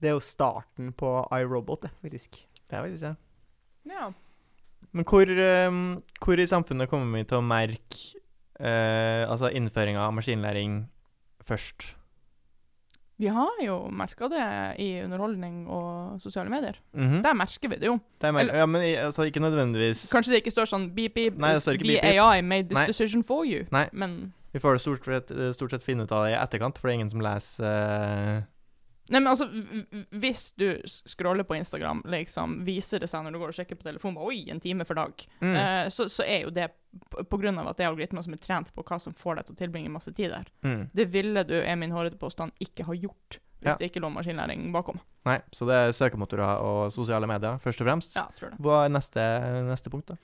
Det 0.00 0.08
er 0.08 0.14
jo 0.16 0.20
starten 0.24 0.92
på 0.96 1.10
iRobot, 1.32 1.84
faktisk. 2.02 2.38
Det 2.68 2.72
er 2.78 2.82
faktisk 2.82 3.02
det. 3.04 3.16
Ja. 3.92 4.08
Men 4.92 5.04
hvor, 5.04 5.24
ehm, 5.28 6.02
hvor 6.24 6.38
i 6.40 6.46
samfunnet 6.46 6.88
kommer 6.88 7.18
vi 7.18 7.24
til 7.24 7.38
å 7.38 7.44
merke 7.44 8.16
eh, 8.60 9.24
altså 9.28 9.48
innføringa 9.52 10.00
av 10.06 10.12
maskinlæring 10.16 10.86
først? 11.44 11.94
Vi 13.18 13.28
har 13.30 13.60
jo 13.62 13.76
merka 13.94 14.26
det 14.28 14.44
i 14.82 14.88
underholdning 15.04 15.68
og 15.70 16.20
sosiale 16.20 16.50
medier. 16.50 16.74
Mhm. 16.96 17.20
Der 17.22 17.34
merker 17.38 17.68
vi 17.70 17.76
det 17.78 17.86
jo. 17.86 18.00
Det 18.20 18.26
er 18.28 18.32
mer, 18.32 18.40
eller- 18.40 18.54
ja, 18.58 18.66
men 18.66 18.82
altså, 19.06 19.22
ikke 19.30 19.40
nødvendigvis 19.40 20.10
Kanskje 20.10 20.32
det 20.34 20.42
ikke 20.44 20.50
står 20.52 20.66
sånn 20.66 20.88
beep, 20.94 21.14
beep, 21.14 21.36
Nei, 21.38 21.52
det 21.54 21.62
står 21.62 21.74
ikke 21.78 21.86
beep, 21.86 22.02
beep. 22.02 22.20
AI 22.20 22.40
made 22.42 22.68
this 22.68 22.74
Nei. 22.78 22.86
decision 22.86 23.22
for 23.22 23.44
you. 23.44 23.66
Nei. 23.70 23.88
Men 23.92 24.32
Vi 24.52 24.58
får 24.60 24.74
det 24.74 24.80
stort 24.80 25.04
sett, 25.04 25.54
stort 25.54 25.70
sett 25.70 25.82
finne 25.82 26.02
ut 26.04 26.12
av 26.12 26.24
det 26.26 26.32
i 26.34 26.38
etterkant, 26.42 26.78
for 26.78 26.88
det 26.88 26.94
er 26.94 26.98
ingen 27.00 27.10
som 27.10 27.20
leser 27.20 27.64
eh, 27.64 28.42
Nei, 29.12 29.20
men 29.20 29.28
altså, 29.28 29.48
hvis 30.16 30.46
du 30.56 30.78
scroller 30.86 31.44
på 31.44 31.58
Instagram, 31.58 32.00
liksom, 32.08 32.62
viser 32.64 33.02
det 33.02 33.10
seg 33.12 33.26
når 33.26 33.34
du 33.34 33.40
går 33.42 33.52
og 33.52 33.58
sjekker 33.58 33.76
på 33.76 33.84
telefonen, 33.84 34.16
bare, 34.16 34.30
oi, 34.32 34.46
en 34.52 34.62
time 34.64 34.86
for 34.88 34.96
dag, 34.96 35.26
mm. 35.44 35.54
eh, 35.60 35.88
så, 35.92 36.06
så 36.08 36.24
er 36.24 36.46
jo 36.46 36.52
det 36.54 36.70
på 37.28 37.40
grunn 37.42 37.58
av 37.60 37.68
at 37.68 37.76
det 37.76 37.84
er 37.84 37.90
algoritmer 37.90 38.24
som 38.24 38.36
er 38.36 38.40
trent 38.40 38.70
på 38.72 38.84
hva 38.86 39.00
som 39.02 39.16
får 39.18 39.40
deg 39.40 39.48
til 39.48 39.56
å 39.56 39.60
tilbringe 39.60 39.92
masse 39.92 40.12
tid 40.14 40.32
der. 40.32 40.48
mm. 40.64 40.86
Det 40.94 41.08
ville 41.12 41.44
du, 41.44 41.56
er 41.60 41.76
min 41.76 41.92
hårete 41.92 42.20
påstand, 42.20 42.56
ikke 42.64 42.88
ha 42.88 42.96
gjort 42.96 43.40
hvis 43.64 43.72
Ja. 43.72 43.76
det 43.80 43.86
ikke 43.88 44.00
lå 44.04 44.10
maskinlæring 44.12 44.66
bakom. 44.74 44.98
Nei, 45.24 45.38
så 45.52 45.64
det 45.64 45.76
er 45.76 45.94
søkemotorer 45.96 46.60
og 46.60 46.92
sosiale 46.92 47.24
medier, 47.28 47.56
først 47.62 47.80
og 47.80 47.86
fremst. 47.88 48.16
Ja, 48.16 48.26
tror 48.36 48.52
det. 48.52 48.58
Hva 48.60 48.82
er 48.84 48.92
neste, 48.92 49.24
neste 49.64 49.92
punkt, 49.92 50.12
da? 50.12 50.18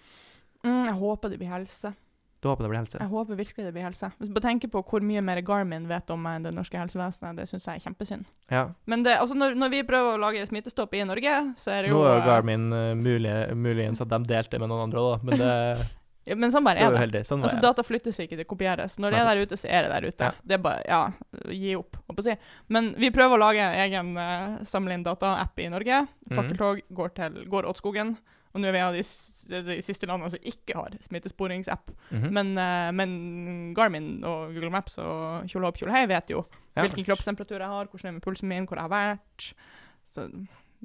Mm, 0.61 0.83
jeg 0.85 0.97
håper 1.01 1.33
det 1.33 1.39
blir 1.41 1.49
helse. 1.49 1.95
Du 2.41 2.49
håper 2.49 2.65
det 2.65 2.71
blir 2.73 2.81
helse? 2.81 2.97
Jeg 2.97 3.11
håper 3.13 3.37
virkelig 3.37 3.65
det 3.67 3.73
blir 3.75 3.85
helse. 3.85 4.09
Hvis 4.17 4.31
bare 4.33 4.47
tenker 4.47 4.71
på 4.73 4.81
hvor 4.89 5.05
mye 5.05 5.21
mer 5.21 5.43
Garmin 5.45 5.85
vet 5.91 6.09
om 6.11 6.23
meg 6.25 6.39
enn 6.39 6.47
det 6.49 6.55
norske 6.57 6.79
helsevesenet, 6.81 7.37
det 7.37 7.45
syns 7.51 7.67
jeg 7.69 7.77
er 7.77 7.85
kjempesynd. 7.85 8.25
Ja. 8.49 8.63
Men 8.89 9.05
det, 9.05 9.19
altså 9.21 9.37
når, 9.37 9.59
når 9.61 9.73
vi 9.75 9.83
prøver 9.85 10.17
å 10.17 10.21
lage 10.23 10.47
smittestopp 10.49 10.97
i 10.97 11.05
Norge, 11.05 11.35
så 11.61 11.75
er 11.77 11.83
det 11.85 11.93
jo 11.93 11.99
Nå 12.01 12.07
er 12.09 12.15
jo 12.17 12.23
eh, 12.23 12.29
Garmin 12.31 12.65
uh, 12.73 12.95
mulig, 12.97 13.35
muligens 13.61 14.01
at 14.01 14.09
de 14.09 14.23
delte 14.31 14.61
med 14.63 14.73
noen 14.73 14.87
andre, 14.89 15.05
da, 15.05 15.19
men 15.29 15.43
det, 15.45 15.53
ja, 16.31 16.39
Men 16.41 16.57
sånn 16.57 16.65
bare 16.65 16.81
er 16.81 16.97
det. 16.97 17.03
heldig. 17.05 17.23
Sånn 17.29 17.45
Altså, 17.45 17.61
jeg. 17.61 17.67
data 17.69 17.85
flyttes 17.85 18.23
ikke, 18.25 18.41
det 18.41 18.49
kopieres. 18.49 18.97
Når 18.97 19.13
det 19.13 19.21
er 19.21 19.31
der 19.35 19.45
ute, 19.45 19.61
så 19.61 19.69
er 19.69 19.85
det 19.85 19.93
der 19.93 20.09
ute. 20.09 20.33
Ja. 20.33 20.33
Det 20.41 20.57
er 20.57 20.65
bare 20.65 20.83
Ja, 20.89 21.03
gi 21.53 21.77
opp, 21.77 22.01
holdt 22.07 22.23
på 22.23 22.25
å 22.25 22.29
si. 22.31 22.39
Men 22.73 22.95
vi 22.97 23.13
prøver 23.13 23.37
å 23.37 23.45
lage 23.45 23.69
en 23.69 23.81
egen 23.85 24.17
uh, 24.17 24.65
samle 24.65 24.97
inn 24.97 25.05
data-app 25.05 25.61
i 25.61 25.69
Norge. 25.77 26.07
Mhm. 26.25 26.37
Fakkeltog 26.41 26.85
går 26.89 27.17
til 27.21 27.41
går 27.53 27.69
åt 27.69 27.85
skogen. 27.85 28.17
Og 28.55 28.61
nå 28.61 28.67
er 28.67 28.73
vi 28.75 28.79
en 28.81 28.89
av 28.89 28.97
de, 28.97 29.03
de 29.71 29.77
siste 29.87 30.09
landene 30.11 30.31
som 30.33 30.49
ikke 30.51 30.75
har 30.75 30.97
smittesporingsapp. 31.05 31.93
Mhm. 32.11 32.31
Men, 32.35 32.49
uh, 32.59 32.91
men 32.93 33.75
Garmin 33.77 34.09
og 34.27 34.55
Google 34.55 34.73
Maps 34.75 34.99
og 34.99 35.47
tjolahop 35.51 35.79
Kjolhei 35.79 36.07
vet 36.11 36.31
jo 36.35 36.45
Ja. 36.77 36.83
hvilken 36.85 37.05
kroppstemperatur 37.07 37.59
jeg 37.59 37.69
har, 37.69 37.87
hvordan 37.91 38.09
er 38.09 38.13
med 38.19 38.23
pulsen 38.23 38.49
min, 38.49 38.67
hvor 38.67 38.79
jeg 38.79 38.89
har 38.89 38.95
vært. 38.95 39.53
Så 40.11 40.27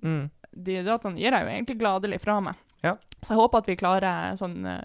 Mm. 0.04 0.30
de 0.54 0.84
dataene 0.84 1.16
gir 1.18 1.32
jeg 1.32 1.42
jo 1.46 1.48
egentlig 1.54 1.78
gladelig 1.80 2.20
fra 2.22 2.40
meg. 2.42 2.56
Ja. 2.84 2.98
Så 3.24 3.30
jeg 3.34 3.38
håper 3.40 3.58
at 3.62 3.66
vi 3.70 3.76
klarer 3.80 4.36
sånn 4.38 4.66
uh, 4.68 4.82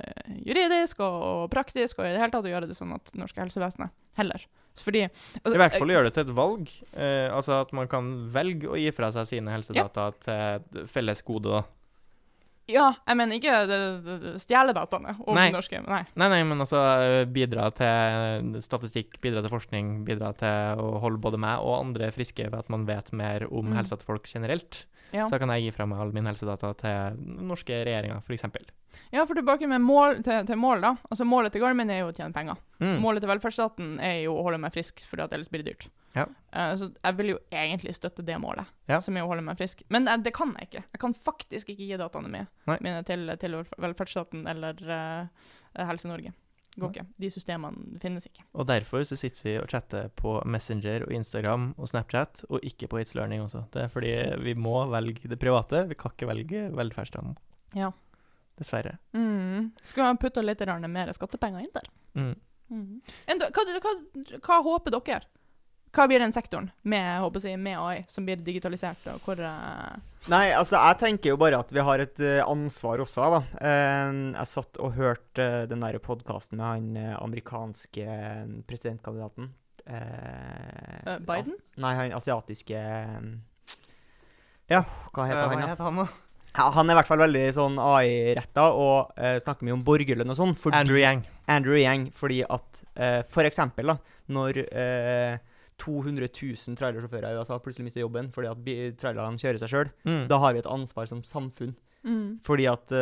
juridisk 0.47 1.01
og, 1.01 1.17
og 1.45 1.51
praktisk 1.51 1.99
og 1.99 2.07
i 2.07 2.13
det 2.15 2.21
hele 2.23 2.31
tatt 2.31 2.47
å 2.47 2.53
gjøre 2.53 2.69
det 2.71 2.77
sånn 2.79 2.95
at 2.95 3.11
norske 3.19 3.41
helsevesenet 3.43 3.91
heller. 4.17 4.47
Fordi 4.81 5.03
altså, 5.11 5.53
I 5.55 5.59
hvert 5.61 5.75
fall 5.77 5.89
gjøre 5.93 6.05
det 6.09 6.15
til 6.15 6.23
et 6.29 6.35
valg. 6.37 6.71
Eh, 6.95 7.29
altså 7.35 7.61
at 7.61 7.73
man 7.77 7.89
kan 7.91 8.07
velge 8.33 8.71
å 8.71 8.79
gi 8.79 8.89
fra 8.95 9.11
seg 9.13 9.27
sine 9.27 9.51
helsedata 9.53 10.07
til 10.23 10.87
felles 10.89 11.21
gode, 11.27 11.51
da. 11.59 11.65
Ja, 12.71 12.87
jeg 13.07 13.19
mener 13.19 13.39
ikke 13.41 14.39
stjele 14.41 14.75
dataene 14.77 15.17
om 15.25 15.37
nei. 15.39 15.49
norske 15.55 15.81
nei. 15.83 16.03
nei. 16.15 16.29
Nei, 16.31 16.43
men 16.47 16.63
altså 16.63 16.81
bidra 17.33 17.69
til 17.77 18.61
statistikk, 18.65 19.19
bidra 19.25 19.45
til 19.45 19.53
forskning, 19.53 19.93
bidra 20.09 20.33
til 20.39 20.81
å 20.83 21.01
holde 21.03 21.23
både 21.23 21.41
meg 21.43 21.65
og 21.65 21.79
andre 21.81 22.13
friske 22.15 22.47
ved 22.49 22.59
at 22.63 22.73
man 22.73 22.87
vet 22.89 23.13
mer 23.17 23.47
om 23.51 23.71
mm. 23.73 23.77
helsa 23.81 23.99
til 24.01 24.13
folk 24.13 24.31
generelt. 24.31 24.85
Ja. 25.11 25.27
Så 25.27 25.41
kan 25.43 25.51
jeg 25.55 25.67
gi 25.67 25.75
fra 25.75 25.89
meg 25.91 26.01
all 26.03 26.13
min 26.15 26.29
helsedata 26.31 26.73
til 26.79 27.19
norske 27.51 27.83
regjeringer, 27.87 28.23
f.eks. 28.23 28.47
Ja, 29.11 29.25
for 29.27 29.39
tilbake 29.39 29.69
med 29.71 29.83
mål 29.83 30.21
til, 30.27 30.45
til, 30.47 30.59
mål, 30.61 30.83
da. 30.85 30.95
Altså 31.11 31.27
Målet 31.27 31.55
til 31.55 31.63
Garmin 31.65 31.91
er 31.91 32.03
jo 32.03 32.11
å 32.11 32.17
tjene 32.17 32.35
penger. 32.35 32.59
Mm. 32.83 32.99
Målet 33.03 33.25
til 33.25 33.31
velferdsstaten 33.31 33.97
er 34.05 34.21
jo 34.25 34.37
å 34.39 34.45
holde 34.47 34.61
meg 34.63 34.75
frisk, 34.75 35.03
for 35.09 35.23
ellers 35.25 35.51
blir 35.51 35.65
det 35.65 35.73
dyrt. 35.75 35.89
Ja. 36.17 36.27
Uh, 36.51 36.75
så 36.79 36.91
jeg 36.91 37.19
vil 37.21 37.33
jo 37.35 37.39
egentlig 37.55 37.95
støtte 37.95 38.25
det 38.27 38.37
målet, 38.43 38.69
ja. 38.91 38.99
som 39.03 39.17
er 39.17 39.27
å 39.27 39.31
holde 39.31 39.47
meg 39.47 39.59
frisk. 39.61 39.85
Men 39.95 40.09
uh, 40.11 40.19
det 40.19 40.35
kan 40.37 40.55
jeg 40.59 40.71
ikke. 40.71 40.85
Jeg 40.97 41.03
kan 41.03 41.17
faktisk 41.31 41.73
ikke 41.73 41.87
gi 41.87 41.99
dataene 42.01 42.31
mine, 42.33 42.79
mine 42.79 43.03
til, 43.07 43.31
til, 43.43 43.59
velferdsstaten 43.79 44.47
eller 44.51 44.81
uh, 44.91 45.51
Helse-Norge. 45.91 46.35
Går 46.79 46.93
ikke. 46.95 47.07
De 47.19 47.31
systemene 47.35 47.99
finnes 48.03 48.27
ikke. 48.29 48.45
Og 48.55 48.69
derfor 48.71 49.03
så 49.07 49.19
sitter 49.19 49.43
vi 49.43 49.55
og 49.59 49.67
chatter 49.73 50.07
på 50.17 50.37
Messenger 50.47 51.03
og 51.07 51.15
Instagram 51.17 51.73
og 51.77 51.91
Snapchat, 51.91 52.45
og 52.49 52.63
ikke 52.67 52.89
på 52.91 53.01
It's 53.03 53.17
Learning 53.19 53.43
også. 53.43 53.65
Det 53.75 53.85
er 53.85 53.91
fordi 53.91 54.13
vi 54.45 54.55
må 54.55 54.85
velge 54.93 55.29
det 55.31 55.41
private. 55.43 55.89
Vi 55.91 55.99
kan 55.99 56.15
ikke 56.15 56.31
velge 56.31 56.69
velferdsstaten. 56.79 57.35
Ja. 57.77 57.91
Dessverre. 58.61 58.99
Mm. 59.17 59.71
Skulle 59.83 60.07
ha 60.11 60.17
putta 60.21 60.43
litt 60.45 60.61
mer 60.89 61.13
skattepenger 61.17 61.65
inn 61.65 61.73
der. 61.73 61.91
Mm. 62.15 62.35
Mm. 62.71 63.01
Hva, 63.41 63.65
hva, 63.81 63.93
hva, 64.37 64.59
håper 64.67 64.95
dere? 64.95 65.25
Hva 65.91 66.07
blir 66.07 66.23
den 66.23 66.31
sektoren 66.31 66.69
med, 66.87 67.25
jeg, 67.43 67.59
med 67.59 67.79
AI 67.81 68.05
som 68.09 68.29
blir 68.29 68.43
digitalisert? 68.47 69.01
og 69.11 69.25
hvor... 69.25 69.41
Uh... 69.41 69.97
Nei, 70.31 70.53
altså 70.53 70.77
jeg 70.77 71.01
tenker 71.01 71.33
jo 71.33 71.41
bare 71.41 71.59
at 71.65 71.73
vi 71.73 71.83
har 71.83 72.05
et 72.05 72.21
uh, 72.23 72.45
ansvar 72.45 73.03
også. 73.03 73.27
da. 73.33 73.41
Uh, 73.57 74.13
jeg 74.37 74.53
satt 74.53 74.79
og 74.79 74.95
hørte 75.01 75.49
den 75.71 75.83
der 75.83 75.99
podkasten 76.05 76.61
med 76.61 76.67
han 76.69 77.17
amerikanske 77.17 78.21
presidentkandidaten. 78.69 79.55
Biden? 81.27 81.55
nei, 81.81 81.95
han 81.97 82.13
asiatiske 82.15 82.77
Ja, 84.71 84.83
hva 85.11 85.25
heter 85.27 85.49
han? 85.49 85.57
Hva 85.57 85.71
heter 85.73 85.89
han 85.89 86.03
da? 86.05 86.30
Ja, 86.57 86.67
han 86.75 86.89
er 86.89 86.97
i 86.97 86.99
hvert 86.99 87.09
fall 87.11 87.23
veldig 87.23 87.45
sånn 87.55 87.77
AI-retta 87.79 88.71
og 88.75 89.13
eh, 89.21 89.39
snakker 89.43 89.67
mye 89.67 89.77
om 89.77 89.85
borgerlønn 89.87 90.33
og 90.33 90.39
sånn. 90.39 90.55
Andrew 90.75 90.99
Yang. 90.99 91.23
Andrew 91.51 91.79
Yang, 91.79 92.09
fordi 92.19 92.41
at 92.43 92.83
eh, 92.99 93.21
for 93.31 93.47
eksempel 93.47 93.93
da, 93.93 93.97
når 94.35 94.63
eh, 94.67 95.37
200 95.81 96.27
000 96.27 96.79
trailersjåfører 96.79 97.31
i 97.31 97.41
USA 97.41 97.57
plutselig 97.63 97.87
mister 97.87 98.03
jobben 98.03 98.29
fordi 98.35 98.51
at 98.51 98.99
trailerne 99.01 99.41
kjører 99.41 99.63
seg 99.63 99.71
sjøl, 99.73 99.93
mm. 100.05 100.25
da 100.29 100.41
har 100.43 100.57
vi 100.57 100.61
et 100.61 100.69
ansvar 100.69 101.09
som 101.09 101.23
samfunn. 101.25 101.73
Mm. 102.05 102.41
Fordi 102.45 102.65
at 102.69 102.93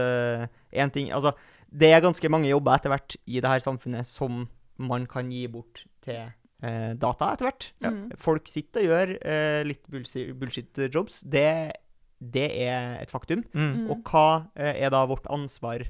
én 0.75 0.91
ting 0.91 1.13
Altså, 1.15 1.31
det 1.71 1.93
er 1.95 2.03
ganske 2.03 2.31
mange 2.31 2.49
jobber 2.51 2.75
etter 2.75 2.91
hvert 2.91 3.15
i 3.31 3.39
det 3.39 3.51
her 3.51 3.63
samfunnet 3.63 4.07
som 4.07 4.47
man 4.79 5.07
kan 5.11 5.31
gi 5.31 5.45
bort 5.51 5.85
til 6.03 6.31
data 6.59 7.33
etter 7.33 7.49
hvert. 7.49 7.69
Ja. 7.83 7.93
Mm. 7.95 8.15
Folk 8.19 8.51
sitter 8.51 8.87
og 8.87 8.91
gjør 8.93 9.13
litt 9.67 9.91
bullshit-jobs. 9.91 11.23
det 11.27 11.51
det 12.19 12.49
er 12.67 12.99
et 13.03 13.13
faktum. 13.13 13.45
Mm. 13.55 13.65
mm. 13.65 13.89
Og 13.95 14.05
hva 14.11 14.29
eh, 14.59 14.85
er 14.85 14.93
da 14.95 15.05
vårt 15.09 15.29
ansvar 15.31 15.87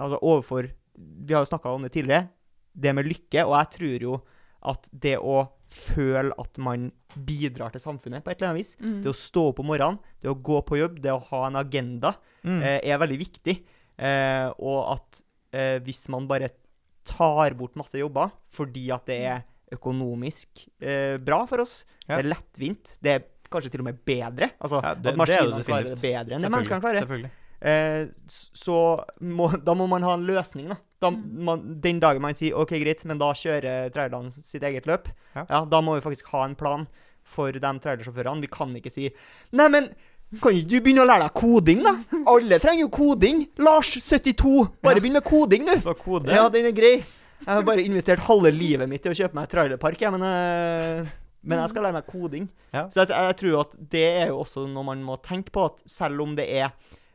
altså 0.00 0.16
overfor 0.24 0.70
Vi 0.96 1.34
har 1.34 1.42
jo 1.44 1.48
snakka 1.48 1.72
om 1.72 1.82
det 1.84 1.92
tidligere. 1.92 2.28
Det 2.72 2.92
med 2.94 3.08
lykke. 3.08 3.44
Og 3.46 3.54
jeg 3.56 3.70
tror 3.76 4.04
jo 4.06 4.20
at 4.70 4.88
det 4.92 5.16
å 5.16 5.42
føle 5.70 6.34
at 6.40 6.58
man 6.60 6.90
bidrar 7.14 7.72
til 7.72 7.82
samfunnet 7.82 8.24
på 8.24 8.32
et 8.32 8.40
eller 8.40 8.50
annet 8.50 8.60
vis, 8.60 8.72
mm. 8.80 8.98
det 9.04 9.10
å 9.12 9.16
stå 9.16 9.46
opp 9.52 9.62
om 9.62 9.70
morgenen, 9.70 10.00
det 10.20 10.30
å 10.30 10.36
gå 10.36 10.58
på 10.66 10.80
jobb, 10.80 10.98
det 11.02 11.12
å 11.14 11.22
ha 11.30 11.44
en 11.46 11.58
agenda, 11.60 12.12
mm. 12.42 12.58
eh, 12.58 12.78
er 12.90 13.00
veldig 13.00 13.18
viktig. 13.20 13.56
Eh, 13.96 14.48
og 14.58 14.80
at 14.96 15.22
eh, 15.56 15.76
hvis 15.86 16.04
man 16.12 16.28
bare 16.30 16.50
tar 17.06 17.56
bort 17.58 17.78
masse 17.80 17.98
jobber 17.98 18.30
fordi 18.52 18.86
at 18.94 19.08
det 19.08 19.18
er 19.30 19.42
økonomisk 19.74 20.64
eh, 20.82 21.16
bra 21.22 21.44
for 21.48 21.64
oss, 21.64 21.82
ja. 22.06 22.16
det 22.16 22.24
er 22.24 22.30
lettvint, 22.32 22.96
det 23.04 23.14
er 23.14 23.26
kanskje 23.52 23.72
til 23.74 23.82
og 23.84 23.90
med 23.90 24.00
bedre. 24.06 24.52
Altså 24.58 24.80
ja, 24.84 24.94
det, 24.94 25.12
at 25.12 25.20
maskinene 25.20 25.66
klarer 25.66 25.92
det 25.92 26.00
bedre 26.02 26.36
enn 26.36 26.46
det 26.46 26.52
menneskene 26.54 26.82
klarer. 26.84 27.30
Eh, 27.60 28.06
så 28.28 28.78
må, 29.20 29.50
da 29.60 29.74
må 29.76 29.84
man 29.90 30.04
ha 30.06 30.14
en 30.16 30.24
løsning, 30.28 30.70
da. 30.72 30.78
da 31.02 31.10
mm. 31.12 31.24
man, 31.44 31.64
den 31.84 32.00
dagen 32.00 32.24
man 32.24 32.38
sier 32.38 32.56
OK, 32.56 32.72
greit, 32.80 33.04
men 33.08 33.20
da 33.20 33.34
kjører 33.36 33.92
trailerne 33.92 34.32
sitt 34.32 34.64
eget 34.64 34.88
løp, 34.88 35.10
ja. 35.34 35.44
ja. 35.44 35.64
da 35.68 35.82
må 35.84 35.98
vi 35.98 36.04
faktisk 36.06 36.32
ha 36.32 36.46
en 36.46 36.56
plan 36.56 36.88
for 37.28 37.52
de 37.52 37.60
trailersjåførene. 37.84 38.46
Vi 38.46 38.52
kan 38.52 38.72
ikke 38.78 38.92
si 38.92 39.10
Nei, 39.52 39.68
men 39.68 39.90
kan 40.40 40.54
ikke 40.54 40.70
du 40.70 40.76
begynne 40.78 41.02
å 41.02 41.08
lære 41.10 41.26
deg 41.26 41.36
koding, 41.36 41.80
da? 41.84 41.94
Alle 42.30 42.60
trenger 42.62 42.84
jo 42.84 42.90
koding. 42.94 43.44
Lars, 43.66 43.96
72, 43.98 44.68
bare 44.80 44.96
ja. 44.96 45.02
begynn 45.02 45.18
med 45.18 45.26
koding, 45.26 45.66
du. 45.66 45.94
Kode. 46.00 46.30
Ja, 46.32 46.46
den 46.52 46.70
er 46.70 46.76
grei. 46.76 47.00
Jeg 47.40 47.48
har 47.48 47.64
bare 47.64 47.82
investert 47.82 48.22
halve 48.26 48.52
livet 48.52 48.88
mitt 48.88 49.06
i 49.06 49.10
å 49.10 49.16
kjøpe 49.16 49.36
meg 49.38 49.48
trailerpark, 49.50 50.02
jeg, 50.04 50.12
men 50.12 50.24
uh, 50.24 51.10
men 51.40 51.62
jeg 51.62 51.72
skal 51.72 51.86
lære 51.86 51.98
meg 51.98 52.08
koding. 52.10 52.48
Ja. 52.74 52.86
Så 52.92 53.02
jeg, 53.02 53.12
jeg, 53.14 53.36
tror 53.40 53.60
at 53.64 53.76
det 53.92 54.06
er 54.08 54.30
jo 54.30 54.40
også 54.42 54.66
noe 54.68 54.86
man 54.90 55.04
må 55.04 55.16
tenke 55.24 55.52
på, 55.54 55.68
at 55.70 55.80
selv 55.88 56.24
om 56.24 56.34
det 56.38 56.46
er 56.52 56.68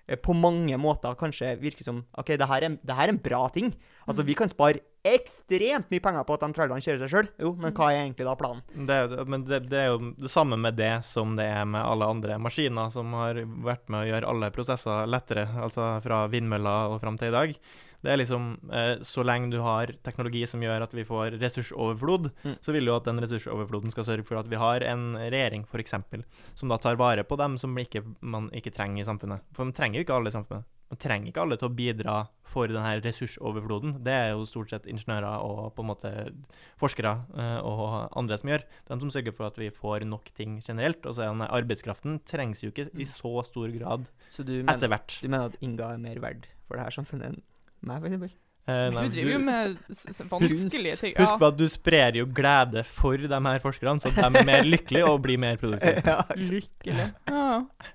eh, 0.08 0.18
på 0.18 0.34
mange 0.38 0.78
måter 0.82 1.18
kanskje 1.20 1.54
virker 1.62 1.86
som 1.86 2.04
OK, 2.18 2.34
det 2.40 2.50
her 2.50 2.66
er, 2.66 2.80
det 2.82 2.98
her 2.98 3.08
er 3.10 3.14
en 3.14 3.22
bra 3.22 3.46
ting. 3.54 3.72
Altså, 4.06 4.24
mm. 4.24 4.28
vi 4.32 4.38
kan 4.38 4.52
spare 4.52 4.84
ekstremt 5.06 5.92
mye 5.94 6.02
penger 6.02 6.26
på 6.26 6.34
at 6.34 6.42
de 6.42 6.56
trailerne 6.58 6.82
kjører 6.82 7.04
seg 7.04 7.12
sjøl. 7.14 7.32
Jo, 7.46 7.54
men 7.62 7.74
hva 7.78 7.92
er 7.92 8.02
egentlig 8.02 8.26
da 8.26 8.36
planen? 8.40 8.64
Det 8.90 9.26
men 9.30 9.46
det, 9.46 9.62
det, 9.70 9.84
er 9.84 9.92
jo 9.94 10.14
det 10.18 10.32
samme 10.34 10.58
med 10.58 10.80
det 10.80 10.94
som 11.06 11.38
det 11.38 11.46
er 11.46 11.68
med 11.70 11.86
alle 11.86 12.10
andre 12.10 12.40
maskiner 12.42 12.90
som 12.94 13.14
har 13.18 13.44
vært 13.46 13.86
med 13.94 14.02
å 14.02 14.08
gjøre 14.10 14.32
alle 14.34 14.54
prosesser 14.56 15.10
lettere, 15.10 15.46
altså 15.62 15.96
fra 16.06 16.26
vindmøller 16.34 16.96
og 16.96 17.04
fram 17.06 17.22
til 17.22 17.30
i 17.30 17.38
dag. 17.38 17.60
Det 18.06 18.14
er 18.14 18.22
liksom 18.22 18.52
eh, 18.70 18.94
Så 19.06 19.26
lenge 19.26 19.50
du 19.54 19.60
har 19.66 19.92
teknologi 20.06 20.44
som 20.50 20.62
gjør 20.64 20.86
at 20.86 20.94
vi 20.94 21.06
får 21.08 21.40
ressursoverflod, 21.42 22.30
mm. 22.44 22.58
så 22.62 22.76
vil 22.76 22.92
jo 22.92 22.98
at 23.00 23.10
den 23.10 23.22
ressursoverfloden 23.24 23.94
skal 23.94 24.08
sørge 24.12 24.28
for 24.28 24.40
at 24.42 24.52
vi 24.52 24.62
har 24.62 24.86
en 24.86 25.16
regjering, 25.18 25.66
f.eks., 25.66 25.98
som 26.54 26.72
da 26.72 26.78
tar 26.82 27.00
vare 27.02 27.26
på 27.26 27.40
dem 27.42 27.58
som 27.62 27.74
ikke, 27.82 28.04
man 28.22 28.52
ikke 28.56 28.74
trenger 28.76 29.02
i 29.02 29.10
samfunnet. 29.10 29.46
For 29.56 29.66
man 29.66 29.76
trenger 29.76 30.00
jo 30.00 30.06
ikke 30.06 30.20
alle 30.20 30.32
i 30.32 30.38
samfunnet. 30.38 30.72
Man 30.92 31.00
trenger 31.02 31.32
ikke 31.32 31.42
alle 31.42 31.58
til 31.58 31.66
å 31.68 31.74
bidra 31.74 32.16
for 32.46 32.70
denne 32.70 32.92
ressursoverfloden. 33.02 33.96
Det 34.06 34.14
er 34.14 34.28
jo 34.36 34.46
stort 34.46 34.70
sett 34.70 34.86
ingeniører 34.90 35.42
og 35.42 35.72
på 35.74 35.82
en 35.82 35.90
måte 35.90 36.12
forskere 36.82 37.16
uh, 37.34 37.58
og 37.66 38.14
andre 38.22 38.38
som 38.38 38.52
gjør. 38.54 38.68
De 38.86 39.00
som 39.02 39.14
sørger 39.16 39.34
for 39.34 39.50
at 39.50 39.58
vi 39.58 39.72
får 39.74 40.06
nok 40.06 40.30
ting 40.38 40.60
generelt. 40.62 41.02
Og 41.02 41.18
så 41.18 41.26
er 41.26 41.34
denne 41.34 41.50
arbeidskraften 41.58 42.22
trengs 42.30 42.62
jo 42.62 42.70
ikke 42.70 42.92
i 42.94 43.02
mm. 43.02 43.12
så 43.16 43.34
stor 43.50 43.74
grad 43.74 44.06
etter 44.30 44.94
hvert. 44.94 45.18
Du 45.18 45.28
mener 45.28 45.50
at 45.50 45.58
Inga 45.66 45.96
er 45.96 46.06
mer 46.06 46.22
verd 46.22 46.46
for 46.68 46.78
det 46.78 46.86
her 46.86 46.98
samfunnet 47.00 47.34
enn 47.34 47.44
meg, 47.82 48.00
for 48.00 48.12
eksempel. 48.12 48.34
Eh, 48.66 48.88
nei, 48.90 49.04
du 49.06 49.14
driver 49.14 49.30
jo 49.36 49.40
med 49.46 49.74
vanskelige 50.32 50.96
ting. 50.98 51.12
Husk 51.20 51.36
på 51.38 51.48
at 51.52 51.58
du 51.60 51.68
sprer 51.70 52.16
jo 52.18 52.26
glede 52.26 52.82
for 52.90 53.22
de 53.22 53.30
her 53.30 53.62
forskerne, 53.62 54.02
så 54.02 54.10
de 54.10 54.24
er 54.26 54.48
mer 54.48 54.66
lykkelige 54.66 55.06
og 55.06 55.20
blir 55.22 55.38
mer 55.42 55.60
produktive. 55.62 56.02
Ja, 56.16 56.24
Lykkelig. 56.34 57.06
Ja. 57.30 57.44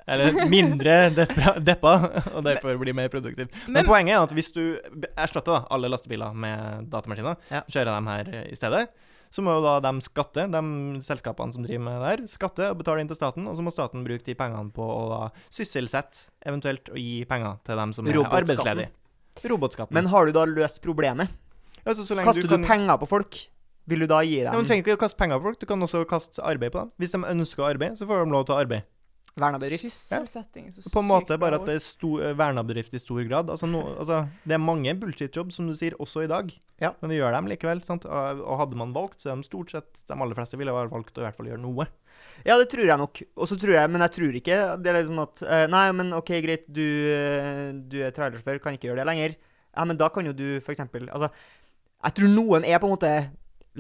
Eller 0.07 0.39
mindre 0.51 0.95
deppa, 1.11 1.95
og 2.37 2.47
derfor 2.47 2.79
blir 2.79 2.95
mer 2.95 3.11
produktive. 3.11 3.49
Men, 3.67 3.81
Men, 3.81 3.89
poenget 3.89 4.15
er 4.15 4.23
at 4.23 4.35
hvis 4.37 4.55
du 4.55 4.63
erstatter 5.11 5.67
alle 5.75 5.91
lastebiler 5.91 6.39
med 6.39 6.87
datamaskiner, 6.93 7.43
ja. 7.51 7.65
kjører 7.67 7.97
dem 7.97 8.13
her 8.13 8.31
i 8.47 8.59
stedet, 8.59 8.87
så 9.31 9.43
må 9.47 9.57
jo 9.57 9.67
da 9.67 9.77
de 9.83 10.07
skatte, 10.07 10.47
de 10.51 10.63
selskapene 11.07 11.55
som 11.55 11.67
driver 11.67 11.83
med 11.87 11.99
det 11.99 12.13
her, 12.13 12.25
skatte 12.31 12.71
og 12.71 12.79
betale 12.79 13.03
inn 13.03 13.11
til 13.11 13.19
staten, 13.19 13.51
og 13.51 13.59
så 13.59 13.67
må 13.67 13.75
staten 13.75 14.07
bruke 14.07 14.27
de 14.27 14.39
pengene 14.39 14.71
på 14.75 14.87
å 14.87 15.05
da 15.11 15.21
sysselsette, 15.51 16.29
eventuelt 16.47 16.95
å 16.95 16.99
gi 16.99 17.25
penger 17.31 17.59
til 17.67 17.83
dem 17.83 17.95
som 17.95 18.07
er 18.07 18.23
arbeidsledige. 18.23 18.95
Robotskatten. 19.49 19.95
Men 19.97 20.11
har 20.13 20.27
du 20.27 20.35
da 20.37 20.45
løst 20.49 20.83
problemet? 20.85 21.33
Altså, 21.85 22.05
Kaster 22.05 22.45
du, 22.45 22.49
kan... 22.49 22.63
du, 22.63 22.69
penger 22.69 23.01
på 23.01 23.09
folk? 23.09 23.41
Vil 23.91 24.05
du 24.05 24.07
da 24.11 24.21
gi 24.23 24.43
dem 24.45 24.53
ja, 24.53 24.61
Du 24.61 24.69
trenger 24.69 24.85
ikke 24.85 24.99
å 24.99 25.01
kaste 25.01 25.19
penger 25.19 25.41
på 25.41 25.49
folk, 25.49 25.61
du 25.61 25.67
kan 25.67 25.83
også 25.83 26.05
kaste 26.09 26.43
arbeid 26.47 26.75
på 26.75 26.85
dem. 26.85 26.91
Hvis 27.01 27.15
de 27.17 27.23
ønsker 27.25 27.67
arbeid, 27.67 27.97
så 27.99 28.07
får 28.07 28.25
de 28.25 28.35
lov 28.35 28.47
til 28.47 28.57
å 28.57 28.63
arbeide. 28.63 28.87
Verna 29.41 29.61
bedrift. 29.63 29.87
Ja. 30.11 30.21
På 30.93 31.01
en 31.01 31.09
måte 31.09 31.39
bare 31.41 31.61
at 31.61 31.67
det 31.69 31.79
er 31.79 31.85
sto, 31.85 32.17
verna 32.37 32.65
bedrift 32.67 32.95
i 32.95 33.01
stor 33.01 33.23
grad. 33.25 33.51
Altså, 33.53 33.69
no, 33.71 33.85
altså, 33.95 34.25
det 34.45 34.57
er 34.57 34.63
mange 34.63 34.95
bullshit-jobb, 35.01 35.53
som 35.55 35.71
du 35.71 35.77
sier, 35.79 35.97
også 36.03 36.27
i 36.27 36.31
dag. 36.31 36.51
Ja. 36.81 36.95
Men 37.03 37.13
vi 37.13 37.19
gjør 37.19 37.35
dem 37.37 37.49
likevel. 37.51 37.83
Sant? 37.85 38.07
Og, 38.09 38.41
og 38.41 38.61
hadde 38.63 38.79
man 38.81 38.95
valgt, 38.97 39.21
så 39.23 39.33
er 39.33 39.41
de 39.41 39.47
stort 39.47 39.73
sett 39.75 40.01
De 40.09 40.17
aller 40.17 40.37
fleste 40.39 40.59
ville 40.61 40.73
ha 40.73 40.87
valgt 40.89 41.19
å 41.19 41.23
i 41.23 41.27
hvert 41.27 41.37
fall 41.37 41.51
gjøre 41.51 41.63
noe. 41.63 41.87
Ja, 42.47 42.57
det 42.57 42.71
tror 42.73 42.89
jeg 42.89 43.01
nok. 43.01 43.21
Og 43.37 43.51
så 43.51 43.59
tror 43.61 43.77
jeg, 43.77 43.93
Men 43.93 44.05
jeg 44.07 44.15
tror 44.17 44.39
ikke 44.41 44.59
det 44.81 44.93
er 44.93 44.99
liksom 45.01 45.21
at 45.23 45.45
uh, 45.45 45.65
Nei, 45.73 45.85
men 45.97 46.15
OK, 46.17 46.33
greit, 46.45 46.67
du, 46.69 46.85
uh, 46.85 47.69
du 47.93 48.01
er 48.05 48.15
trailersjåfør, 48.17 48.63
kan 48.65 48.77
ikke 48.77 48.91
gjøre 48.91 49.03
det 49.03 49.11
lenger. 49.11 49.37
Ja, 49.77 49.87
men 49.87 50.01
da 50.01 50.09
kan 50.11 50.27
jo 50.27 50.35
du 50.35 50.47
eksempel 50.59 51.07
Altså, 51.15 51.31
jeg 52.01 52.17
tror 52.17 52.33
noen 52.33 52.65
er 52.67 52.81
på 52.83 52.89
en 52.89 52.97
måte 52.97 53.13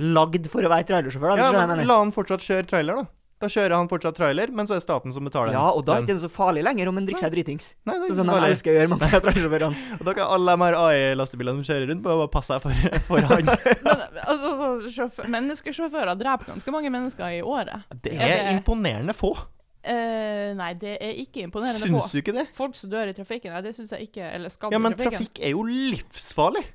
lagd 0.00 0.46
for 0.52 0.62
å 0.62 0.70
være 0.70 0.86
trailersjåfør. 0.86 1.40
Ja, 1.40 1.64
men 1.66 1.82
la 1.88 1.96
han 1.98 2.12
fortsatt 2.14 2.44
kjøre 2.44 2.68
trailer, 2.68 3.00
da. 3.00 3.19
Da 3.40 3.48
kjører 3.48 3.72
han 3.72 3.88
fortsatt 3.88 4.18
trailer, 4.18 4.50
men 4.52 4.66
så 4.68 4.74
er 4.76 4.82
staten 4.84 5.14
som 5.16 5.24
betaler. 5.24 5.54
Ja, 5.56 5.70
og 5.72 5.86
da 5.86 5.94
er 5.96 6.04
det 6.04 6.12
ikke 6.12 6.22
så 6.26 6.28
farlig 6.28 6.60
lenger 6.66 6.90
om 6.90 6.98
en 7.00 7.06
drikker 7.08 7.24
seg 7.24 7.32
dritings. 7.32 7.70
Nei, 7.88 7.94
det 8.02 8.10
er 8.10 8.18
sånn 8.18 8.32
jeg 8.34 8.50
elsker 8.52 8.72
å 8.72 8.74
gjøre 8.76 8.90
med 8.92 9.04
trailersjåførene. 9.04 9.84
og 9.98 10.02
da 10.04 10.14
kan 10.18 10.34
alle 10.34 10.56
de 10.56 10.66
her 10.66 10.76
AI-lastebilene 10.76 11.62
som 11.62 11.70
kjører 11.70 11.88
rundt, 11.88 12.02
bare 12.04 12.26
passe 12.34 12.52
seg 12.52 12.66
for, 12.66 12.90
for 13.08 13.28
han. 13.30 13.48
men 13.86 14.04
altså, 14.34 15.08
menneskesjåfører 15.36 16.20
dreper 16.20 16.52
ganske 16.52 16.74
mange 16.74 16.92
mennesker 16.92 17.38
i 17.38 17.40
året. 17.40 17.88
Det 18.04 18.12
er, 18.12 18.26
er 18.26 18.44
det... 18.50 18.58
imponerende 18.58 19.16
få. 19.16 19.32
Uh, 19.80 20.52
nei, 20.58 20.74
det 20.76 20.98
er 21.00 21.16
ikke 21.22 21.46
imponerende 21.46 21.80
Syns 21.80 21.96
få. 21.96 22.12
du 22.12 22.20
ikke 22.20 22.34
det? 22.36 22.44
Folk 22.52 22.76
som 22.76 22.92
dør 22.92 23.08
i 23.08 23.16
trafikken, 23.16 23.54
nei, 23.56 23.62
det 23.64 23.72
syns 23.72 23.94
jeg 23.96 24.10
ikke 24.10 24.26
Eller 24.28 24.52
skadd 24.52 24.74
Ja, 24.76 24.80
men 24.82 24.92
i 24.92 24.98
trafikken. 24.98 25.16
trafikk 25.16 25.40
er 25.40 25.54
jo 25.54 25.64
livsfarlig. 25.64 26.66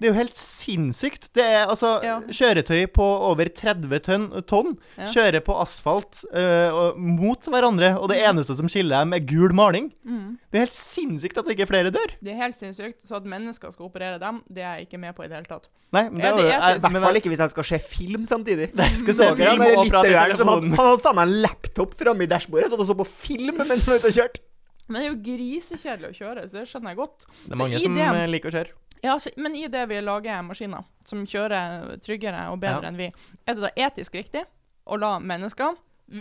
Det 0.00 0.08
er 0.08 0.12
jo 0.14 0.16
helt 0.16 0.36
sinnssykt. 0.40 1.26
Det 1.36 1.44
er 1.44 1.66
altså 1.68 1.90
Ja. 2.02 2.20
kjøretøy 2.24 2.86
på 2.88 3.04
over 3.04 3.44
30 3.52 3.98
tonn, 4.00 4.28
tonn 4.48 4.78
Ja. 4.96 5.04
kjører 5.04 5.40
på 5.44 5.52
asfalt 5.60 6.24
øh, 6.32 6.96
mot 6.96 7.42
hverandre, 7.44 7.98
og 8.00 8.08
det 8.08 8.16
eneste 8.24 8.56
som 8.56 8.66
skiller 8.66 9.00
dem, 9.04 9.12
er 9.12 9.20
gul 9.20 9.52
maling. 9.52 9.92
Mm. 10.06 10.38
Det 10.50 10.56
er 10.56 10.64
helt 10.64 10.74
sinnssykt 10.78 11.36
at 11.38 11.44
ikke 11.52 11.66
flere 11.68 11.90
dør. 11.92 12.14
Det 12.22 12.32
er 12.32 12.36
helt 12.40 12.56
sinnssykt. 12.56 13.04
Så 13.06 13.16
at 13.20 13.24
mennesker 13.28 13.70
skal 13.72 13.84
operere 13.90 14.18
dem, 14.18 14.40
det 14.48 14.62
er 14.64 14.78
jeg 14.78 14.88
ikke 14.88 14.98
med 15.04 15.14
på 15.14 15.24
i 15.24 15.28
det 15.28 15.36
hele 15.36 15.50
tatt. 15.52 15.68
Nei, 15.92 16.04
men 16.08 16.16
det, 16.20 16.24
Ja, 16.24 16.32
er 16.32 16.38
det 16.38 16.84
er 16.84 16.88
I 16.88 16.92
hvert 16.92 17.02
fall 17.02 17.14
ikke 17.20 17.28
hvis 17.34 17.38
jeg 17.44 17.50
skal 17.50 17.64
se 17.64 17.78
film 17.78 18.24
samtidig. 18.24 18.70
skal 19.04 19.14
se 19.14 19.28
film 19.36 19.60
han 19.60 19.76
og 19.76 19.88
prate 19.90 20.08
i 20.08 20.36
som 20.36 20.48
hadde- 20.48 20.64
telefonen. 20.64 20.76
Han 20.76 20.86
hadde 20.86 21.02
faen 21.04 21.14
meg 21.20 21.28
en 21.28 21.42
laptop 21.42 21.94
framme 22.00 22.22
i 22.22 22.26
dashbordet, 22.26 22.70
satt 22.70 22.80
og 22.80 22.86
så 22.86 22.96
på 22.96 23.06
film 23.06 23.56
mens 23.58 23.68
han 23.68 23.78
var 23.84 23.98
ute 24.00 24.08
og 24.08 24.16
kjørte. 24.16 24.40
Men 24.88 25.02
det 25.02 25.06
er 25.06 25.12
jo 25.12 25.22
grisekjedelig 25.36 26.08
å 26.10 26.16
kjøre, 26.18 26.48
så 26.48 26.52
det 26.56 26.68
skjønner 26.68 26.88
jeg 26.90 26.96
godt. 26.96 27.26
Det 27.46 27.52
er 27.52 27.56
mange 27.56 27.76
i 27.76 27.82
som 27.84 27.94
det- 27.94 28.30
liker 28.30 28.48
å 28.50 28.54
kjøre. 28.56 28.72
Ja, 29.02 29.14
så, 29.20 29.30
Men 29.36 29.54
i 29.56 29.66
det 29.68 29.86
vi 29.88 30.00
lager 30.04 30.42
maskiner 30.44 30.84
som 31.08 31.22
kjører 31.26 31.96
tryggere 32.04 32.48
og 32.52 32.60
bedre 32.60 32.82
Ja. 32.82 32.88
enn 32.88 32.96
vi, 33.00 33.10
er 33.46 33.54
det 33.54 33.62
da 33.62 33.70
etisk 33.88 34.14
riktig 34.14 34.44
å 34.86 34.98
la 35.00 35.18
mennesker, 35.18 35.76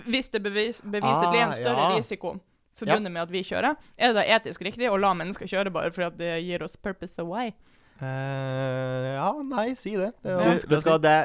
hvis 0.07 0.30
det 0.31 0.41
bevis, 0.45 0.81
beviselig 0.81 1.35
er 1.39 1.43
en 1.43 1.49
Ah, 1.49 1.57
større 1.57 1.89
ja. 1.89 1.97
risiko 1.97 2.35
forbundet 2.80 3.11
med 3.11 3.22
at 3.23 3.31
vi 3.34 3.41
kjører, 3.43 3.76
er 3.97 4.14
det 4.14 4.15
da 4.15 4.23
etisk 4.38 4.61
riktig 4.61 4.88
å 4.89 4.97
la 4.99 5.14
mennesker 5.14 5.45
kjøre 5.49 5.72
bare 5.73 5.91
fordi 5.91 6.07
at 6.07 6.18
det 6.18 6.43
gir 6.45 6.64
oss 6.64 6.76
purpose 6.77 7.19
away? 7.19 7.49
why? 7.51 7.53
Eh, 8.01 9.07
ja, 9.18 9.31
nei, 9.43 9.73
si 9.76 9.95
det. 9.99 10.14
Det 10.23 10.31
er 10.31 10.43
Du, 10.43 10.68
vet 10.76 10.84
du 10.85 10.89
hva, 10.89 10.99
det 11.03 11.15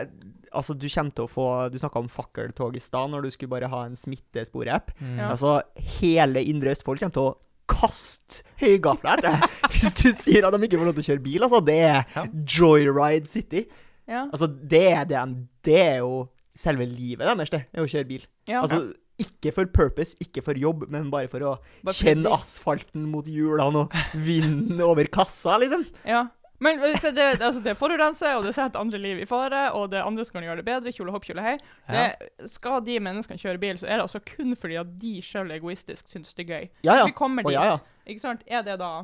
Altså, 0.55 0.74
du 0.78 0.86
kommer 0.86 1.10
til 1.18 1.24
å 1.26 1.31
få 1.31 1.44
Du 1.72 1.78
snakka 1.78 1.98
om 1.98 2.09
fakkeltog 2.09 2.76
i 2.78 2.82
stad, 2.82 3.10
når 3.10 3.22
du 3.26 3.31
skulle 3.35 3.51
bare 3.51 3.68
ha 3.72 3.85
en 3.89 3.97
smittesporapp. 3.98 4.93
Mm. 5.01 5.18
Altså, 5.31 5.56
hele 6.01 6.43
Indre 6.47 6.70
Østfold 6.74 7.01
kommer 7.02 7.16
til 7.16 7.26
å 7.26 7.36
kaste 7.70 8.42
høygafler 8.60 9.18
etter 9.22 9.38
deg 9.38 9.56
hvis 9.74 9.94
du 10.00 10.08
sier 10.16 10.46
at 10.48 10.54
de 10.56 10.66
ikke 10.66 10.80
får 10.80 10.90
lov 10.90 10.96
til 10.98 11.04
å 11.04 11.08
kjøre 11.12 11.24
bil. 11.24 11.46
Altså, 11.46 11.60
det 11.64 11.78
er 11.86 12.02
Ja. 12.16 12.24
Joyride 12.56 13.30
City. 13.30 13.64
Ja. 14.08 14.26
Altså, 14.30 14.48
det 14.48 14.82
er, 14.92 15.04
det, 15.08 15.22
det 15.64 15.78
er 15.80 15.96
jo 16.02 16.26
selve 16.54 16.84
livet 16.86 17.24
deres, 17.26 17.50
det. 17.50 17.64
Er 17.72 17.82
å 17.86 17.88
kjøre 17.90 18.08
bil. 18.10 18.26
ja. 18.50 18.60
Altså, 18.62 18.92
ikke 19.14 19.52
for 19.54 19.68
purpose, 19.70 20.16
ikke 20.18 20.42
for 20.42 20.58
jobb, 20.58 20.88
men 20.90 21.06
bare 21.12 21.28
for 21.30 21.38
å 21.46 21.50
Bare 21.86 21.94
kjenne 21.94 22.32
asfalten 22.34 23.04
mot 23.12 23.26
hjulene 23.30 23.84
og 23.84 23.94
vinden 24.26 24.80
over 24.82 25.06
kassa, 25.14 25.54
liksom. 25.62 25.84
ja. 26.08 26.24
Men 26.64 26.80
det, 26.80 27.10
det, 27.12 27.24
altså, 27.44 27.60
det 27.60 27.74
forurenser, 27.76 28.38
og 28.38 28.46
det 28.46 28.54
setter 28.56 28.80
andre 28.80 29.00
liv 29.00 29.20
i 29.20 29.26
fare, 29.28 29.66
og 29.76 29.90
det 29.92 30.00
andre 30.00 30.24
som 30.24 30.38
kan 30.38 30.46
gjøre 30.46 30.62
det 30.62 30.68
bedre, 30.68 30.92
kjole 30.96 31.12
hopp, 31.12 31.26
kjole 31.28 31.44
hei. 31.44 31.56
Ja. 31.88 32.06
Det, 32.14 32.48
skal 32.54 32.80
de 32.86 32.96
menneskene 33.04 33.40
kjøre 33.40 33.60
bil, 33.60 33.80
så 33.80 33.90
er 33.90 33.98
det 33.98 34.06
altså 34.06 34.22
kun 34.24 34.54
fordi 34.56 34.78
at 34.80 34.94
de 35.02 35.18
sjøl 35.24 35.52
egoistisk 35.58 36.08
syns 36.08 36.32
det 36.32 36.46
er 36.46 36.54
gøy. 36.54 36.70
Ja, 36.80 36.86
ja. 36.86 36.94
Hvis 37.02 37.12
vi 37.12 37.18
kommer 37.18 37.44
dit, 37.44 37.56
ja, 37.56 37.74
ja. 37.74 38.08
ikke 38.08 38.24
sant, 38.24 38.46
er 38.48 38.64
det 38.64 38.78
da 38.80 38.94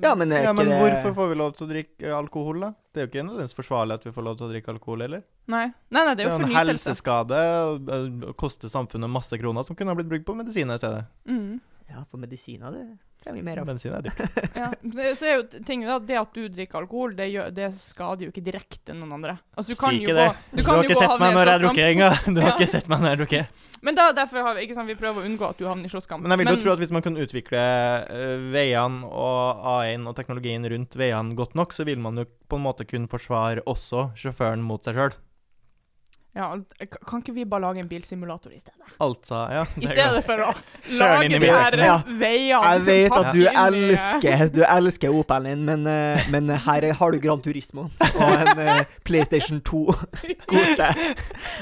Ja, 0.00 0.14
men 0.16 0.32
er 0.32 0.46
Ja, 0.46 0.54
men 0.56 0.70
hvorfor 0.70 1.12
får 1.18 1.32
vi 1.32 1.38
lov 1.42 1.52
til 1.58 1.66
å 1.66 1.70
drikke 1.74 2.14
alkohol, 2.16 2.64
da? 2.64 2.72
Det 2.90 3.02
er 3.02 3.06
jo 3.06 3.10
ikke 3.10 3.24
nødvendigvis 3.26 3.58
forsvarlig 3.58 4.00
at 4.00 4.06
vi 4.06 4.12
får 4.16 4.26
lov 4.26 4.38
til 4.38 4.48
å 4.48 4.52
drikke 4.54 4.72
alkohol, 4.72 5.04
eller? 5.08 5.26
Nei, 5.50 5.66
nei, 5.90 6.04
nei 6.06 6.14
det 6.14 6.24
er 6.24 6.30
jo 6.30 6.38
en 6.40 6.54
helseskade 6.56 7.42
og, 7.66 7.90
og 8.30 8.36
koster 8.40 8.72
samfunnet 8.72 9.12
masse 9.12 9.36
kroner 9.42 9.66
som 9.66 9.76
kunne 9.78 9.92
ha 9.92 9.98
blitt 9.98 10.08
brukt 10.10 10.28
på 10.30 10.38
medisiner 10.38 10.80
i 10.80 10.82
stedet. 10.82 11.04
Mm. 11.28 11.60
Ja, 11.90 12.04
for 12.06 12.20
medisiner, 12.22 12.70
det 12.70 12.84
trenger 13.24 13.36
vi 13.40 13.42
mer 13.44 13.58
av. 13.60 13.66
Medisiner 13.66 13.96
er 13.98 14.04
dyrt. 14.06 14.20
Ja. 14.60 14.68
Så, 15.18 15.26
er 15.26 15.32
jo 15.40 15.62
ting 15.66 15.82
da, 15.86 15.96
Det 15.98 16.16
at 16.20 16.36
du 16.36 16.44
drikker 16.52 16.78
alkohol, 16.84 17.16
det, 17.18 17.26
gjør, 17.32 17.48
det 17.56 17.66
skader 17.76 18.26
jo 18.28 18.30
ikke 18.30 18.44
direkte 18.46 18.94
noen 18.94 19.16
andre. 19.16 19.34
Altså, 19.58 19.74
du 19.74 19.80
kan 19.80 19.90
Si 19.90 19.98
jo 19.98 20.06
ikke 20.06 20.14
gå, 20.14 20.26
det. 20.28 20.52
du 20.52 20.56
Du 20.60 20.62
kan 20.62 20.70
har 20.70 20.78
jo 20.78 20.86
ikke 20.88 20.96
gå 20.96 21.02
sett 21.02 21.20
meg 21.24 21.34
når 21.34 21.42
jeg 21.50 21.52
har 21.56 21.64
drukket 21.64 21.88
engang. 21.90 22.20
Du 22.36 22.40
har 22.40 22.48
Ja. 22.50 22.54
ikke 22.56 22.68
sett 22.70 22.88
meg 22.92 23.02
når 23.02 23.08
jeg 23.10 23.16
har 23.16 23.22
drukket. 23.24 23.66
Men 23.82 23.96
da, 23.96 24.04
derfor 24.12 24.44
har 24.46 24.54
vi, 24.58 24.66
ikke 24.68 24.76
sant, 24.76 24.88
vi 24.92 24.96
prøver 25.00 25.22
å 25.22 25.26
unngå 25.26 25.48
at 25.50 25.58
du 25.58 25.64
havner 25.66 25.88
i 25.88 25.92
slåsskamp. 25.92 26.22
Men 26.22 26.34
jeg 26.36 26.42
vil 26.44 26.52
jo 26.54 26.60
tro 26.62 26.72
at 26.76 26.82
hvis 26.84 26.92
man 26.94 27.02
kan 27.06 27.16
utvikle 27.16 27.62
eh, 28.06 28.44
veiene 28.54 29.08
og 29.08 29.64
A1 29.74 30.06
og 30.10 30.14
teknologien 30.20 30.68
rundt 30.70 30.96
veiene 31.00 31.34
godt 31.38 31.56
nok, 31.58 31.72
så 31.74 31.84
vil 31.88 31.98
man 31.98 32.20
jo 32.22 32.26
på 32.50 32.60
en 32.60 32.64
måte 32.68 32.86
kunne 32.86 33.08
forsvare 33.10 33.64
også 33.66 34.10
sjåføren 34.20 34.62
mot 34.62 34.84
seg 34.84 34.94
sjøl. 35.00 35.16
Ja, 36.36 36.46
Kan 37.08 37.20
ikke 37.24 37.32
vi 37.34 37.44
bare 37.44 37.64
lage 37.64 37.80
en 37.82 37.88
bilsimulator 37.90 38.52
i 38.54 38.58
stedet? 38.60 38.76
Altså, 39.02 39.40
ja. 39.50 39.64
I 39.82 39.86
stedet 39.90 40.20
for 40.26 40.38
å 40.46 40.50
lage 41.00 41.28
de 41.32 41.40
her. 41.50 41.76
Ja. 41.80 41.96
veiene 42.06 42.60
Jeg 42.70 42.84
vet 42.86 43.16
at 43.18 43.30
du 43.34 43.40
elsker 43.50 44.52
Du 44.54 44.60
elsker 44.66 45.14
Opelen 45.16 45.48
din, 45.50 45.64
men, 45.66 45.86
eh, 45.90 46.28
men 46.30 46.48
her 46.54 46.86
har 47.00 47.10
du 47.14 47.18
Gran 47.22 47.40
Turismo 47.42 47.88
og 47.90 48.30
en 48.36 48.58
uh, 48.60 48.80
PlayStation 49.06 49.60
2. 49.66 49.80
Kos 50.50 50.72
deg. 50.78 51.02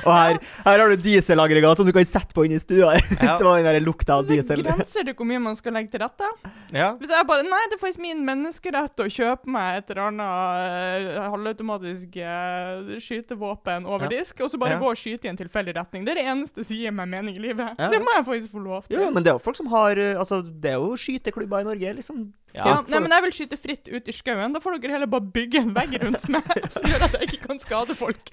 Og 0.04 0.12
her, 0.12 0.38
her 0.66 0.82
har 0.84 0.92
du 0.92 0.96
dieselaggregat 1.04 1.80
som 1.80 1.88
du 1.88 1.92
kan 1.96 2.04
sette 2.08 2.36
på 2.36 2.44
inni 2.48 2.60
stua 2.62 2.92
hvis 2.98 3.22
Ja. 3.24 3.36
det 3.38 3.46
var 3.48 3.58
den 3.62 3.68
der 3.70 3.80
lukta 3.84 4.18
av 4.20 4.26
Det 4.28 4.36
diesel. 4.40 4.62
grenser 4.66 5.04
til 5.08 5.14
hvor 5.16 5.28
mye 5.28 5.40
man 5.48 5.56
skal 5.58 5.72
legge 5.78 5.92
til 5.94 6.02
rette. 6.04 6.28
Ja. 6.74 6.92
Hvis 7.00 7.12
jeg 7.14 7.26
bare 7.28 7.46
Nei, 7.48 7.62
det 7.70 7.78
er 7.78 7.82
faktisk 7.82 8.02
min 8.04 8.20
menneskerett 8.26 9.00
å 9.00 9.08
kjøpe 9.08 9.48
meg 9.54 9.78
et 9.82 9.90
eller 9.94 10.10
annet 10.10 11.16
uh, 11.16 11.28
halvautomatisk 11.32 12.18
uh, 12.20 12.94
skytevåpen 13.00 13.86
over 13.88 14.08
Ja. 14.08 14.18
disk, 14.18 14.40
og 14.44 14.50
så 14.52 14.57
bare 14.60 14.74
Ja. 14.74 14.78
gå 14.82 14.90
og 14.90 14.96
skyte 14.98 15.24
i 15.26 15.30
en 15.30 15.36
tilfeldig 15.38 15.74
retning. 15.76 16.04
Det 16.06 16.12
er 16.12 16.18
det 16.20 16.24
eneste 16.32 16.64
som 16.64 16.76
gir 16.76 16.92
meg 16.92 17.08
mening 17.08 17.36
i 17.36 17.42
livet. 17.42 17.74
Ja. 17.78 17.88
Det 17.92 18.00
må 18.02 18.12
jeg 18.16 18.24
faktisk 18.26 18.50
få 18.52 18.62
lov 18.64 18.84
til. 18.86 18.96
Jo, 18.96 19.04
jo, 19.06 19.10
men 19.14 19.22
det 19.26 19.30
er 19.32 19.38
jo 19.38 19.42
folk 19.44 19.56
som 19.56 19.66
har 19.72 19.98
eh, 19.98 20.14
Altså, 20.18 20.42
det 20.42 20.70
er 20.72 20.78
jo 20.82 20.92
skyteklubber 20.98 21.60
i 21.60 21.68
Norge, 21.68 21.94
liksom. 22.00 22.32
Ja, 22.54 22.78
nei, 22.88 23.00
men 23.04 23.12
jeg 23.12 23.22
vil 23.26 23.32
skyte 23.36 23.58
fritt 23.60 23.88
ut 23.92 24.08
i 24.08 24.12
skauen. 24.16 24.52
Da 24.56 24.60
får 24.64 24.78
dere 24.80 24.92
heller 24.96 25.06
bare 25.12 25.26
bygge 25.34 25.60
en 25.60 25.74
vegg 25.76 25.98
rundt 26.02 26.24
meg 26.32 26.48
som 26.74 26.82
gjør 26.88 27.04
at 27.08 27.18
jeg 27.18 27.28
ikke 27.28 27.42
kan 27.46 27.58
skade 27.60 27.94
folk. 27.98 28.30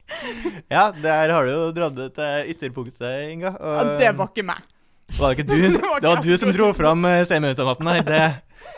ja, 0.71 0.91
der 0.91 1.33
har 1.35 1.45
du 1.45 1.51
jo 1.51 1.65
dratt 1.75 1.95
det 1.99 2.13
til 2.15 2.53
ytterpunktet, 2.55 3.29
Inga. 3.33 3.55
Og, 3.59 3.75
Ja, 3.75 3.97
det 3.99 4.13
var 4.17 4.31
ikke 4.31 4.45
meg. 4.47 4.63
Var 5.19 5.33
det 5.35 5.39
ikke 5.39 5.49
du? 5.53 5.61
Det 5.77 5.81
var 5.83 5.99
Det 6.01 6.09
var 6.09 6.21
du 6.23 6.37
som 6.41 6.51
dro 6.55 6.71
fram 6.73 7.05
eh, 7.05 7.23
semiautomaten 7.29 7.87
her. 7.91 8.01
Det, 8.07 8.21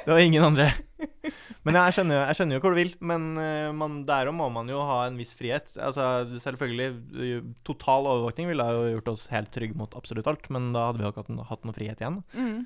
det 0.06 0.12
var 0.12 0.20
ingen 0.20 0.44
andre. 0.44 0.72
Men 1.68 1.76
jeg 1.78 1.96
skjønner, 1.98 2.22
jeg 2.30 2.38
skjønner 2.40 2.58
jo 2.58 2.62
hvor 2.64 2.74
du 2.74 2.80
vil. 2.80 2.94
Men 3.12 3.26
eh, 3.42 3.72
man, 3.76 4.00
der 4.08 4.32
må 4.36 4.48
man 4.54 4.70
jo 4.72 4.80
ha 4.88 5.02
en 5.08 5.18
viss 5.20 5.34
frihet. 5.38 5.68
Altså, 5.84 6.06
selvfølgelig, 6.40 6.88
eh, 7.28 7.44
Total 7.68 8.08
overvåkning 8.08 8.48
ville 8.48 8.68
jo 8.72 8.86
gjort 8.96 9.12
oss 9.14 9.28
helt 9.34 9.52
trygge 9.56 9.76
mot 9.78 9.92
absolutt 10.00 10.30
alt, 10.32 10.48
men 10.54 10.72
da 10.76 10.88
hadde 10.90 11.02
vi 11.02 11.08
jo 11.08 11.12
ikke 11.14 11.26
hatt, 11.26 11.44
hatt 11.52 11.68
noe 11.68 11.76
frihet 11.76 12.02
igjen. 12.04 12.22
Mm. 12.38 12.58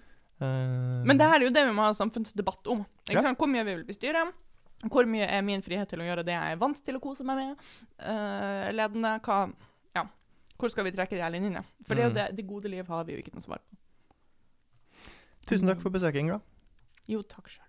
Uh, 0.42 1.02
Men 1.06 1.20
det 1.20 1.28
her 1.30 1.38
er 1.40 1.46
jo 1.46 1.54
det 1.54 1.66
vi 1.68 1.74
må 1.78 1.84
ha 1.86 1.92
samfunnsdebatt 1.94 2.70
om. 2.74 2.80
Ja. 3.14 3.22
Hvor 3.38 3.50
mye 3.52 3.66
vi 3.68 3.76
vil 3.76 3.84
bestyre. 3.90 4.24
Hvor 4.90 5.06
mye 5.06 5.28
er 5.30 5.44
min 5.46 5.62
frihet 5.62 5.92
til 5.94 6.02
å 6.02 6.08
gjøre 6.08 6.24
det 6.26 6.34
jeg 6.34 6.56
er 6.56 6.62
vant 6.62 6.80
til 6.82 6.98
å 6.98 7.02
kose 7.04 7.26
meg 7.28 7.38
med? 7.44 7.68
Uh, 8.02 8.70
ledende 8.74 9.18
hva 9.26 9.44
Ja. 9.98 10.08
Hvor 10.58 10.74
skal 10.74 10.88
vi 10.88 10.94
trekke 10.96 11.14
de 11.18 11.22
her 11.22 11.30
linjene? 11.34 11.62
For 11.86 11.94
det 11.98 12.08
Mm. 12.10 12.16
det, 12.18 12.26
det 12.38 12.48
gode 12.50 12.70
liv 12.74 12.88
har 12.90 13.06
vi 13.06 13.14
jo 13.14 13.22
ikke 13.22 13.34
noe 13.36 13.46
svar 13.46 13.62
på. 13.62 13.78
Tusen 15.50 15.70
takk 15.70 15.82
for 15.82 15.94
besøket, 15.94 16.22
Inga. 16.22 16.40
Jo, 17.10 17.22
takk 17.22 17.50
sjøl. 17.50 17.68